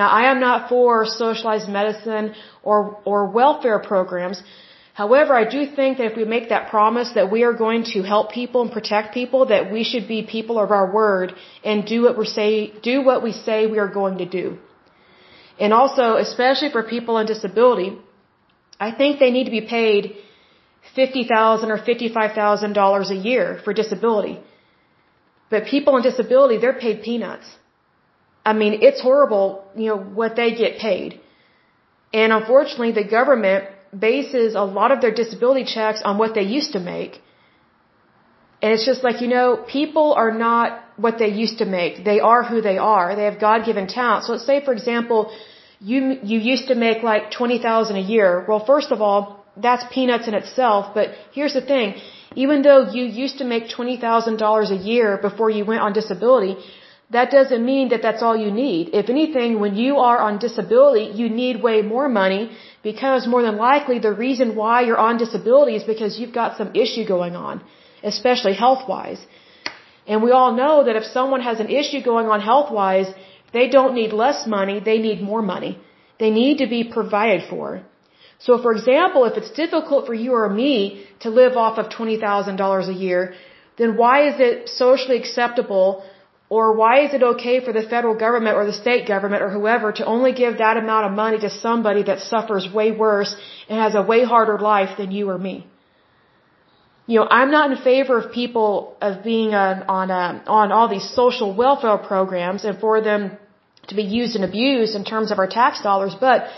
Now, 0.00 0.08
I 0.20 0.22
am 0.32 0.38
not 0.48 0.68
for 0.70 0.88
socialized 1.24 1.68
medicine 1.80 2.26
or, 2.70 2.78
or 3.10 3.20
welfare 3.40 3.80
programs, 3.92 4.38
However, 5.02 5.32
I 5.38 5.44
do 5.54 5.60
think 5.78 5.98
that 5.98 6.06
if 6.10 6.16
we 6.16 6.24
make 6.24 6.46
that 6.48 6.70
promise 6.74 7.08
that 7.16 7.30
we 7.30 7.40
are 7.46 7.52
going 7.64 7.82
to 7.92 7.98
help 8.12 8.30
people 8.32 8.62
and 8.62 8.72
protect 8.76 9.12
people, 9.12 9.40
that 9.54 9.70
we 9.70 9.82
should 9.88 10.06
be 10.08 10.20
people 10.36 10.56
of 10.58 10.70
our 10.76 10.86
word 10.90 11.34
and 11.62 11.84
do 11.94 11.98
what 12.04 12.16
we 12.20 12.24
say, 12.24 12.52
do 12.90 12.94
what 13.08 13.22
we 13.26 13.32
say 13.32 13.66
we 13.66 13.78
are 13.84 13.92
going 14.00 14.16
to 14.22 14.28
do. 14.38 14.56
And 15.60 15.74
also, 15.80 16.06
especially 16.16 16.70
for 16.76 16.82
people 16.94 17.16
on 17.16 17.26
disability, 17.26 17.90
I 18.80 18.90
think 18.90 19.18
they 19.18 19.30
need 19.36 19.44
to 19.50 19.56
be 19.60 19.66
paid 19.78 20.16
50,000 20.94 21.70
or 21.70 21.78
$55,000 21.78 23.10
a 23.10 23.14
year 23.14 23.60
for 23.64 23.72
disability. 23.72 24.40
But 25.50 25.66
people 25.66 25.94
on 25.94 26.02
disability, 26.02 26.58
they're 26.58 26.80
paid 26.86 27.02
peanuts. 27.02 27.46
I 28.44 28.52
mean, 28.52 28.74
it's 28.82 29.00
horrible, 29.00 29.64
you 29.74 29.88
know, 29.88 29.98
what 29.98 30.36
they 30.36 30.54
get 30.54 30.78
paid. 30.78 31.20
And 32.12 32.32
unfortunately, 32.32 32.92
the 32.92 33.04
government 33.04 33.64
bases 34.06 34.54
a 34.54 34.62
lot 34.62 34.90
of 34.92 35.00
their 35.00 35.14
disability 35.22 35.64
checks 35.64 36.02
on 36.02 36.18
what 36.18 36.34
they 36.34 36.42
used 36.42 36.72
to 36.72 36.80
make. 36.80 37.20
And 38.62 38.72
it's 38.72 38.86
just 38.86 39.02
like, 39.04 39.20
you 39.20 39.28
know, 39.28 39.56
people 39.68 40.12
are 40.14 40.32
not 40.32 40.82
what 40.96 41.18
they 41.18 41.28
used 41.28 41.58
to 41.58 41.66
make. 41.66 42.04
They 42.04 42.20
are 42.20 42.42
who 42.42 42.60
they 42.62 42.78
are. 42.78 43.14
They 43.14 43.24
have 43.24 43.38
God-given 43.38 43.86
talent. 43.88 44.24
So 44.24 44.32
let's 44.32 44.46
say, 44.46 44.64
for 44.64 44.72
example, 44.72 45.30
you, 45.80 46.18
you 46.22 46.38
used 46.38 46.68
to 46.68 46.74
make 46.74 47.02
like 47.02 47.30
20,000 47.30 47.96
a 47.96 48.00
year. 48.00 48.44
Well, 48.48 48.64
first 48.64 48.92
of 48.92 49.02
all, 49.02 49.35
that's 49.56 49.84
peanuts 49.92 50.28
in 50.28 50.34
itself, 50.34 50.94
but 50.94 51.10
here's 51.32 51.54
the 51.54 51.60
thing. 51.60 51.94
Even 52.34 52.62
though 52.62 52.90
you 52.90 53.04
used 53.04 53.38
to 53.38 53.44
make 53.44 53.68
$20,000 53.68 54.70
a 54.70 54.76
year 54.76 55.16
before 55.16 55.50
you 55.50 55.64
went 55.64 55.80
on 55.80 55.92
disability, 55.92 56.56
that 57.10 57.30
doesn't 57.30 57.64
mean 57.64 57.88
that 57.90 58.02
that's 58.02 58.22
all 58.22 58.36
you 58.36 58.50
need. 58.50 58.90
If 58.92 59.08
anything, 59.08 59.60
when 59.60 59.74
you 59.76 59.98
are 59.98 60.18
on 60.18 60.38
disability, 60.38 61.06
you 61.20 61.28
need 61.28 61.62
way 61.62 61.80
more 61.82 62.08
money 62.08 62.50
because 62.82 63.26
more 63.26 63.42
than 63.42 63.56
likely 63.56 63.98
the 64.00 64.12
reason 64.12 64.56
why 64.56 64.82
you're 64.82 65.04
on 65.08 65.16
disability 65.16 65.76
is 65.76 65.84
because 65.84 66.18
you've 66.18 66.34
got 66.34 66.56
some 66.56 66.74
issue 66.74 67.06
going 67.06 67.36
on, 67.36 67.62
especially 68.02 68.54
health-wise. 68.54 69.24
And 70.06 70.22
we 70.22 70.30
all 70.32 70.52
know 70.52 70.84
that 70.84 70.96
if 70.96 71.04
someone 71.04 71.40
has 71.40 71.60
an 71.60 71.70
issue 71.70 72.02
going 72.02 72.26
on 72.26 72.40
health-wise, 72.40 73.08
they 73.52 73.68
don't 73.68 73.94
need 73.94 74.12
less 74.12 74.46
money, 74.46 74.80
they 74.80 74.98
need 74.98 75.22
more 75.22 75.42
money. 75.42 75.78
They 76.18 76.30
need 76.30 76.58
to 76.58 76.66
be 76.66 76.82
provided 76.84 77.48
for. 77.48 77.82
So 78.38 78.58
for 78.58 78.72
example, 78.72 79.24
if 79.24 79.36
it's 79.36 79.50
difficult 79.50 80.06
for 80.06 80.14
you 80.14 80.32
or 80.32 80.48
me 80.48 81.06
to 81.20 81.30
live 81.30 81.56
off 81.56 81.78
of 81.78 81.88
$20,000 81.88 82.88
a 82.88 82.92
year, 82.92 83.34
then 83.78 83.96
why 83.96 84.28
is 84.28 84.40
it 84.40 84.68
socially 84.68 85.18
acceptable 85.18 86.04
or 86.48 86.76
why 86.76 87.00
is 87.04 87.12
it 87.12 87.22
okay 87.22 87.64
for 87.64 87.72
the 87.72 87.82
federal 87.82 88.14
government 88.14 88.56
or 88.56 88.64
the 88.66 88.72
state 88.72 89.06
government 89.08 89.42
or 89.42 89.50
whoever 89.50 89.90
to 89.92 90.04
only 90.04 90.32
give 90.32 90.58
that 90.58 90.76
amount 90.76 91.06
of 91.06 91.12
money 91.12 91.38
to 91.38 91.50
somebody 91.50 92.04
that 92.04 92.20
suffers 92.20 92.72
way 92.72 92.92
worse 92.92 93.34
and 93.68 93.80
has 93.80 93.94
a 93.94 94.02
way 94.02 94.24
harder 94.24 94.58
life 94.58 94.96
than 94.96 95.10
you 95.10 95.28
or 95.28 95.38
me? 95.38 95.66
You 97.08 97.20
know, 97.20 97.26
I'm 97.30 97.50
not 97.50 97.70
in 97.72 97.78
favor 97.78 98.18
of 98.18 98.32
people 98.32 98.96
of 99.00 99.22
being 99.24 99.54
on 99.54 99.82
on, 99.88 100.10
uh, 100.10 100.42
on 100.46 100.72
all 100.72 100.88
these 100.88 101.08
social 101.08 101.52
welfare 101.54 101.98
programs 101.98 102.64
and 102.64 102.78
for 102.78 103.00
them 103.00 103.38
to 103.88 103.94
be 103.94 104.02
used 104.02 104.34
and 104.36 104.44
abused 104.44 104.94
in 104.96 105.04
terms 105.04 105.30
of 105.30 105.38
our 105.38 105.46
tax 105.46 105.82
dollars, 105.82 106.16
but 106.20 106.48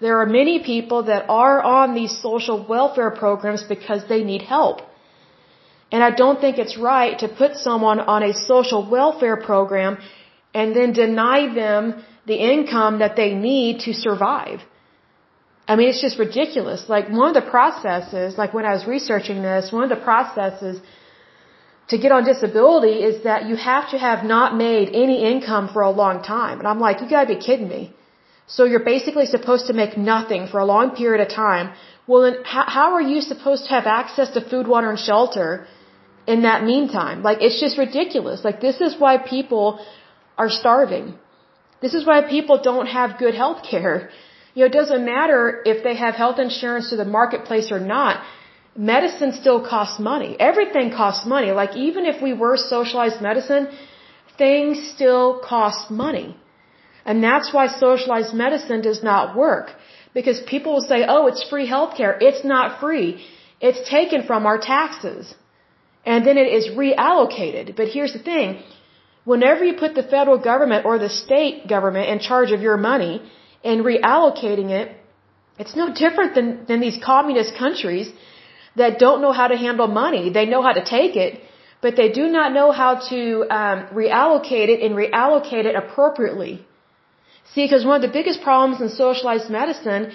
there 0.00 0.18
are 0.20 0.26
many 0.26 0.62
people 0.62 1.04
that 1.04 1.28
are 1.28 1.60
on 1.62 1.94
these 1.94 2.14
social 2.28 2.64
welfare 2.74 3.10
programs 3.10 3.62
because 3.64 4.02
they 4.08 4.22
need 4.22 4.42
help. 4.42 4.80
And 5.90 6.02
I 6.02 6.10
don't 6.10 6.40
think 6.40 6.58
it's 6.58 6.76
right 6.76 7.18
to 7.18 7.28
put 7.28 7.56
someone 7.56 8.00
on 8.00 8.22
a 8.22 8.32
social 8.34 8.88
welfare 8.88 9.36
program 9.36 9.98
and 10.54 10.76
then 10.76 10.92
deny 10.92 11.52
them 11.62 12.04
the 12.26 12.38
income 12.52 12.98
that 12.98 13.16
they 13.16 13.34
need 13.34 13.80
to 13.86 13.92
survive. 13.94 14.60
I 15.66 15.76
mean, 15.76 15.88
it's 15.88 16.00
just 16.00 16.18
ridiculous. 16.18 16.88
Like 16.88 17.08
one 17.10 17.28
of 17.34 17.36
the 17.42 17.50
processes, 17.56 18.38
like 18.38 18.54
when 18.54 18.64
I 18.64 18.72
was 18.78 18.86
researching 18.86 19.42
this, 19.42 19.72
one 19.72 19.84
of 19.84 19.90
the 19.90 20.02
processes 20.10 20.80
to 21.88 21.98
get 21.98 22.12
on 22.12 22.24
disability 22.24 22.96
is 23.10 23.24
that 23.24 23.46
you 23.48 23.56
have 23.56 23.90
to 23.90 23.98
have 23.98 24.24
not 24.24 24.56
made 24.56 24.88
any 25.04 25.24
income 25.32 25.68
for 25.72 25.82
a 25.82 25.90
long 25.90 26.22
time. 26.22 26.58
And 26.58 26.68
I'm 26.68 26.80
like, 26.80 27.00
you 27.00 27.08
gotta 27.08 27.34
be 27.34 27.40
kidding 27.48 27.68
me. 27.68 27.94
So 28.54 28.64
you're 28.70 28.88
basically 28.94 29.26
supposed 29.26 29.66
to 29.70 29.74
make 29.82 29.96
nothing 29.96 30.46
for 30.50 30.58
a 30.58 30.68
long 30.74 30.96
period 31.00 31.20
of 31.26 31.30
time. 31.46 31.66
Well, 32.06 32.22
then 32.26 32.36
how, 32.44 32.88
are 32.98 33.06
you 33.14 33.20
supposed 33.20 33.64
to 33.66 33.70
have 33.70 33.86
access 33.86 34.30
to 34.36 34.40
food, 34.50 34.66
water, 34.66 34.88
and 34.90 34.98
shelter 34.98 35.50
in 36.32 36.42
that 36.48 36.60
meantime. 36.72 37.18
Like, 37.28 37.38
it's 37.46 37.58
just 37.64 37.78
ridiculous. 37.84 38.44
Like, 38.48 38.58
this 38.68 38.78
is 38.86 38.96
why 39.02 39.12
people 39.34 39.66
are 40.42 40.50
starving. 40.62 41.06
This 41.84 41.94
is 41.98 42.02
why 42.08 42.16
people 42.36 42.56
don't 42.70 42.90
have 42.98 43.18
good 43.24 43.36
health 43.42 43.60
care. 43.70 43.94
You 44.54 44.60
know, 44.60 44.68
it 44.70 44.76
doesn't 44.80 45.04
matter 45.14 45.38
if 45.72 45.78
they 45.86 45.96
have 46.04 46.14
health 46.22 46.38
insurance 46.46 46.90
to 46.90 46.96
the 47.02 47.08
marketplace 47.18 47.68
or 47.76 47.80
not. 47.96 48.14
Medicine 48.94 49.32
still 49.40 49.60
costs 49.74 49.98
money. 50.10 50.30
Everything 50.50 50.90
costs 51.00 51.24
money. 51.34 51.50
Like, 51.62 51.72
even 51.88 52.04
if 52.12 52.20
we 52.26 52.32
were 52.42 52.56
socialized 52.56 53.20
medicine, 53.30 53.64
things 54.42 54.74
still 54.94 55.40
cost 55.52 55.90
money. 56.04 56.28
And 57.08 57.24
that's 57.28 57.48
why 57.54 57.64
socialized 57.86 58.32
medicine 58.44 58.80
does 58.90 59.02
not 59.10 59.36
work. 59.44 59.66
Because 60.18 60.38
people 60.54 60.70
will 60.74 60.88
say, 60.92 61.00
oh, 61.14 61.22
it's 61.30 61.42
free 61.52 61.68
healthcare. 61.74 62.12
It's 62.28 62.44
not 62.54 62.80
free. 62.80 63.08
It's 63.68 63.82
taken 63.96 64.20
from 64.30 64.46
our 64.50 64.58
taxes 64.74 65.34
and 66.12 66.26
then 66.26 66.36
it 66.42 66.48
is 66.58 66.68
reallocated. 66.82 67.66
But 67.78 67.88
here's 67.94 68.14
the 68.18 68.24
thing. 68.30 68.62
Whenever 69.32 69.64
you 69.68 69.74
put 69.84 69.94
the 69.94 70.06
federal 70.14 70.38
government 70.50 70.86
or 70.88 70.94
the 70.98 71.10
state 71.24 71.56
government 71.74 72.06
in 72.12 72.18
charge 72.28 72.50
of 72.56 72.62
your 72.68 72.78
money 72.90 73.14
and 73.70 73.84
reallocating 73.90 74.70
it, 74.80 74.86
it's 75.62 75.74
no 75.82 75.86
different 76.02 76.34
than, 76.36 76.46
than 76.68 76.80
these 76.86 76.98
communist 77.04 77.56
countries 77.64 78.08
that 78.76 78.98
don't 78.98 79.20
know 79.24 79.32
how 79.40 79.48
to 79.48 79.56
handle 79.56 79.88
money. 80.04 80.30
They 80.38 80.46
know 80.46 80.62
how 80.62 80.72
to 80.80 80.84
take 80.84 81.16
it, 81.16 81.40
but 81.82 81.96
they 81.96 82.10
do 82.20 82.28
not 82.38 82.52
know 82.58 82.70
how 82.70 82.92
to 83.10 83.20
um, 83.58 83.78
reallocate 84.00 84.68
it 84.74 84.80
and 84.84 84.94
reallocate 84.94 85.66
it 85.70 85.74
appropriately. 85.82 86.52
See, 87.54 87.64
because 87.64 87.84
one 87.84 87.96
of 87.96 88.02
the 88.02 88.16
biggest 88.18 88.42
problems 88.42 88.80
in 88.80 88.88
socialized 88.88 89.50
medicine 89.50 90.12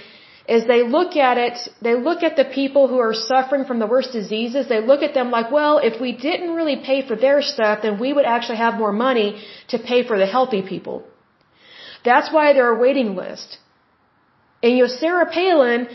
is 0.47 0.67
they 0.67 0.83
look 0.83 1.15
at 1.15 1.37
it, 1.37 1.57
they 1.81 1.95
look 1.95 2.21
at 2.21 2.35
the 2.35 2.45
people 2.45 2.87
who 2.87 2.99
are 2.99 3.13
suffering 3.13 3.63
from 3.65 3.79
the 3.79 3.87
worst 3.87 4.11
diseases, 4.11 4.67
they 4.67 4.81
look 4.81 5.01
at 5.01 5.13
them 5.13 5.31
like, 5.31 5.51
well, 5.51 5.77
if 5.77 6.01
we 6.01 6.11
didn't 6.11 6.53
really 6.53 6.75
pay 6.75 6.99
for 7.07 7.15
their 7.15 7.41
stuff, 7.41 7.79
then 7.81 7.97
we 7.97 8.11
would 8.11 8.25
actually 8.25 8.57
have 8.57 8.75
more 8.75 8.91
money 8.91 9.41
to 9.69 9.79
pay 9.79 10.05
for 10.05 10.17
the 10.17 10.25
healthy 10.25 10.61
people. 10.61 11.03
That's 12.03 12.31
why 12.31 12.51
there 12.53 12.67
are 12.71 12.77
waiting 12.77 13.15
lists. 13.15 13.57
And 14.61 14.77
you 14.77 14.83
know, 14.83 14.89
Sarah 14.89 15.29
Palin, 15.31 15.87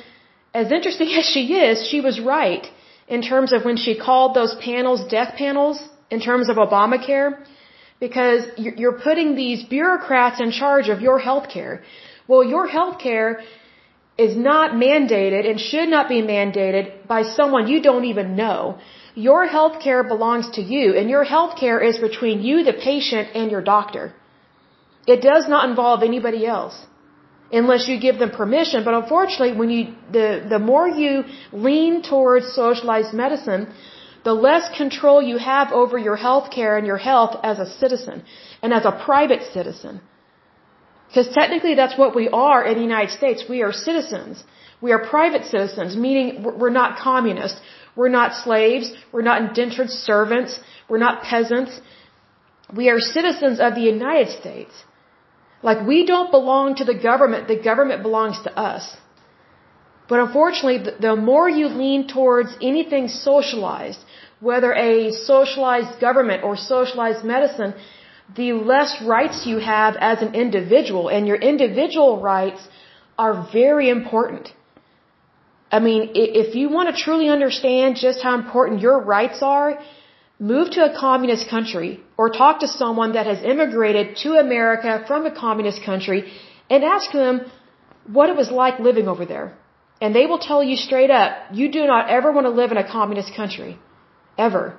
as 0.55 0.73
interesting 0.73 1.09
as 1.21 1.27
she 1.27 1.45
is, 1.55 1.87
she 1.87 2.01
was 2.01 2.19
right 2.21 2.67
in 3.07 3.23
terms 3.23 3.53
of 3.53 3.65
when 3.65 3.77
she 3.77 3.99
called 3.99 4.35
those 4.35 4.55
panels 4.55 5.07
death 5.11 5.35
panels 5.37 5.83
in 6.11 6.21
terms 6.21 6.49
of 6.49 6.57
Obamacare, 6.57 7.39
because 8.01 8.43
you're 8.57 8.99
putting 9.07 9.35
these 9.35 9.65
bureaucrats 9.65 10.41
in 10.41 10.51
charge 10.51 10.89
of 10.89 11.01
your 11.01 11.19
health 11.19 11.49
care. 11.49 11.83
Well, 12.29 12.45
your 12.45 12.67
health 12.67 12.99
care 13.01 13.41
is 14.27 14.37
not 14.37 14.73
mandated 14.73 15.49
and 15.49 15.61
should 15.61 15.89
not 15.89 16.09
be 16.09 16.21
mandated 16.23 17.07
by 17.07 17.23
someone 17.23 17.69
you 17.69 17.81
don't 17.81 18.05
even 18.13 18.37
know. 18.37 18.79
Your 19.15 19.47
health 19.47 19.77
care 19.87 20.03
belongs 20.05 20.51
to 20.57 20.63
you, 20.63 20.95
and 20.99 21.09
your 21.09 21.25
health 21.25 21.57
care 21.59 21.81
is 21.81 21.99
between 21.99 22.43
you, 22.49 22.65
the 22.71 22.77
patient, 22.91 23.29
and 23.35 23.51
your 23.51 23.63
doctor. 23.63 24.15
It 25.07 25.21
does 25.23 25.49
not 25.49 25.69
involve 25.69 26.03
anybody 26.03 26.47
else. 26.47 26.77
Unless 27.51 27.89
you 27.89 27.99
give 27.99 28.19
them 28.19 28.31
permission, 28.31 28.85
but 28.85 28.95
unfortunately, 28.95 29.55
when 29.61 29.71
you, 29.71 29.95
the, 30.13 30.47
the 30.49 30.59
more 30.59 30.87
you 30.87 31.25
lean 31.53 32.03
towards 32.03 32.47
socialized 32.53 33.15
medicine, 33.15 33.73
the 34.25 34.35
less 34.35 34.65
control 34.77 35.23
you 35.23 35.39
have 35.39 35.73
over 35.73 35.97
your 35.99 36.17
health 36.17 36.51
care 36.51 36.77
and 36.77 36.87
your 36.87 36.99
health 36.99 37.37
as 37.43 37.59
a 37.59 37.67
citizen 37.81 38.25
and 38.63 38.73
as 38.73 38.85
a 38.85 38.93
private 38.93 39.43
citizen. 39.53 40.01
Because 41.09 41.29
technically 41.29 41.75
that's 41.75 41.97
what 41.97 42.15
we 42.15 42.29
are 42.29 42.65
in 42.65 42.75
the 42.75 42.83
United 42.83 43.11
States. 43.11 43.45
We 43.49 43.63
are 43.63 43.73
citizens. 43.73 44.45
We 44.81 44.93
are 44.93 45.05
private 45.05 45.45
citizens, 45.47 45.97
meaning 45.97 46.43
we're 46.43 46.77
not 46.83 46.99
communists. 46.99 47.61
We're 47.97 48.15
not 48.21 48.35
slaves. 48.45 48.93
We're 49.13 49.29
not 49.31 49.41
indentured 49.43 49.91
servants. 49.91 50.61
We're 50.89 51.05
not 51.07 51.23
peasants. 51.23 51.81
We 52.75 52.91
are 52.91 53.01
citizens 53.01 53.59
of 53.61 53.75
the 53.75 53.81
United 53.81 54.29
States. 54.41 54.73
Like 55.63 55.87
we 55.87 56.05
don't 56.07 56.31
belong 56.31 56.77
to 56.77 56.85
the 56.85 56.95
government. 56.95 57.49
The 57.49 57.61
government 57.71 58.03
belongs 58.03 58.41
to 58.43 58.53
us. 58.57 58.85
But 60.09 60.21
unfortunately, 60.21 60.79
the 61.01 61.17
more 61.17 61.49
you 61.49 61.69
lean 61.69 62.09
towards 62.09 62.51
anything 62.63 63.09
socialized, 63.09 64.01
whether 64.41 64.73
a 64.73 65.11
socialized 65.13 66.01
government 66.01 66.45
or 66.45 66.57
socialized 66.57 67.25
medicine, 67.25 67.75
the 68.37 68.53
less 68.53 69.03
rights 69.03 69.47
you 69.47 69.59
have 69.59 69.97
as 69.97 70.23
an 70.23 70.35
individual, 70.35 71.09
and 71.09 71.27
your 71.27 71.37
individual 71.37 72.21
rights 72.21 72.69
are 73.19 73.49
very 73.53 73.89
important. 73.89 74.53
I 75.71 75.81
mean, 75.81 76.11
if 76.15 76.55
you 76.55 76.69
want 76.71 76.95
to 76.95 77.03
truly 77.05 77.29
understand 77.29 77.97
just 77.97 78.23
how 78.23 78.35
important 78.39 78.81
your 78.81 79.01
rights 79.01 79.43
are, 79.43 79.79
move 80.39 80.71
to 80.71 80.85
a 80.85 80.99
communist 80.99 81.49
country 81.51 82.01
or 82.17 82.31
talk 82.31 82.61
to 82.61 82.69
someone 82.69 83.13
that 83.15 83.27
has 83.27 83.43
immigrated 83.43 84.17
to 84.17 84.35
America 84.35 85.05
from 85.07 85.27
a 85.27 85.35
communist 85.35 85.83
country 85.85 86.33
and 86.71 86.85
ask 86.85 87.13
them 87.13 87.41
what 88.07 88.31
it 88.31 88.37
was 88.37 88.51
like 88.51 88.79
living 88.79 89.09
over 89.09 89.27
there. 89.27 89.57
And 90.01 90.15
they 90.15 90.27
will 90.27 90.39
tell 90.39 90.63
you 90.63 90.77
straight 90.77 91.11
up, 91.11 91.33
you 91.53 91.71
do 91.73 91.87
not 91.87 92.09
ever 92.09 92.31
want 92.31 92.47
to 92.47 92.51
live 92.51 92.71
in 92.71 92.79
a 92.79 92.89
communist 92.89 93.35
country. 93.35 93.79
Ever. 94.39 94.77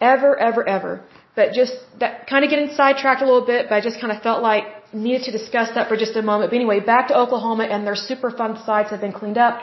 Ever, 0.00 0.36
ever, 0.48 0.68
ever. 0.68 1.00
But 1.36 1.52
just 1.52 1.74
that 2.00 2.26
kind 2.26 2.44
of 2.44 2.50
getting 2.50 2.70
sidetracked 2.74 3.22
a 3.22 3.28
little 3.30 3.46
bit, 3.46 3.68
but 3.68 3.74
I 3.76 3.80
just 3.80 4.00
kind 4.00 4.12
of 4.12 4.20
felt 4.22 4.42
like 4.42 4.64
needed 4.92 5.22
to 5.28 5.32
discuss 5.38 5.68
that 5.76 5.88
for 5.88 5.96
just 5.96 6.16
a 6.16 6.22
moment. 6.22 6.50
But 6.50 6.56
anyway, 6.56 6.80
back 6.80 7.08
to 7.08 7.16
Oklahoma 7.16 7.64
and 7.64 7.86
their 7.86 8.00
Superfund 8.08 8.64
sites 8.66 8.90
have 8.90 9.00
been 9.00 9.12
cleaned 9.12 9.38
up. 9.38 9.60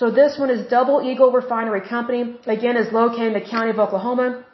So 0.00 0.10
this 0.10 0.38
one 0.38 0.50
is 0.50 0.66
Double 0.68 0.98
Eagle 1.10 1.30
Refinery 1.32 1.82
Company. 1.88 2.36
Again, 2.46 2.76
is 2.76 2.92
located 2.92 3.28
in 3.28 3.32
the 3.32 3.46
county 3.54 3.70
of 3.70 3.78
Oklahoma. 3.78 4.44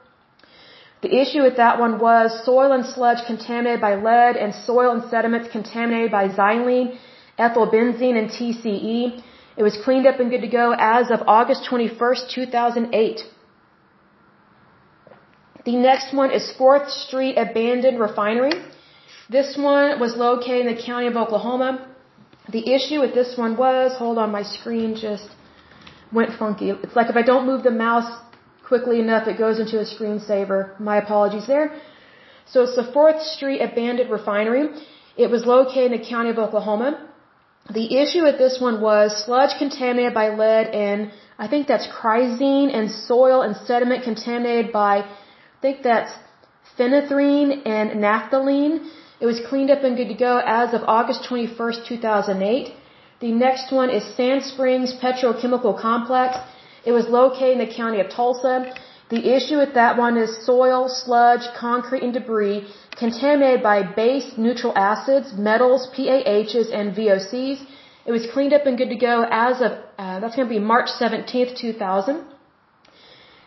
The 1.02 1.14
issue 1.22 1.42
with 1.42 1.56
that 1.56 1.78
one 1.78 1.98
was 1.98 2.44
soil 2.44 2.72
and 2.72 2.84
sludge 2.86 3.24
contaminated 3.26 3.80
by 3.80 3.94
lead 3.94 4.36
and 4.36 4.54
soil 4.54 4.90
and 4.92 5.02
sediments 5.10 5.48
contaminated 5.50 6.10
by 6.10 6.28
xylene, 6.28 6.98
ethylbenzene, 7.38 8.16
and 8.20 8.28
TCE. 8.30 9.22
It 9.56 9.62
was 9.62 9.76
cleaned 9.84 10.06
up 10.06 10.20
and 10.20 10.30
good 10.30 10.40
to 10.40 10.48
go 10.48 10.74
as 10.76 11.10
of 11.10 11.20
August 11.26 11.68
21st, 11.70 12.30
2008. 12.30 13.20
The 15.66 15.76
next 15.76 16.14
one 16.14 16.30
is 16.30 16.44
4th 16.58 16.88
Street 17.04 17.36
Abandoned 17.36 17.98
Refinery. 17.98 18.52
This 19.28 19.56
one 19.56 19.98
was 19.98 20.12
located 20.16 20.66
in 20.66 20.74
the 20.74 20.80
county 20.80 21.08
of 21.08 21.16
Oklahoma. 21.16 21.70
The 22.56 22.64
issue 22.76 23.00
with 23.00 23.14
this 23.14 23.36
one 23.36 23.56
was, 23.56 23.96
hold 24.02 24.16
on, 24.16 24.30
my 24.30 24.44
screen 24.44 24.94
just 24.94 25.28
went 26.12 26.30
funky. 26.38 26.70
It's 26.70 26.94
like 26.94 27.10
if 27.10 27.16
I 27.16 27.22
don't 27.30 27.46
move 27.50 27.64
the 27.64 27.76
mouse 27.88 28.10
quickly 28.64 29.00
enough, 29.00 29.26
it 29.26 29.38
goes 29.38 29.58
into 29.58 29.80
a 29.80 29.86
screensaver. 29.94 30.78
My 30.78 30.98
apologies 30.98 31.48
there. 31.48 31.66
So 32.52 32.62
it's 32.62 32.76
the 32.76 32.88
4th 32.96 33.20
Street 33.34 33.60
Abandoned 33.60 34.08
Refinery. 34.08 34.64
It 35.16 35.30
was 35.34 35.44
located 35.44 35.90
in 35.90 35.98
the 35.98 36.06
county 36.14 36.30
of 36.30 36.38
Oklahoma. 36.38 36.90
The 37.74 37.86
issue 38.02 38.22
with 38.22 38.38
this 38.38 38.60
one 38.60 38.80
was 38.80 39.24
sludge 39.24 39.58
contaminated 39.58 40.14
by 40.14 40.28
lead 40.28 40.68
and 40.68 41.10
I 41.44 41.48
think 41.48 41.66
that's 41.66 41.88
chrysene 41.88 42.70
and 42.72 42.88
soil 42.88 43.42
and 43.42 43.56
sediment 43.56 44.04
contaminated 44.04 44.70
by 44.72 44.94
think 45.66 45.82
that's 45.92 46.14
phenanthrene 46.78 47.50
and 47.76 47.86
naphthalene. 48.06 48.74
It 49.22 49.26
was 49.32 49.38
cleaned 49.48 49.70
up 49.74 49.82
and 49.86 49.94
good 50.00 50.10
to 50.14 50.18
go 50.28 50.34
as 50.60 50.68
of 50.76 50.82
August 50.96 51.20
21st, 51.28 51.78
2008. 51.92 52.74
The 53.24 53.32
next 53.46 53.72
one 53.80 53.90
is 53.98 54.02
Sand 54.18 54.42
Springs 54.50 54.90
Petrochemical 55.04 55.74
Complex. 55.88 56.30
It 56.88 56.92
was 56.98 57.06
located 57.20 57.54
in 57.56 57.62
the 57.64 57.72
county 57.80 57.98
of 58.04 58.08
Tulsa. 58.18 58.56
The 59.14 59.22
issue 59.36 59.58
with 59.62 59.72
that 59.80 59.94
one 60.04 60.16
is 60.24 60.30
soil, 60.50 60.82
sludge, 61.02 61.46
concrete, 61.66 62.04
and 62.06 62.14
debris 62.18 62.58
contaminated 63.02 63.62
by 63.70 63.78
base 64.02 64.28
neutral 64.46 64.74
acids, 64.92 65.28
metals, 65.48 65.82
PAHs, 65.96 66.68
and 66.78 66.86
VOCs. 66.98 67.58
It 68.08 68.12
was 68.18 68.24
cleaned 68.34 68.54
up 68.58 68.66
and 68.68 68.78
good 68.80 68.92
to 68.96 69.00
go 69.10 69.16
as 69.48 69.56
of, 69.66 69.72
uh, 69.98 70.20
that's 70.20 70.36
going 70.36 70.48
to 70.50 70.54
be 70.58 70.64
March 70.74 70.90
17th, 71.00 71.52
2000. 71.56 72.35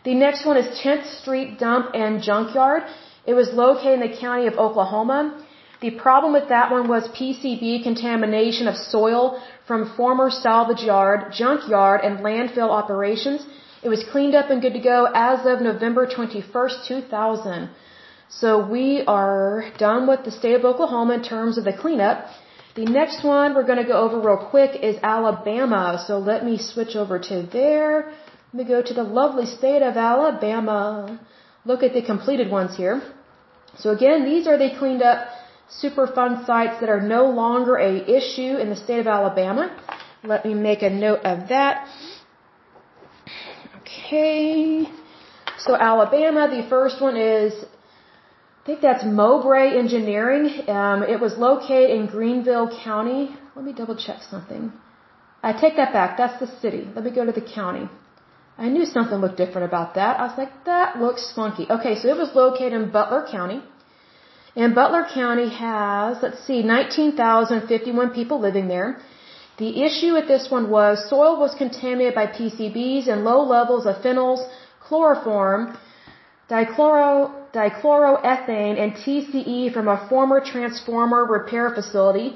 The 0.09 0.15
next 0.15 0.43
one 0.49 0.57
is 0.57 0.67
10th 0.83 1.07
Street 1.21 1.49
Dump 1.59 1.91
and 1.93 2.23
Junkyard. 2.27 2.83
It 3.31 3.35
was 3.39 3.49
located 3.53 3.95
in 3.97 4.05
the 4.05 4.15
county 4.17 4.47
of 4.47 4.55
Oklahoma. 4.65 5.19
The 5.81 5.91
problem 6.05 6.31
with 6.37 6.47
that 6.49 6.71
one 6.71 6.87
was 6.93 7.03
PCB 7.19 7.83
contamination 7.83 8.67
of 8.67 8.75
soil 8.75 9.39
from 9.67 9.93
former 9.95 10.31
salvage 10.31 10.81
yard, 10.81 11.19
junkyard, 11.31 11.99
and 12.03 12.25
landfill 12.27 12.71
operations. 12.79 13.45
It 13.83 13.89
was 13.89 14.03
cleaned 14.11 14.33
up 14.33 14.49
and 14.49 14.63
good 14.63 14.73
to 14.79 14.83
go 14.93 14.99
as 15.13 15.45
of 15.45 15.61
November 15.61 16.07
21st, 16.07 16.87
2000. 16.87 17.69
So 18.29 18.49
we 18.75 19.03
are 19.05 19.65
done 19.77 20.07
with 20.07 20.23
the 20.25 20.31
state 20.31 20.55
of 20.55 20.65
Oklahoma 20.65 21.13
in 21.19 21.23
terms 21.35 21.59
of 21.59 21.65
the 21.65 21.75
cleanup. 21.83 22.25
The 22.73 22.85
next 22.85 23.23
one 23.23 23.53
we're 23.53 23.69
going 23.71 23.83
to 23.85 23.91
go 23.93 23.99
over 24.05 24.19
real 24.19 24.43
quick 24.55 24.71
is 24.81 24.97
Alabama. 25.03 26.03
So 26.07 26.17
let 26.17 26.43
me 26.49 26.57
switch 26.57 26.95
over 26.95 27.19
to 27.29 27.43
there. 27.59 28.11
Let 28.51 28.63
me 28.63 28.67
go 28.67 28.81
to 28.81 28.93
the 28.93 29.03
lovely 29.03 29.45
state 29.45 29.83
of 29.83 29.95
Alabama. 29.95 31.19
Look 31.65 31.83
at 31.83 31.93
the 31.93 32.01
completed 32.01 32.49
ones 32.49 32.75
here. 32.75 33.01
So 33.77 33.91
again, 33.91 34.25
these 34.25 34.47
are 34.47 34.57
the 34.57 34.71
cleaned 34.79 35.03
up 35.03 35.27
Superfund 35.81 36.47
sites 36.47 36.79
that 36.79 36.89
are 36.89 36.99
no 36.99 37.29
longer 37.29 37.75
a 37.77 37.93
issue 38.19 38.57
in 38.57 38.71
the 38.71 38.75
state 38.75 38.99
of 38.99 39.05
Alabama. 39.05 39.69
Let 40.23 40.45
me 40.45 40.55
make 40.55 40.81
a 40.81 40.89
note 40.89 41.19
of 41.23 41.49
that. 41.49 41.87
Okay. 43.81 44.89
So 45.59 45.75
Alabama, 45.75 46.47
the 46.49 46.67
first 46.67 46.99
one 46.99 47.17
is, 47.17 47.53
I 47.53 48.65
think 48.65 48.81
that's 48.81 49.05
Mowbray 49.05 49.77
Engineering. 49.77 50.67
Um, 50.67 51.03
it 51.03 51.19
was 51.19 51.37
located 51.37 51.91
in 51.91 52.07
Greenville 52.07 52.69
County. 52.83 53.35
Let 53.55 53.63
me 53.63 53.73
double 53.73 53.95
check 53.95 54.23
something. 54.23 54.73
I 55.43 55.53
take 55.53 55.75
that 55.75 55.93
back. 55.93 56.17
That's 56.17 56.39
the 56.39 56.47
city. 56.61 56.87
Let 56.95 57.03
me 57.05 57.11
go 57.11 57.25
to 57.25 57.31
the 57.31 57.41
county. 57.41 57.87
I 58.65 58.67
knew 58.67 58.85
something 58.85 59.19
looked 59.23 59.37
different 59.37 59.65
about 59.71 59.93
that. 59.95 60.19
I 60.19 60.23
was 60.29 60.37
like, 60.37 60.53
that 60.65 60.99
looks 61.03 61.31
funky. 61.33 61.65
Okay, 61.75 61.95
so 61.99 62.09
it 62.13 62.17
was 62.23 62.31
located 62.35 62.73
in 62.73 62.89
Butler 62.97 63.25
County. 63.31 63.59
And 64.55 64.75
Butler 64.75 65.05
County 65.13 65.49
has, 65.49 66.17
let's 66.21 66.41
see, 66.45 66.61
19,051 66.61 68.09
people 68.19 68.39
living 68.47 68.67
there. 68.67 68.89
The 69.57 69.71
issue 69.87 70.11
with 70.13 70.27
this 70.27 70.49
one 70.55 70.69
was 70.69 71.09
soil 71.09 71.39
was 71.39 71.53
contaminated 71.55 72.15
by 72.15 72.25
PCBs 72.27 73.07
and 73.07 73.23
low 73.23 73.41
levels 73.43 73.85
of 73.85 73.95
phenols, 74.03 74.41
chloroform, 74.85 75.77
dichloro, 76.49 77.13
dichloroethane, 77.53 78.77
and 78.83 78.93
TCE 78.93 79.73
from 79.73 79.87
a 79.87 79.97
former 80.09 80.39
transformer 80.51 81.23
repair 81.25 81.69
facility. 81.69 82.27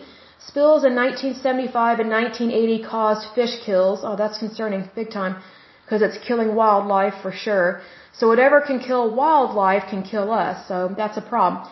Spills 0.48 0.84
in 0.84 0.96
1975 0.96 2.00
and 2.00 2.10
1980 2.10 2.84
caused 2.84 3.26
fish 3.34 3.56
kills. 3.66 4.02
Oh, 4.04 4.16
that's 4.16 4.38
concerning, 4.38 4.90
big 4.96 5.10
time, 5.10 5.36
because 5.84 6.02
it's 6.02 6.18
killing 6.28 6.56
wildlife 6.56 7.14
for 7.22 7.32
sure. 7.32 7.82
So 8.14 8.28
whatever 8.28 8.62
can 8.62 8.80
kill 8.80 9.14
wildlife 9.14 9.84
can 9.90 10.02
kill 10.04 10.32
us. 10.32 10.68
So 10.68 10.94
that's 10.96 11.18
a 11.18 11.22
problem. 11.22 11.68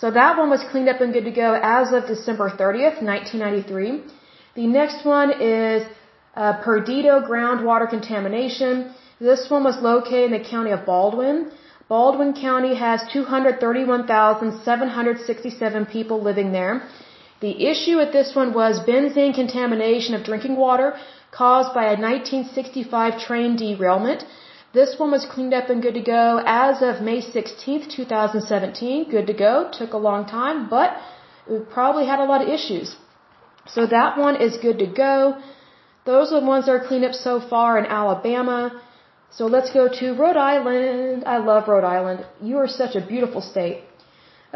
So 0.00 0.10
that 0.10 0.38
one 0.38 0.50
was 0.50 0.62
cleaned 0.70 0.88
up 0.88 1.00
and 1.00 1.12
good 1.12 1.24
to 1.24 1.32
go 1.32 1.58
as 1.60 1.92
of 1.92 2.06
December 2.06 2.50
30th, 2.50 3.02
1993. 3.02 4.02
The 4.54 4.66
next 4.66 5.04
one 5.04 5.32
is 5.40 5.84
uh, 6.36 6.62
Perdido 6.62 7.22
groundwater 7.30 7.88
contamination. 7.88 8.94
This 9.18 9.50
one 9.50 9.64
was 9.64 9.82
located 9.82 10.32
in 10.32 10.40
the 10.40 10.48
county 10.48 10.70
of 10.70 10.86
Baldwin. 10.86 11.50
Baldwin 11.88 12.34
County 12.34 12.76
has 12.76 13.02
231,767 13.12 15.86
people 15.86 16.22
living 16.22 16.52
there. 16.52 16.82
The 17.40 17.66
issue 17.72 17.96
with 17.96 18.12
this 18.12 18.34
one 18.34 18.52
was 18.52 18.80
benzene 18.80 19.32
contamination 19.34 20.14
of 20.14 20.24
drinking 20.24 20.56
water 20.56 20.94
caused 21.38 21.72
by 21.78 21.84
a 21.94 21.96
1965 22.10 23.18
train 23.26 23.56
derailment. 23.62 24.24
This 24.78 24.90
one 25.02 25.10
was 25.16 25.24
cleaned 25.34 25.54
up 25.58 25.70
and 25.72 25.82
good 25.86 25.98
to 26.00 26.06
go 26.18 26.24
as 26.44 26.82
of 26.88 27.02
May 27.08 27.20
16th, 27.34 27.86
2017. 27.98 29.10
Good 29.16 29.28
to 29.28 29.36
go. 29.46 29.52
Took 29.80 29.92
a 29.98 30.02
long 30.08 30.26
time, 30.38 30.68
but 30.68 30.96
we 31.50 31.58
probably 31.76 32.06
had 32.12 32.20
a 32.20 32.28
lot 32.32 32.42
of 32.42 32.48
issues. 32.56 32.96
So 33.74 33.86
that 33.86 34.18
one 34.26 34.36
is 34.46 34.58
good 34.66 34.78
to 34.84 34.90
go. 35.06 35.14
Those 36.10 36.32
are 36.32 36.40
the 36.40 36.50
ones 36.54 36.66
that 36.66 36.72
are 36.72 36.86
cleaned 36.88 37.06
up 37.10 37.16
so 37.28 37.34
far 37.52 37.78
in 37.80 37.86
Alabama. 37.86 38.60
So 39.30 39.46
let's 39.54 39.70
go 39.78 39.84
to 40.00 40.14
Rhode 40.20 40.40
Island. 40.54 41.24
I 41.34 41.38
love 41.50 41.68
Rhode 41.68 41.88
Island. 41.96 42.26
You 42.50 42.56
are 42.62 42.70
such 42.82 42.94
a 42.96 43.06
beautiful 43.12 43.42
state. 43.52 43.78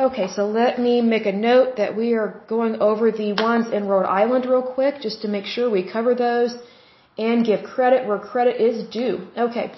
Okay, 0.07 0.29
so 0.35 0.47
let 0.47 0.79
me 0.85 0.95
make 1.15 1.27
a 1.27 1.37
note 1.51 1.77
that 1.77 1.97
we 1.97 2.15
are 2.15 2.29
going 2.49 2.77
over 2.81 3.11
the 3.13 3.33
ones 3.35 3.67
in 3.71 3.87
Rhode 3.87 4.11
Island 4.21 4.47
real 4.47 4.67
quick 4.77 5.03
just 5.07 5.21
to 5.23 5.29
make 5.29 5.45
sure 5.55 5.69
we 5.69 5.83
cover 5.97 6.15
those 6.15 6.55
and 7.19 7.45
give 7.45 7.65
credit 7.65 8.07
where 8.07 8.19
credit 8.19 8.59
is 8.61 8.85
due. 8.89 9.27
Okay. 9.37 9.73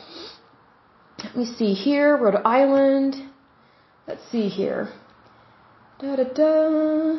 Let 1.22 1.36
me 1.36 1.46
see 1.46 1.74
here, 1.74 2.16
Rhode 2.16 2.40
Island. 2.44 3.16
Let's 4.06 4.22
see 4.30 4.48
here. 4.48 4.88
Da 5.98 6.16
da 6.16 6.24
da. 6.24 7.18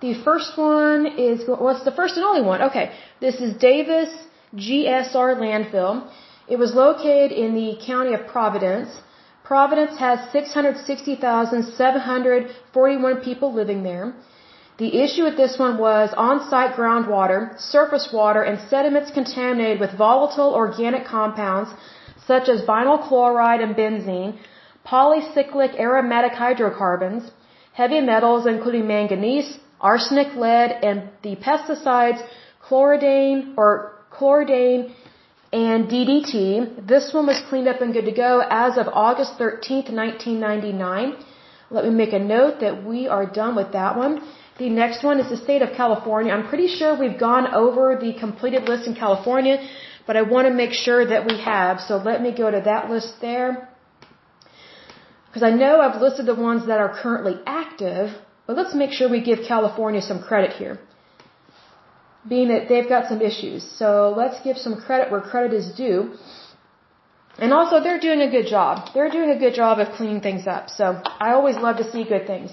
The 0.00 0.14
first 0.22 0.58
one 0.58 1.06
is, 1.06 1.44
what's 1.46 1.84
the 1.84 1.92
first 1.92 2.16
and 2.16 2.24
only 2.24 2.42
one? 2.42 2.62
Okay. 2.62 2.90
This 3.20 3.40
is 3.40 3.54
Davis 3.56 4.10
GSR 4.54 5.36
landfill. 5.36 6.08
It 6.48 6.58
was 6.58 6.74
located 6.74 7.32
in 7.32 7.54
the 7.54 7.76
county 7.84 8.14
of 8.14 8.26
Providence. 8.26 9.00
Providence 9.42 9.98
has 9.98 10.20
660,741 10.32 13.20
people 13.22 13.52
living 13.52 13.82
there. 13.82 14.14
The 14.78 14.94
issue 15.04 15.24
with 15.24 15.38
this 15.38 15.58
one 15.58 15.78
was 15.78 16.12
on-site 16.14 16.74
groundwater, 16.76 17.58
surface 17.58 18.10
water, 18.12 18.42
and 18.42 18.58
sediments 18.68 19.10
contaminated 19.10 19.80
with 19.80 19.96
volatile 19.96 20.52
organic 20.54 21.06
compounds 21.06 21.70
such 22.26 22.48
as 22.50 22.60
vinyl 22.62 23.00
chloride 23.08 23.62
and 23.62 23.74
benzene, 23.74 24.38
polycyclic 24.84 25.78
aromatic 25.80 26.32
hydrocarbons, 26.32 27.30
heavy 27.72 28.00
metals 28.00 28.46
including 28.46 28.86
manganese, 28.86 29.58
arsenic, 29.80 30.34
lead, 30.34 30.70
and 30.82 31.08
the 31.22 31.36
pesticides 31.36 32.22
chloridane 32.68 33.54
or 33.56 33.92
chloridane 34.12 34.92
and 35.52 35.88
DDT. 35.88 36.86
This 36.86 37.14
one 37.14 37.26
was 37.26 37.40
cleaned 37.48 37.68
up 37.68 37.80
and 37.80 37.94
good 37.94 38.04
to 38.04 38.12
go 38.12 38.42
as 38.50 38.76
of 38.76 38.88
August 38.88 39.38
13th, 39.38 39.90
1999. 39.90 41.16
Let 41.70 41.84
me 41.84 41.90
make 41.90 42.12
a 42.12 42.18
note 42.18 42.60
that 42.60 42.84
we 42.84 43.08
are 43.08 43.24
done 43.24 43.56
with 43.56 43.72
that 43.72 43.96
one. 43.96 44.20
The 44.58 44.70
next 44.70 45.04
one 45.04 45.20
is 45.20 45.28
the 45.28 45.36
state 45.36 45.62
of 45.62 45.70
California. 45.76 46.32
I'm 46.32 46.48
pretty 46.48 46.68
sure 46.68 46.98
we've 46.98 47.18
gone 47.18 47.54
over 47.54 47.98
the 48.00 48.12
completed 48.14 48.62
list 48.68 48.86
in 48.86 48.94
California, 48.94 49.56
but 50.06 50.16
I 50.16 50.22
want 50.22 50.48
to 50.48 50.54
make 50.54 50.72
sure 50.72 51.04
that 51.04 51.26
we 51.26 51.38
have. 51.40 51.80
So 51.80 51.96
let 51.98 52.22
me 52.22 52.30
go 52.32 52.50
to 52.50 52.62
that 52.64 52.88
list 52.88 53.20
there. 53.20 53.68
Because 55.26 55.42
I 55.42 55.50
know 55.50 55.80
I've 55.80 56.00
listed 56.00 56.24
the 56.24 56.34
ones 56.34 56.66
that 56.68 56.80
are 56.80 56.92
currently 57.02 57.34
active, 57.46 58.10
but 58.46 58.56
let's 58.56 58.74
make 58.74 58.92
sure 58.92 59.10
we 59.10 59.20
give 59.20 59.40
California 59.46 60.00
some 60.00 60.22
credit 60.22 60.52
here. 60.52 60.78
Being 62.26 62.48
that 62.48 62.68
they've 62.70 62.88
got 62.88 63.08
some 63.08 63.20
issues. 63.20 63.62
So 63.80 64.14
let's 64.16 64.40
give 64.42 64.56
some 64.56 64.80
credit 64.80 65.10
where 65.10 65.20
credit 65.20 65.52
is 65.52 65.68
due. 65.72 66.14
And 67.38 67.52
also, 67.52 67.80
they're 67.80 68.00
doing 68.00 68.22
a 68.22 68.30
good 68.30 68.46
job. 68.46 68.88
They're 68.94 69.10
doing 69.10 69.30
a 69.30 69.38
good 69.38 69.54
job 69.54 69.78
of 69.78 69.92
cleaning 69.96 70.22
things 70.22 70.46
up. 70.46 70.70
So 70.70 71.02
I 71.20 71.32
always 71.34 71.56
love 71.56 71.76
to 71.82 71.90
see 71.92 72.04
good 72.04 72.26
things. 72.26 72.50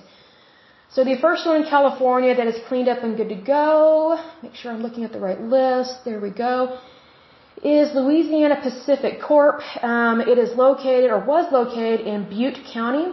So 0.93 1.03
the 1.03 1.17
first 1.17 1.45
one 1.47 1.55
in 1.61 1.67
California 1.67 2.35
that 2.35 2.45
is 2.45 2.59
cleaned 2.67 2.87
up 2.87 3.01
and 3.01 3.17
good 3.17 3.29
to 3.29 3.35
go, 3.35 4.19
make 4.43 4.53
sure 4.53 4.71
I'm 4.71 4.83
looking 4.83 5.03
at 5.03 5.11
the 5.11 5.19
right 5.19 5.41
list, 5.41 6.05
there 6.05 6.19
we 6.19 6.29
go, 6.29 6.77
is 7.63 7.95
Louisiana 7.95 8.61
Pacific 8.61 9.19
Corp. 9.19 9.63
Um, 9.81 10.21
it 10.21 10.37
is 10.37 10.55
located 10.55 11.09
or 11.09 11.17
was 11.17 11.51
located 11.51 12.01
in 12.01 12.29
Butte 12.29 12.59
County. 12.71 13.11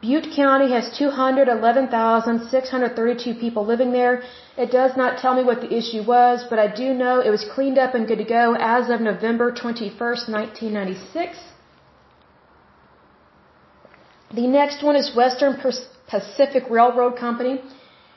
Butte 0.00 0.28
County 0.36 0.70
has 0.70 0.96
211,632 0.96 3.34
people 3.34 3.66
living 3.66 3.90
there. 3.90 4.22
It 4.56 4.70
does 4.70 4.96
not 4.96 5.18
tell 5.18 5.34
me 5.34 5.42
what 5.42 5.60
the 5.60 5.76
issue 5.76 6.04
was, 6.04 6.44
but 6.48 6.60
I 6.60 6.68
do 6.72 6.94
know 6.94 7.18
it 7.18 7.30
was 7.30 7.44
cleaned 7.56 7.78
up 7.78 7.96
and 7.96 8.06
good 8.06 8.18
to 8.18 8.24
go 8.24 8.54
as 8.60 8.88
of 8.88 9.00
November 9.00 9.50
21st, 9.50 10.28
1996. 10.28 11.38
The 14.32 14.46
next 14.46 14.84
one 14.84 14.94
is 14.94 15.12
Western 15.16 15.56
Pacific 16.08 16.64
Railroad 16.70 17.16
Company. 17.16 17.60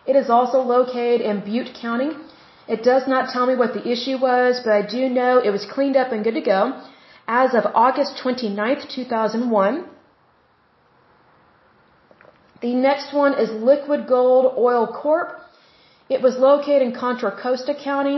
It 0.06 0.16
is 0.16 0.30
also 0.30 0.60
located 0.62 1.22
in 1.22 1.42
Butte 1.42 1.74
County. 1.82 2.12
It 2.68 2.84
does 2.84 3.08
not 3.08 3.30
tell 3.34 3.46
me 3.48 3.56
what 3.56 3.74
the 3.74 3.88
issue 3.94 4.18
was, 4.18 4.62
but 4.64 4.74
I 4.74 4.82
do 4.96 5.10
know 5.10 5.40
it 5.40 5.50
was 5.50 5.66
cleaned 5.66 5.98
up 5.98 6.12
and 6.12 6.24
good 6.24 6.36
to 6.36 6.42
go 6.42 6.82
as 7.28 7.54
of 7.54 7.66
August 7.74 8.20
29th, 8.24 8.90
2001. 8.90 9.86
The 12.62 12.74
next 12.76 13.14
one 13.14 13.34
is 13.34 13.50
Liquid 13.52 14.08
Gold 14.08 14.54
Oil 14.58 14.86
Corp. 15.02 15.30
It 16.10 16.22
was 16.22 16.38
located 16.38 16.82
in 16.82 16.92
Contra 16.94 17.32
Costa 17.32 17.74
County. 17.74 18.18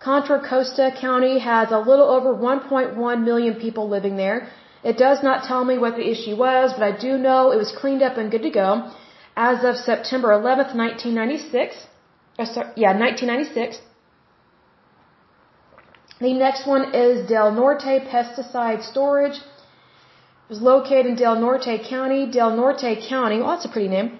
Contra 0.00 0.38
Costa 0.48 0.90
County 1.00 1.38
has 1.38 1.70
a 1.70 1.78
little 1.78 2.08
over 2.16 2.34
1.1 2.34 3.24
million 3.24 3.54
people 3.54 3.88
living 3.88 4.16
there. 4.16 4.48
It 4.84 4.96
does 4.96 5.22
not 5.22 5.44
tell 5.44 5.64
me 5.64 5.76
what 5.78 5.96
the 5.96 6.08
issue 6.08 6.36
was, 6.36 6.72
but 6.72 6.82
I 6.82 6.92
do 7.06 7.18
know 7.18 7.50
it 7.50 7.56
was 7.56 7.72
cleaned 7.72 8.02
up 8.02 8.16
and 8.16 8.30
good 8.30 8.42
to 8.42 8.50
go 8.50 8.92
as 9.38 9.64
of 9.70 9.76
September 9.76 10.28
11th, 10.38 10.74
1996. 10.74 11.86
Uh, 12.38 12.44
sorry, 12.44 12.70
yeah, 12.84 12.92
1996. 12.98 13.78
The 16.20 16.34
next 16.34 16.66
one 16.66 16.92
is 16.92 17.28
Del 17.28 17.52
Norte 17.52 18.02
Pesticide 18.12 18.82
Storage. 18.92 19.36
It 19.36 19.42
was 20.54 20.60
located 20.60 21.06
in 21.06 21.14
Del 21.14 21.36
Norte 21.46 21.74
County. 21.88 22.26
Del 22.38 22.56
Norte 22.56 22.92
County, 23.08 23.38
well, 23.38 23.50
that's 23.52 23.66
a 23.70 23.72
pretty 23.76 23.90
name. 23.96 24.18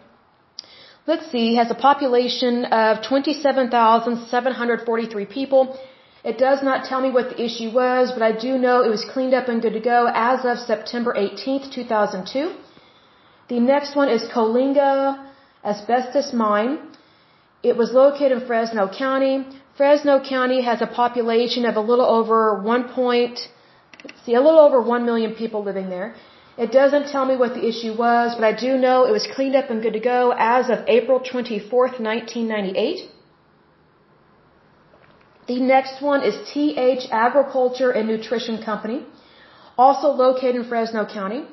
Let's 1.10 1.26
see, 1.32 1.46
has 1.56 1.70
a 1.76 1.78
population 1.88 2.54
of 2.66 3.02
27,743 3.02 5.26
people. 5.38 5.76
It 6.22 6.38
does 6.38 6.62
not 6.62 6.84
tell 6.84 7.00
me 7.00 7.10
what 7.10 7.30
the 7.30 7.42
issue 7.42 7.70
was, 7.82 8.12
but 8.14 8.22
I 8.22 8.32
do 8.46 8.56
know 8.64 8.82
it 8.82 8.90
was 8.96 9.04
cleaned 9.12 9.34
up 9.34 9.48
and 9.48 9.60
good 9.62 9.72
to 9.72 9.80
go 9.80 10.08
as 10.14 10.44
of 10.44 10.58
September 10.72 11.12
18th, 11.14 11.72
2002. 11.72 12.54
The 13.48 13.60
next 13.60 13.96
one 13.96 14.10
is 14.10 14.22
Coalinga 14.34 14.92
Asbestos 15.64 16.32
Mine. 16.34 16.78
It 17.62 17.76
was 17.76 17.92
located 17.92 18.32
in 18.32 18.46
Fresno 18.46 18.88
County. 18.88 19.46
Fresno 19.76 20.20
County 20.20 20.60
has 20.62 20.82
a 20.82 20.86
population 20.86 21.64
of 21.64 21.76
a 21.76 21.80
little 21.80 22.04
over 22.04 22.60
1. 22.60 22.88
Point, 22.90 23.48
see, 24.24 24.34
a 24.34 24.40
little 24.40 24.60
over 24.60 24.82
1 24.82 25.06
million 25.06 25.34
people 25.34 25.64
living 25.64 25.88
there. 25.88 26.14
It 26.58 26.72
doesn't 26.72 27.06
tell 27.12 27.24
me 27.24 27.36
what 27.36 27.54
the 27.54 27.64
issue 27.66 27.92
was, 27.96 28.34
but 28.34 28.44
I 28.44 28.52
do 28.52 28.76
know 28.76 29.04
it 29.04 29.12
was 29.12 29.26
cleaned 29.34 29.56
up 29.56 29.70
and 29.70 29.80
good 29.80 29.94
to 29.94 30.00
go 30.00 30.34
as 30.36 30.68
of 30.68 30.78
April 30.86 31.18
24th, 31.20 32.00
1998. 32.00 33.08
The 35.46 35.60
next 35.60 36.02
one 36.02 36.22
is 36.22 36.34
TH 36.52 37.08
Agriculture 37.10 37.90
and 37.92 38.08
Nutrition 38.08 38.62
Company, 38.62 39.06
also 39.78 40.08
located 40.08 40.56
in 40.56 40.64
Fresno 40.64 41.06
County. 41.06 41.44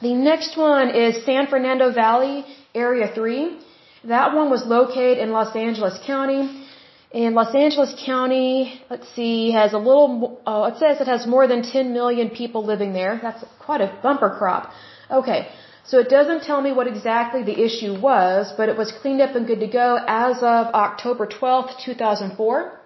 The 0.00 0.14
next 0.14 0.56
one 0.56 0.90
is 0.90 1.24
San 1.24 1.46
Fernando 1.48 1.92
Valley, 1.92 2.44
Area 2.74 3.10
3. 3.14 3.58
That 4.04 4.34
one 4.34 4.50
was 4.50 4.64
located 4.66 5.18
in 5.18 5.30
Los 5.30 5.54
Angeles 5.54 5.98
County. 6.06 6.66
And 7.14 7.34
Los 7.34 7.54
Angeles 7.54 7.94
County, 8.06 8.80
let's 8.88 9.08
see, 9.14 9.50
has 9.50 9.74
a 9.74 9.78
little, 9.78 10.40
oh, 10.46 10.64
it 10.64 10.78
says 10.78 11.00
it 11.00 11.06
has 11.06 11.26
more 11.26 11.46
than 11.46 11.62
10 11.62 11.92
million 11.92 12.30
people 12.30 12.64
living 12.64 12.92
there. 12.94 13.18
That's 13.20 13.44
quite 13.58 13.80
a 13.80 13.98
bumper 14.02 14.30
crop. 14.38 14.70
Okay, 15.10 15.48
so 15.84 15.98
it 15.98 16.08
doesn't 16.08 16.42
tell 16.42 16.62
me 16.62 16.72
what 16.72 16.86
exactly 16.86 17.42
the 17.42 17.60
issue 17.60 18.00
was, 18.00 18.52
but 18.56 18.68
it 18.70 18.76
was 18.76 18.92
cleaned 19.02 19.20
up 19.20 19.36
and 19.36 19.46
good 19.46 19.60
to 19.60 19.66
go 19.66 19.98
as 20.06 20.38
of 20.38 20.66
October 20.74 21.26
12th, 21.26 21.84
2004. 21.84 22.81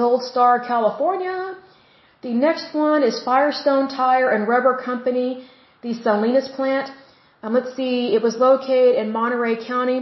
Gold 0.00 0.22
Star, 0.30 0.54
California. 0.72 1.38
The 2.26 2.34
next 2.46 2.68
one 2.74 3.00
is 3.08 3.14
Firestone 3.24 3.86
Tire 3.88 4.28
and 4.34 4.42
Rubber 4.52 4.74
Company, 4.90 5.28
the 5.82 5.92
Salinas 6.04 6.48
plant. 6.56 6.86
Um, 7.42 7.50
let's 7.56 7.72
see, 7.78 7.94
it 8.16 8.22
was 8.26 8.34
located 8.48 8.94
in 9.02 9.06
Monterey 9.20 9.56
County. 9.72 10.00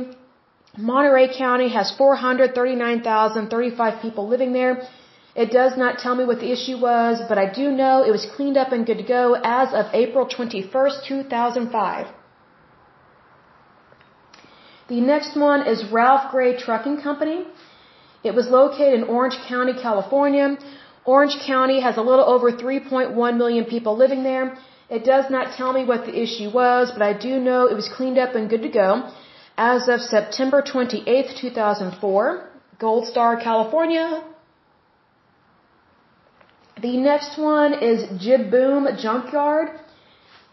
Monterey 0.77 1.29
County 1.37 1.69
has 1.69 1.87
439,035 1.97 4.03
people 4.03 4.25
living 4.35 4.53
there. 4.53 4.75
It 5.43 5.49
does 5.51 5.73
not 5.77 5.99
tell 5.99 6.15
me 6.15 6.25
what 6.25 6.39
the 6.41 6.53
issue 6.57 6.79
was, 6.79 7.21
but 7.29 7.37
I 7.45 7.47
do 7.61 7.67
know 7.81 7.95
it 8.09 8.13
was 8.19 8.27
cleaned 8.35 8.57
up 8.57 8.73
and 8.73 8.87
good 8.87 8.99
to 8.99 9.09
go 9.19 9.25
as 9.43 9.69
of 9.81 9.85
April 9.93 10.27
21st, 10.27 10.97
2005. 11.09 12.07
The 14.89 15.01
next 15.01 15.37
one 15.37 15.67
is 15.67 15.91
Ralph 15.91 16.31
Gray 16.31 16.57
Trucking 16.57 17.01
Company. 17.01 17.47
It 18.29 18.35
was 18.35 18.47
located 18.49 18.95
in 19.01 19.05
Orange 19.05 19.37
County, 19.49 19.75
California. 19.89 20.57
Orange 21.05 21.37
County 21.47 21.81
has 21.87 21.97
a 21.99 22.05
little 22.11 22.25
over 22.35 22.51
3.1 22.51 23.37
million 23.37 23.65
people 23.67 23.97
living 24.05 24.23
there. 24.23 24.57
It 24.89 25.05
does 25.05 25.27
not 25.31 25.57
tell 25.57 25.73
me 25.73 25.85
what 25.85 26.07
the 26.07 26.15
issue 26.25 26.51
was, 26.51 26.91
but 26.95 27.03
I 27.03 27.13
do 27.27 27.39
know 27.39 27.67
it 27.67 27.77
was 27.83 27.89
cleaned 27.97 28.19
up 28.19 28.35
and 28.35 28.49
good 28.49 28.63
to 28.63 28.71
go 28.71 28.91
as 29.57 29.89
of 29.89 30.01
September 30.01 30.63
28, 30.63 31.37
2004, 31.41 32.49
Gold 32.79 33.07
Star, 33.07 33.41
California. 33.41 34.25
The 36.81 36.97
next 36.97 37.39
one 37.39 37.73
is 37.75 37.99
Jib-Boom 38.21 38.89
Junkyard. 39.01 39.69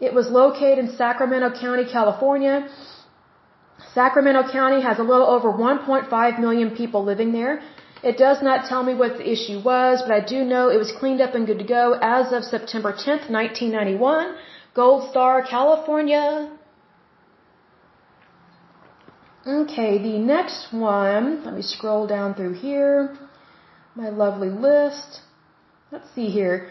It 0.00 0.14
was 0.14 0.28
located 0.28 0.78
in 0.78 0.96
Sacramento 0.96 1.58
County, 1.60 1.84
California. 1.90 2.68
Sacramento 3.94 4.50
County 4.50 4.80
has 4.82 4.98
a 4.98 5.02
little 5.02 5.26
over 5.26 5.52
1.5 5.52 6.38
million 6.40 6.70
people 6.76 7.04
living 7.04 7.32
there. 7.32 7.60
It 8.02 8.16
does 8.18 8.42
not 8.42 8.68
tell 8.68 8.82
me 8.82 8.94
what 8.94 9.18
the 9.18 9.30
issue 9.30 9.60
was, 9.60 10.02
but 10.02 10.12
I 10.12 10.20
do 10.20 10.44
know 10.44 10.70
it 10.70 10.78
was 10.78 10.92
cleaned 10.98 11.20
up 11.20 11.34
and 11.34 11.46
good 11.46 11.58
to 11.58 11.64
go 11.64 11.98
as 12.00 12.32
of 12.32 12.42
September 12.44 12.92
10th, 12.92 13.30
1991. 13.30 14.34
Gold 14.74 15.10
Star, 15.10 15.42
California. 15.42 16.50
Okay, 19.46 19.98
the 19.98 20.18
next 20.18 20.72
one, 20.72 21.44
let 21.44 21.54
me 21.54 21.62
scroll 21.62 22.06
down 22.06 22.34
through 22.34 22.54
here. 22.54 23.16
My 23.94 24.08
lovely 24.08 24.50
list. 24.50 25.20
Let's 25.90 26.12
see 26.14 26.28
here. 26.28 26.70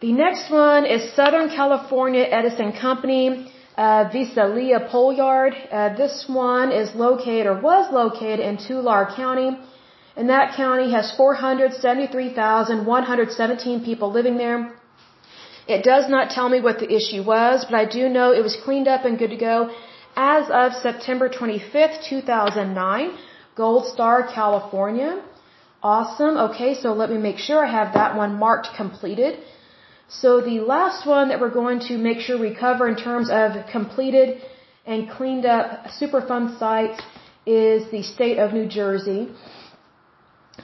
The 0.00 0.12
next 0.12 0.50
one 0.50 0.86
is 0.86 1.14
Southern 1.14 1.48
California 1.48 2.22
Edison 2.22 2.72
Company, 2.72 3.52
uh, 3.80 4.02
Visalia 4.12 4.78
Pole 4.92 5.12
Yard. 5.22 5.54
Uh, 5.56 5.62
this 6.02 6.14
one 6.28 6.68
is 6.80 6.88
located 7.06 7.44
or 7.50 7.56
was 7.70 7.84
located 8.00 8.40
in 8.48 8.54
Tulare 8.64 9.08
County. 9.20 9.50
And 10.16 10.24
that 10.34 10.46
county 10.62 10.88
has 10.96 11.06
473,117 11.16 13.84
people 13.88 14.08
living 14.18 14.36
there. 14.44 14.60
It 15.74 15.80
does 15.92 16.04
not 16.14 16.24
tell 16.36 16.48
me 16.54 16.58
what 16.66 16.76
the 16.82 16.90
issue 16.98 17.22
was, 17.34 17.56
but 17.68 17.76
I 17.82 17.84
do 17.98 18.02
know 18.16 18.26
it 18.32 18.44
was 18.48 18.56
cleaned 18.66 18.88
up 18.94 19.02
and 19.06 19.12
good 19.22 19.32
to 19.36 19.40
go 19.52 19.56
as 20.16 20.44
of 20.50 20.68
September 20.86 21.26
25th, 21.28 21.96
2009, 22.08 23.10
Gold 23.54 23.84
Star, 23.94 24.16
California. 24.38 25.12
Awesome. 25.82 26.34
Okay, 26.48 26.72
so 26.82 26.88
let 26.92 27.08
me 27.14 27.18
make 27.28 27.38
sure 27.46 27.58
I 27.64 27.70
have 27.80 27.90
that 27.94 28.10
one 28.22 28.32
marked 28.46 28.68
completed. 28.76 29.32
So 30.10 30.40
the 30.40 30.58
last 30.58 31.06
one 31.06 31.28
that 31.28 31.38
we're 31.40 31.56
going 31.62 31.78
to 31.88 31.96
make 31.96 32.18
sure 32.18 32.36
we 32.36 32.52
cover 32.52 32.88
in 32.88 32.96
terms 32.96 33.30
of 33.30 33.66
completed 33.70 34.42
and 34.84 35.08
cleaned 35.08 35.46
up 35.46 35.86
Superfund 36.00 36.58
sites 36.58 37.00
is 37.46 37.88
the 37.92 38.02
state 38.02 38.38
of 38.38 38.52
New 38.52 38.66
Jersey. 38.66 39.28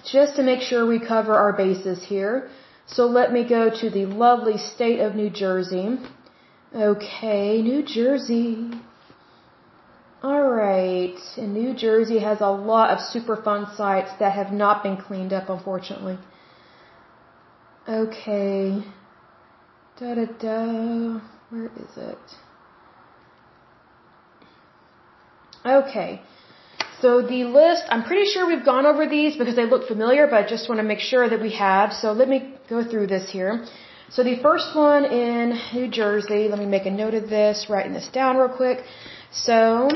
Just 0.04 0.34
to 0.36 0.42
make 0.42 0.62
sure 0.62 0.84
we 0.84 0.98
cover 0.98 1.32
our 1.32 1.52
bases 1.52 2.02
here. 2.02 2.48
So 2.86 3.06
let 3.06 3.32
me 3.32 3.48
go 3.48 3.70
to 3.70 3.88
the 3.88 4.06
lovely 4.06 4.58
state 4.58 4.98
of 4.98 5.14
New 5.14 5.30
Jersey. 5.30 5.96
Okay, 6.74 7.62
New 7.62 7.84
Jersey. 7.84 8.70
Alright, 10.24 11.20
and 11.36 11.54
New 11.54 11.72
Jersey 11.72 12.18
has 12.18 12.40
a 12.40 12.50
lot 12.50 12.90
of 12.90 12.98
Superfund 12.98 13.76
sites 13.76 14.10
that 14.18 14.32
have 14.32 14.52
not 14.52 14.82
been 14.82 14.96
cleaned 14.96 15.32
up, 15.32 15.48
unfortunately. 15.48 16.18
Okay. 17.88 18.82
Da 19.98 20.14
da 20.14 20.26
da. 20.26 21.20
Where 21.50 21.70
is 21.84 21.96
it? 21.96 22.18
Okay. 25.64 26.20
So 27.00 27.22
the 27.22 27.44
list, 27.44 27.84
I'm 27.88 28.04
pretty 28.04 28.30
sure 28.30 28.46
we've 28.46 28.64
gone 28.64 28.84
over 28.84 29.06
these 29.06 29.36
because 29.36 29.56
they 29.56 29.66
look 29.66 29.88
familiar, 29.88 30.26
but 30.26 30.44
I 30.44 30.46
just 30.46 30.68
want 30.68 30.80
to 30.80 30.86
make 30.92 31.00
sure 31.00 31.28
that 31.28 31.40
we 31.40 31.52
have. 31.52 31.92
So 31.92 32.12
let 32.12 32.28
me 32.28 32.54
go 32.68 32.84
through 32.84 33.06
this 33.06 33.30
here. 33.30 33.64
So 34.10 34.22
the 34.22 34.36
first 34.42 34.76
one 34.76 35.04
in 35.04 35.58
New 35.74 35.88
Jersey, 35.88 36.48
let 36.48 36.58
me 36.58 36.66
make 36.66 36.86
a 36.86 36.90
note 36.90 37.14
of 37.14 37.28
this, 37.28 37.66
writing 37.68 37.92
this 37.92 38.08
down 38.08 38.36
real 38.36 38.48
quick. 38.48 38.84
So, 39.32 39.88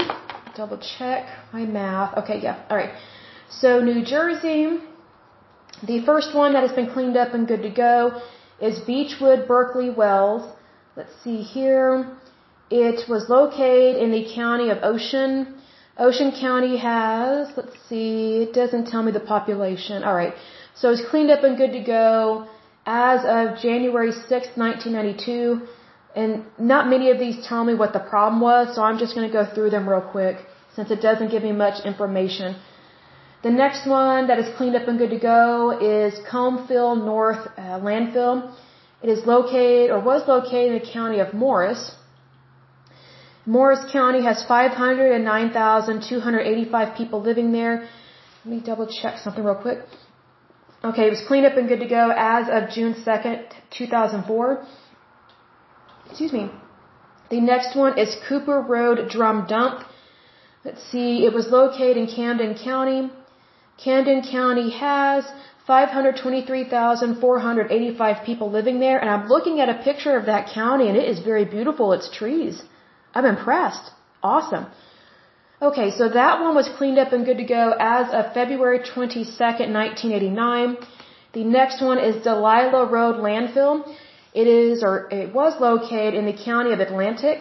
double 0.56 0.78
check 0.78 1.26
my 1.52 1.64
math. 1.64 2.16
Okay, 2.18 2.40
yeah, 2.42 2.64
alright. 2.70 2.92
So, 3.50 3.80
New 3.80 4.04
Jersey, 4.04 4.78
the 5.86 6.04
first 6.04 6.34
one 6.34 6.54
that 6.54 6.62
has 6.62 6.72
been 6.72 6.90
cleaned 6.90 7.16
up 7.16 7.34
and 7.34 7.46
good 7.46 7.62
to 7.62 7.70
go 7.70 8.20
is 8.60 8.78
Beachwood 8.80 9.46
Berkeley 9.46 9.90
Wells. 9.90 10.44
let's 10.96 11.14
see 11.24 11.40
here. 11.42 11.90
It 12.70 13.08
was 13.08 13.28
located 13.28 13.96
in 14.02 14.10
the 14.12 14.24
county 14.34 14.68
of 14.70 14.78
Ocean. 14.82 15.54
Ocean 15.98 16.30
County 16.30 16.76
has, 16.76 17.48
let's 17.56 17.76
see, 17.88 18.42
it 18.44 18.52
doesn't 18.52 18.86
tell 18.86 19.02
me 19.02 19.12
the 19.12 19.26
population. 19.34 20.04
Alright, 20.04 20.34
so 20.74 20.90
it's 20.90 21.04
cleaned 21.10 21.30
up 21.30 21.42
and 21.42 21.56
good 21.56 21.72
to 21.72 21.80
go 21.80 22.46
as 22.86 23.20
of 23.24 23.58
January 23.60 24.12
6, 24.12 24.30
1992. 24.30 25.66
And 26.14 26.44
not 26.58 26.88
many 26.88 27.10
of 27.10 27.18
these 27.18 27.44
tell 27.46 27.64
me 27.64 27.74
what 27.74 27.92
the 27.92 28.04
problem 28.12 28.40
was, 28.40 28.74
so 28.74 28.82
I'm 28.82 28.98
just 28.98 29.14
going 29.14 29.28
to 29.30 29.32
go 29.32 29.44
through 29.54 29.70
them 29.70 29.88
real 29.88 30.00
quick 30.00 30.36
since 30.74 30.90
it 30.90 31.00
doesn't 31.00 31.30
give 31.30 31.42
me 31.42 31.52
much 31.52 31.84
information. 31.84 32.56
The 33.42 33.50
next 33.50 33.86
one 33.86 34.26
that 34.26 34.38
is 34.38 34.54
cleaned 34.56 34.76
up 34.76 34.86
and 34.86 34.98
good 34.98 35.08
to 35.10 35.18
go 35.18 35.70
is 35.80 36.18
Combe 36.30 36.66
Fill 36.68 36.94
North 36.94 37.48
uh, 37.56 37.80
Landfill. 37.80 38.52
It 39.02 39.08
is 39.08 39.24
located 39.24 39.90
or 39.90 39.98
was 40.00 40.28
located 40.28 40.72
in 40.72 40.78
the 40.80 40.92
county 40.92 41.20
of 41.20 41.32
Morris. 41.32 41.92
Morris 43.46 43.90
County 43.90 44.22
has 44.22 44.44
509,285 44.46 46.96
people 46.98 47.22
living 47.22 47.52
there. 47.52 47.88
Let 48.44 48.54
me 48.54 48.60
double 48.60 48.86
check 48.86 49.16
something 49.18 49.42
real 49.42 49.54
quick. 49.54 49.78
Okay, 50.84 51.06
it 51.06 51.10
was 51.10 51.22
cleaned 51.26 51.46
up 51.46 51.56
and 51.56 51.66
good 51.66 51.80
to 51.80 51.88
go 51.88 52.12
as 52.14 52.50
of 52.50 52.68
June 52.70 52.92
2nd, 52.94 53.46
2004. 53.70 54.66
Excuse 56.10 56.34
me. 56.34 56.50
The 57.30 57.40
next 57.40 57.74
one 57.74 57.98
is 57.98 58.14
Cooper 58.28 58.60
Road 58.60 59.08
Drum 59.08 59.46
Dump. 59.46 59.86
Let's 60.62 60.82
see, 60.90 61.24
it 61.24 61.32
was 61.32 61.48
located 61.48 61.96
in 61.96 62.06
Camden 62.06 62.54
County. 62.62 63.10
Camden 63.84 64.22
County 64.22 64.70
has 64.70 65.24
523,485 65.66 68.24
people 68.24 68.50
living 68.50 68.80
there, 68.80 68.98
and 68.98 69.08
I'm 69.08 69.28
looking 69.28 69.60
at 69.60 69.68
a 69.68 69.74
picture 69.88 70.16
of 70.16 70.26
that 70.26 70.48
county, 70.52 70.88
and 70.88 70.96
it 70.96 71.08
is 71.08 71.20
very 71.20 71.44
beautiful. 71.44 71.92
It's 71.92 72.08
trees. 72.10 72.60
I'm 73.14 73.24
impressed. 73.24 73.92
Awesome. 74.22 74.66
Okay, 75.62 75.90
so 75.98 76.08
that 76.08 76.40
one 76.40 76.54
was 76.54 76.68
cleaned 76.78 76.98
up 76.98 77.12
and 77.12 77.24
good 77.24 77.38
to 77.38 77.44
go 77.44 77.74
as 77.78 78.12
of 78.18 78.32
February 78.34 78.80
22nd, 78.80 79.72
1989. 79.72 80.76
The 81.32 81.44
next 81.44 81.80
one 81.82 81.98
is 81.98 82.22
Delilah 82.22 82.86
Road 82.86 83.16
Landfill. 83.16 83.84
It 84.32 84.46
is, 84.46 84.82
or 84.82 85.08
it 85.10 85.34
was 85.34 85.60
located 85.60 86.14
in 86.14 86.24
the 86.26 86.32
county 86.32 86.72
of 86.72 86.80
Atlantic. 86.80 87.40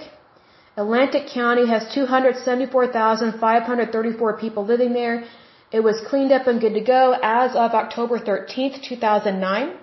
Atlantic 0.78 1.28
County 1.34 1.66
has 1.68 1.88
274,534 1.94 4.38
people 4.38 4.66
living 4.66 4.94
there. 4.94 5.24
It 5.72 5.84
was 5.84 6.02
cleaned 6.10 6.32
up 6.32 6.48
and 6.48 6.60
good 6.60 6.74
to 6.74 6.82
go 6.82 7.16
as 7.22 7.52
of 7.56 7.76
October 7.82 8.18
13th, 8.18 8.82
2009. 8.82 9.74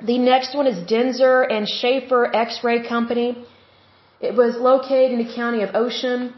The 0.00 0.18
next 0.18 0.54
one 0.54 0.66
is 0.66 0.78
Denzer 0.90 1.46
and 1.54 1.68
Schaefer 1.68 2.34
X-Ray 2.34 2.88
Company. 2.88 3.44
It 4.20 4.34
was 4.34 4.56
located 4.56 5.12
in 5.12 5.18
the 5.26 5.34
county 5.34 5.62
of 5.62 5.74
Ocean. 5.74 6.34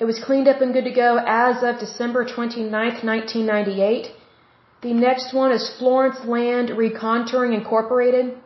It 0.00 0.04
was 0.04 0.18
cleaned 0.18 0.48
up 0.48 0.60
and 0.60 0.72
good 0.72 0.84
to 0.84 0.90
go 0.90 1.10
as 1.24 1.62
of 1.62 1.78
December 1.78 2.24
29th, 2.24 3.04
1998. 3.04 4.08
The 4.82 4.94
next 4.94 5.32
one 5.32 5.52
is 5.52 5.70
Florence 5.78 6.24
Land 6.24 6.70
Recontouring 6.70 7.54
Incorporated. 7.54 8.36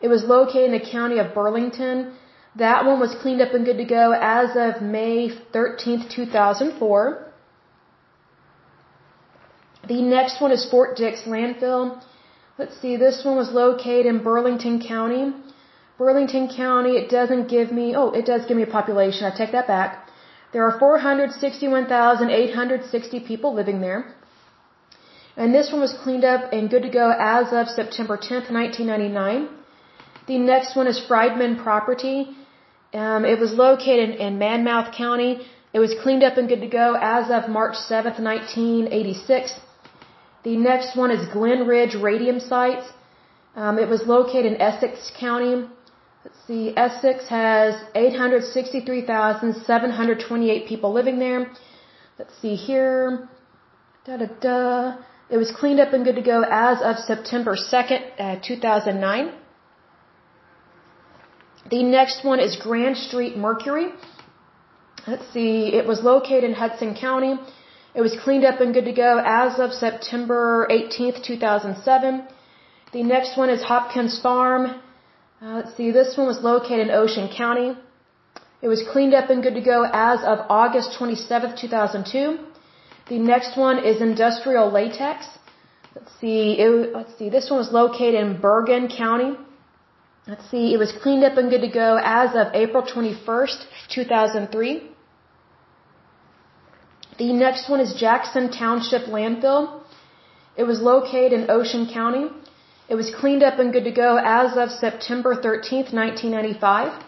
It 0.00 0.08
was 0.08 0.24
located 0.24 0.72
in 0.72 0.78
the 0.78 0.90
county 0.90 1.18
of 1.18 1.32
Burlington. 1.32 2.14
That 2.56 2.84
one 2.84 3.00
was 3.00 3.14
cleaned 3.14 3.40
up 3.40 3.54
and 3.54 3.64
good 3.64 3.78
to 3.78 3.84
go 3.84 4.12
as 4.12 4.50
of 4.56 4.82
May 4.82 5.30
13th, 5.54 6.10
2004. 6.10 7.28
The 9.88 10.02
next 10.02 10.40
one 10.40 10.52
is 10.52 10.64
Fort 10.70 10.96
Dix 10.96 11.22
Landfill. 11.22 12.00
Let's 12.58 12.78
see, 12.80 12.96
this 12.96 13.24
one 13.24 13.36
was 13.36 13.50
located 13.50 14.06
in 14.06 14.22
Burlington 14.22 14.80
County. 14.86 15.32
Burlington 15.96 16.48
County, 16.54 16.96
it 16.96 17.08
doesn't 17.08 17.48
give 17.48 17.72
me, 17.72 17.96
oh, 17.96 18.10
it 18.10 18.26
does 18.26 18.44
give 18.46 18.56
me 18.56 18.64
a 18.64 18.66
population. 18.66 19.24
I 19.24 19.30
take 19.34 19.52
that 19.52 19.66
back. 19.66 20.10
There 20.52 20.68
are 20.68 20.78
461,860 20.78 23.20
people 23.20 23.54
living 23.54 23.80
there. 23.80 24.14
And 25.36 25.54
this 25.54 25.72
one 25.72 25.80
was 25.80 25.94
cleaned 25.94 26.24
up 26.24 26.52
and 26.52 26.68
good 26.68 26.82
to 26.82 26.90
go 26.90 27.14
as 27.18 27.50
of 27.52 27.68
September 27.68 28.18
10th, 28.18 28.50
1999. 28.50 29.48
The 30.26 30.38
next 30.38 30.76
one 30.76 30.86
is 30.86 31.00
Friedman 31.00 31.56
Property. 31.56 32.36
Um, 32.94 33.24
it 33.24 33.38
was 33.38 33.52
located 33.52 34.16
in 34.16 34.38
Monmouth 34.38 34.92
County. 34.94 35.46
It 35.72 35.78
was 35.78 35.94
cleaned 36.02 36.22
up 36.22 36.36
and 36.36 36.46
good 36.48 36.60
to 36.60 36.68
go 36.68 36.94
as 37.00 37.30
of 37.30 37.48
March 37.48 37.76
7th, 37.76 38.20
1986. 38.20 39.54
The 40.44 40.56
next 40.56 40.94
one 40.96 41.10
is 41.10 41.26
Glen 41.32 41.66
Ridge 41.66 41.94
Radium 41.94 42.38
Sites. 42.40 42.86
Um, 43.56 43.78
it 43.78 43.88
was 43.88 44.06
located 44.06 44.52
in 44.52 44.60
Essex 44.60 45.10
County. 45.18 45.66
Let's 46.24 46.36
see, 46.46 46.72
Essex 46.76 47.26
has 47.28 47.74
863,728 47.94 50.68
people 50.68 50.92
living 50.92 51.18
there. 51.18 51.50
Let's 52.18 52.38
see 52.40 52.54
here. 52.54 53.28
Da 54.04 54.18
da 54.18 54.26
da. 54.40 54.98
It 55.30 55.38
was 55.38 55.50
cleaned 55.50 55.80
up 55.80 55.94
and 55.94 56.04
good 56.04 56.16
to 56.16 56.22
go 56.22 56.42
as 56.42 56.82
of 56.82 56.98
September 56.98 57.56
2nd, 57.56 58.02
uh, 58.18 58.36
2009. 58.46 59.32
The 61.70 61.82
next 61.82 62.24
one 62.24 62.40
is 62.40 62.56
Grand 62.56 62.96
Street 62.96 63.36
Mercury. 63.36 63.92
Let's 65.06 65.32
see, 65.32 65.72
it 65.74 65.86
was 65.86 66.02
located 66.02 66.44
in 66.44 66.54
Hudson 66.54 66.94
County. 66.94 67.34
It 67.94 68.00
was 68.00 68.16
cleaned 68.24 68.44
up 68.44 68.60
and 68.60 68.72
good 68.74 68.84
to 68.84 68.92
go 68.92 69.20
as 69.24 69.58
of 69.58 69.72
September 69.72 70.66
18th, 70.70 71.24
2007. 71.24 72.26
The 72.92 73.02
next 73.02 73.36
one 73.36 73.50
is 73.50 73.62
Hopkins 73.62 74.20
Farm. 74.20 74.80
Uh, 75.40 75.54
let's 75.56 75.76
see, 75.76 75.90
this 75.90 76.16
one 76.16 76.26
was 76.26 76.40
located 76.40 76.88
in 76.88 76.90
Ocean 76.90 77.28
County. 77.36 77.76
It 78.60 78.68
was 78.68 78.82
cleaned 78.92 79.14
up 79.14 79.28
and 79.30 79.42
good 79.42 79.54
to 79.54 79.60
go 79.60 79.84
as 79.92 80.20
of 80.22 80.38
August 80.48 80.96
27th, 80.98 81.60
2002. 81.60 82.38
The 83.08 83.18
next 83.18 83.56
one 83.56 83.84
is 83.84 84.00
Industrial 84.00 84.70
Latex. 84.70 85.26
Let's 85.94 86.12
see, 86.20 86.52
it, 86.58 86.94
let's 86.94 87.16
see, 87.18 87.28
this 87.28 87.50
one 87.50 87.58
was 87.58 87.72
located 87.72 88.14
in 88.14 88.40
Bergen 88.40 88.88
County. 88.88 89.36
Let's 90.26 90.48
see, 90.52 90.72
it 90.72 90.78
was 90.78 90.92
cleaned 91.02 91.24
up 91.24 91.36
and 91.36 91.50
good 91.50 91.62
to 91.62 91.68
go 91.68 91.98
as 92.00 92.36
of 92.36 92.54
April 92.54 92.84
21st, 92.84 93.64
2003. 93.88 94.88
The 97.18 97.32
next 97.32 97.68
one 97.68 97.80
is 97.80 97.92
Jackson 97.94 98.50
Township 98.50 99.02
Landfill. 99.06 99.82
It 100.56 100.62
was 100.62 100.80
located 100.80 101.32
in 101.32 101.50
Ocean 101.50 101.90
County. 101.92 102.28
It 102.88 102.94
was 102.94 103.10
cleaned 103.12 103.42
up 103.42 103.58
and 103.58 103.72
good 103.72 103.84
to 103.84 103.90
go 103.90 104.16
as 104.16 104.56
of 104.56 104.70
September 104.70 105.34
13th, 105.34 105.92
1995. 105.92 107.02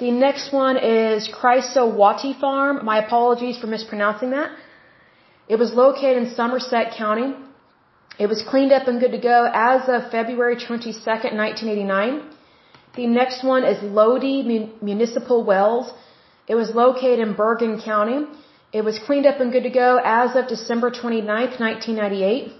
The 0.00 0.10
next 0.10 0.52
one 0.52 0.76
is 0.78 1.28
Krysowaty 1.28 2.38
Farm. 2.40 2.84
My 2.84 2.98
apologies 3.04 3.56
for 3.56 3.68
mispronouncing 3.68 4.30
that. 4.30 4.50
It 5.48 5.56
was 5.56 5.72
located 5.74 6.16
in 6.22 6.34
Somerset 6.34 6.94
County. 6.96 7.34
It 8.18 8.28
was 8.28 8.42
cleaned 8.42 8.72
up 8.72 8.88
and 8.88 9.00
good 9.00 9.12
to 9.12 9.18
go 9.18 9.50
as 9.52 9.88
of 9.88 10.10
February 10.10 10.56
22nd, 10.56 11.32
1989. 11.34 12.22
The 12.94 13.06
next 13.06 13.42
one 13.42 13.64
is 13.64 13.82
Lodi 13.82 14.42
Municipal 14.82 15.44
Wells. 15.44 15.92
It 16.46 16.54
was 16.54 16.74
located 16.74 17.20
in 17.20 17.32
Bergen 17.34 17.80
County. 17.80 18.26
It 18.72 18.84
was 18.84 18.98
cleaned 18.98 19.26
up 19.26 19.40
and 19.40 19.50
good 19.50 19.62
to 19.62 19.70
go 19.70 20.00
as 20.04 20.36
of 20.36 20.46
December 20.48 20.90
29th, 20.90 21.58
1998. 21.60 22.52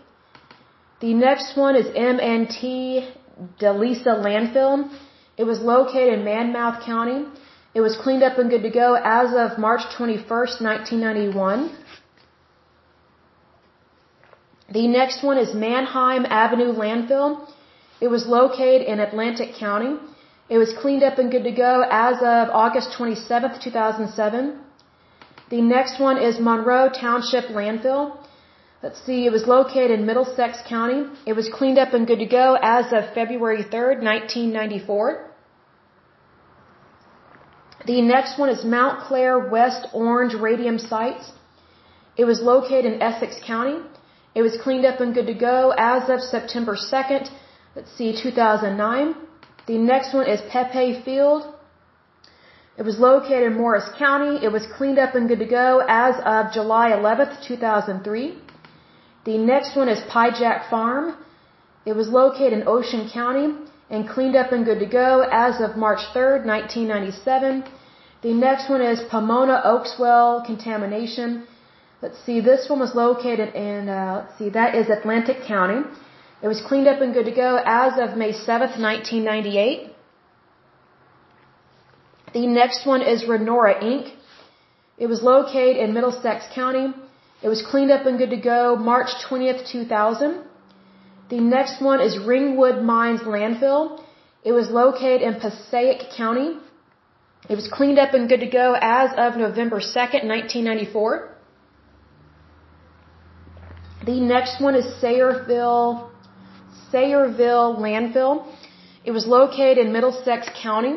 The 1.00 1.14
next 1.14 1.56
one 1.56 1.76
is 1.76 1.86
MNT 1.86 3.12
Delisa 3.60 4.14
Landfill. 4.26 4.90
It 5.36 5.44
was 5.44 5.60
located 5.60 6.14
in 6.18 6.24
Monmouth 6.24 6.84
County. 6.84 7.26
It 7.74 7.80
was 7.80 7.96
cleaned 7.96 8.22
up 8.22 8.38
and 8.38 8.48
good 8.50 8.62
to 8.62 8.70
go 8.70 8.94
as 8.94 9.34
of 9.34 9.58
March 9.58 9.82
21st, 9.98 10.60
1991. 10.60 11.70
The 14.78 14.86
next 14.88 15.22
one 15.22 15.36
is 15.36 15.54
Mannheim 15.54 16.24
Avenue 16.24 16.72
Landfill. 16.72 17.30
It 18.00 18.08
was 18.08 18.26
located 18.26 18.82
in 18.92 19.00
Atlantic 19.00 19.50
County. 19.58 19.94
It 20.48 20.58
was 20.58 20.72
cleaned 20.80 21.02
up 21.02 21.18
and 21.18 21.30
good 21.30 21.44
to 21.44 21.52
go 21.52 21.84
as 21.90 22.16
of 22.34 22.48
August 22.64 22.94
27, 22.96 23.60
2007. 23.60 24.58
The 25.50 25.60
next 25.60 26.00
one 26.00 26.16
is 26.16 26.40
Monroe 26.40 26.88
Township 26.88 27.46
Landfill. 27.58 28.16
Let's 28.82 29.00
see, 29.04 29.26
it 29.26 29.32
was 29.32 29.46
located 29.46 29.90
in 29.90 30.06
Middlesex 30.06 30.58
County. 30.66 31.00
It 31.26 31.34
was 31.34 31.48
cleaned 31.58 31.78
up 31.78 31.92
and 31.92 32.06
good 32.06 32.20
to 32.20 32.30
go 32.40 32.56
as 32.62 32.86
of 32.92 33.12
February 33.14 33.62
3, 33.62 34.00
1994. 34.02 35.30
The 37.86 38.00
next 38.00 38.38
one 38.38 38.48
is 38.48 38.64
Montclair 38.64 39.38
West 39.50 39.86
Orange 39.92 40.34
Radium 40.34 40.78
Sites. 40.78 41.30
It 42.16 42.24
was 42.24 42.40
located 42.40 42.86
in 42.94 43.02
Essex 43.02 43.38
County. 43.44 43.78
It 44.34 44.42
was 44.42 44.56
cleaned 44.64 44.86
up 44.86 45.00
and 45.00 45.14
good 45.14 45.26
to 45.26 45.34
go 45.34 45.74
as 45.76 46.08
of 46.08 46.20
September 46.20 46.74
2nd, 46.74 47.28
let's 47.76 47.92
see, 47.96 48.10
2009. 48.16 49.14
The 49.66 49.78
next 49.78 50.14
one 50.14 50.26
is 50.26 50.40
Pepe 50.50 51.02
Field. 51.04 51.42
It 52.78 52.82
was 52.82 52.98
located 52.98 53.44
in 53.50 53.54
Morris 53.54 53.88
County. 53.98 54.44
It 54.44 54.50
was 54.50 54.66
cleaned 54.76 54.98
up 54.98 55.14
and 55.14 55.28
good 55.28 55.38
to 55.40 55.46
go 55.46 55.84
as 55.86 56.14
of 56.24 56.52
July 56.52 56.90
11th, 56.90 57.46
2003. 57.46 58.38
The 59.24 59.38
next 59.38 59.76
one 59.76 59.88
is 59.88 60.00
Pijak 60.10 60.70
Farm. 60.70 61.16
It 61.84 61.94
was 61.94 62.08
located 62.08 62.54
in 62.54 62.62
Ocean 62.66 63.10
County. 63.12 63.48
and 63.92 64.08
cleaned 64.08 64.36
up 64.42 64.52
and 64.52 64.64
good 64.64 64.80
to 64.80 64.86
go 64.86 65.28
as 65.30 65.60
of 65.60 65.76
March 65.76 66.02
3rd, 66.14 66.46
1997. 66.46 67.64
The 68.22 68.32
next 68.32 68.70
one 68.70 68.80
is 68.80 69.00
Pomona 69.10 69.60
Oakswell 69.72 70.44
contamination. 70.46 71.46
Let's 72.02 72.20
see, 72.26 72.40
this 72.40 72.68
one 72.68 72.80
was 72.80 72.96
located 72.96 73.54
in, 73.54 73.88
uh, 73.88 74.24
let's 74.24 74.36
see, 74.36 74.48
that 74.48 74.74
is 74.74 74.90
Atlantic 74.90 75.44
County. 75.46 75.82
It 76.42 76.48
was 76.48 76.60
cleaned 76.60 76.88
up 76.88 77.00
and 77.00 77.14
good 77.14 77.26
to 77.26 77.30
go 77.30 77.62
as 77.64 77.92
of 77.96 78.16
May 78.16 78.32
7th, 78.32 78.76
1998. 78.76 79.92
The 82.34 82.46
next 82.48 82.84
one 82.86 83.02
is 83.02 83.22
Renora 83.22 83.80
Inc. 83.80 84.12
It 84.98 85.06
was 85.06 85.22
located 85.22 85.76
in 85.76 85.94
Middlesex 85.94 86.46
County. 86.52 86.92
It 87.40 87.48
was 87.48 87.62
cleaned 87.70 87.92
up 87.92 88.04
and 88.04 88.18
good 88.18 88.30
to 88.30 88.36
go 88.36 88.74
March 88.74 89.10
20th, 89.24 89.70
2000. 89.70 90.42
The 91.30 91.38
next 91.40 91.80
one 91.80 92.00
is 92.00 92.18
Ringwood 92.18 92.82
Mines 92.82 93.20
Landfill. 93.20 94.02
It 94.42 94.50
was 94.50 94.68
located 94.70 95.22
in 95.22 95.38
Passaic 95.38 96.00
County. 96.16 96.56
It 97.48 97.54
was 97.54 97.68
cleaned 97.68 98.00
up 98.00 98.12
and 98.12 98.28
good 98.28 98.40
to 98.40 98.48
go 98.48 98.76
as 98.80 99.10
of 99.16 99.36
November 99.36 99.78
2nd, 99.78 100.24
1994. 100.26 101.31
The 104.04 104.18
next 104.18 104.60
one 104.60 104.74
is 104.74 104.84
Sayreville, 105.00 106.10
Sayreville 106.92 107.78
Landfill. 107.78 108.44
It 109.04 109.12
was 109.12 109.28
located 109.28 109.78
in 109.78 109.92
Middlesex 109.92 110.48
County. 110.60 110.96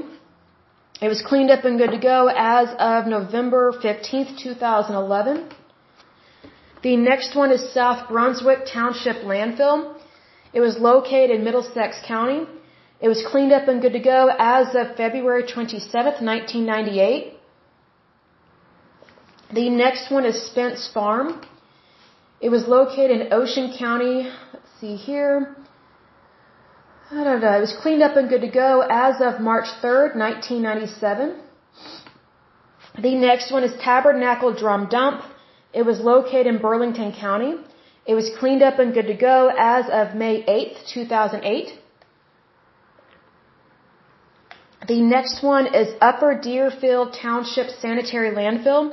It 1.02 1.08
was 1.08 1.22
cleaned 1.22 1.52
up 1.52 1.66
and 1.66 1.78
good 1.78 1.92
to 1.92 2.00
go 2.00 2.32
as 2.36 2.70
of 2.80 3.06
November 3.06 3.74
15th, 3.74 4.40
2011. 4.42 5.52
The 6.82 6.96
next 6.96 7.36
one 7.36 7.52
is 7.52 7.72
South 7.74 8.10
Brunswick 8.10 8.66
Township 8.74 9.18
Landfill. 9.18 9.96
It 10.52 10.62
was 10.62 10.80
located 10.80 11.30
in 11.30 11.44
Middlesex 11.44 11.98
County. 12.08 12.48
It 13.00 13.08
was 13.08 13.24
cleaned 13.28 13.54
up 13.54 13.68
and 13.68 13.84
good 13.84 13.94
to 13.94 14.00
go 14.00 14.32
as 14.40 14.74
of 14.74 14.96
February 14.96 15.44
27th, 15.44 16.22
1998. 16.22 17.34
The 19.54 19.70
next 19.70 20.10
one 20.12 20.26
is 20.26 20.48
Spence 20.48 20.90
Farm. 20.92 21.46
It 22.46 22.52
was 22.52 22.68
located 22.68 23.10
in 23.20 23.34
Ocean 23.34 23.68
County. 23.76 24.16
Let's 24.54 24.74
see 24.80 24.96
here. 24.96 25.56
I 27.10 27.24
don't 27.24 27.42
know. 27.42 27.54
It 27.58 27.64
was 27.68 27.74
cleaned 27.82 28.04
up 28.04 28.18
and 28.18 28.30
good 28.30 28.42
to 28.42 28.52
go 28.66 28.86
as 28.88 29.16
of 29.20 29.40
March 29.42 29.70
3rd, 29.82 30.16
1997. 30.16 31.42
The 33.02 33.16
next 33.16 33.52
one 33.52 33.64
is 33.64 33.74
Tabernacle 33.82 34.54
Drum 34.54 34.88
Dump. 34.90 35.24
It 35.74 35.88
was 35.88 36.00
located 36.00 36.46
in 36.46 36.60
Burlington 36.60 37.14
County. 37.14 37.56
It 38.06 38.14
was 38.14 38.30
cleaned 38.38 38.62
up 38.62 38.78
and 38.78 38.94
good 38.94 39.08
to 39.08 39.16
go 39.16 39.52
as 39.58 39.86
of 39.92 40.16
May 40.16 40.44
8th, 40.44 40.88
2008. 40.94 41.80
The 44.88 45.02
next 45.02 45.42
one 45.42 45.74
is 45.74 45.88
Upper 46.00 46.40
Deerfield 46.40 47.18
Township 47.20 47.70
Sanitary 47.72 48.30
Landfill. 48.40 48.84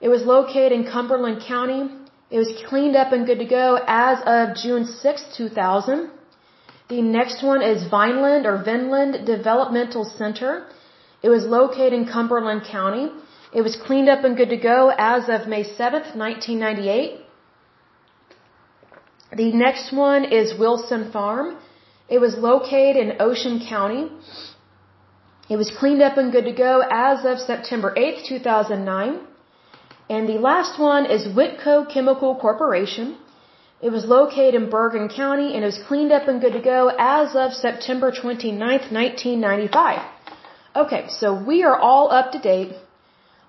It 0.00 0.08
was 0.08 0.22
located 0.24 0.72
in 0.72 0.84
Cumberland 0.90 1.42
County. 1.46 1.99
It 2.30 2.38
was 2.38 2.52
cleaned 2.68 2.96
up 2.96 3.12
and 3.12 3.26
good 3.26 3.40
to 3.40 3.44
go 3.44 3.78
as 3.86 4.18
of 4.24 4.56
June 4.56 4.84
6, 4.84 5.24
2000. 5.36 6.10
The 6.88 7.02
next 7.02 7.42
one 7.42 7.62
is 7.62 7.88
Vineland 7.88 8.46
or 8.46 8.62
Vinland 8.62 9.26
Developmental 9.26 10.04
Center. 10.04 10.66
It 11.22 11.28
was 11.28 11.44
located 11.44 11.92
in 11.92 12.06
Cumberland 12.06 12.62
County. 12.64 13.10
It 13.52 13.62
was 13.62 13.76
cleaned 13.76 14.08
up 14.08 14.22
and 14.24 14.36
good 14.36 14.50
to 14.50 14.56
go 14.56 14.92
as 14.96 15.28
of 15.28 15.48
May 15.48 15.64
7th, 15.64 16.14
1998. 16.14 17.20
The 19.36 19.52
next 19.52 19.92
one 19.92 20.24
is 20.24 20.58
Wilson 20.58 21.10
Farm. 21.12 21.56
It 22.08 22.20
was 22.20 22.36
located 22.36 22.96
in 22.96 23.16
Ocean 23.20 23.60
County. 23.68 24.10
It 25.48 25.56
was 25.56 25.70
cleaned 25.78 26.02
up 26.02 26.16
and 26.16 26.30
good 26.30 26.44
to 26.44 26.52
go 26.52 26.82
as 26.90 27.24
of 27.24 27.38
September 27.38 27.92
8th, 27.96 28.26
2009. 28.26 29.20
And 30.14 30.28
the 30.28 30.40
last 30.50 30.78
one 30.90 31.06
is 31.16 31.26
Witco 31.38 31.74
Chemical 31.94 32.34
Corporation. 32.44 33.16
It 33.80 33.90
was 33.96 34.04
located 34.04 34.56
in 34.60 34.68
Bergen 34.68 35.08
County 35.08 35.54
and 35.54 35.62
it 35.62 35.70
was 35.72 35.82
cleaned 35.88 36.12
up 36.16 36.26
and 36.30 36.40
good 36.40 36.54
to 36.54 36.62
go 36.74 36.80
as 36.98 37.36
of 37.42 37.52
September 37.52 38.10
29th, 38.10 38.86
1995. 39.00 40.00
Okay, 40.82 41.02
so 41.20 41.26
we 41.50 41.62
are 41.62 41.78
all 41.88 42.10
up 42.18 42.32
to 42.32 42.40
date 42.40 42.72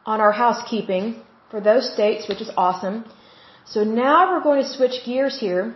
on 0.05 0.21
our 0.21 0.31
housekeeping 0.31 1.05
for 1.49 1.59
those 1.59 1.91
states, 1.95 2.29
which 2.29 2.41
is 2.41 2.51
awesome. 2.55 3.05
So 3.65 3.83
now 3.83 4.31
we're 4.31 4.43
going 4.49 4.61
to 4.61 4.69
switch 4.69 5.03
gears 5.03 5.39
here 5.39 5.73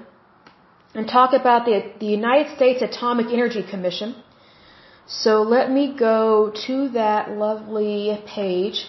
and 0.94 1.08
talk 1.08 1.34
about 1.34 1.66
the, 1.66 1.78
the 2.00 2.12
United 2.20 2.56
States 2.56 2.84
Atomic 2.84 3.34
Energy 3.34 3.64
Commission. 3.74 4.16
So 5.08 5.42
let 5.42 5.72
me 5.72 5.96
go 5.98 6.54
to 6.68 6.90
that 6.90 7.32
lovely 7.32 8.24
page 8.28 8.86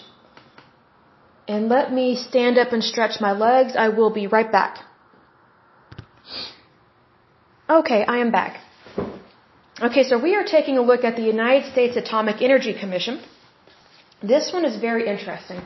and 1.49 1.69
let 1.69 1.93
me 1.93 2.17
stand 2.17 2.59
up 2.59 2.73
and 2.73 2.83
stretch 2.83 3.21
my 3.21 3.33
legs. 3.33 3.77
I 3.77 3.89
will 3.89 4.11
be 4.11 4.27
right 4.27 4.51
back. 4.51 4.79
Okay, 7.69 8.05
I 8.05 8.19
am 8.19 8.31
back. 8.31 8.61
Okay, 9.81 10.05
so 10.05 10.19
we 10.19 10.35
are 10.35 10.45
taking 10.45 10.79
a 10.79 10.83
look 10.83 11.05
at 11.05 11.17
the 11.17 11.23
United 11.23 11.71
States 11.73 11.97
Atomic 11.97 12.41
Energy 12.41 12.75
Commission. 12.79 13.21
This 14.23 14.53
one 14.53 14.65
is 14.65 14.77
very 14.81 15.07
interesting. 15.07 15.61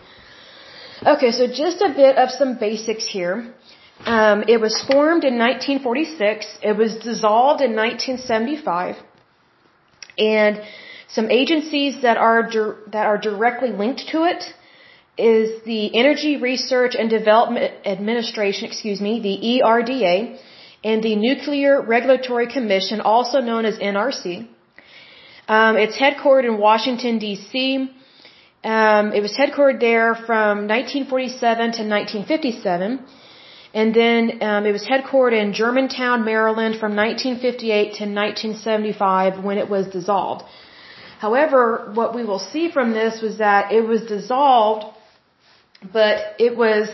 Okay, 1.06 1.30
so 1.30 1.46
just 1.46 1.80
a 1.80 1.90
bit 1.94 2.18
of 2.18 2.30
some 2.30 2.58
basics 2.58 3.06
here. 3.06 3.54
Um, 4.04 4.44
it 4.48 4.60
was 4.60 4.82
formed 4.82 5.24
in 5.24 5.38
1946. 5.38 6.58
It 6.62 6.76
was 6.76 6.96
dissolved 6.96 7.60
in 7.60 7.76
1975, 7.76 8.96
and 10.18 10.62
some 11.08 11.30
agencies 11.30 12.02
that 12.02 12.16
are 12.16 12.50
that 12.92 13.06
are 13.06 13.18
directly 13.18 13.70
linked 13.70 14.08
to 14.08 14.24
it 14.24 14.54
is 15.20 15.62
the 15.64 15.82
Energy 16.02 16.36
Research 16.36 16.94
and 16.98 17.08
Development 17.10 17.72
Administration, 17.84 18.66
excuse 18.70 19.00
me, 19.00 19.20
the 19.28 19.36
ERDA, 19.52 20.38
and 20.82 21.02
the 21.02 21.14
Nuclear 21.16 21.80
Regulatory 21.80 22.48
Commission, 22.56 23.00
also 23.00 23.40
known 23.40 23.64
as 23.64 23.78
NRC. 23.78 24.48
Um, 25.48 25.76
it's 25.76 25.96
headquartered 25.96 26.44
in 26.44 26.58
Washington, 26.58 27.18
D.C. 27.18 27.90
Um, 28.62 29.12
it 29.12 29.22
was 29.26 29.32
headquartered 29.32 29.80
there 29.80 30.14
from 30.14 30.68
1947 30.68 31.58
to 31.78 31.82
1957. 31.82 33.04
And 33.72 33.94
then 33.94 34.42
um, 34.42 34.66
it 34.66 34.72
was 34.72 34.84
headquartered 34.84 35.40
in 35.40 35.52
Germantown, 35.52 36.24
Maryland 36.24 36.74
from 36.82 36.96
1958 36.96 37.82
to 37.98 38.04
1975 38.04 39.44
when 39.44 39.58
it 39.58 39.68
was 39.68 39.86
dissolved. 39.86 40.44
However, 41.18 41.90
what 41.94 42.14
we 42.14 42.24
will 42.24 42.38
see 42.38 42.70
from 42.70 42.92
this 42.92 43.20
was 43.20 43.38
that 43.38 43.72
it 43.72 43.82
was 43.86 44.02
dissolved, 44.02 44.84
but 45.92 46.34
it 46.38 46.56
was 46.56 46.88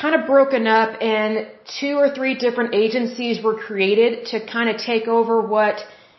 kind 0.00 0.14
of 0.14 0.26
broken 0.26 0.66
up 0.66 1.00
and 1.00 1.48
two 1.80 1.94
or 1.96 2.14
three 2.14 2.34
different 2.34 2.74
agencies 2.74 3.42
were 3.42 3.54
created 3.54 4.26
to 4.26 4.44
kind 4.44 4.68
of 4.68 4.76
take 4.76 5.06
over 5.08 5.40
what 5.40 5.76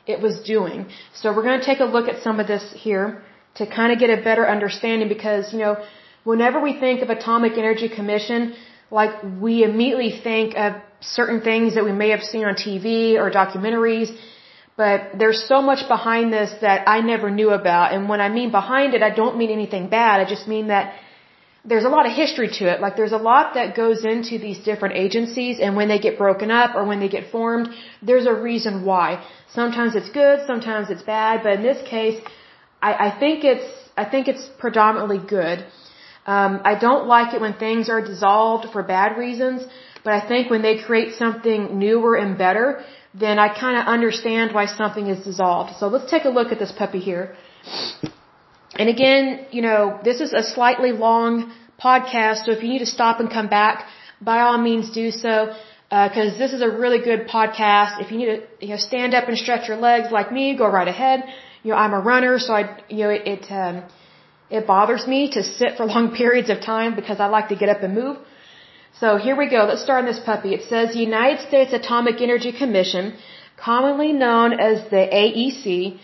it 0.08 0.22
was 0.22 0.42
doing. 0.42 0.88
So 1.14 1.34
we're 1.36 1.44
going 1.44 1.60
to 1.60 1.66
take 1.66 1.80
a 1.80 1.86
look 1.86 2.08
at 2.08 2.24
some 2.24 2.40
of 2.40 2.48
this 2.48 2.66
here 2.74 3.22
to 3.56 3.68
kind 3.68 3.92
of 3.92 4.00
get 4.00 4.10
a 4.10 4.22
better 4.24 4.48
understanding 4.48 5.10
because, 5.10 5.54
you 5.54 5.60
know, 5.60 5.84
whenever 6.24 6.60
we 6.60 6.80
think 6.80 7.02
of 7.02 7.10
Atomic 7.10 7.54
Energy 7.58 7.90
Commission, 7.90 8.56
like 8.90 9.12
we 9.42 9.64
immediately 9.64 10.12
think 10.28 10.56
of 10.56 10.74
certain 11.02 11.42
things 11.42 11.76
that 11.76 11.84
we 11.84 11.92
may 11.92 12.10
have 12.10 12.22
seen 12.22 12.46
on 12.46 12.56
TV 12.56 13.16
or 13.22 13.30
documentaries, 13.30 14.10
but 14.78 15.12
there's 15.20 15.44
so 15.48 15.62
much 15.62 15.88
behind 15.88 16.32
this 16.32 16.52
that 16.62 16.88
I 16.88 17.02
never 17.02 17.30
knew 17.30 17.50
about. 17.50 17.94
And 17.94 18.08
when 18.08 18.22
I 18.22 18.30
mean 18.30 18.52
behind 18.52 18.94
it, 18.94 19.02
I 19.04 19.10
don't 19.10 19.38
mean 19.38 19.52
anything 19.52 19.90
bad. 19.90 20.22
I 20.22 20.26
just 20.30 20.48
mean 20.48 20.68
that 20.68 20.94
there's 21.70 21.88
a 21.90 21.94
lot 21.96 22.06
of 22.10 22.14
history 22.24 22.50
to 22.60 22.64
it. 22.72 22.80
Like 22.86 22.96
there's 23.00 23.18
a 23.20 23.24
lot 23.32 23.56
that 23.56 23.76
goes 23.76 24.06
into 24.14 24.38
these 24.46 24.60
different 24.70 24.96
agencies 25.06 25.60
and 25.60 25.76
when 25.80 25.90
they 25.90 26.00
get 26.08 26.18
broken 26.18 26.50
up 26.50 26.76
or 26.76 26.84
when 26.92 27.00
they 27.04 27.10
get 27.18 27.30
formed, 27.36 27.68
there's 28.02 28.28
a 28.34 28.36
reason 28.50 28.86
why. 28.90 29.08
Sometimes 29.60 29.96
it's 30.00 30.12
good, 30.22 30.38
sometimes 30.48 30.90
it's 30.90 31.04
bad, 31.04 31.44
but 31.44 31.52
in 31.58 31.64
this 31.64 31.82
case, 31.96 32.20
I, 32.82 32.92
I 33.08 33.20
think 33.20 33.44
it's, 33.44 33.68
I 33.98 34.06
think 34.06 34.28
it's 34.28 34.46
predominantly 34.64 35.20
good. 35.38 35.66
Um, 36.26 36.62
I 36.72 36.74
don't 36.76 37.06
like 37.08 37.34
it 37.34 37.42
when 37.42 37.54
things 37.66 37.90
are 37.90 38.02
dissolved 38.02 38.72
for 38.74 38.82
bad 38.84 39.18
reasons, 39.18 39.66
but 40.04 40.14
I 40.14 40.22
think 40.28 40.50
when 40.50 40.62
they 40.62 40.78
create 40.78 41.16
something 41.16 41.80
newer 41.80 42.16
and 42.16 42.38
better, 42.38 42.84
then 43.14 43.40
I 43.40 43.48
kind 43.64 43.78
of 43.80 43.88
understand 43.88 44.54
why 44.54 44.66
something 44.68 45.08
is 45.08 45.24
dissolved. 45.24 45.76
So 45.80 45.88
let's 45.88 46.10
take 46.10 46.26
a 46.26 46.30
look 46.30 46.52
at 46.52 46.60
this 46.60 46.72
puppy 46.72 47.00
here. 47.00 47.36
And 48.76 48.90
again, 48.90 49.46
you 49.52 49.62
know, 49.62 50.00
this 50.04 50.20
is 50.22 50.34
a 50.34 50.44
slightly 50.44 50.92
long 50.92 51.54
podcast, 51.82 52.46
so 52.46 52.52
if 52.52 52.64
you 52.64 52.70
need 52.70 52.80
to 52.80 52.86
stop 52.98 53.20
and 53.20 53.30
come 53.30 53.48
back, 53.48 53.86
by 54.22 54.42
all 54.42 54.58
means 54.58 54.90
do 54.92 55.12
so, 55.12 55.56
because 55.90 56.34
uh, 56.34 56.38
this 56.38 56.54
is 56.54 56.62
a 56.62 56.70
really 56.70 57.00
good 57.00 57.28
podcast. 57.28 58.02
If 58.02 58.12
you 58.12 58.18
need 58.18 58.26
to, 58.26 58.42
you 58.60 58.70
know, 58.70 58.78
stand 58.78 59.14
up 59.14 59.28
and 59.30 59.38
stretch 59.38 59.68
your 59.68 59.78
legs 59.78 60.12
like 60.12 60.32
me, 60.32 60.58
go 60.58 60.68
right 60.68 60.88
ahead. 60.88 61.24
You 61.64 61.72
know, 61.72 61.78
I'm 61.78 61.94
a 61.94 62.00
runner, 62.00 62.40
so 62.40 62.54
I, 62.54 62.78
you 62.90 63.04
know, 63.04 63.10
it, 63.10 63.46
um, 63.52 63.84
it 64.50 64.68
bothers 64.68 65.08
me 65.08 65.32
to 65.32 65.44
sit 65.44 65.78
for 65.78 65.86
long 65.96 66.16
periods 66.16 66.50
of 66.50 66.62
time 66.62 66.96
because 66.96 67.20
I 67.20 67.28
like 67.28 67.50
to 67.50 67.56
get 67.56 67.70
up 67.70 67.84
and 67.84 67.94
move. 67.94 68.18
So 69.00 69.18
here 69.18 69.36
we 69.36 69.48
go. 69.50 69.66
Let's 69.70 69.84
start 69.84 70.00
on 70.00 70.06
this 70.06 70.20
puppy. 70.20 70.54
It 70.56 70.64
says 70.70 70.94
the 70.94 71.00
United 71.00 71.48
States 71.48 71.72
Atomic 71.72 72.20
Energy 72.22 72.52
Commission 72.52 73.16
commonly 73.58 74.12
known 74.14 74.54
as 74.60 74.90
the 74.90 75.04
AEC, 75.22 76.00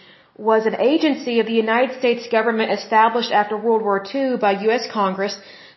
was 0.51 0.65
an 0.65 0.75
agency 0.91 1.39
of 1.39 1.45
the 1.47 1.59
United 1.65 1.91
States 1.99 2.27
government 2.37 2.71
established 2.79 3.31
after 3.31 3.55
World 3.55 3.83
War 3.89 3.99
II 4.13 4.37
by 4.45 4.51
U.S. 4.67 4.85
Congress 4.91 5.35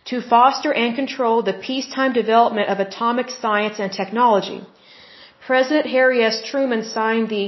to 0.09 0.21
foster 0.33 0.71
and 0.73 0.95
control 1.01 1.41
the 1.41 1.57
peacetime 1.67 2.13
development 2.21 2.67
of 2.69 2.79
atomic 2.79 3.29
science 3.29 3.79
and 3.79 3.91
technology. 3.91 4.59
President 5.45 5.85
Harry 5.95 6.19
S. 6.31 6.41
Truman 6.49 6.83
signed 6.83 7.29
the 7.29 7.45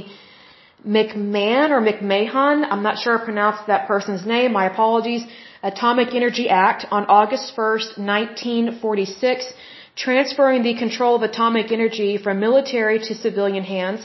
McMahon 0.96 1.68
or 1.74 1.80
McMahon, 1.82 2.66
I'm 2.70 2.82
not 2.82 2.98
sure 2.98 3.18
I 3.18 3.24
pronounced 3.24 3.66
that 3.66 3.86
person's 3.86 4.24
name, 4.24 4.52
my 4.52 4.66
apologies, 4.72 5.24
Atomic 5.62 6.14
Energy 6.14 6.48
Act 6.48 6.86
on 6.90 7.04
August 7.04 7.54
1st, 7.54 7.98
1946, 7.98 9.52
transferring 9.94 10.62
the 10.62 10.74
control 10.84 11.16
of 11.16 11.22
atomic 11.22 11.70
energy 11.70 12.16
from 12.16 12.40
military 12.40 12.98
to 12.98 13.14
civilian 13.14 13.64
hands, 13.64 14.00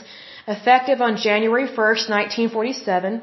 effective 0.46 1.00
on 1.00 1.16
January 1.16 1.68
1st, 1.68 2.08
1947. 2.08 3.22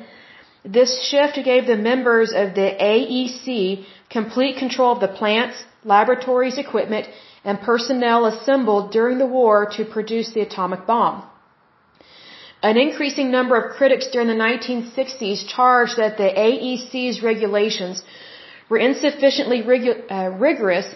This 0.66 0.92
shift 1.10 1.36
gave 1.44 1.66
the 1.68 1.78
members 1.78 2.32
of 2.32 2.54
the 2.56 2.70
AEC 2.92 3.86
complete 4.10 4.58
control 4.58 4.94
of 4.94 5.02
the 5.02 5.14
plants, 5.20 5.58
laboratories, 5.84 6.58
equipment, 6.58 7.08
and 7.44 7.60
personnel 7.60 8.26
assembled 8.26 8.92
during 8.92 9.18
the 9.18 9.28
war 9.40 9.66
to 9.78 9.84
produce 9.84 10.32
the 10.34 10.42
atomic 10.42 10.86
bomb. 10.86 11.24
An 12.62 12.78
increasing 12.78 13.30
number 13.30 13.56
of 13.58 13.76
critics 13.76 14.08
during 14.14 14.30
the 14.30 14.42
1960s 14.50 15.46
charged 15.48 15.98
that 15.98 16.16
the 16.18 16.30
AEC's 16.48 17.22
regulations 17.22 18.02
were 18.70 18.78
insufficiently 18.78 19.60
uh, 19.62 20.30
rigorous 20.48 20.88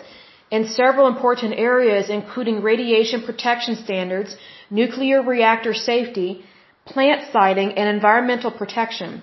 in 0.50 0.66
several 0.68 1.08
important 1.08 1.54
areas, 1.58 2.10
including 2.10 2.62
radiation 2.62 3.22
protection 3.24 3.76
standards, 3.76 4.38
nuclear 4.70 5.22
reactor 5.22 5.74
safety, 5.74 6.44
plant 6.86 7.32
siting, 7.32 7.72
and 7.78 7.90
environmental 7.90 8.52
protection. 8.52 9.22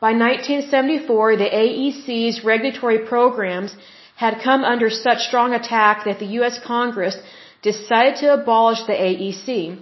By 0.00 0.12
1974, 0.12 1.36
the 1.36 1.50
AEC's 1.62 2.44
regulatory 2.44 3.00
programs 3.06 3.76
had 4.16 4.42
come 4.42 4.64
under 4.64 4.90
such 4.90 5.26
strong 5.28 5.54
attack 5.54 6.04
that 6.04 6.18
the 6.18 6.32
U.S. 6.38 6.58
Congress 6.64 7.16
decided 7.62 8.16
to 8.16 8.34
abolish 8.34 8.82
the 8.82 8.92
AEC. 8.92 9.78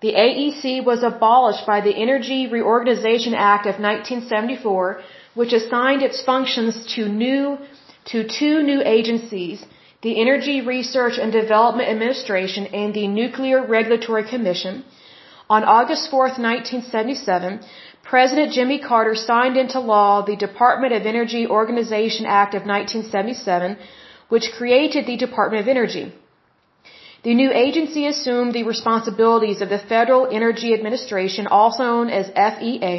The 0.00 0.12
AEC 0.12 0.84
was 0.84 1.02
abolished 1.02 1.66
by 1.66 1.80
the 1.80 1.94
Energy 2.06 2.46
Reorganization 2.46 3.34
Act 3.34 3.66
of 3.66 3.80
1974, 3.80 5.00
which 5.34 5.52
assigned 5.52 6.02
its 6.02 6.22
functions 6.22 6.94
to 6.94 7.08
new 7.08 7.58
to 8.06 8.28
two 8.38 8.62
new 8.62 8.80
agencies, 8.84 9.64
the 10.04 10.14
Energy 10.24 10.56
Research 10.74 11.16
and 11.22 11.32
Development 11.32 11.88
Administration 11.94 12.66
and 12.80 12.92
the 12.92 13.06
Nuclear 13.20 13.58
Regulatory 13.76 14.24
Commission. 14.32 14.84
On 15.48 15.64
August 15.76 16.10
4, 16.10 16.18
1977, 16.20 17.60
President 18.10 18.52
Jimmy 18.56 18.78
Carter 18.88 19.14
signed 19.14 19.56
into 19.62 19.80
law 19.94 20.10
the 20.20 20.36
Department 20.36 20.92
of 20.92 21.06
Energy 21.14 21.46
Organization 21.46 22.26
Act 22.26 22.52
of 22.58 22.66
1977, 22.74 23.78
which 24.28 24.52
created 24.58 25.06
the 25.06 25.16
Department 25.16 25.62
of 25.62 25.68
Energy. 25.76 26.06
The 27.22 27.34
new 27.42 27.50
agency 27.64 28.06
assumed 28.06 28.52
the 28.52 28.68
responsibilities 28.74 29.62
of 29.62 29.70
the 29.70 29.82
Federal 29.94 30.24
Energy 30.40 30.74
Administration, 30.74 31.46
also 31.46 31.82
known 31.84 32.10
as 32.20 32.26
FEA, 32.52 32.96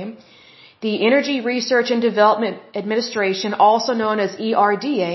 the 0.82 0.96
Energy 1.06 1.42
Research 1.42 1.92
and 1.92 2.02
Development 2.02 2.58
Administration, 2.74 3.54
also 3.54 3.94
known 3.94 4.20
as 4.20 4.32
ERDA, 4.38 5.12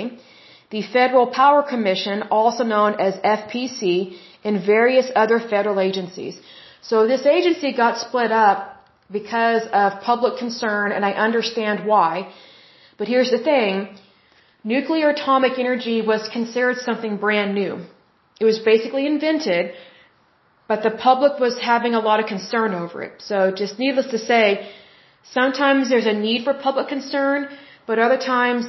the 0.71 0.83
Federal 0.83 1.27
Power 1.27 1.63
Commission, 1.63 2.23
also 2.31 2.65
known 2.65 2.95
as 3.01 3.15
FPC, 3.17 4.17
and 4.45 4.65
various 4.65 5.11
other 5.15 5.39
federal 5.39 5.81
agencies. 5.81 6.41
So 6.81 7.07
this 7.07 7.27
agency 7.27 7.73
got 7.73 7.99
split 7.99 8.33
up 8.33 8.59
because 9.11 9.63
of 9.73 10.01
public 10.01 10.39
concern, 10.39 10.93
and 10.93 11.05
I 11.05 11.13
understand 11.13 11.87
why. 11.87 12.33
But 12.97 13.09
here's 13.09 13.31
the 13.31 13.43
thing. 13.51 13.99
Nuclear 14.63 15.11
atomic 15.11 15.59
energy 15.59 16.03
was 16.03 16.29
considered 16.29 16.79
something 16.79 17.17
brand 17.17 17.55
new. 17.55 17.73
It 18.41 18.45
was 18.45 18.59
basically 18.59 19.07
invented, 19.07 19.73
but 20.69 20.83
the 20.83 20.91
public 20.91 21.41
was 21.41 21.59
having 21.59 21.95
a 21.95 22.01
lot 22.01 22.21
of 22.21 22.27
concern 22.27 22.75
over 22.75 23.03
it. 23.03 23.15
So 23.19 23.51
just 23.51 23.79
needless 23.79 24.09
to 24.13 24.19
say, 24.19 24.71
sometimes 25.39 25.89
there's 25.91 26.07
a 26.07 26.13
need 26.13 26.45
for 26.45 26.55
public 26.55 26.89
concern, 26.89 27.49
but 27.87 27.99
other 27.99 28.19
times 28.19 28.67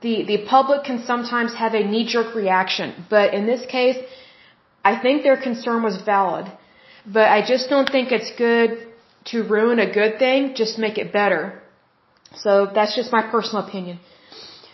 the, 0.00 0.24
the 0.24 0.38
public 0.46 0.84
can 0.84 1.04
sometimes 1.04 1.54
have 1.54 1.74
a 1.74 1.82
knee-jerk 1.82 2.34
reaction. 2.34 3.04
But 3.10 3.34
in 3.34 3.46
this 3.46 3.64
case, 3.66 3.98
I 4.84 4.96
think 5.02 5.22
their 5.22 5.36
concern 5.36 5.82
was 5.82 5.96
valid. 6.02 6.46
But 7.06 7.28
I 7.28 7.44
just 7.46 7.68
don't 7.68 7.90
think 7.90 8.12
it's 8.12 8.32
good 8.36 8.70
to 9.30 9.42
ruin 9.42 9.78
a 9.78 9.92
good 9.92 10.18
thing, 10.18 10.54
just 10.54 10.78
make 10.78 10.98
it 10.98 11.12
better. 11.12 11.62
So 12.36 12.70
that's 12.74 12.94
just 12.96 13.12
my 13.12 13.22
personal 13.22 13.66
opinion. 13.66 13.98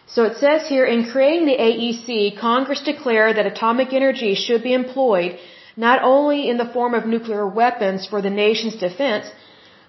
So 0.07 0.25
it 0.25 0.37
says 0.39 0.67
here, 0.69 0.87
in 0.87 1.11
creating 1.11 1.47
the 1.47 1.59
AEC, 1.69 2.39
Congress 2.41 2.83
declared 2.83 3.37
that 3.37 3.47
atomic 3.47 3.93
energy 3.93 4.35
should 4.35 4.63
be 4.63 4.73
employed 4.73 5.39
not 5.77 6.03
only 6.03 6.49
in 6.49 6.57
the 6.57 6.71
form 6.77 6.95
of 6.95 7.07
nuclear 7.07 7.47
weapons 7.47 8.07
for 8.07 8.21
the 8.23 8.31
nation's 8.31 8.77
defense, 8.77 9.27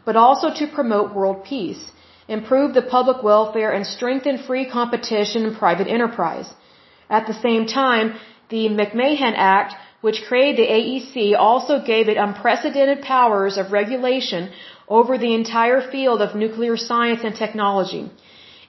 but 0.05 0.15
also 0.15 0.53
to 0.53 0.67
promote 0.67 1.15
world 1.15 1.43
peace, 1.45 1.83
improve 2.37 2.73
the 2.73 2.87
public 2.95 3.19
welfare, 3.29 3.71
and 3.75 3.85
strengthen 3.97 4.37
free 4.47 4.65
competition 4.77 5.45
and 5.45 5.57
private 5.63 5.87
enterprise. 5.97 6.49
At 7.09 7.27
the 7.27 7.37
same 7.45 7.65
time, 7.65 8.07
the 8.49 8.63
McMahon 8.79 9.35
Act, 9.35 9.73
which 10.01 10.23
created 10.27 10.57
the 10.59 10.71
AEC, 10.77 11.15
also 11.47 11.75
gave 11.91 12.07
it 12.07 12.17
unprecedented 12.25 13.01
powers 13.01 13.57
of 13.57 13.71
regulation 13.79 14.51
over 14.87 15.17
the 15.17 15.33
entire 15.41 15.81
field 15.93 16.21
of 16.21 16.35
nuclear 16.43 16.77
science 16.77 17.21
and 17.23 17.35
technology. 17.35 18.03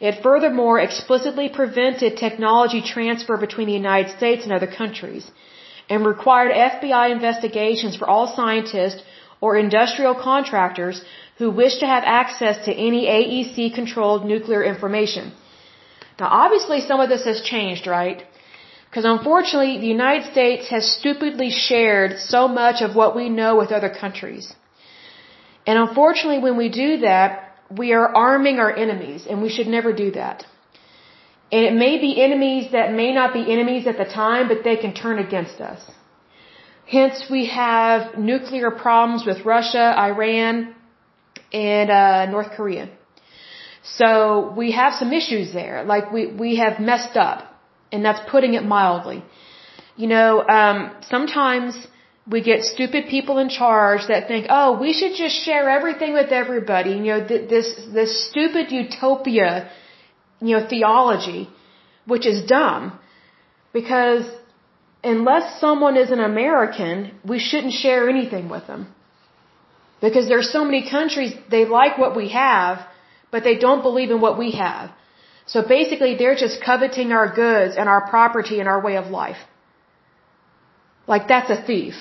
It 0.09 0.23
furthermore 0.23 0.81
explicitly 0.81 1.49
prevented 1.61 2.17
technology 2.17 2.81
transfer 2.81 3.37
between 3.47 3.67
the 3.69 3.81
United 3.85 4.11
States 4.17 4.45
and 4.45 4.53
other 4.53 4.71
countries 4.81 5.31
and 5.91 6.07
required 6.07 6.53
FBI 6.53 7.07
investigations 7.11 7.97
for 7.97 8.09
all 8.09 8.27
scientists 8.39 9.03
or 9.41 9.57
industrial 9.57 10.15
contractors 10.15 11.03
who 11.41 11.51
wish 11.51 11.75
to 11.83 11.87
have 11.95 12.05
access 12.21 12.57
to 12.67 12.73
any 12.89 13.03
AEC 13.19 13.75
controlled 13.81 14.27
nuclear 14.33 14.63
information. 14.73 15.33
Now 16.21 16.29
obviously 16.45 16.81
some 16.89 17.01
of 17.05 17.09
this 17.13 17.25
has 17.31 17.41
changed, 17.53 17.87
right? 17.99 18.19
Because 18.87 19.07
unfortunately 19.13 19.75
the 19.85 19.93
United 19.99 20.25
States 20.33 20.69
has 20.75 20.91
stupidly 20.99 21.51
shared 21.69 22.19
so 22.33 22.41
much 22.61 22.83
of 22.87 22.97
what 23.01 23.17
we 23.21 23.29
know 23.41 23.53
with 23.61 23.73
other 23.79 23.93
countries. 24.03 24.53
And 25.67 25.79
unfortunately 25.85 26.41
when 26.47 26.59
we 26.63 26.69
do 26.69 26.91
that, 27.09 27.31
we 27.83 27.93
are 27.99 28.09
arming 28.29 28.59
our 28.65 28.73
enemies, 28.85 29.27
and 29.29 29.41
we 29.43 29.51
should 29.55 29.69
never 29.77 29.93
do 29.93 30.09
that. 30.11 30.45
And 31.53 31.63
it 31.69 31.75
may 31.85 31.95
be 32.05 32.11
enemies 32.27 32.73
that 32.73 32.93
may 32.93 33.13
not 33.19 33.33
be 33.33 33.43
enemies 33.55 33.87
at 33.87 33.97
the 34.03 34.09
time, 34.23 34.49
but 34.49 34.65
they 34.65 34.77
can 34.77 34.93
turn 34.93 35.19
against 35.21 35.61
us. 35.61 35.81
Hence, 36.97 37.25
we 37.31 37.47
have 37.47 38.19
nuclear 38.19 38.71
problems 38.73 39.25
with 39.25 39.45
Russia, 39.45 39.87
Iran, 40.11 40.75
and 41.53 41.91
uh, 41.91 42.27
North 42.27 42.51
Korea. 42.57 42.89
So 43.83 44.53
we 44.57 44.73
have 44.73 44.95
some 44.95 45.13
issues 45.13 45.53
there. 45.53 45.85
Like 45.85 46.13
we 46.13 46.27
we 46.27 46.57
have 46.57 46.81
messed 46.81 47.17
up, 47.17 47.39
and 47.93 48.05
that's 48.05 48.21
putting 48.31 48.55
it 48.55 48.65
mildly. 48.65 49.25
You 49.97 50.07
know, 50.07 50.47
um, 50.47 50.95
sometimes 51.03 51.87
we 52.27 52.43
get 52.43 52.63
stupid 52.63 53.07
people 53.09 53.39
in 53.39 53.49
charge 53.49 54.07
that 54.09 54.29
think, 54.29 54.47
oh, 54.49 54.79
we 54.79 54.93
should 54.93 55.15
just 55.15 55.37
share 55.45 55.69
everything 55.69 56.13
with 56.13 56.31
everybody. 56.31 56.91
You 56.91 57.07
know, 57.13 57.27
th- 57.27 57.49
this 57.49 57.69
this 57.93 58.29
stupid 58.29 58.71
utopia, 58.71 59.71
you 60.41 60.57
know, 60.57 60.67
theology, 60.69 61.49
which 62.07 62.27
is 62.27 62.47
dumb, 62.47 62.99
because 63.73 64.25
unless 65.03 65.61
someone 65.61 65.97
is 65.97 66.11
an 66.11 66.21
American, 66.21 67.13
we 67.25 67.39
shouldn't 67.39 67.73
share 67.73 68.09
anything 68.09 68.49
with 68.49 68.67
them. 68.67 68.95
Because 70.01 70.29
there's 70.29 70.51
so 70.51 70.65
many 70.65 70.89
countries 70.89 71.35
they 71.51 71.65
like 71.65 71.99
what 71.99 72.17
we 72.17 72.29
have, 72.31 72.87
but 73.31 73.45
they 73.45 73.57
don't 73.57 73.83
believe 73.83 74.11
in 74.11 74.21
what 74.21 74.39
we 74.39 74.53
have. 74.53 74.91
So 75.47 75.63
basically, 75.63 76.15
they're 76.17 76.37
just 76.37 76.63
coveting 76.63 77.13
our 77.13 77.29
goods 77.35 77.77
and 77.77 77.89
our 77.89 78.09
property 78.09 78.61
and 78.61 78.69
our 78.69 78.81
way 78.81 78.97
of 78.97 79.07
life. 79.09 79.41
Like 81.07 81.27
that's 81.29 81.51
a 81.51 81.61
thief. 81.71 81.95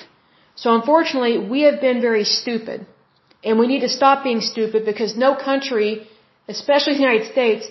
So 0.54 0.74
unfortunately, 0.74 1.38
we 1.38 1.62
have 1.62 1.80
been 1.80 2.00
very 2.00 2.24
stupid. 2.24 2.86
And 3.42 3.58
we 3.58 3.66
need 3.66 3.80
to 3.80 3.88
stop 3.88 4.22
being 4.22 4.40
stupid 4.40 4.84
because 4.84 5.16
no 5.16 5.34
country, 5.34 6.06
especially 6.48 6.94
the 6.94 7.00
United 7.00 7.32
States, 7.32 7.66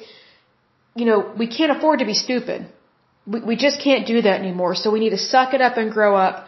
you 0.96 1.06
know, 1.06 1.20
we 1.38 1.48
can't 1.48 1.72
afford 1.76 2.00
to 2.00 2.06
be 2.06 2.16
stupid. 2.16 2.68
We, 3.28 3.40
we 3.42 3.56
just 3.56 3.82
can't 3.82 4.08
do 4.08 4.22
that 4.24 4.40
anymore. 4.40 4.76
So 4.76 4.92
we 4.92 5.00
need 5.00 5.12
to 5.12 5.24
suck 5.34 5.54
it 5.54 5.62
up 5.62 5.78
and 5.78 5.92
grow 5.92 6.16
up. 6.16 6.48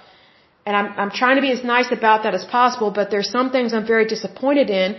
And 0.65 0.75
I'm, 0.75 0.87
I'm 1.01 1.11
trying 1.11 1.37
to 1.37 1.41
be 1.41 1.51
as 1.51 1.63
nice 1.63 1.91
about 1.91 2.23
that 2.23 2.35
as 2.35 2.45
possible, 2.45 2.91
but 2.91 3.09
there's 3.09 3.29
some 3.29 3.49
things 3.51 3.73
I'm 3.73 3.87
very 3.87 4.05
disappointed 4.05 4.69
in, 4.69 4.97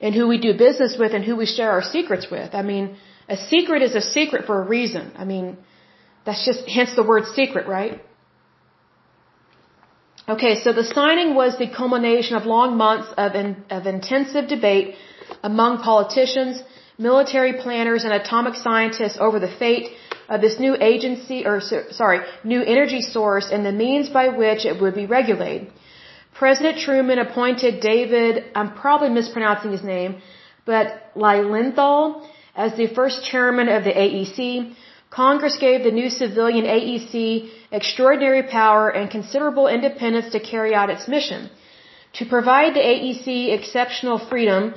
in 0.00 0.12
who 0.12 0.28
we 0.28 0.38
do 0.38 0.52
business 0.54 0.96
with 0.98 1.12
and 1.12 1.24
who 1.24 1.36
we 1.36 1.46
share 1.46 1.70
our 1.72 1.82
secrets 1.82 2.28
with. 2.30 2.54
I 2.54 2.62
mean, 2.62 2.96
a 3.28 3.36
secret 3.36 3.82
is 3.82 3.94
a 3.94 4.00
secret 4.00 4.46
for 4.46 4.62
a 4.62 4.64
reason. 4.64 5.12
I 5.16 5.24
mean, 5.24 5.56
that's 6.24 6.44
just 6.44 6.68
hence 6.68 6.94
the 6.94 7.02
word 7.02 7.24
secret, 7.34 7.66
right? 7.66 8.00
Okay, 10.28 10.54
so 10.62 10.72
the 10.72 10.84
signing 10.84 11.34
was 11.34 11.58
the 11.58 11.68
culmination 11.68 12.36
of 12.36 12.46
long 12.46 12.76
months 12.76 13.08
of, 13.16 13.34
in, 13.34 13.64
of 13.70 13.86
intensive 13.86 14.46
debate 14.48 14.94
among 15.42 15.78
politicians, 15.78 16.62
military 16.96 17.54
planners, 17.54 18.04
and 18.04 18.12
atomic 18.12 18.54
scientists 18.54 19.18
over 19.18 19.40
the 19.40 19.52
fate 19.62 19.90
of 20.32 20.40
this 20.44 20.58
new 20.64 20.74
agency, 20.92 21.38
or 21.48 21.56
sorry, 22.00 22.20
new 22.52 22.62
energy 22.74 23.02
source 23.16 23.46
and 23.54 23.66
the 23.70 23.76
means 23.84 24.08
by 24.18 24.26
which 24.42 24.64
it 24.70 24.76
would 24.80 24.94
be 25.02 25.06
regulated. 25.18 25.70
President 26.42 26.78
Truman 26.84 27.18
appointed 27.26 27.80
David, 27.80 28.44
I'm 28.58 28.70
probably 28.84 29.10
mispronouncing 29.20 29.72
his 29.76 29.84
name, 29.94 30.12
but 30.64 30.86
Lilienthal 31.24 32.26
as 32.64 32.70
the 32.76 32.86
first 32.98 33.18
chairman 33.30 33.68
of 33.76 33.84
the 33.88 33.94
AEC. 34.04 34.74
Congress 35.10 35.56
gave 35.66 35.84
the 35.84 35.94
new 36.00 36.08
civilian 36.22 36.64
AEC 36.76 37.50
extraordinary 37.70 38.44
power 38.60 38.88
and 38.88 39.10
considerable 39.10 39.68
independence 39.76 40.30
to 40.32 40.40
carry 40.40 40.72
out 40.74 40.88
its 40.94 41.06
mission. 41.16 41.50
To 42.18 42.24
provide 42.34 42.72
the 42.78 42.84
AEC 42.92 43.26
exceptional 43.58 44.18
freedom 44.30 44.74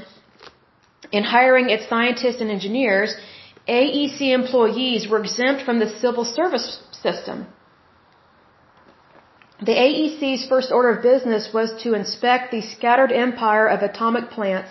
in 1.14 1.24
hiring 1.24 1.70
its 1.70 1.88
scientists 1.88 2.42
and 2.42 2.52
engineers, 2.58 3.16
AEC 3.68 4.22
employees 4.32 5.08
were 5.08 5.20
exempt 5.20 5.64
from 5.64 5.80
the 5.80 5.90
civil 5.90 6.24
service 6.24 6.80
system. 6.92 7.48
The 9.60 9.72
AEC's 9.72 10.48
first 10.48 10.72
order 10.72 10.90
of 10.90 11.02
business 11.02 11.52
was 11.54 11.74
to 11.84 11.94
inspect 11.94 12.52
the 12.52 12.62
scattered 12.62 13.12
empire 13.12 13.68
of 13.68 13.82
atomic 13.82 14.30
plants 14.30 14.70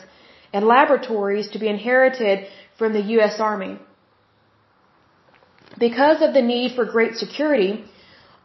and 0.52 0.66
laboratories 0.66 1.48
to 1.50 1.58
be 1.58 1.68
inherited 1.68 2.46
from 2.78 2.92
the 2.92 3.00
U.S. 3.16 3.40
Army. 3.40 3.78
Because 5.78 6.22
of 6.22 6.32
the 6.34 6.42
need 6.42 6.76
for 6.76 6.84
great 6.84 7.16
security, 7.16 7.84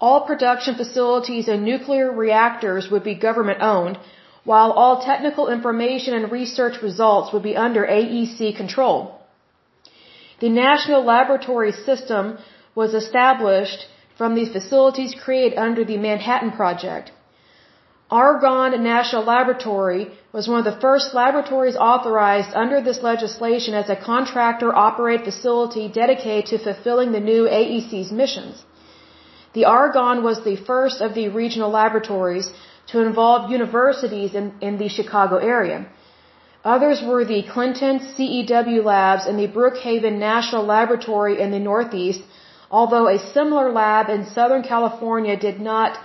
all 0.01 0.25
production 0.25 0.75
facilities 0.75 1.47
and 1.47 1.63
nuclear 1.63 2.11
reactors 2.11 2.89
would 2.89 3.03
be 3.03 3.13
government 3.13 3.61
owned, 3.61 3.99
while 4.43 4.71
all 4.71 5.03
technical 5.03 5.49
information 5.49 6.15
and 6.15 6.31
research 6.31 6.81
results 6.81 7.31
would 7.33 7.43
be 7.43 7.55
under 7.55 7.85
AEC 7.85 8.55
control. 8.55 9.18
The 10.39 10.49
National 10.49 11.03
Laboratory 11.03 11.71
System 11.71 12.37
was 12.73 12.93
established 12.93 13.87
from 14.17 14.35
these 14.35 14.51
facilities 14.57 15.15
created 15.23 15.57
under 15.57 15.83
the 15.83 15.97
Manhattan 15.97 16.51
Project. 16.51 17.11
Argonne 18.09 18.83
National 18.83 19.23
Laboratory 19.23 20.07
was 20.33 20.47
one 20.47 20.59
of 20.59 20.65
the 20.65 20.79
first 20.85 21.13
laboratories 21.13 21.75
authorized 21.75 22.55
under 22.55 22.81
this 22.81 23.01
legislation 23.03 23.75
as 23.81 23.89
a 23.89 23.95
contractor 23.95 24.73
operated 24.75 25.25
facility 25.25 25.87
dedicated 25.87 26.47
to 26.47 26.57
fulfilling 26.57 27.11
the 27.11 27.25
new 27.31 27.43
AEC's 27.59 28.11
missions. 28.11 28.63
The 29.53 29.65
Argonne 29.65 30.23
was 30.23 30.43
the 30.43 30.55
first 30.55 31.01
of 31.01 31.13
the 31.13 31.27
regional 31.29 31.69
laboratories 31.69 32.51
to 32.87 33.01
involve 33.01 33.51
universities 33.51 34.33
in, 34.33 34.53
in 34.61 34.77
the 34.79 34.89
Chicago 34.89 35.37
area. 35.37 35.85
Others 36.63 37.01
were 37.01 37.23
the 37.23 37.43
Clinton 37.43 37.99
CEW 37.99 38.83
labs 38.83 39.25
and 39.25 39.39
the 39.39 39.47
Brookhaven 39.47 40.19
National 40.19 40.65
Laboratory 40.65 41.39
in 41.39 41.51
the 41.51 41.59
Northeast, 41.59 42.21
although 42.69 43.07
a 43.07 43.17
similar 43.17 43.71
lab 43.71 44.09
in 44.09 44.25
Southern 44.25 44.63
California 44.63 45.37
did 45.37 45.61
not, 45.61 45.97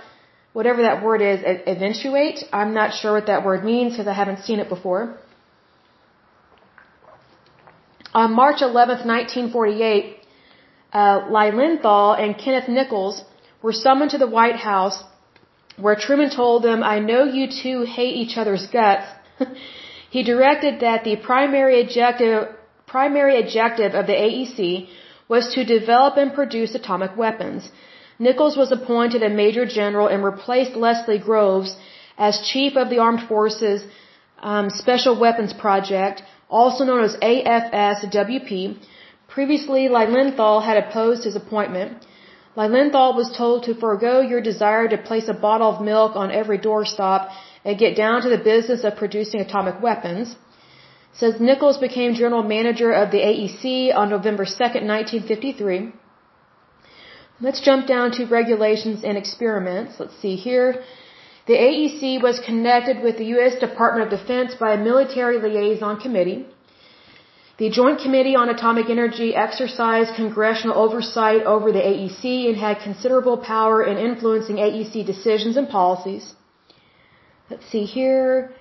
whatever 0.53 0.81
that 0.83 1.03
word 1.03 1.21
is, 1.21 1.41
eventuate. 1.43 2.45
I'm 2.53 2.73
not 2.73 2.93
sure 2.93 3.13
what 3.13 3.25
that 3.27 3.43
word 3.43 3.65
means 3.65 3.93
because 3.93 4.07
I 4.07 4.13
haven't 4.13 4.39
seen 4.39 4.59
it 4.59 4.69
before. 4.69 5.17
On 8.13 8.33
March 8.33 8.61
11, 8.61 9.05
1948, 9.05 10.21
uh, 10.93 11.27
Lilienthal 11.29 12.13
and 12.13 12.37
Kenneth 12.37 12.69
Nichols 12.69 13.21
were 13.61 13.73
summoned 13.73 14.11
to 14.11 14.17
the 14.17 14.27
White 14.27 14.55
House 14.55 15.03
where 15.75 15.97
Truman 15.97 16.29
told 16.29 16.63
them, 16.63 16.81
I 16.81 16.99
know 16.99 17.25
you 17.25 17.49
two 17.51 17.81
hate 17.81 18.15
each 18.15 18.37
other's 18.37 18.67
guts. 18.67 19.05
he 20.09 20.23
directed 20.23 20.79
that 20.79 21.03
the 21.03 21.15
primary 21.15 21.81
objective, 21.81 22.49
primary 22.87 23.39
objective 23.39 23.93
of 23.93 24.07
the 24.07 24.13
AEC 24.13 24.87
was 25.27 25.53
to 25.55 25.65
develop 25.65 26.17
and 26.17 26.33
produce 26.33 26.75
atomic 26.75 27.17
weapons. 27.17 27.69
Nichols 28.19 28.55
was 28.55 28.71
appointed 28.71 29.23
a 29.23 29.29
major 29.29 29.65
general 29.65 30.07
and 30.07 30.23
replaced 30.23 30.75
Leslie 30.75 31.19
Groves 31.19 31.75
as 32.17 32.47
chief 32.51 32.77
of 32.77 32.89
the 32.89 32.99
Armed 32.99 33.23
Forces 33.27 33.83
um, 34.39 34.69
Special 34.69 35.19
Weapons 35.19 35.53
Project, 35.53 36.23
also 36.49 36.85
known 36.85 37.03
as 37.03 37.17
AFSWP. 37.17 38.77
Previously, 39.27 39.89
Lilienthal 39.89 40.61
had 40.61 40.77
opposed 40.77 41.23
his 41.23 41.35
appointment. 41.35 42.05
Lilienthal 42.55 43.15
was 43.15 43.35
told 43.37 43.63
to 43.63 43.75
forego 43.75 44.21
your 44.21 44.41
desire 44.41 44.87
to 44.87 44.97
place 44.97 45.27
a 45.27 45.33
bottle 45.33 45.69
of 45.69 45.81
milk 45.81 46.15
on 46.15 46.31
every 46.31 46.57
doorstop 46.57 47.31
and 47.65 47.77
get 47.77 47.97
down 47.97 48.21
to 48.21 48.29
the 48.29 48.37
business 48.37 48.83
of 48.83 48.95
producing 48.95 49.41
atomic 49.41 49.81
weapons 49.81 50.35
says 51.19 51.39
Nichols 51.39 51.77
became 51.77 52.13
general 52.13 52.43
manager 52.43 52.91
of 52.91 53.11
the 53.11 53.21
AEC 53.29 53.95
on 53.95 54.09
November 54.09 54.45
2, 54.45 54.51
1953. 54.51 55.93
Let's 57.39 57.61
jump 57.61 57.87
down 57.87 58.11
to 58.17 58.25
regulations 58.25 59.03
and 59.03 59.17
experiments. 59.17 59.93
Let's 59.99 60.17
see 60.21 60.35
here. 60.35 60.83
The 61.47 61.57
AEC 61.67 62.21
was 62.21 62.39
connected 62.39 63.01
with 63.01 63.17
the 63.17 63.27
U.S. 63.35 63.55
Department 63.59 64.03
of 64.05 64.19
Defense 64.19 64.55
by 64.55 64.73
a 64.73 64.83
military 64.89 65.37
liaison 65.39 65.99
committee. 65.99 66.47
The 67.57 67.69
Joint 67.69 67.99
Committee 68.01 68.35
on 68.35 68.49
Atomic 68.49 68.89
Energy 68.89 69.33
exercised 69.33 70.13
congressional 70.15 70.77
oversight 70.77 71.43
over 71.43 71.71
the 71.71 71.79
AEC 71.79 72.49
and 72.49 72.57
had 72.57 72.81
considerable 72.81 73.37
power 73.37 73.81
in 73.81 73.97
influencing 73.97 74.57
AEC 74.57 75.05
decisions 75.05 75.55
and 75.55 75.69
policies. 75.69 76.33
Let's 77.49 77.65
see 77.71 77.85
here. 77.85 78.51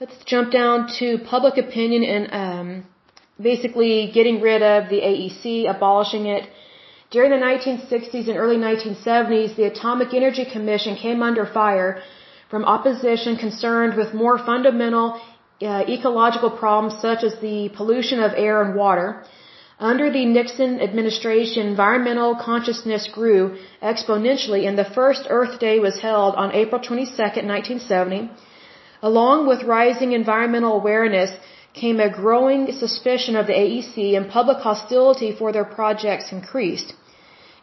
Let's 0.00 0.16
jump 0.26 0.52
down 0.52 0.86
to 1.00 1.18
public 1.18 1.56
opinion 1.58 2.04
and 2.04 2.24
um, 2.42 2.84
basically 3.40 4.12
getting 4.14 4.40
rid 4.40 4.62
of 4.62 4.90
the 4.90 5.00
AEC, 5.10 5.68
abolishing 5.68 6.26
it. 6.26 6.48
During 7.10 7.30
the 7.32 7.42
1960s 7.50 8.28
and 8.28 8.36
early 8.38 8.58
1970s, 8.58 9.56
the 9.56 9.64
Atomic 9.64 10.14
Energy 10.14 10.44
Commission 10.44 10.94
came 10.94 11.20
under 11.20 11.46
fire 11.46 12.00
from 12.48 12.64
opposition 12.64 13.36
concerned 13.36 13.96
with 13.96 14.14
more 14.14 14.38
fundamental 14.38 15.20
uh, 15.62 15.84
ecological 15.88 16.50
problems 16.50 17.00
such 17.00 17.22
as 17.22 17.34
the 17.40 17.70
pollution 17.76 18.20
of 18.20 18.32
air 18.36 18.62
and 18.62 18.74
water. 18.74 19.24
Under 19.78 20.10
the 20.10 20.24
Nixon 20.24 20.80
administration, 20.80 21.66
environmental 21.66 22.36
consciousness 22.36 23.08
grew 23.08 23.56
exponentially 23.82 24.66
and 24.68 24.78
the 24.78 24.90
first 24.98 25.26
Earth 25.28 25.58
Day 25.58 25.78
was 25.80 25.98
held 26.00 26.34
on 26.36 26.54
April 26.54 26.80
22, 26.80 27.10
1970. 27.10 28.30
Along 29.02 29.46
with 29.46 29.64
rising 29.64 30.12
environmental 30.12 30.74
awareness 30.80 31.30
came 31.74 31.98
a 31.98 32.08
growing 32.08 32.70
suspicion 32.72 33.34
of 33.36 33.46
the 33.48 33.52
AEC 33.52 34.16
and 34.16 34.30
public 34.30 34.58
hostility 34.58 35.32
for 35.32 35.52
their 35.52 35.64
projects 35.64 36.30
increased. 36.30 36.94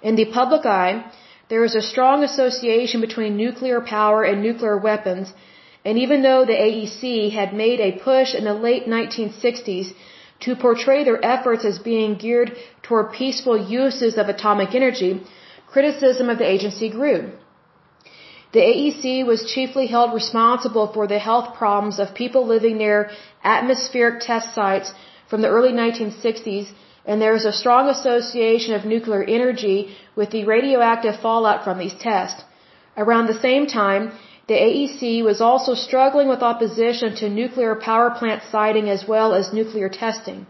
In 0.01 0.15
the 0.15 0.25
public 0.25 0.65
eye, 0.65 1.05
there 1.49 1.63
is 1.63 1.75
a 1.75 1.81
strong 1.81 2.23
association 2.23 2.99
between 3.01 3.37
nuclear 3.37 3.79
power 3.81 4.23
and 4.23 4.41
nuclear 4.41 4.77
weapons, 4.77 5.33
and 5.83 5.97
even 5.97 6.21
though 6.21 6.45
the 6.45 6.61
AEC 6.67 7.31
had 7.31 7.53
made 7.53 7.79
a 7.79 7.97
push 8.07 8.33
in 8.35 8.43
the 8.43 8.53
late 8.53 8.85
1960s 8.87 9.93
to 10.41 10.55
portray 10.55 11.03
their 11.03 11.23
efforts 11.33 11.65
as 11.65 11.79
being 11.79 12.15
geared 12.15 12.51
toward 12.83 13.13
peaceful 13.13 13.57
uses 13.57 14.17
of 14.17 14.27
atomic 14.29 14.75
energy, 14.75 15.21
criticism 15.67 16.29
of 16.29 16.37
the 16.37 16.49
agency 16.55 16.89
grew. 16.89 17.31
The 18.53 18.59
AEC 18.59 19.25
was 19.25 19.49
chiefly 19.53 19.87
held 19.87 20.13
responsible 20.13 20.87
for 20.95 21.07
the 21.07 21.19
health 21.19 21.53
problems 21.55 21.99
of 21.99 22.13
people 22.13 22.45
living 22.45 22.77
near 22.77 23.09
atmospheric 23.43 24.19
test 24.19 24.53
sites 24.53 24.93
from 25.29 25.41
the 25.41 25.47
early 25.47 25.71
1960s, 25.71 26.67
and 27.05 27.21
there 27.21 27.35
is 27.35 27.45
a 27.45 27.53
strong 27.61 27.87
association 27.87 28.73
of 28.75 28.85
nuclear 28.85 29.23
energy 29.23 29.95
with 30.15 30.31
the 30.31 30.43
radioactive 30.43 31.15
fallout 31.21 31.63
from 31.63 31.79
these 31.79 31.93
tests. 31.93 32.43
Around 32.97 33.27
the 33.27 33.41
same 33.47 33.67
time, 33.67 34.11
the 34.47 34.55
AEC 34.55 35.23
was 35.23 35.39
also 35.41 35.73
struggling 35.73 36.27
with 36.27 36.41
opposition 36.41 37.15
to 37.15 37.29
nuclear 37.29 37.75
power 37.75 38.09
plant 38.09 38.41
siting 38.51 38.89
as 38.89 39.07
well 39.07 39.33
as 39.33 39.53
nuclear 39.53 39.89
testing. 39.89 40.45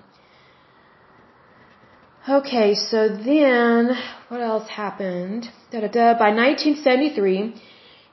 Okay, 2.30 2.76
so 2.76 3.10
then, 3.10 3.98
what 4.30 4.42
else 4.42 4.70
happened? 4.70 5.50
Da, 5.72 5.82
da, 5.82 5.88
da. 5.88 6.14
By 6.14 6.30
1973, 6.30 7.56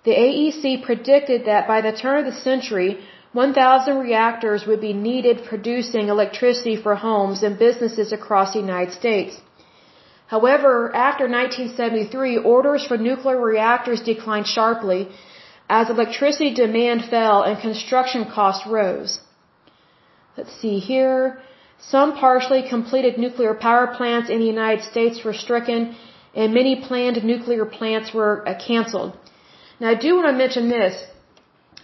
the 0.05 0.15
AEC 0.25 0.83
predicted 0.83 1.45
that 1.45 1.69
by 1.69 1.81
the 1.83 1.93
turn 1.93 2.19
of 2.21 2.33
the 2.33 2.41
century, 2.41 2.99
1,000 3.33 3.99
reactors 3.99 4.67
would 4.67 4.81
be 4.81 4.95
needed 4.95 5.45
producing 5.45 6.09
electricity 6.09 6.77
for 6.77 6.95
homes 6.95 7.43
and 7.43 7.59
businesses 7.59 8.11
across 8.13 8.55
the 8.55 8.61
United 8.61 8.95
States. 8.95 9.39
However, 10.27 10.95
after 10.95 11.29
1973, 11.29 12.39
orders 12.39 12.87
for 12.87 12.97
nuclear 12.97 13.41
reactors 13.41 14.01
declined 14.01 14.47
sharply 14.47 15.09
as 15.69 15.91
electricity 15.91 16.55
demand 16.55 17.05
fell 17.05 17.43
and 17.43 17.61
construction 17.61 18.25
costs 18.25 18.67
rose. 18.67 19.21
Let's 20.37 20.55
see 20.61 20.79
here. 20.79 21.41
Some 21.79 22.17
partially 22.17 22.63
completed 22.69 23.19
nuclear 23.19 23.55
power 23.55 23.87
plants 23.97 24.31
in 24.31 24.39
the 24.41 24.47
United 24.47 24.83
States 24.85 25.23
were 25.25 25.35
stricken 25.35 25.97
and 26.35 26.55
many 26.55 26.75
planned 26.89 27.23
nuclear 27.25 27.65
plants 27.65 28.13
were 28.13 28.47
uh, 28.49 28.55
canceled. 28.59 29.17
Now 29.81 29.91
I 29.91 29.95
do 29.95 30.17
want 30.17 30.27
to 30.29 30.33
mention 30.33 30.69
this. 30.69 30.95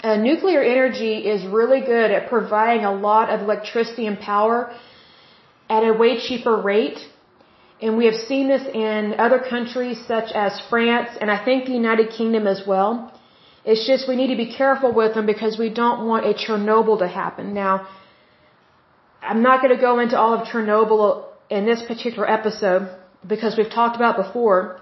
Uh, 0.02 0.16
nuclear 0.16 0.62
energy 0.62 1.14
is 1.32 1.46
really 1.46 1.80
good 1.80 2.10
at 2.10 2.28
providing 2.28 2.84
a 2.84 2.92
lot 2.92 3.30
of 3.30 3.40
electricity 3.40 4.06
and 4.06 4.18
power 4.18 4.74
at 5.70 5.82
a 5.82 5.92
way 5.92 6.20
cheaper 6.20 6.56
rate. 6.56 6.98
And 7.80 7.96
we 7.96 8.06
have 8.06 8.14
seen 8.14 8.48
this 8.48 8.64
in 8.66 9.14
other 9.18 9.38
countries 9.38 9.98
such 10.06 10.32
as 10.32 10.60
France 10.68 11.10
and 11.20 11.30
I 11.30 11.42
think 11.44 11.66
the 11.66 11.72
United 11.72 12.10
Kingdom 12.10 12.46
as 12.46 12.66
well. 12.66 13.13
It's 13.64 13.86
just 13.86 14.08
we 14.08 14.16
need 14.16 14.28
to 14.28 14.36
be 14.36 14.54
careful 14.54 14.92
with 14.92 15.14
them 15.14 15.26
because 15.26 15.58
we 15.58 15.70
don't 15.70 16.06
want 16.06 16.26
a 16.26 16.34
Chernobyl 16.34 16.98
to 16.98 17.08
happen. 17.08 17.54
Now, 17.54 17.86
I'm 19.22 19.42
not 19.42 19.62
going 19.62 19.74
to 19.74 19.80
go 19.80 19.98
into 20.00 20.18
all 20.18 20.34
of 20.34 20.46
Chernobyl 20.48 21.24
in 21.48 21.64
this 21.64 21.82
particular 21.82 22.28
episode 22.28 22.90
because 23.26 23.56
we've 23.56 23.70
talked 23.70 23.96
about 23.96 24.16
before, 24.16 24.80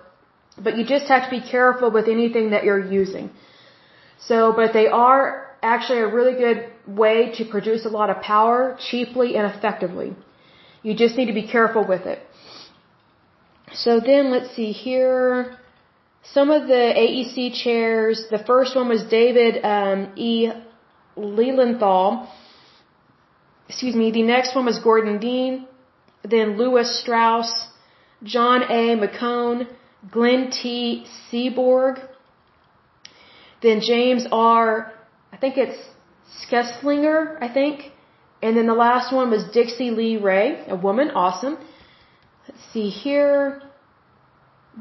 but 0.58 0.76
you 0.76 0.84
just 0.84 1.06
have 1.06 1.24
to 1.28 1.30
be 1.30 1.40
careful 1.40 1.90
with 1.90 2.08
anything 2.08 2.50
that 2.50 2.64
you're 2.64 2.84
using. 3.00 3.30
So, 4.18 4.52
but 4.52 4.72
they 4.72 4.88
are 4.88 5.56
actually 5.62 6.00
a 6.00 6.08
really 6.08 6.34
good 6.34 6.58
way 6.86 7.32
to 7.36 7.44
produce 7.44 7.84
a 7.84 7.88
lot 7.88 8.10
of 8.10 8.20
power 8.20 8.76
cheaply 8.90 9.36
and 9.36 9.46
effectively. 9.52 10.16
You 10.82 10.94
just 10.94 11.16
need 11.16 11.26
to 11.26 11.32
be 11.32 11.46
careful 11.46 11.86
with 11.86 12.06
it. 12.06 12.20
So 13.72 14.00
then 14.00 14.30
let's 14.30 14.54
see 14.54 14.72
here. 14.72 15.56
Some 16.22 16.50
of 16.50 16.68
the 16.68 16.74
AEC 16.74 17.52
chairs, 17.54 18.26
the 18.30 18.38
first 18.38 18.76
one 18.76 18.88
was 18.88 19.02
David 19.04 19.64
um, 19.64 20.12
E. 20.16 20.50
Lilienthal. 21.16 22.28
Excuse 23.68 23.96
me. 23.96 24.12
The 24.12 24.22
next 24.22 24.54
one 24.54 24.66
was 24.66 24.78
Gordon 24.78 25.18
Dean. 25.18 25.66
Then 26.22 26.56
Lewis 26.56 27.00
Strauss, 27.00 27.50
John 28.22 28.62
A. 28.62 28.96
McCone, 28.96 29.66
Glenn 30.10 30.50
T. 30.50 31.06
Seaborg. 31.30 32.00
Then 33.60 33.80
James 33.80 34.26
R. 34.30 34.92
I 35.32 35.36
think 35.36 35.56
it's 35.56 35.78
Skeslinger, 36.44 37.42
I 37.42 37.52
think. 37.52 37.90
And 38.42 38.56
then 38.56 38.66
the 38.66 38.74
last 38.74 39.12
one 39.12 39.30
was 39.30 39.44
Dixie 39.52 39.90
Lee 39.90 40.16
Ray, 40.16 40.64
a 40.68 40.76
woman, 40.76 41.10
awesome. 41.10 41.58
Let's 42.48 42.60
see 42.72 42.88
here. 42.88 43.62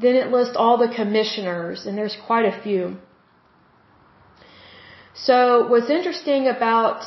Then 0.00 0.16
it 0.16 0.30
lists 0.30 0.56
all 0.56 0.78
the 0.78 0.88
commissioners, 0.88 1.86
and 1.86 1.98
there's 1.98 2.16
quite 2.26 2.46
a 2.46 2.62
few. 2.62 2.96
So 5.14 5.68
what's 5.68 5.90
interesting 5.90 6.48
about 6.48 7.04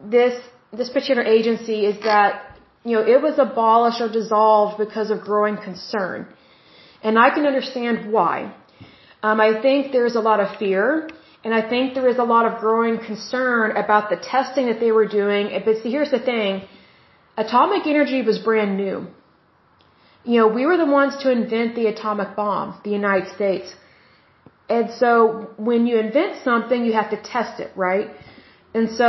this 0.00 0.34
this 0.72 0.90
particular 0.90 1.22
agency 1.22 1.86
is 1.86 1.98
that 2.04 2.58
you 2.84 2.92
know 2.96 3.04
it 3.14 3.22
was 3.22 3.38
abolished 3.38 4.00
or 4.00 4.08
dissolved 4.08 4.76
because 4.78 5.10
of 5.10 5.20
growing 5.22 5.56
concern, 5.56 6.26
and 7.02 7.18
I 7.18 7.30
can 7.30 7.46
understand 7.46 8.12
why. 8.12 8.54
Um, 9.22 9.40
I 9.40 9.60
think 9.62 9.92
there's 9.92 10.14
a 10.14 10.20
lot 10.20 10.40
of 10.40 10.56
fear, 10.58 11.08
and 11.42 11.54
I 11.54 11.66
think 11.68 11.94
there 11.94 12.08
is 12.08 12.18
a 12.18 12.24
lot 12.24 12.44
of 12.44 12.60
growing 12.60 12.98
concern 12.98 13.76
about 13.76 14.10
the 14.10 14.16
testing 14.16 14.66
that 14.66 14.78
they 14.78 14.92
were 14.92 15.06
doing. 15.06 15.58
But 15.64 15.82
see, 15.82 15.90
here's 15.90 16.10
the 16.10 16.18
thing: 16.18 16.62
atomic 17.38 17.86
energy 17.86 18.20
was 18.20 18.38
brand 18.38 18.76
new. 18.76 19.06
You 20.30 20.38
know, 20.40 20.48
we 20.58 20.66
were 20.66 20.76
the 20.76 20.92
ones 21.00 21.16
to 21.22 21.30
invent 21.30 21.76
the 21.76 21.86
atomic 21.86 22.30
bomb, 22.34 22.68
the 22.86 22.90
United 22.90 23.28
States. 23.36 23.68
And 24.68 24.90
so 25.00 25.50
when 25.56 25.86
you 25.86 25.98
invent 26.06 26.42
something, 26.42 26.84
you 26.84 26.94
have 27.00 27.10
to 27.10 27.20
test 27.34 27.60
it, 27.60 27.70
right? 27.76 28.08
And 28.74 28.90
so 29.00 29.08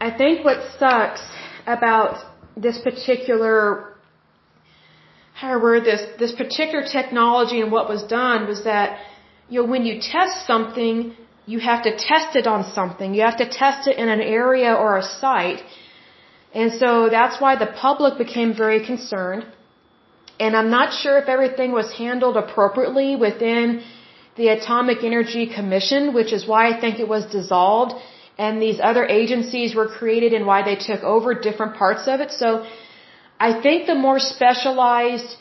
I 0.00 0.10
think 0.10 0.44
what 0.44 0.58
sucks 0.80 1.22
about 1.76 2.18
this 2.56 2.78
particular, 2.88 3.94
how 5.32 5.52
I 5.54 5.62
word 5.62 5.84
this, 5.84 6.02
this 6.18 6.32
particular 6.32 6.84
technology 6.98 7.60
and 7.60 7.70
what 7.70 7.88
was 7.88 8.02
done 8.02 8.48
was 8.48 8.64
that, 8.64 8.98
you 9.48 9.62
know, 9.62 9.68
when 9.68 9.86
you 9.86 10.00
test 10.00 10.44
something, 10.44 11.14
you 11.46 11.60
have 11.60 11.84
to 11.84 11.92
test 11.96 12.34
it 12.40 12.46
on 12.48 12.60
something. 12.78 13.14
You 13.14 13.22
have 13.22 13.38
to 13.38 13.48
test 13.48 13.86
it 13.86 13.96
in 13.96 14.08
an 14.08 14.20
area 14.20 14.74
or 14.74 14.98
a 14.98 15.02
site. 15.02 15.62
And 16.52 16.72
so 16.72 17.08
that's 17.08 17.40
why 17.40 17.56
the 17.56 17.70
public 17.86 18.18
became 18.18 18.54
very 18.54 18.84
concerned. 18.84 19.46
And 20.44 20.56
I'm 20.58 20.70
not 20.78 20.88
sure 21.00 21.16
if 21.22 21.28
everything 21.34 21.70
was 21.80 21.88
handled 22.02 22.36
appropriately 22.44 23.10
within 23.26 23.66
the 24.40 24.48
Atomic 24.56 25.04
Energy 25.10 25.44
Commission, 25.58 26.14
which 26.18 26.32
is 26.36 26.42
why 26.50 26.62
I 26.70 26.74
think 26.82 26.98
it 27.04 27.08
was 27.16 27.24
dissolved 27.38 27.94
and 28.38 28.62
these 28.66 28.78
other 28.90 29.04
agencies 29.20 29.74
were 29.78 29.88
created 29.98 30.32
and 30.36 30.46
why 30.50 30.60
they 30.68 30.76
took 30.88 31.02
over 31.14 31.34
different 31.48 31.74
parts 31.82 32.08
of 32.12 32.20
it. 32.24 32.30
So 32.42 32.48
I 33.48 33.50
think 33.64 33.86
the 33.92 33.98
more 34.06 34.18
specialized 34.18 35.36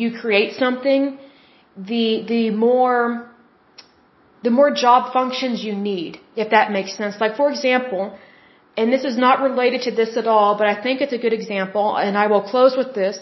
you 0.00 0.08
create 0.22 0.52
something, 0.62 1.18
the, 1.92 2.04
the 2.34 2.44
more, 2.50 3.28
the 4.46 4.54
more 4.60 4.70
job 4.84 5.12
functions 5.12 5.64
you 5.64 5.74
need, 5.74 6.20
if 6.44 6.50
that 6.50 6.72
makes 6.78 6.96
sense. 7.00 7.20
Like 7.24 7.36
for 7.36 7.48
example, 7.50 8.16
and 8.76 8.92
this 8.92 9.04
is 9.10 9.16
not 9.26 9.40
related 9.48 9.82
to 9.88 9.92
this 10.00 10.16
at 10.22 10.26
all, 10.26 10.56
but 10.58 10.66
I 10.66 10.76
think 10.82 11.00
it's 11.00 11.14
a 11.14 11.22
good 11.26 11.32
example, 11.32 11.96
and 11.96 12.18
I 12.24 12.26
will 12.32 12.42
close 12.42 12.76
with 12.76 12.94
this 12.94 13.18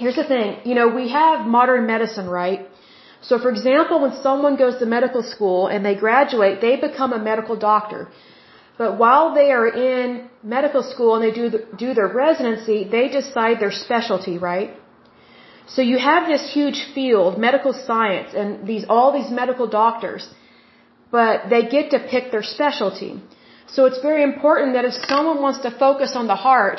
here's 0.00 0.18
the 0.22 0.28
thing, 0.32 0.48
you 0.68 0.74
know, 0.78 0.88
we 1.00 1.06
have 1.20 1.46
modern 1.58 1.86
medicine, 1.94 2.28
right? 2.40 2.60
So 3.28 3.38
for 3.44 3.50
example, 3.54 3.96
when 4.04 4.14
someone 4.26 4.56
goes 4.64 4.76
to 4.80 4.86
medical 4.98 5.22
school 5.34 5.60
and 5.72 5.84
they 5.86 5.94
graduate, 6.06 6.60
they 6.66 6.74
become 6.88 7.12
a 7.12 7.22
medical 7.30 7.56
doctor. 7.70 8.02
But 8.82 8.90
while 9.02 9.26
they 9.38 9.48
are 9.58 9.68
in 9.68 10.06
medical 10.42 10.82
school 10.92 11.10
and 11.16 11.22
they 11.26 11.34
do 11.40 11.46
the, 11.54 11.60
do 11.84 11.88
their 11.98 12.10
residency, 12.26 12.78
they 12.96 13.06
decide 13.08 13.56
their 13.64 13.74
specialty, 13.86 14.36
right? 14.38 14.70
So 15.74 15.82
you 15.82 15.98
have 16.10 16.22
this 16.32 16.44
huge 16.58 16.78
field, 16.94 17.38
medical 17.48 17.74
science, 17.88 18.30
and 18.40 18.66
these 18.70 18.84
all 18.94 19.10
these 19.18 19.30
medical 19.42 19.66
doctors, 19.82 20.22
but 21.16 21.50
they 21.52 21.62
get 21.76 21.90
to 21.94 21.98
pick 22.12 22.32
their 22.34 22.46
specialty. 22.56 23.12
So 23.74 23.84
it's 23.88 24.00
very 24.08 24.22
important 24.30 24.72
that 24.76 24.84
if 24.90 24.94
someone 25.12 25.38
wants 25.46 25.60
to 25.66 25.70
focus 25.84 26.16
on 26.20 26.26
the 26.32 26.40
heart, 26.46 26.78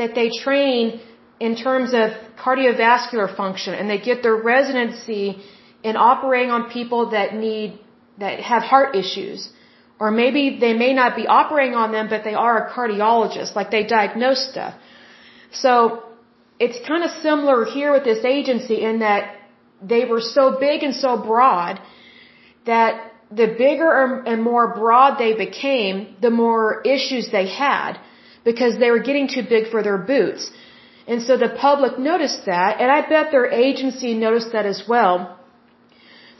that 0.00 0.14
they 0.18 0.28
train 0.44 1.00
in 1.40 1.54
terms 1.56 1.90
of 1.94 2.10
cardiovascular 2.44 3.34
function 3.36 3.74
and 3.74 3.88
they 3.88 3.98
get 3.98 4.22
their 4.22 4.36
residency 4.36 5.42
in 5.82 5.96
operating 5.96 6.50
on 6.50 6.70
people 6.70 7.10
that 7.10 7.34
need, 7.34 7.78
that 8.18 8.40
have 8.40 8.62
heart 8.62 8.96
issues. 8.96 9.48
Or 10.00 10.10
maybe 10.10 10.58
they 10.60 10.74
may 10.74 10.92
not 10.94 11.16
be 11.16 11.26
operating 11.26 11.74
on 11.74 11.92
them, 11.92 12.08
but 12.08 12.22
they 12.24 12.34
are 12.34 12.56
a 12.66 12.72
cardiologist, 12.72 13.56
like 13.56 13.70
they 13.70 13.84
diagnose 13.84 14.50
stuff. 14.50 14.74
So 15.52 16.04
it's 16.58 16.78
kind 16.86 17.04
of 17.04 17.10
similar 17.22 17.64
here 17.64 17.92
with 17.92 18.04
this 18.04 18.24
agency 18.24 18.82
in 18.82 19.00
that 19.00 19.36
they 19.82 20.04
were 20.04 20.20
so 20.20 20.58
big 20.58 20.82
and 20.82 20.94
so 20.94 21.16
broad 21.16 21.80
that 22.66 23.12
the 23.30 23.46
bigger 23.46 24.22
and 24.26 24.42
more 24.42 24.74
broad 24.74 25.18
they 25.18 25.34
became, 25.34 26.16
the 26.20 26.30
more 26.30 26.82
issues 26.82 27.30
they 27.30 27.48
had 27.48 27.98
because 28.44 28.78
they 28.78 28.90
were 28.90 29.04
getting 29.08 29.28
too 29.28 29.44
big 29.48 29.70
for 29.70 29.82
their 29.82 29.98
boots. 29.98 30.50
And 31.10 31.22
so 31.26 31.36
the 31.44 31.48
public 31.48 31.98
noticed 31.98 32.44
that, 32.52 32.80
and 32.80 32.90
I 32.96 33.00
bet 33.12 33.30
their 33.30 33.50
agency 33.50 34.12
noticed 34.26 34.52
that 34.52 34.66
as 34.66 34.80
well. 34.86 35.16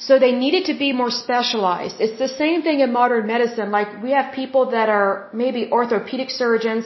So 0.07 0.19
they 0.25 0.33
needed 0.33 0.67
to 0.71 0.75
be 0.79 0.93
more 0.93 1.11
specialized. 1.11 1.97
It's 2.01 2.19
the 2.19 2.33
same 2.43 2.63
thing 2.63 2.81
in 2.81 2.93
modern 2.93 3.27
medicine. 3.27 3.71
Like 3.79 4.03
we 4.03 4.11
have 4.19 4.27
people 4.33 4.71
that 4.77 4.89
are 4.89 5.29
maybe 5.33 5.63
orthopedic 5.79 6.31
surgeons 6.31 6.85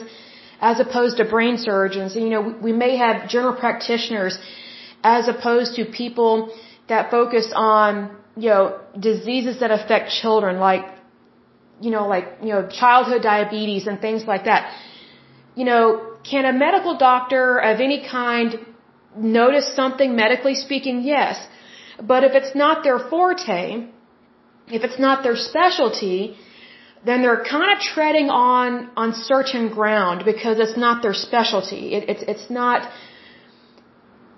as 0.61 0.79
opposed 0.79 1.17
to 1.17 1.25
brain 1.25 1.57
surgeons. 1.57 2.15
And, 2.15 2.23
you 2.25 2.31
know, 2.35 2.55
we 2.67 2.71
may 2.71 2.95
have 2.95 3.27
general 3.27 3.55
practitioners 3.65 4.39
as 5.03 5.27
opposed 5.27 5.75
to 5.75 5.85
people 5.85 6.33
that 6.87 7.11
focus 7.11 7.51
on, 7.53 8.15
you 8.37 8.49
know, 8.49 8.79
diseases 8.97 9.59
that 9.59 9.71
affect 9.71 10.09
children 10.21 10.57
like, 10.59 10.85
you 11.81 11.91
know, 11.91 12.07
like, 12.07 12.27
you 12.41 12.49
know, 12.53 12.65
childhood 12.67 13.21
diabetes 13.21 13.87
and 13.87 13.99
things 13.99 14.25
like 14.25 14.45
that. 14.45 14.73
You 15.55 15.65
know, 15.65 16.12
can 16.29 16.45
a 16.45 16.53
medical 16.53 16.97
doctor 16.97 17.57
of 17.59 17.79
any 17.79 17.99
kind 18.07 18.59
notice 19.15 19.75
something 19.75 20.15
medically 20.15 20.55
speaking? 20.55 21.01
Yes. 21.03 21.47
But 22.01 22.23
if 22.23 22.33
it's 22.33 22.55
not 22.55 22.83
their 22.83 22.99
forte, 22.99 23.87
if 24.67 24.83
it's 24.83 24.99
not 24.99 25.23
their 25.23 25.35
specialty, 25.35 26.35
then 27.05 27.21
they're 27.21 27.43
kind 27.43 27.71
of 27.73 27.79
treading 27.79 28.29
on 28.29 28.89
on 28.95 29.13
certain 29.13 29.69
ground 29.69 30.23
because 30.25 30.57
it's 30.59 30.77
not 30.77 31.01
their 31.01 31.13
specialty. 31.13 31.93
It, 31.95 32.09
it's 32.09 32.23
it's 32.23 32.49
not, 32.49 32.89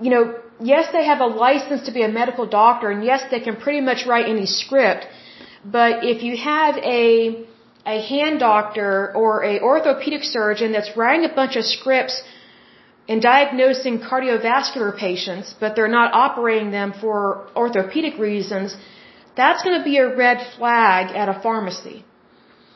you 0.01 0.09
know. 0.09 0.23
Yes, 0.57 0.85
they 0.93 1.03
have 1.03 1.19
a 1.19 1.25
license 1.25 1.81
to 1.87 1.91
be 1.91 2.01
a 2.01 2.07
medical 2.07 2.45
doctor, 2.47 2.89
and 2.89 3.03
yes, 3.03 3.23
they 3.29 3.41
can 3.41 3.57
pretty 3.57 3.81
much 3.81 4.05
write 4.05 4.27
any 4.29 4.45
script. 4.45 5.05
But 5.65 6.05
if 6.05 6.23
you 6.23 6.37
have 6.37 6.77
a 6.77 7.45
a 7.85 8.01
hand 8.01 8.39
doctor 8.39 9.11
or 9.15 9.43
a 9.43 9.59
orthopedic 9.61 10.23
surgeon 10.23 10.71
that's 10.71 10.95
writing 10.97 11.25
a 11.29 11.33
bunch 11.33 11.55
of 11.55 11.65
scripts 11.65 12.23
and 13.07 13.21
diagnosing 13.21 13.99
cardiovascular 13.99 14.97
patients, 14.97 15.53
but 15.59 15.75
they're 15.75 15.95
not 15.99 16.13
operating 16.13 16.71
them 16.71 16.93
for 16.99 17.47
orthopedic 17.55 18.17
reasons, 18.17 18.75
that's 19.35 19.63
going 19.63 19.77
to 19.77 19.83
be 19.83 19.97
a 19.97 20.15
red 20.15 20.39
flag 20.57 21.15
at 21.15 21.29
a 21.29 21.39
pharmacy. 21.41 22.03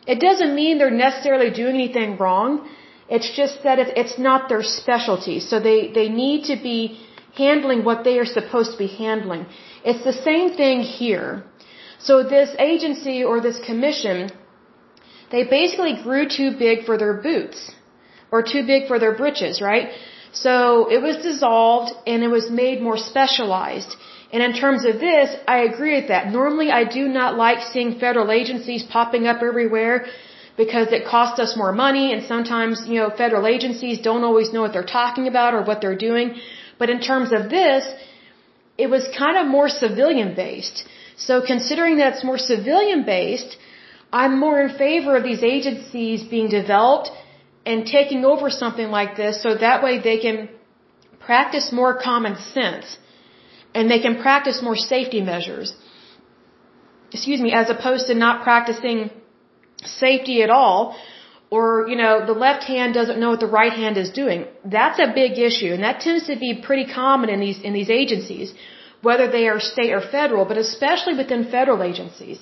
It 0.05 0.19
doesn't 0.19 0.53
mean 0.53 0.77
they're 0.77 1.01
necessarily 1.07 1.49
doing 1.51 1.75
anything 1.75 2.17
wrong. 2.17 2.69
It's 3.09 3.29
just 3.35 3.63
that 3.63 3.79
it's 3.79 4.19
not 4.19 4.49
their 4.49 4.63
specialty. 4.63 5.39
So 5.39 5.59
they, 5.59 5.91
they 5.91 6.09
need 6.09 6.45
to 6.45 6.55
be 6.61 6.99
handling 7.35 7.83
what 7.83 8.03
they 8.03 8.19
are 8.19 8.25
supposed 8.25 8.71
to 8.73 8.77
be 8.77 8.87
handling. 8.87 9.45
It's 9.83 10.03
the 10.03 10.13
same 10.13 10.51
thing 10.61 10.81
here. 10.81 11.43
So 11.99 12.23
this 12.23 12.55
agency 12.59 13.23
or 13.23 13.41
this 13.41 13.59
commission, 13.65 14.31
they 15.31 15.43
basically 15.43 15.95
grew 16.03 16.27
too 16.27 16.51
big 16.57 16.85
for 16.85 16.97
their 16.97 17.13
boots 17.13 17.71
or 18.31 18.41
too 18.43 18.65
big 18.65 18.87
for 18.87 18.99
their 18.99 19.15
britches, 19.15 19.61
right? 19.61 19.89
So 20.31 20.91
it 20.91 21.01
was 21.01 21.17
dissolved 21.17 21.91
and 22.05 22.23
it 22.23 22.27
was 22.27 22.49
made 22.49 22.81
more 22.81 22.97
specialized. 22.97 23.95
And 24.31 24.43
in 24.43 24.53
terms 24.53 24.85
of 24.85 24.99
this, 24.99 25.35
I 25.47 25.57
agree 25.69 25.95
with 25.99 26.09
that. 26.09 26.31
Normally 26.31 26.69
I 26.71 26.83
do 26.83 27.07
not 27.07 27.35
like 27.35 27.61
seeing 27.73 27.99
federal 27.99 28.31
agencies 28.31 28.83
popping 28.83 29.25
up 29.25 29.41
everywhere 29.41 30.05
because 30.55 30.91
it 30.97 31.05
costs 31.05 31.39
us 31.39 31.55
more 31.55 31.71
money 31.71 32.05
and 32.13 32.21
sometimes, 32.23 32.83
you 32.87 32.99
know, 32.99 33.09
federal 33.09 33.47
agencies 33.47 33.99
don't 34.09 34.23
always 34.29 34.53
know 34.53 34.61
what 34.65 34.73
they're 34.73 34.93
talking 35.01 35.27
about 35.27 35.53
or 35.53 35.61
what 35.63 35.81
they're 35.81 36.01
doing. 36.09 36.35
But 36.77 36.89
in 36.89 36.99
terms 36.99 37.31
of 37.31 37.49
this, 37.49 37.83
it 38.77 38.89
was 38.95 39.03
kind 39.17 39.37
of 39.37 39.47
more 39.47 39.69
civilian 39.69 40.35
based. 40.35 40.85
So 41.17 41.41
considering 41.53 41.97
that 41.97 42.13
it's 42.13 42.23
more 42.23 42.37
civilian 42.37 43.03
based, 43.03 43.57
I'm 44.11 44.39
more 44.39 44.59
in 44.61 44.69
favor 44.77 45.15
of 45.15 45.23
these 45.23 45.43
agencies 45.43 46.23
being 46.23 46.49
developed 46.49 47.11
and 47.65 47.85
taking 47.85 48.25
over 48.25 48.49
something 48.49 48.89
like 48.89 49.15
this 49.15 49.43
so 49.43 49.55
that 49.55 49.83
way 49.83 49.99
they 49.99 50.17
can 50.17 50.49
practice 51.19 51.71
more 51.71 51.93
common 52.09 52.35
sense 52.37 52.97
and 53.75 53.91
they 53.91 53.99
can 53.99 54.15
practice 54.21 54.61
more 54.63 54.75
safety 54.75 55.21
measures. 55.21 55.75
Excuse 57.11 57.41
me, 57.41 57.51
as 57.53 57.69
opposed 57.69 58.07
to 58.07 58.15
not 58.15 58.43
practicing 58.43 59.11
safety 59.83 60.41
at 60.41 60.49
all 60.49 60.97
or, 61.51 61.87
you 61.91 61.95
know, 61.95 62.25
the 62.25 62.37
left 62.47 62.63
hand 62.63 62.93
doesn't 62.93 63.19
know 63.19 63.29
what 63.33 63.39
the 63.39 63.53
right 63.61 63.73
hand 63.73 63.97
is 63.97 64.09
doing. 64.11 64.45
That's 64.63 64.99
a 64.99 65.11
big 65.21 65.37
issue 65.37 65.71
and 65.75 65.83
that 65.83 65.99
tends 65.99 66.25
to 66.27 66.35
be 66.47 66.51
pretty 66.67 66.87
common 66.91 67.29
in 67.29 67.39
these 67.45 67.59
in 67.61 67.73
these 67.73 67.91
agencies, 68.01 68.53
whether 69.01 69.27
they 69.35 69.47
are 69.51 69.59
state 69.59 69.93
or 69.99 70.01
federal, 70.01 70.45
but 70.45 70.57
especially 70.57 71.15
within 71.21 71.45
federal 71.57 71.83
agencies. 71.91 72.39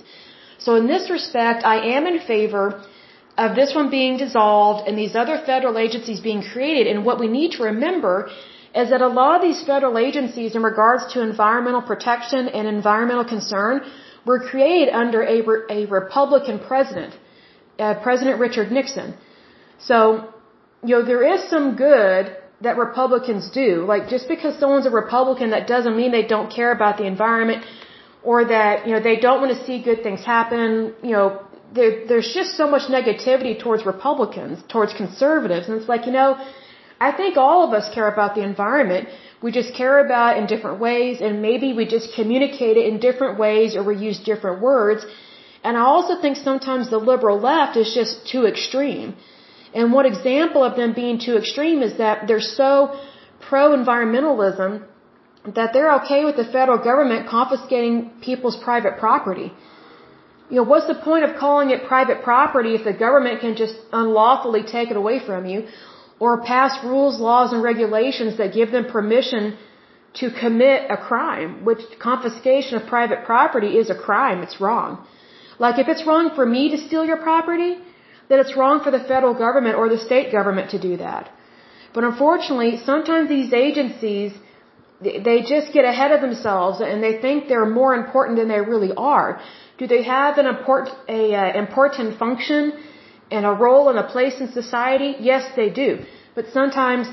So 0.59 0.75
in 0.75 0.87
this 0.87 1.09
respect, 1.09 1.63
I 1.63 1.77
am 1.95 2.07
in 2.07 2.19
favor 2.19 2.83
of 3.37 3.55
this 3.55 3.73
one 3.75 3.89
being 3.89 4.17
dissolved 4.17 4.87
and 4.87 4.97
these 4.97 5.15
other 5.15 5.37
federal 5.45 5.77
agencies 5.77 6.19
being 6.19 6.41
created. 6.41 6.87
And 6.87 7.05
what 7.05 7.19
we 7.19 7.27
need 7.27 7.51
to 7.57 7.63
remember 7.63 8.29
is 8.81 8.89
that 8.89 9.01
a 9.01 9.07
lot 9.07 9.35
of 9.37 9.41
these 9.41 9.61
federal 9.63 9.97
agencies 9.97 10.55
in 10.55 10.63
regards 10.63 11.03
to 11.13 11.21
environmental 11.21 11.81
protection 11.81 12.47
and 12.47 12.67
environmental 12.67 13.25
concern 13.25 13.81
were 14.25 14.39
created 14.39 14.89
under 15.03 15.21
a, 15.35 15.37
a 15.77 15.85
Republican 15.85 16.59
president, 16.59 17.13
uh, 17.79 17.93
President 18.07 18.39
Richard 18.39 18.71
Nixon. 18.71 19.15
So, 19.79 19.97
you 20.83 20.93
know, 20.95 21.03
there 21.11 21.23
is 21.33 21.47
some 21.49 21.75
good 21.75 22.35
that 22.61 22.77
Republicans 22.77 23.49
do. 23.51 23.85
Like, 23.85 24.09
just 24.09 24.27
because 24.27 24.59
someone's 24.59 24.87
a 24.87 24.95
Republican, 25.03 25.51
that 25.51 25.67
doesn't 25.67 25.95
mean 25.95 26.11
they 26.11 26.27
don't 26.35 26.51
care 26.51 26.71
about 26.71 26.97
the 26.97 27.05
environment 27.05 27.63
or 28.29 28.37
that, 28.55 28.85
you 28.85 28.93
know, 28.93 29.01
they 29.09 29.17
don't 29.25 29.39
want 29.43 29.51
to 29.57 29.61
see 29.65 29.75
good 29.89 30.01
things 30.05 30.21
happen. 30.35 30.69
You 31.09 31.13
know, 31.17 31.27
there, 31.77 31.91
there's 32.09 32.31
just 32.39 32.51
so 32.61 32.65
much 32.73 32.85
negativity 32.97 33.53
towards 33.63 33.81
Republicans, 33.95 34.55
towards 34.73 34.91
conservatives, 35.03 35.63
and 35.67 35.73
it's 35.79 35.89
like, 35.93 36.03
you 36.09 36.15
know, 36.19 36.29
I 37.07 37.11
think 37.19 37.37
all 37.45 37.59
of 37.67 37.71
us 37.79 37.85
care 37.97 38.09
about 38.15 38.31
the 38.37 38.43
environment. 38.51 39.03
We 39.45 39.51
just 39.59 39.71
care 39.81 39.97
about 40.05 40.29
it 40.31 40.39
in 40.41 40.45
different 40.53 40.79
ways, 40.87 41.15
and 41.25 41.41
maybe 41.49 41.67
we 41.79 41.85
just 41.95 42.07
communicate 42.19 42.75
it 42.81 42.85
in 42.91 42.99
different 43.07 43.35
ways 43.45 43.77
or 43.77 43.83
we 43.91 43.95
use 44.09 44.19
different 44.31 44.59
words. 44.69 45.01
And 45.65 45.73
I 45.81 45.83
also 45.95 46.13
think 46.23 46.35
sometimes 46.49 46.89
the 46.95 47.01
liberal 47.11 47.39
left 47.51 47.77
is 47.83 47.89
just 47.99 48.13
too 48.33 48.43
extreme. 48.51 49.15
And 49.77 49.93
one 49.99 50.07
example 50.13 50.63
of 50.69 50.75
them 50.81 50.91
being 51.03 51.17
too 51.27 51.35
extreme 51.41 51.79
is 51.87 51.93
that 52.03 52.27
they're 52.27 52.49
so 52.61 52.71
pro-environmentalism 53.47 54.71
that 55.55 55.73
they're 55.73 55.93
okay 56.01 56.25
with 56.25 56.35
the 56.35 56.45
federal 56.45 56.77
government 56.77 57.27
confiscating 57.27 58.11
people's 58.21 58.57
private 58.57 58.97
property. 58.97 59.51
You 60.49 60.57
know, 60.57 60.63
what's 60.63 60.87
the 60.87 60.95
point 60.95 61.23
of 61.25 61.35
calling 61.35 61.69
it 61.71 61.87
private 61.87 62.23
property 62.23 62.75
if 62.75 62.83
the 62.83 62.93
government 62.93 63.41
can 63.41 63.55
just 63.55 63.75
unlawfully 63.91 64.63
take 64.63 64.91
it 64.91 64.97
away 64.97 65.19
from 65.19 65.45
you 65.45 65.67
or 66.19 66.41
pass 66.43 66.83
rules, 66.83 67.19
laws, 67.19 67.53
and 67.53 67.61
regulations 67.61 68.37
that 68.37 68.53
give 68.53 68.71
them 68.71 68.85
permission 68.85 69.57
to 70.15 70.31
commit 70.31 70.89
a 70.89 70.97
crime, 70.97 71.63
which 71.63 71.81
confiscation 71.99 72.77
of 72.77 72.87
private 72.87 73.23
property 73.25 73.77
is 73.77 73.89
a 73.89 73.95
crime. 73.95 74.41
It's 74.41 74.59
wrong. 74.59 75.05
Like 75.59 75.79
if 75.79 75.87
it's 75.87 76.05
wrong 76.05 76.31
for 76.35 76.45
me 76.45 76.69
to 76.71 76.77
steal 76.77 77.05
your 77.05 77.17
property, 77.17 77.77
then 78.29 78.39
it's 78.39 78.55
wrong 78.55 78.83
for 78.83 78.91
the 78.91 78.99
federal 78.99 79.33
government 79.33 79.75
or 79.75 79.89
the 79.89 79.97
state 79.97 80.31
government 80.31 80.71
to 80.71 80.79
do 80.79 80.97
that. 80.97 81.29
But 81.93 82.03
unfortunately, 82.03 82.77
sometimes 82.77 83.29
these 83.29 83.53
agencies, 83.53 84.33
they 85.01 85.43
just 85.47 85.73
get 85.73 85.85
ahead 85.85 86.11
of 86.11 86.21
themselves 86.21 86.81
and 86.81 87.03
they 87.03 87.19
think 87.21 87.47
they're 87.47 87.69
more 87.69 87.93
important 87.93 88.37
than 88.39 88.47
they 88.47 88.61
really 88.61 88.93
are. 88.97 89.39
Do 89.77 89.85
they 89.85 90.03
have 90.03 90.39
an 90.39 90.47
important, 90.47 90.95
a, 91.07 91.35
uh, 91.35 91.59
important 91.65 92.17
function 92.17 92.73
and 93.29 93.45
a 93.45 93.51
role 93.51 93.89
and 93.89 93.99
a 93.99 94.07
place 94.15 94.39
in 94.39 94.51
society? 94.51 95.15
Yes, 95.19 95.43
they 95.55 95.69
do. 95.69 96.03
But 96.33 96.45
sometimes, 96.51 97.07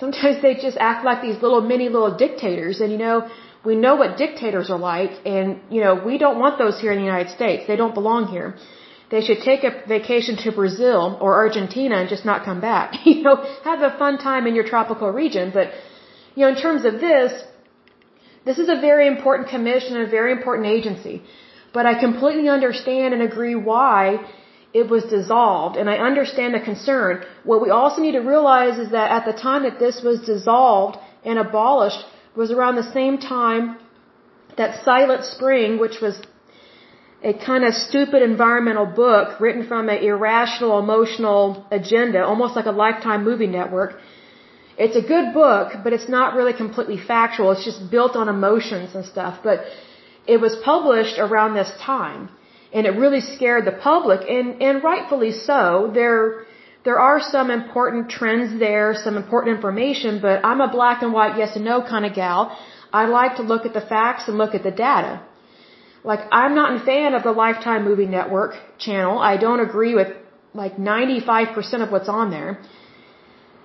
sometimes 0.00 0.42
they 0.42 0.54
just 0.54 0.76
act 0.76 1.04
like 1.04 1.22
these 1.22 1.40
little 1.40 1.60
mini 1.60 1.88
little 1.88 2.16
dictators. 2.16 2.80
And 2.80 2.90
you 2.90 2.98
know, 2.98 3.28
we 3.64 3.76
know 3.76 3.94
what 3.94 4.16
dictators 4.16 4.70
are 4.70 4.78
like, 4.78 5.12
and 5.24 5.60
you 5.70 5.80
know, 5.84 5.94
we 6.04 6.18
don't 6.18 6.38
want 6.40 6.58
those 6.58 6.80
here 6.80 6.90
in 6.90 6.98
the 6.98 7.04
United 7.04 7.30
States. 7.30 7.68
They 7.68 7.76
don't 7.76 7.94
belong 7.94 8.26
here. 8.26 8.56
They 9.12 9.20
should 9.20 9.42
take 9.42 9.62
a 9.62 9.72
vacation 9.86 10.36
to 10.44 10.50
Brazil 10.50 11.18
or 11.20 11.34
Argentina 11.36 11.96
and 11.96 12.08
just 12.08 12.24
not 12.24 12.44
come 12.44 12.60
back. 12.60 12.94
you 13.04 13.22
know, 13.22 13.36
have 13.62 13.82
a 13.82 13.96
fun 13.98 14.18
time 14.18 14.46
in 14.48 14.54
your 14.54 14.64
tropical 14.64 15.10
region. 15.10 15.52
But, 15.54 15.70
you 16.34 16.42
know, 16.42 16.48
in 16.54 16.60
terms 16.66 16.84
of 16.84 17.00
this, 17.00 17.32
this 18.44 18.58
is 18.58 18.68
a 18.68 18.78
very 18.80 19.06
important 19.06 19.48
commission, 19.48 19.96
and 19.96 20.06
a 20.06 20.10
very 20.10 20.32
important 20.32 20.66
agency. 20.66 21.22
But 21.72 21.86
I 21.86 21.98
completely 21.98 22.48
understand 22.48 23.14
and 23.14 23.22
agree 23.22 23.54
why 23.54 24.00
it 24.80 24.88
was 24.88 25.04
dissolved, 25.04 25.76
and 25.76 25.88
I 25.88 25.96
understand 26.10 26.54
the 26.54 26.60
concern. 26.60 27.24
What 27.44 27.60
we 27.60 27.70
also 27.70 28.00
need 28.00 28.12
to 28.20 28.26
realize 28.34 28.78
is 28.78 28.90
that 28.90 29.10
at 29.10 29.24
the 29.26 29.36
time 29.48 29.62
that 29.64 29.78
this 29.78 30.02
was 30.02 30.20
dissolved 30.32 30.96
and 31.24 31.38
abolished 31.38 32.04
was 32.34 32.50
around 32.50 32.76
the 32.76 32.90
same 32.92 33.18
time 33.18 33.76
that 34.56 34.82
Silent 34.84 35.24
Spring, 35.24 35.78
which 35.78 36.00
was 36.00 36.20
a 37.22 37.32
kind 37.32 37.64
of 37.64 37.74
stupid 37.74 38.22
environmental 38.22 38.86
book 38.86 39.40
written 39.40 39.66
from 39.66 39.88
an 39.88 39.98
irrational 39.98 40.78
emotional 40.78 41.66
agenda, 41.70 42.24
almost 42.24 42.56
like 42.56 42.66
a 42.66 42.72
lifetime 42.72 43.24
movie 43.24 43.46
network. 43.46 44.00
It's 44.84 44.98
a 45.04 45.06
good 45.14 45.26
book, 45.42 45.68
but 45.84 45.90
it's 45.96 46.08
not 46.18 46.34
really 46.38 46.54
completely 46.64 46.98
factual. 47.12 47.52
It's 47.52 47.66
just 47.70 47.82
built 47.96 48.14
on 48.20 48.28
emotions 48.38 48.94
and 48.96 49.04
stuff. 49.14 49.34
But 49.48 49.58
it 50.34 50.38
was 50.44 50.54
published 50.70 51.18
around 51.26 51.50
this 51.54 51.72
time 51.80 52.22
and 52.72 52.86
it 52.88 52.94
really 53.04 53.20
scared 53.34 53.64
the 53.70 53.76
public 53.90 54.20
and, 54.28 54.62
and 54.66 54.82
rightfully 54.90 55.32
so. 55.32 55.90
There, 56.00 56.20
there 56.84 56.98
are 56.98 57.20
some 57.20 57.50
important 57.50 58.10
trends 58.10 58.58
there, 58.58 58.94
some 59.06 59.16
important 59.22 59.56
information, 59.56 60.20
but 60.26 60.44
I'm 60.44 60.60
a 60.60 60.70
black 60.78 61.02
and 61.02 61.12
white 61.12 61.36
yes 61.38 61.54
and 61.56 61.64
no 61.64 61.82
kind 61.92 62.04
of 62.08 62.14
gal. 62.14 62.40
I 62.92 63.04
like 63.20 63.36
to 63.36 63.42
look 63.42 63.66
at 63.66 63.74
the 63.74 63.86
facts 63.94 64.28
and 64.28 64.36
look 64.36 64.54
at 64.54 64.62
the 64.62 64.74
data. 64.88 65.22
Like, 66.04 66.22
I'm 66.32 66.54
not 66.60 66.68
a 66.76 66.80
fan 66.84 67.14
of 67.14 67.22
the 67.22 67.34
Lifetime 67.44 67.84
Movie 67.84 68.10
Network 68.18 68.54
channel. 68.78 69.18
I 69.18 69.36
don't 69.36 69.60
agree 69.60 69.94
with 69.94 70.08
like 70.54 70.76
95% 70.76 71.82
of 71.84 71.92
what's 71.92 72.08
on 72.08 72.30
there. 72.30 72.60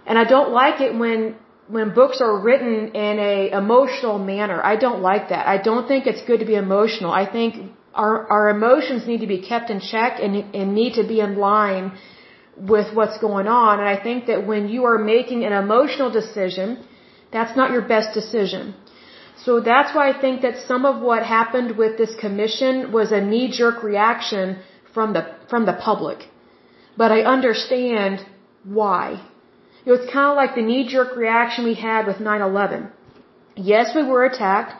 And 0.08 0.18
I 0.18 0.26
don't 0.36 0.52
like 0.62 0.80
it 0.88 0.92
when 1.04 1.36
when 1.76 1.94
books 2.02 2.22
are 2.26 2.36
written 2.46 2.76
in 3.06 3.20
a 3.32 3.50
emotional 3.62 4.18
manner. 4.34 4.60
I 4.74 4.76
don't 4.84 5.02
like 5.02 5.26
that. 5.34 5.48
I 5.56 5.58
don't 5.70 5.88
think 5.88 6.08
it's 6.12 6.24
good 6.30 6.40
to 6.44 6.48
be 6.54 6.56
emotional. 6.68 7.12
I 7.24 7.26
think 7.36 7.56
our 8.04 8.14
our 8.36 8.46
emotions 8.58 9.08
need 9.10 9.22
to 9.26 9.32
be 9.36 9.42
kept 9.52 9.70
in 9.76 9.80
check 9.92 10.22
and 10.28 10.56
and 10.60 10.76
need 10.82 10.94
to 11.00 11.06
be 11.14 11.20
in 11.28 11.38
line 11.50 11.92
with 12.74 12.94
what's 12.98 13.18
going 13.28 13.48
on. 13.48 13.80
And 13.82 13.90
I 13.96 13.98
think 14.08 14.28
that 14.28 14.48
when 14.52 14.70
you 14.70 14.86
are 14.86 14.98
making 14.98 15.44
an 15.50 15.54
emotional 15.64 16.10
decision, 16.20 16.68
that's 17.32 17.56
not 17.56 17.72
your 17.72 17.86
best 17.96 18.14
decision. 18.14 18.74
So 19.46 19.60
that's 19.60 19.94
why 19.96 20.10
I 20.10 20.16
think 20.24 20.42
that 20.42 20.56
some 20.70 20.86
of 20.92 21.02
what 21.10 21.24
happened 21.24 21.78
with 21.82 21.98
this 21.98 22.14
commission 22.16 22.92
was 22.92 23.12
a 23.12 23.22
knee 23.22 23.50
jerk 23.60 23.84
reaction 23.84 24.58
from 24.94 25.14
the 25.14 25.24
from 25.50 25.66
the 25.66 25.78
public. 25.88 26.20
But 27.02 27.12
I 27.12 27.22
understand 27.38 28.26
why. 28.64 29.04
Know, 29.88 29.96
it's 30.00 30.12
kind 30.12 30.30
of 30.32 30.36
like 30.42 30.54
the 30.56 30.66
knee-jerk 30.70 31.16
reaction 31.16 31.64
we 31.72 31.76
had 31.88 32.08
with 32.10 32.20
9/11. 32.20 32.90
Yes, 33.72 33.96
we 33.98 34.04
were 34.12 34.24
attacked. 34.26 34.74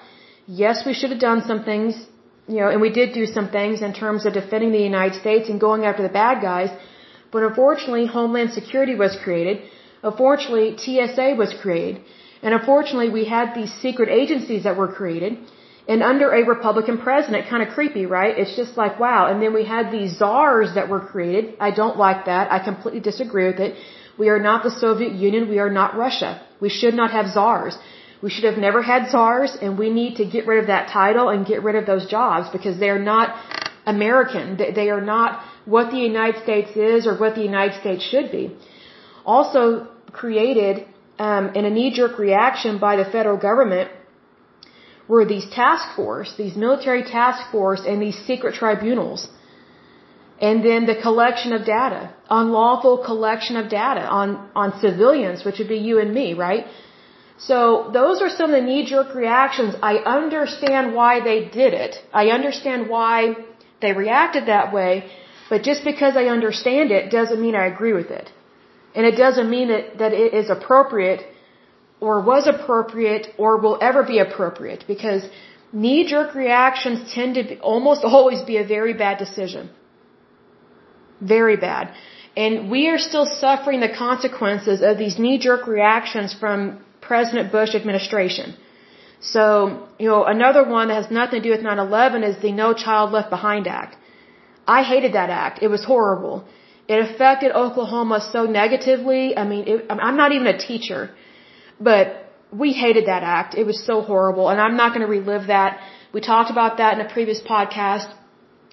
Yes, 0.64 0.86
we 0.88 0.94
should 0.98 1.12
have 1.16 1.24
done 1.30 1.42
some 1.52 1.64
things, 1.70 1.94
you 2.54 2.60
know, 2.60 2.70
and 2.74 2.82
we 2.86 2.92
did 3.00 3.14
do 3.22 3.26
some 3.38 3.48
things 3.58 3.82
in 3.88 3.94
terms 4.04 4.26
of 4.26 4.34
defending 4.42 4.72
the 4.78 4.84
United 4.92 5.16
States 5.24 5.50
and 5.50 5.60
going 5.68 5.86
after 5.90 6.04
the 6.08 6.16
bad 6.22 6.42
guys. 6.42 6.70
But 7.32 7.44
unfortunately, 7.50 8.06
Homeland 8.18 8.52
Security 8.60 8.96
was 9.04 9.16
created. 9.26 9.58
Unfortunately, 10.10 10.68
TSA 10.84 11.28
was 11.44 11.54
created. 11.64 12.02
And 12.44 12.54
unfortunately, 12.60 13.10
we 13.20 13.26
had 13.36 13.56
these 13.60 13.72
secret 13.86 14.10
agencies 14.22 14.64
that 14.68 14.76
were 14.82 14.92
created. 15.00 15.38
And 15.92 16.04
under 16.04 16.28
a 16.40 16.42
Republican 16.56 16.98
president, 17.08 17.48
kind 17.54 17.64
of 17.66 17.70
creepy, 17.78 18.06
right? 18.06 18.34
It's 18.42 18.56
just 18.62 18.74
like, 18.82 19.00
wow. 19.06 19.22
And 19.30 19.42
then 19.42 19.54
we 19.60 19.64
had 19.76 19.86
these 19.98 20.18
czars 20.22 20.74
that 20.78 20.90
were 20.94 21.04
created. 21.14 21.46
I 21.68 21.72
don't 21.82 21.98
like 22.06 22.26
that. 22.32 22.52
I 22.56 22.60
completely 22.72 23.04
disagree 23.12 23.48
with 23.52 23.62
it. 23.68 23.74
We 24.18 24.30
are 24.30 24.40
not 24.40 24.64
the 24.64 24.72
Soviet 24.72 25.14
Union. 25.14 25.50
We 25.50 25.60
are 25.60 25.70
not 25.70 25.96
Russia. 25.96 26.42
We 26.60 26.70
should 26.70 26.96
not 27.02 27.12
have 27.12 27.28
czars. 27.28 27.78
We 28.22 28.30
should 28.32 28.46
have 28.52 28.58
never 28.58 28.82
had 28.82 29.10
czars, 29.12 29.56
and 29.62 29.78
we 29.78 29.90
need 29.92 30.16
to 30.18 30.26
get 30.26 30.48
rid 30.48 30.60
of 30.64 30.68
that 30.68 30.90
title 30.90 31.30
and 31.30 31.46
get 31.46 31.62
rid 31.62 31.76
of 31.76 31.86
those 31.86 32.08
jobs 32.08 32.50
because 32.50 32.80
they're 32.80 33.04
not 33.14 33.36
American. 33.86 34.58
They 34.58 34.90
are 34.90 35.02
not 35.02 35.44
what 35.66 35.92
the 35.92 36.02
United 36.12 36.42
States 36.44 36.72
is 36.76 37.06
or 37.06 37.16
what 37.18 37.36
the 37.36 37.44
United 37.44 37.80
States 37.80 38.04
should 38.04 38.32
be. 38.32 38.56
Also 39.26 39.88
created 40.12 40.86
um, 41.20 41.54
in 41.56 41.66
a 41.66 41.70
knee-jerk 41.70 42.18
reaction 42.18 42.80
by 42.80 42.96
the 42.96 43.06
federal 43.06 43.38
government 43.38 43.92
were 45.08 45.26
these 45.26 45.48
task 45.50 45.96
force, 45.96 46.34
these 46.38 46.56
military 46.56 47.04
task 47.04 47.52
force, 47.52 47.82
and 47.88 48.02
these 48.02 48.18
secret 48.30 48.56
tribunals. 48.56 49.30
And 50.40 50.64
then 50.64 50.86
the 50.86 50.96
collection 51.02 51.52
of 51.54 51.66
data, 51.66 52.14
unlawful 52.30 53.00
collection 53.00 53.58
of 53.58 53.70
data 53.70 54.02
on, 54.02 54.50
on 54.56 54.80
civilians, 54.80 55.44
which 55.44 55.58
would 55.60 55.68
be 55.68 55.78
you 55.78 56.00
and 56.00 56.14
me, 56.14 56.34
right? 56.34 56.68
So 57.40 57.90
those 57.94 58.22
are 58.22 58.30
some 58.30 58.52
of 58.52 58.56
the 58.60 58.62
knee-jerk 58.62 59.16
reactions. 59.16 59.76
I 59.82 59.98
understand 59.98 60.94
why 60.94 61.22
they 61.22 61.46
did 61.46 61.74
it. 61.74 61.96
I 62.14 62.30
understand 62.30 62.90
why 62.90 63.36
they 63.82 63.94
reacted 63.94 64.48
that 64.48 64.74
way, 64.74 65.10
but 65.50 65.64
just 65.64 65.84
because 65.84 66.16
I 66.16 66.26
understand 66.26 66.92
it 66.92 67.10
doesn't 67.12 67.42
mean 67.42 67.56
I 67.56 67.68
agree 67.68 67.94
with 67.94 68.12
it. 68.12 68.32
And 68.96 69.06
it 69.06 69.16
doesn't 69.16 69.50
mean 69.50 69.68
that, 69.70 70.00
that 70.00 70.14
it 70.14 70.34
is 70.34 70.50
appropriate 70.50 71.22
or 72.00 72.22
was 72.22 72.48
appropriate 72.48 73.28
or 73.38 73.58
will 73.58 73.78
ever 73.82 74.04
be 74.04 74.20
appropriate 74.20 74.86
because 74.88 75.24
knee-jerk 75.72 76.34
reactions 76.36 77.12
tend 77.14 77.36
to 77.36 77.44
be, 77.44 77.60
almost 77.60 78.04
always 78.04 78.42
be 78.42 78.58
a 78.58 78.66
very 78.66 78.94
bad 78.94 79.18
decision. 79.18 79.70
Very 81.22 81.58
bad. 81.58 81.94
And 82.36 82.70
we 82.70 82.88
are 82.90 83.00
still 83.00 83.26
suffering 83.26 83.80
the 83.80 83.90
consequences 83.90 84.82
of 84.82 84.98
these 84.98 85.18
knee-jerk 85.18 85.66
reactions 85.68 86.34
from 86.34 86.80
President 87.02 87.52
Bush 87.52 87.74
administration. 87.74 88.56
So, 89.20 89.88
you 89.98 90.08
know, 90.10 90.24
another 90.26 90.64
one 90.64 90.90
that 90.90 90.96
has 91.04 91.10
nothing 91.10 91.42
to 91.42 91.46
do 91.48 91.52
with 91.56 91.62
9-11 91.62 92.24
is 92.30 92.36
the 92.42 92.52
No 92.52 92.74
Child 92.74 93.12
Left 93.12 93.30
Behind 93.32 93.68
Act. 93.68 93.98
I 94.68 94.84
hated 94.84 95.14
that 95.14 95.30
act. 95.30 95.64
It 95.64 95.70
was 95.70 95.84
horrible. 95.84 96.46
It 96.88 97.00
affected 97.00 97.52
Oklahoma 97.52 98.20
so 98.32 98.46
negatively. 98.46 99.36
I 99.36 99.44
mean, 99.44 99.64
it, 99.68 99.86
I'm 99.90 100.18
not 100.18 100.32
even 100.32 100.48
a 100.48 100.58
teacher. 100.58 101.10
But 101.80 102.32
we 102.52 102.74
hated 102.74 103.08
that 103.08 103.24
act. 103.24 103.56
It 103.56 103.66
was 103.66 103.84
so 103.84 104.02
horrible, 104.02 104.50
and 104.50 104.62
I'm 104.62 104.78
not 104.78 104.94
going 104.94 105.02
to 105.02 105.12
relive 105.20 105.48
that. 105.48 105.80
We 106.14 106.22
talked 106.22 106.52
about 106.52 106.78
that 106.78 106.98
in 106.98 107.06
a 107.06 107.10
previous 107.12 107.42
podcast. 107.42 108.14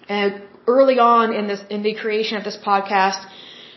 And 0.09 0.43
early 0.67 0.99
on 0.99 1.33
in 1.33 1.47
this, 1.47 1.63
in 1.71 1.83
the 1.83 1.95
creation 1.95 2.37
of 2.37 2.45
this 2.45 2.57
podcast, 2.57 3.25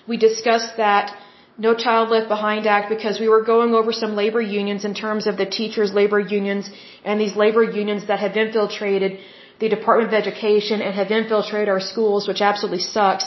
we 0.07 0.17
discussed 0.17 0.77
that 0.77 1.15
No 1.57 1.73
Child 1.75 2.09
Left 2.09 2.27
Behind 2.27 2.67
Act 2.67 2.89
because 2.89 3.19
we 3.19 3.27
were 3.27 3.43
going 3.43 3.73
over 3.73 3.91
some 3.91 4.15
labor 4.15 4.41
unions 4.41 4.85
in 4.85 4.93
terms 4.93 5.27
of 5.27 5.37
the 5.37 5.45
teachers' 5.45 5.93
labor 5.93 6.19
unions 6.19 6.69
and 7.03 7.19
these 7.19 7.35
labor 7.35 7.63
unions 7.63 8.07
that 8.07 8.19
have 8.19 8.37
infiltrated 8.37 9.19
the 9.59 9.69
Department 9.69 10.13
of 10.13 10.13
Education 10.13 10.81
and 10.81 10.93
have 10.95 11.11
infiltrated 11.11 11.69
our 11.69 11.79
schools, 11.79 12.27
which 12.27 12.41
absolutely 12.41 12.83
sucks 12.95 13.25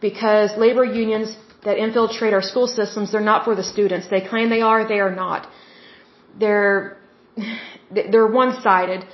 because 0.00 0.56
labor 0.56 0.84
unions 0.84 1.36
that 1.64 1.78
infiltrate 1.78 2.34
our 2.34 2.42
school 2.42 2.66
systems, 2.66 3.12
they're 3.12 3.30
not 3.32 3.44
for 3.44 3.54
the 3.54 3.62
students. 3.62 4.08
They 4.08 4.20
claim 4.20 4.50
they 4.50 4.62
are, 4.62 4.86
they 4.86 4.98
are 4.98 5.14
not. 5.14 5.48
They're, 6.38 6.98
they're 7.90 8.26
one-sided. 8.26 9.06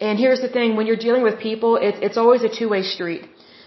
And 0.00 0.18
here's 0.18 0.40
the 0.40 0.48
thing, 0.48 0.76
when 0.76 0.86
you're 0.86 1.04
dealing 1.08 1.22
with 1.22 1.38
people, 1.38 1.76
it's, 1.76 1.98
it's 2.02 2.16
always 2.16 2.42
a 2.42 2.48
two-way 2.48 2.82
street. 2.82 3.24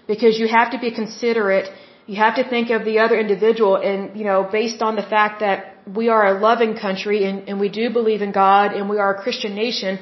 Because 0.07 0.39
you 0.39 0.47
have 0.47 0.71
to 0.71 0.79
be 0.79 0.91
considerate, 0.91 1.69
you 2.05 2.17
have 2.17 2.35
to 2.35 2.47
think 2.47 2.69
of 2.69 2.85
the 2.85 2.99
other 2.99 3.19
individual, 3.19 3.75
and, 3.77 4.17
you 4.17 4.25
know, 4.25 4.47
based 4.51 4.81
on 4.81 4.95
the 4.95 5.03
fact 5.03 5.39
that 5.41 5.77
we 5.99 6.09
are 6.09 6.25
a 6.27 6.39
loving 6.39 6.75
country 6.77 7.25
and, 7.25 7.49
and 7.49 7.59
we 7.59 7.69
do 7.69 7.89
believe 7.89 8.21
in 8.21 8.31
God 8.31 8.73
and 8.73 8.89
we 8.89 8.97
are 8.97 9.15
a 9.15 9.21
Christian 9.21 9.55
nation, 9.55 9.99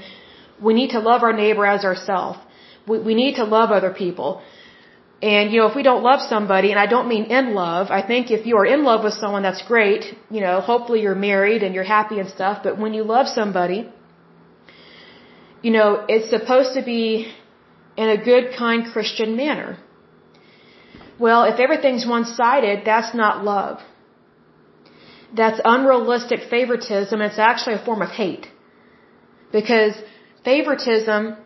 we 0.61 0.73
need 0.73 0.91
to 0.91 0.99
love 0.99 1.23
our 1.23 1.33
neighbor 1.33 1.65
as 1.65 1.85
ourselves. 1.85 2.39
We, 2.87 2.99
we 2.99 3.15
need 3.15 3.35
to 3.35 3.43
love 3.43 3.71
other 3.71 3.93
people. 3.93 4.41
And, 5.21 5.51
you 5.51 5.59
know, 5.59 5.67
if 5.67 5.75
we 5.75 5.83
don't 5.83 6.03
love 6.03 6.21
somebody, 6.21 6.71
and 6.71 6.79
I 6.79 6.85
don't 6.85 7.07
mean 7.07 7.25
in 7.25 7.55
love, 7.55 7.89
I 7.89 8.05
think 8.05 8.29
if 8.29 8.45
you 8.45 8.57
are 8.57 8.65
in 8.65 8.83
love 8.83 9.03
with 9.03 9.13
someone, 9.13 9.43
that's 9.43 9.63
great. 9.63 10.05
You 10.29 10.41
know, 10.41 10.61
hopefully 10.61 11.01
you're 11.01 11.15
married 11.15 11.63
and 11.63 11.73
you're 11.73 11.83
happy 11.83 12.19
and 12.19 12.29
stuff, 12.29 12.61
but 12.63 12.77
when 12.77 12.93
you 12.93 13.03
love 13.03 13.27
somebody, 13.27 13.91
you 15.61 15.71
know, 15.71 16.05
it's 16.07 16.29
supposed 16.29 16.73
to 16.75 16.83
be 16.83 17.31
in 17.95 18.09
a 18.09 18.17
good, 18.23 18.55
kind 18.55 18.85
Christian 18.93 19.35
manner. 19.35 19.77
Well, 21.19 21.43
if 21.45 21.59
everything's 21.59 22.05
one-sided, 22.05 22.85
that's 22.85 23.13
not 23.15 23.43
love. 23.43 23.79
That's 25.33 25.59
unrealistic 25.65 26.41
favoritism. 26.49 27.21
It's 27.21 27.39
actually 27.39 27.75
a 27.75 27.83
form 27.83 28.01
of 28.01 28.09
hate. 28.09 28.47
Because 29.51 29.95
favoritism 30.43 31.37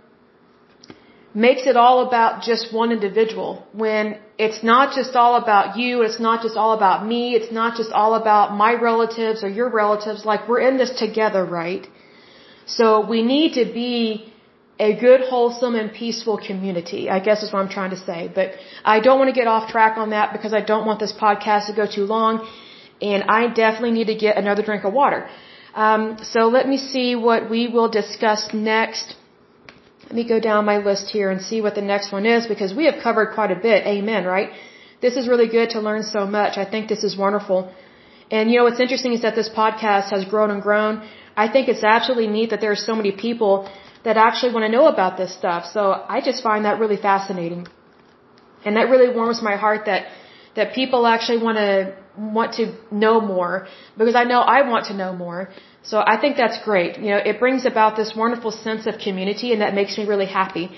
makes 1.34 1.66
it 1.66 1.78
all 1.78 2.06
about 2.08 2.44
just 2.44 2.74
one 2.74 2.92
individual 2.92 3.66
when 3.72 4.20
it's 4.38 4.62
not 4.64 4.94
just 4.94 5.16
all 5.16 5.36
about 5.38 5.78
you, 5.78 6.02
it's 6.02 6.20
not 6.20 6.42
just 6.42 6.58
all 6.58 6.74
about 6.74 7.06
me, 7.06 7.34
it's 7.36 7.52
not 7.52 7.78
just 7.78 7.92
all 7.92 8.16
about 8.16 8.54
my 8.54 8.74
relatives 8.74 9.44
or 9.44 9.50
your 9.50 9.70
relatives, 9.70 10.26
like 10.26 10.48
we're 10.50 10.60
in 10.60 10.78
this 10.78 10.92
together, 11.00 11.46
right? 11.46 11.88
So 12.66 13.06
we 13.06 13.22
need 13.22 13.54
to 13.54 13.66
be 13.66 14.32
a 14.80 14.94
good, 15.00 15.22
wholesome, 15.22 15.76
and 15.76 15.94
peaceful 15.94 16.38
community, 16.38 17.10
I 17.10 17.20
guess 17.20 17.44
is 17.44 17.54
what 17.54 17.60
I'm 17.60 17.70
trying 17.70 17.92
to 17.92 18.02
say. 18.10 18.32
But 18.34 18.54
I 18.84 19.00
don't 19.00 19.20
want 19.20 19.30
to 19.34 19.38
get 19.42 19.48
off 19.48 19.70
track 19.70 19.98
on 19.98 20.10
that 20.10 20.34
because 20.34 20.54
I 20.54 20.62
don't 20.62 20.86
want 20.86 21.00
this 21.00 21.14
podcast 21.14 21.68
to 21.68 21.74
go 21.74 21.86
too 21.86 22.06
long, 22.06 22.48
and 23.02 23.24
I 23.24 23.48
definitely 23.48 23.92
need 23.92 24.08
to 24.08 24.16
get 24.16 24.38
another 24.38 24.64
drink 24.64 24.84
of 24.84 24.94
water. 24.94 25.30
Um, 25.76 26.18
so 26.24 26.48
let 26.48 26.68
me 26.68 26.78
see 26.78 27.16
what 27.16 27.50
we 27.50 27.68
will 27.68 27.90
discuss 27.90 28.54
next. 28.54 29.16
Let 30.06 30.16
me 30.16 30.28
go 30.28 30.40
down 30.40 30.66
my 30.66 30.80
list 30.90 31.10
here 31.10 31.30
and 31.32 31.42
see 31.42 31.62
what 31.62 31.76
the 31.76 31.88
next 31.94 32.12
one 32.12 32.26
is 32.26 32.48
because 32.48 32.74
we 32.74 32.86
have 32.86 32.98
covered 33.02 33.34
quite 33.34 33.52
a 33.52 33.56
bit. 33.56 33.86
Amen, 33.86 34.26
right? 34.26 34.50
This 35.02 35.16
is 35.16 35.28
really 35.28 35.48
good 35.48 35.70
to 35.72 35.80
learn 35.80 36.04
so 36.04 36.26
much. 36.26 36.58
I 36.58 36.66
think 36.66 36.90
this 36.90 37.04
is 37.04 37.16
wonderful. 37.18 37.72
And 38.30 38.52
you 38.52 38.58
know 38.58 38.66
what's 38.66 38.80
interesting 38.80 39.14
is 39.14 39.22
that 39.22 39.36
this 39.36 39.50
podcast 39.50 40.10
has 40.10 40.26
grown 40.26 40.52
and 40.52 40.62
grown. 40.62 41.08
I 41.36 41.48
think 41.48 41.70
it's 41.70 41.84
absolutely 41.84 42.28
neat 42.28 42.50
that 42.52 42.62
there 42.62 42.72
are 42.72 42.84
so 42.90 42.96
many 42.96 43.12
people 43.12 43.70
that 44.04 44.18
actually 44.18 44.54
want 44.54 44.66
to 44.66 44.72
know 44.78 44.88
about 44.88 45.18
this 45.18 45.34
stuff. 45.34 45.66
So 45.66 45.82
I 46.16 46.22
just 46.22 46.44
find 46.44 46.66
that 46.66 46.80
really 46.80 46.98
fascinating. 46.98 47.68
And 48.66 48.78
that 48.78 48.90
really 48.90 49.14
warms 49.16 49.42
my 49.42 49.56
heart 49.56 49.86
that 49.86 50.06
that 50.56 50.74
people 50.74 51.08
actually 51.08 51.42
want 51.42 51.58
to 51.58 51.96
want 52.18 52.54
to 52.60 52.64
know 52.92 53.22
more 53.22 53.68
because 53.98 54.16
I 54.16 54.26
know 54.26 54.40
I 54.42 54.68
want 54.70 54.88
to 54.88 54.94
know 54.94 55.14
more. 55.14 55.50
So 55.84 56.04
I 56.14 56.20
think 56.22 56.38
that's 56.38 56.58
great. 56.64 56.98
You 57.00 57.12
know, 57.12 57.22
it 57.32 57.40
brings 57.40 57.66
about 57.66 57.96
this 57.96 58.14
wonderful 58.16 58.52
sense 58.52 58.86
of 58.86 58.98
community 58.98 59.54
and 59.54 59.62
that 59.62 59.74
makes 59.74 59.98
me 59.98 60.06
really 60.06 60.26
happy. 60.26 60.70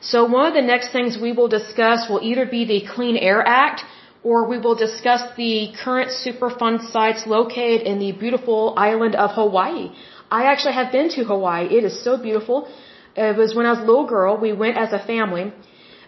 So 0.00 0.24
one 0.24 0.46
of 0.46 0.54
the 0.54 0.62
next 0.62 0.92
things 0.92 1.18
we 1.18 1.32
will 1.32 1.48
discuss 1.48 2.08
will 2.08 2.22
either 2.22 2.46
be 2.46 2.64
the 2.64 2.80
Clean 2.94 3.16
Air 3.16 3.42
Act 3.46 3.82
or 4.22 4.48
we 4.48 4.58
will 4.58 4.74
discuss 4.74 5.22
the 5.36 5.72
current 5.84 6.10
Superfund 6.10 6.90
sites 6.90 7.26
located 7.26 7.82
in 7.86 7.98
the 7.98 8.12
beautiful 8.12 8.74
island 8.76 9.14
of 9.14 9.30
Hawaii. 9.32 9.90
I 10.30 10.44
actually 10.52 10.74
have 10.74 10.92
been 10.92 11.08
to 11.10 11.24
Hawaii. 11.24 11.66
It 11.66 11.84
is 11.84 12.02
so 12.02 12.16
beautiful. 12.16 12.68
It 13.16 13.36
was 13.36 13.54
when 13.54 13.66
I 13.66 13.70
was 13.70 13.80
a 13.80 13.84
little 13.90 14.06
girl. 14.06 14.36
We 14.36 14.52
went 14.52 14.76
as 14.76 14.92
a 14.92 14.98
family. 14.98 15.52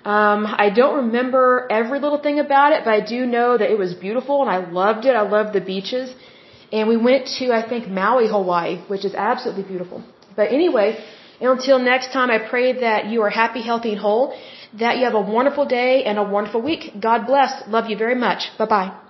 Um, 0.05 0.47
I 0.65 0.71
don't 0.71 0.97
remember 1.07 1.67
every 1.71 1.99
little 2.01 2.19
thing 2.19 2.39
about 2.39 2.73
it, 2.73 2.85
but 2.85 2.95
I 2.95 3.01
do 3.01 3.27
know 3.27 3.59
that 3.59 3.71
it 3.71 3.79
was 3.79 3.95
beautiful 3.95 4.41
and 4.43 4.51
I 4.51 4.59
loved 4.71 5.05
it. 5.05 5.15
I 5.15 5.23
loved 5.23 5.53
the 5.53 5.61
beaches. 5.61 6.15
And 6.73 6.89
we 6.89 6.97
went 6.97 7.27
to, 7.39 7.53
I 7.53 7.63
think, 7.69 7.89
Maui, 7.89 8.29
Hawaii, 8.29 8.79
which 8.89 9.05
is 9.05 9.15
absolutely 9.15 9.65
beautiful. 9.65 10.03
But 10.37 10.53
anyway, 10.53 10.99
until 11.41 11.79
next 11.79 12.13
time, 12.13 12.31
I 12.31 12.39
pray 12.39 12.81
that 12.81 13.07
you 13.07 13.23
are 13.23 13.31
happy, 13.31 13.63
healthy, 13.63 13.93
and 13.93 14.01
whole, 14.01 14.35
that 14.79 14.99
you 14.99 15.05
have 15.05 15.15
a 15.15 15.21
wonderful 15.21 15.67
day 15.67 16.05
and 16.05 16.19
a 16.19 16.23
wonderful 16.23 16.63
week. 16.63 16.93
God 17.01 17.27
bless. 17.27 17.67
Love 17.69 17.91
you 17.91 17.97
very 17.97 18.15
much. 18.15 18.57
Bye 18.59 18.67
bye. 18.67 19.10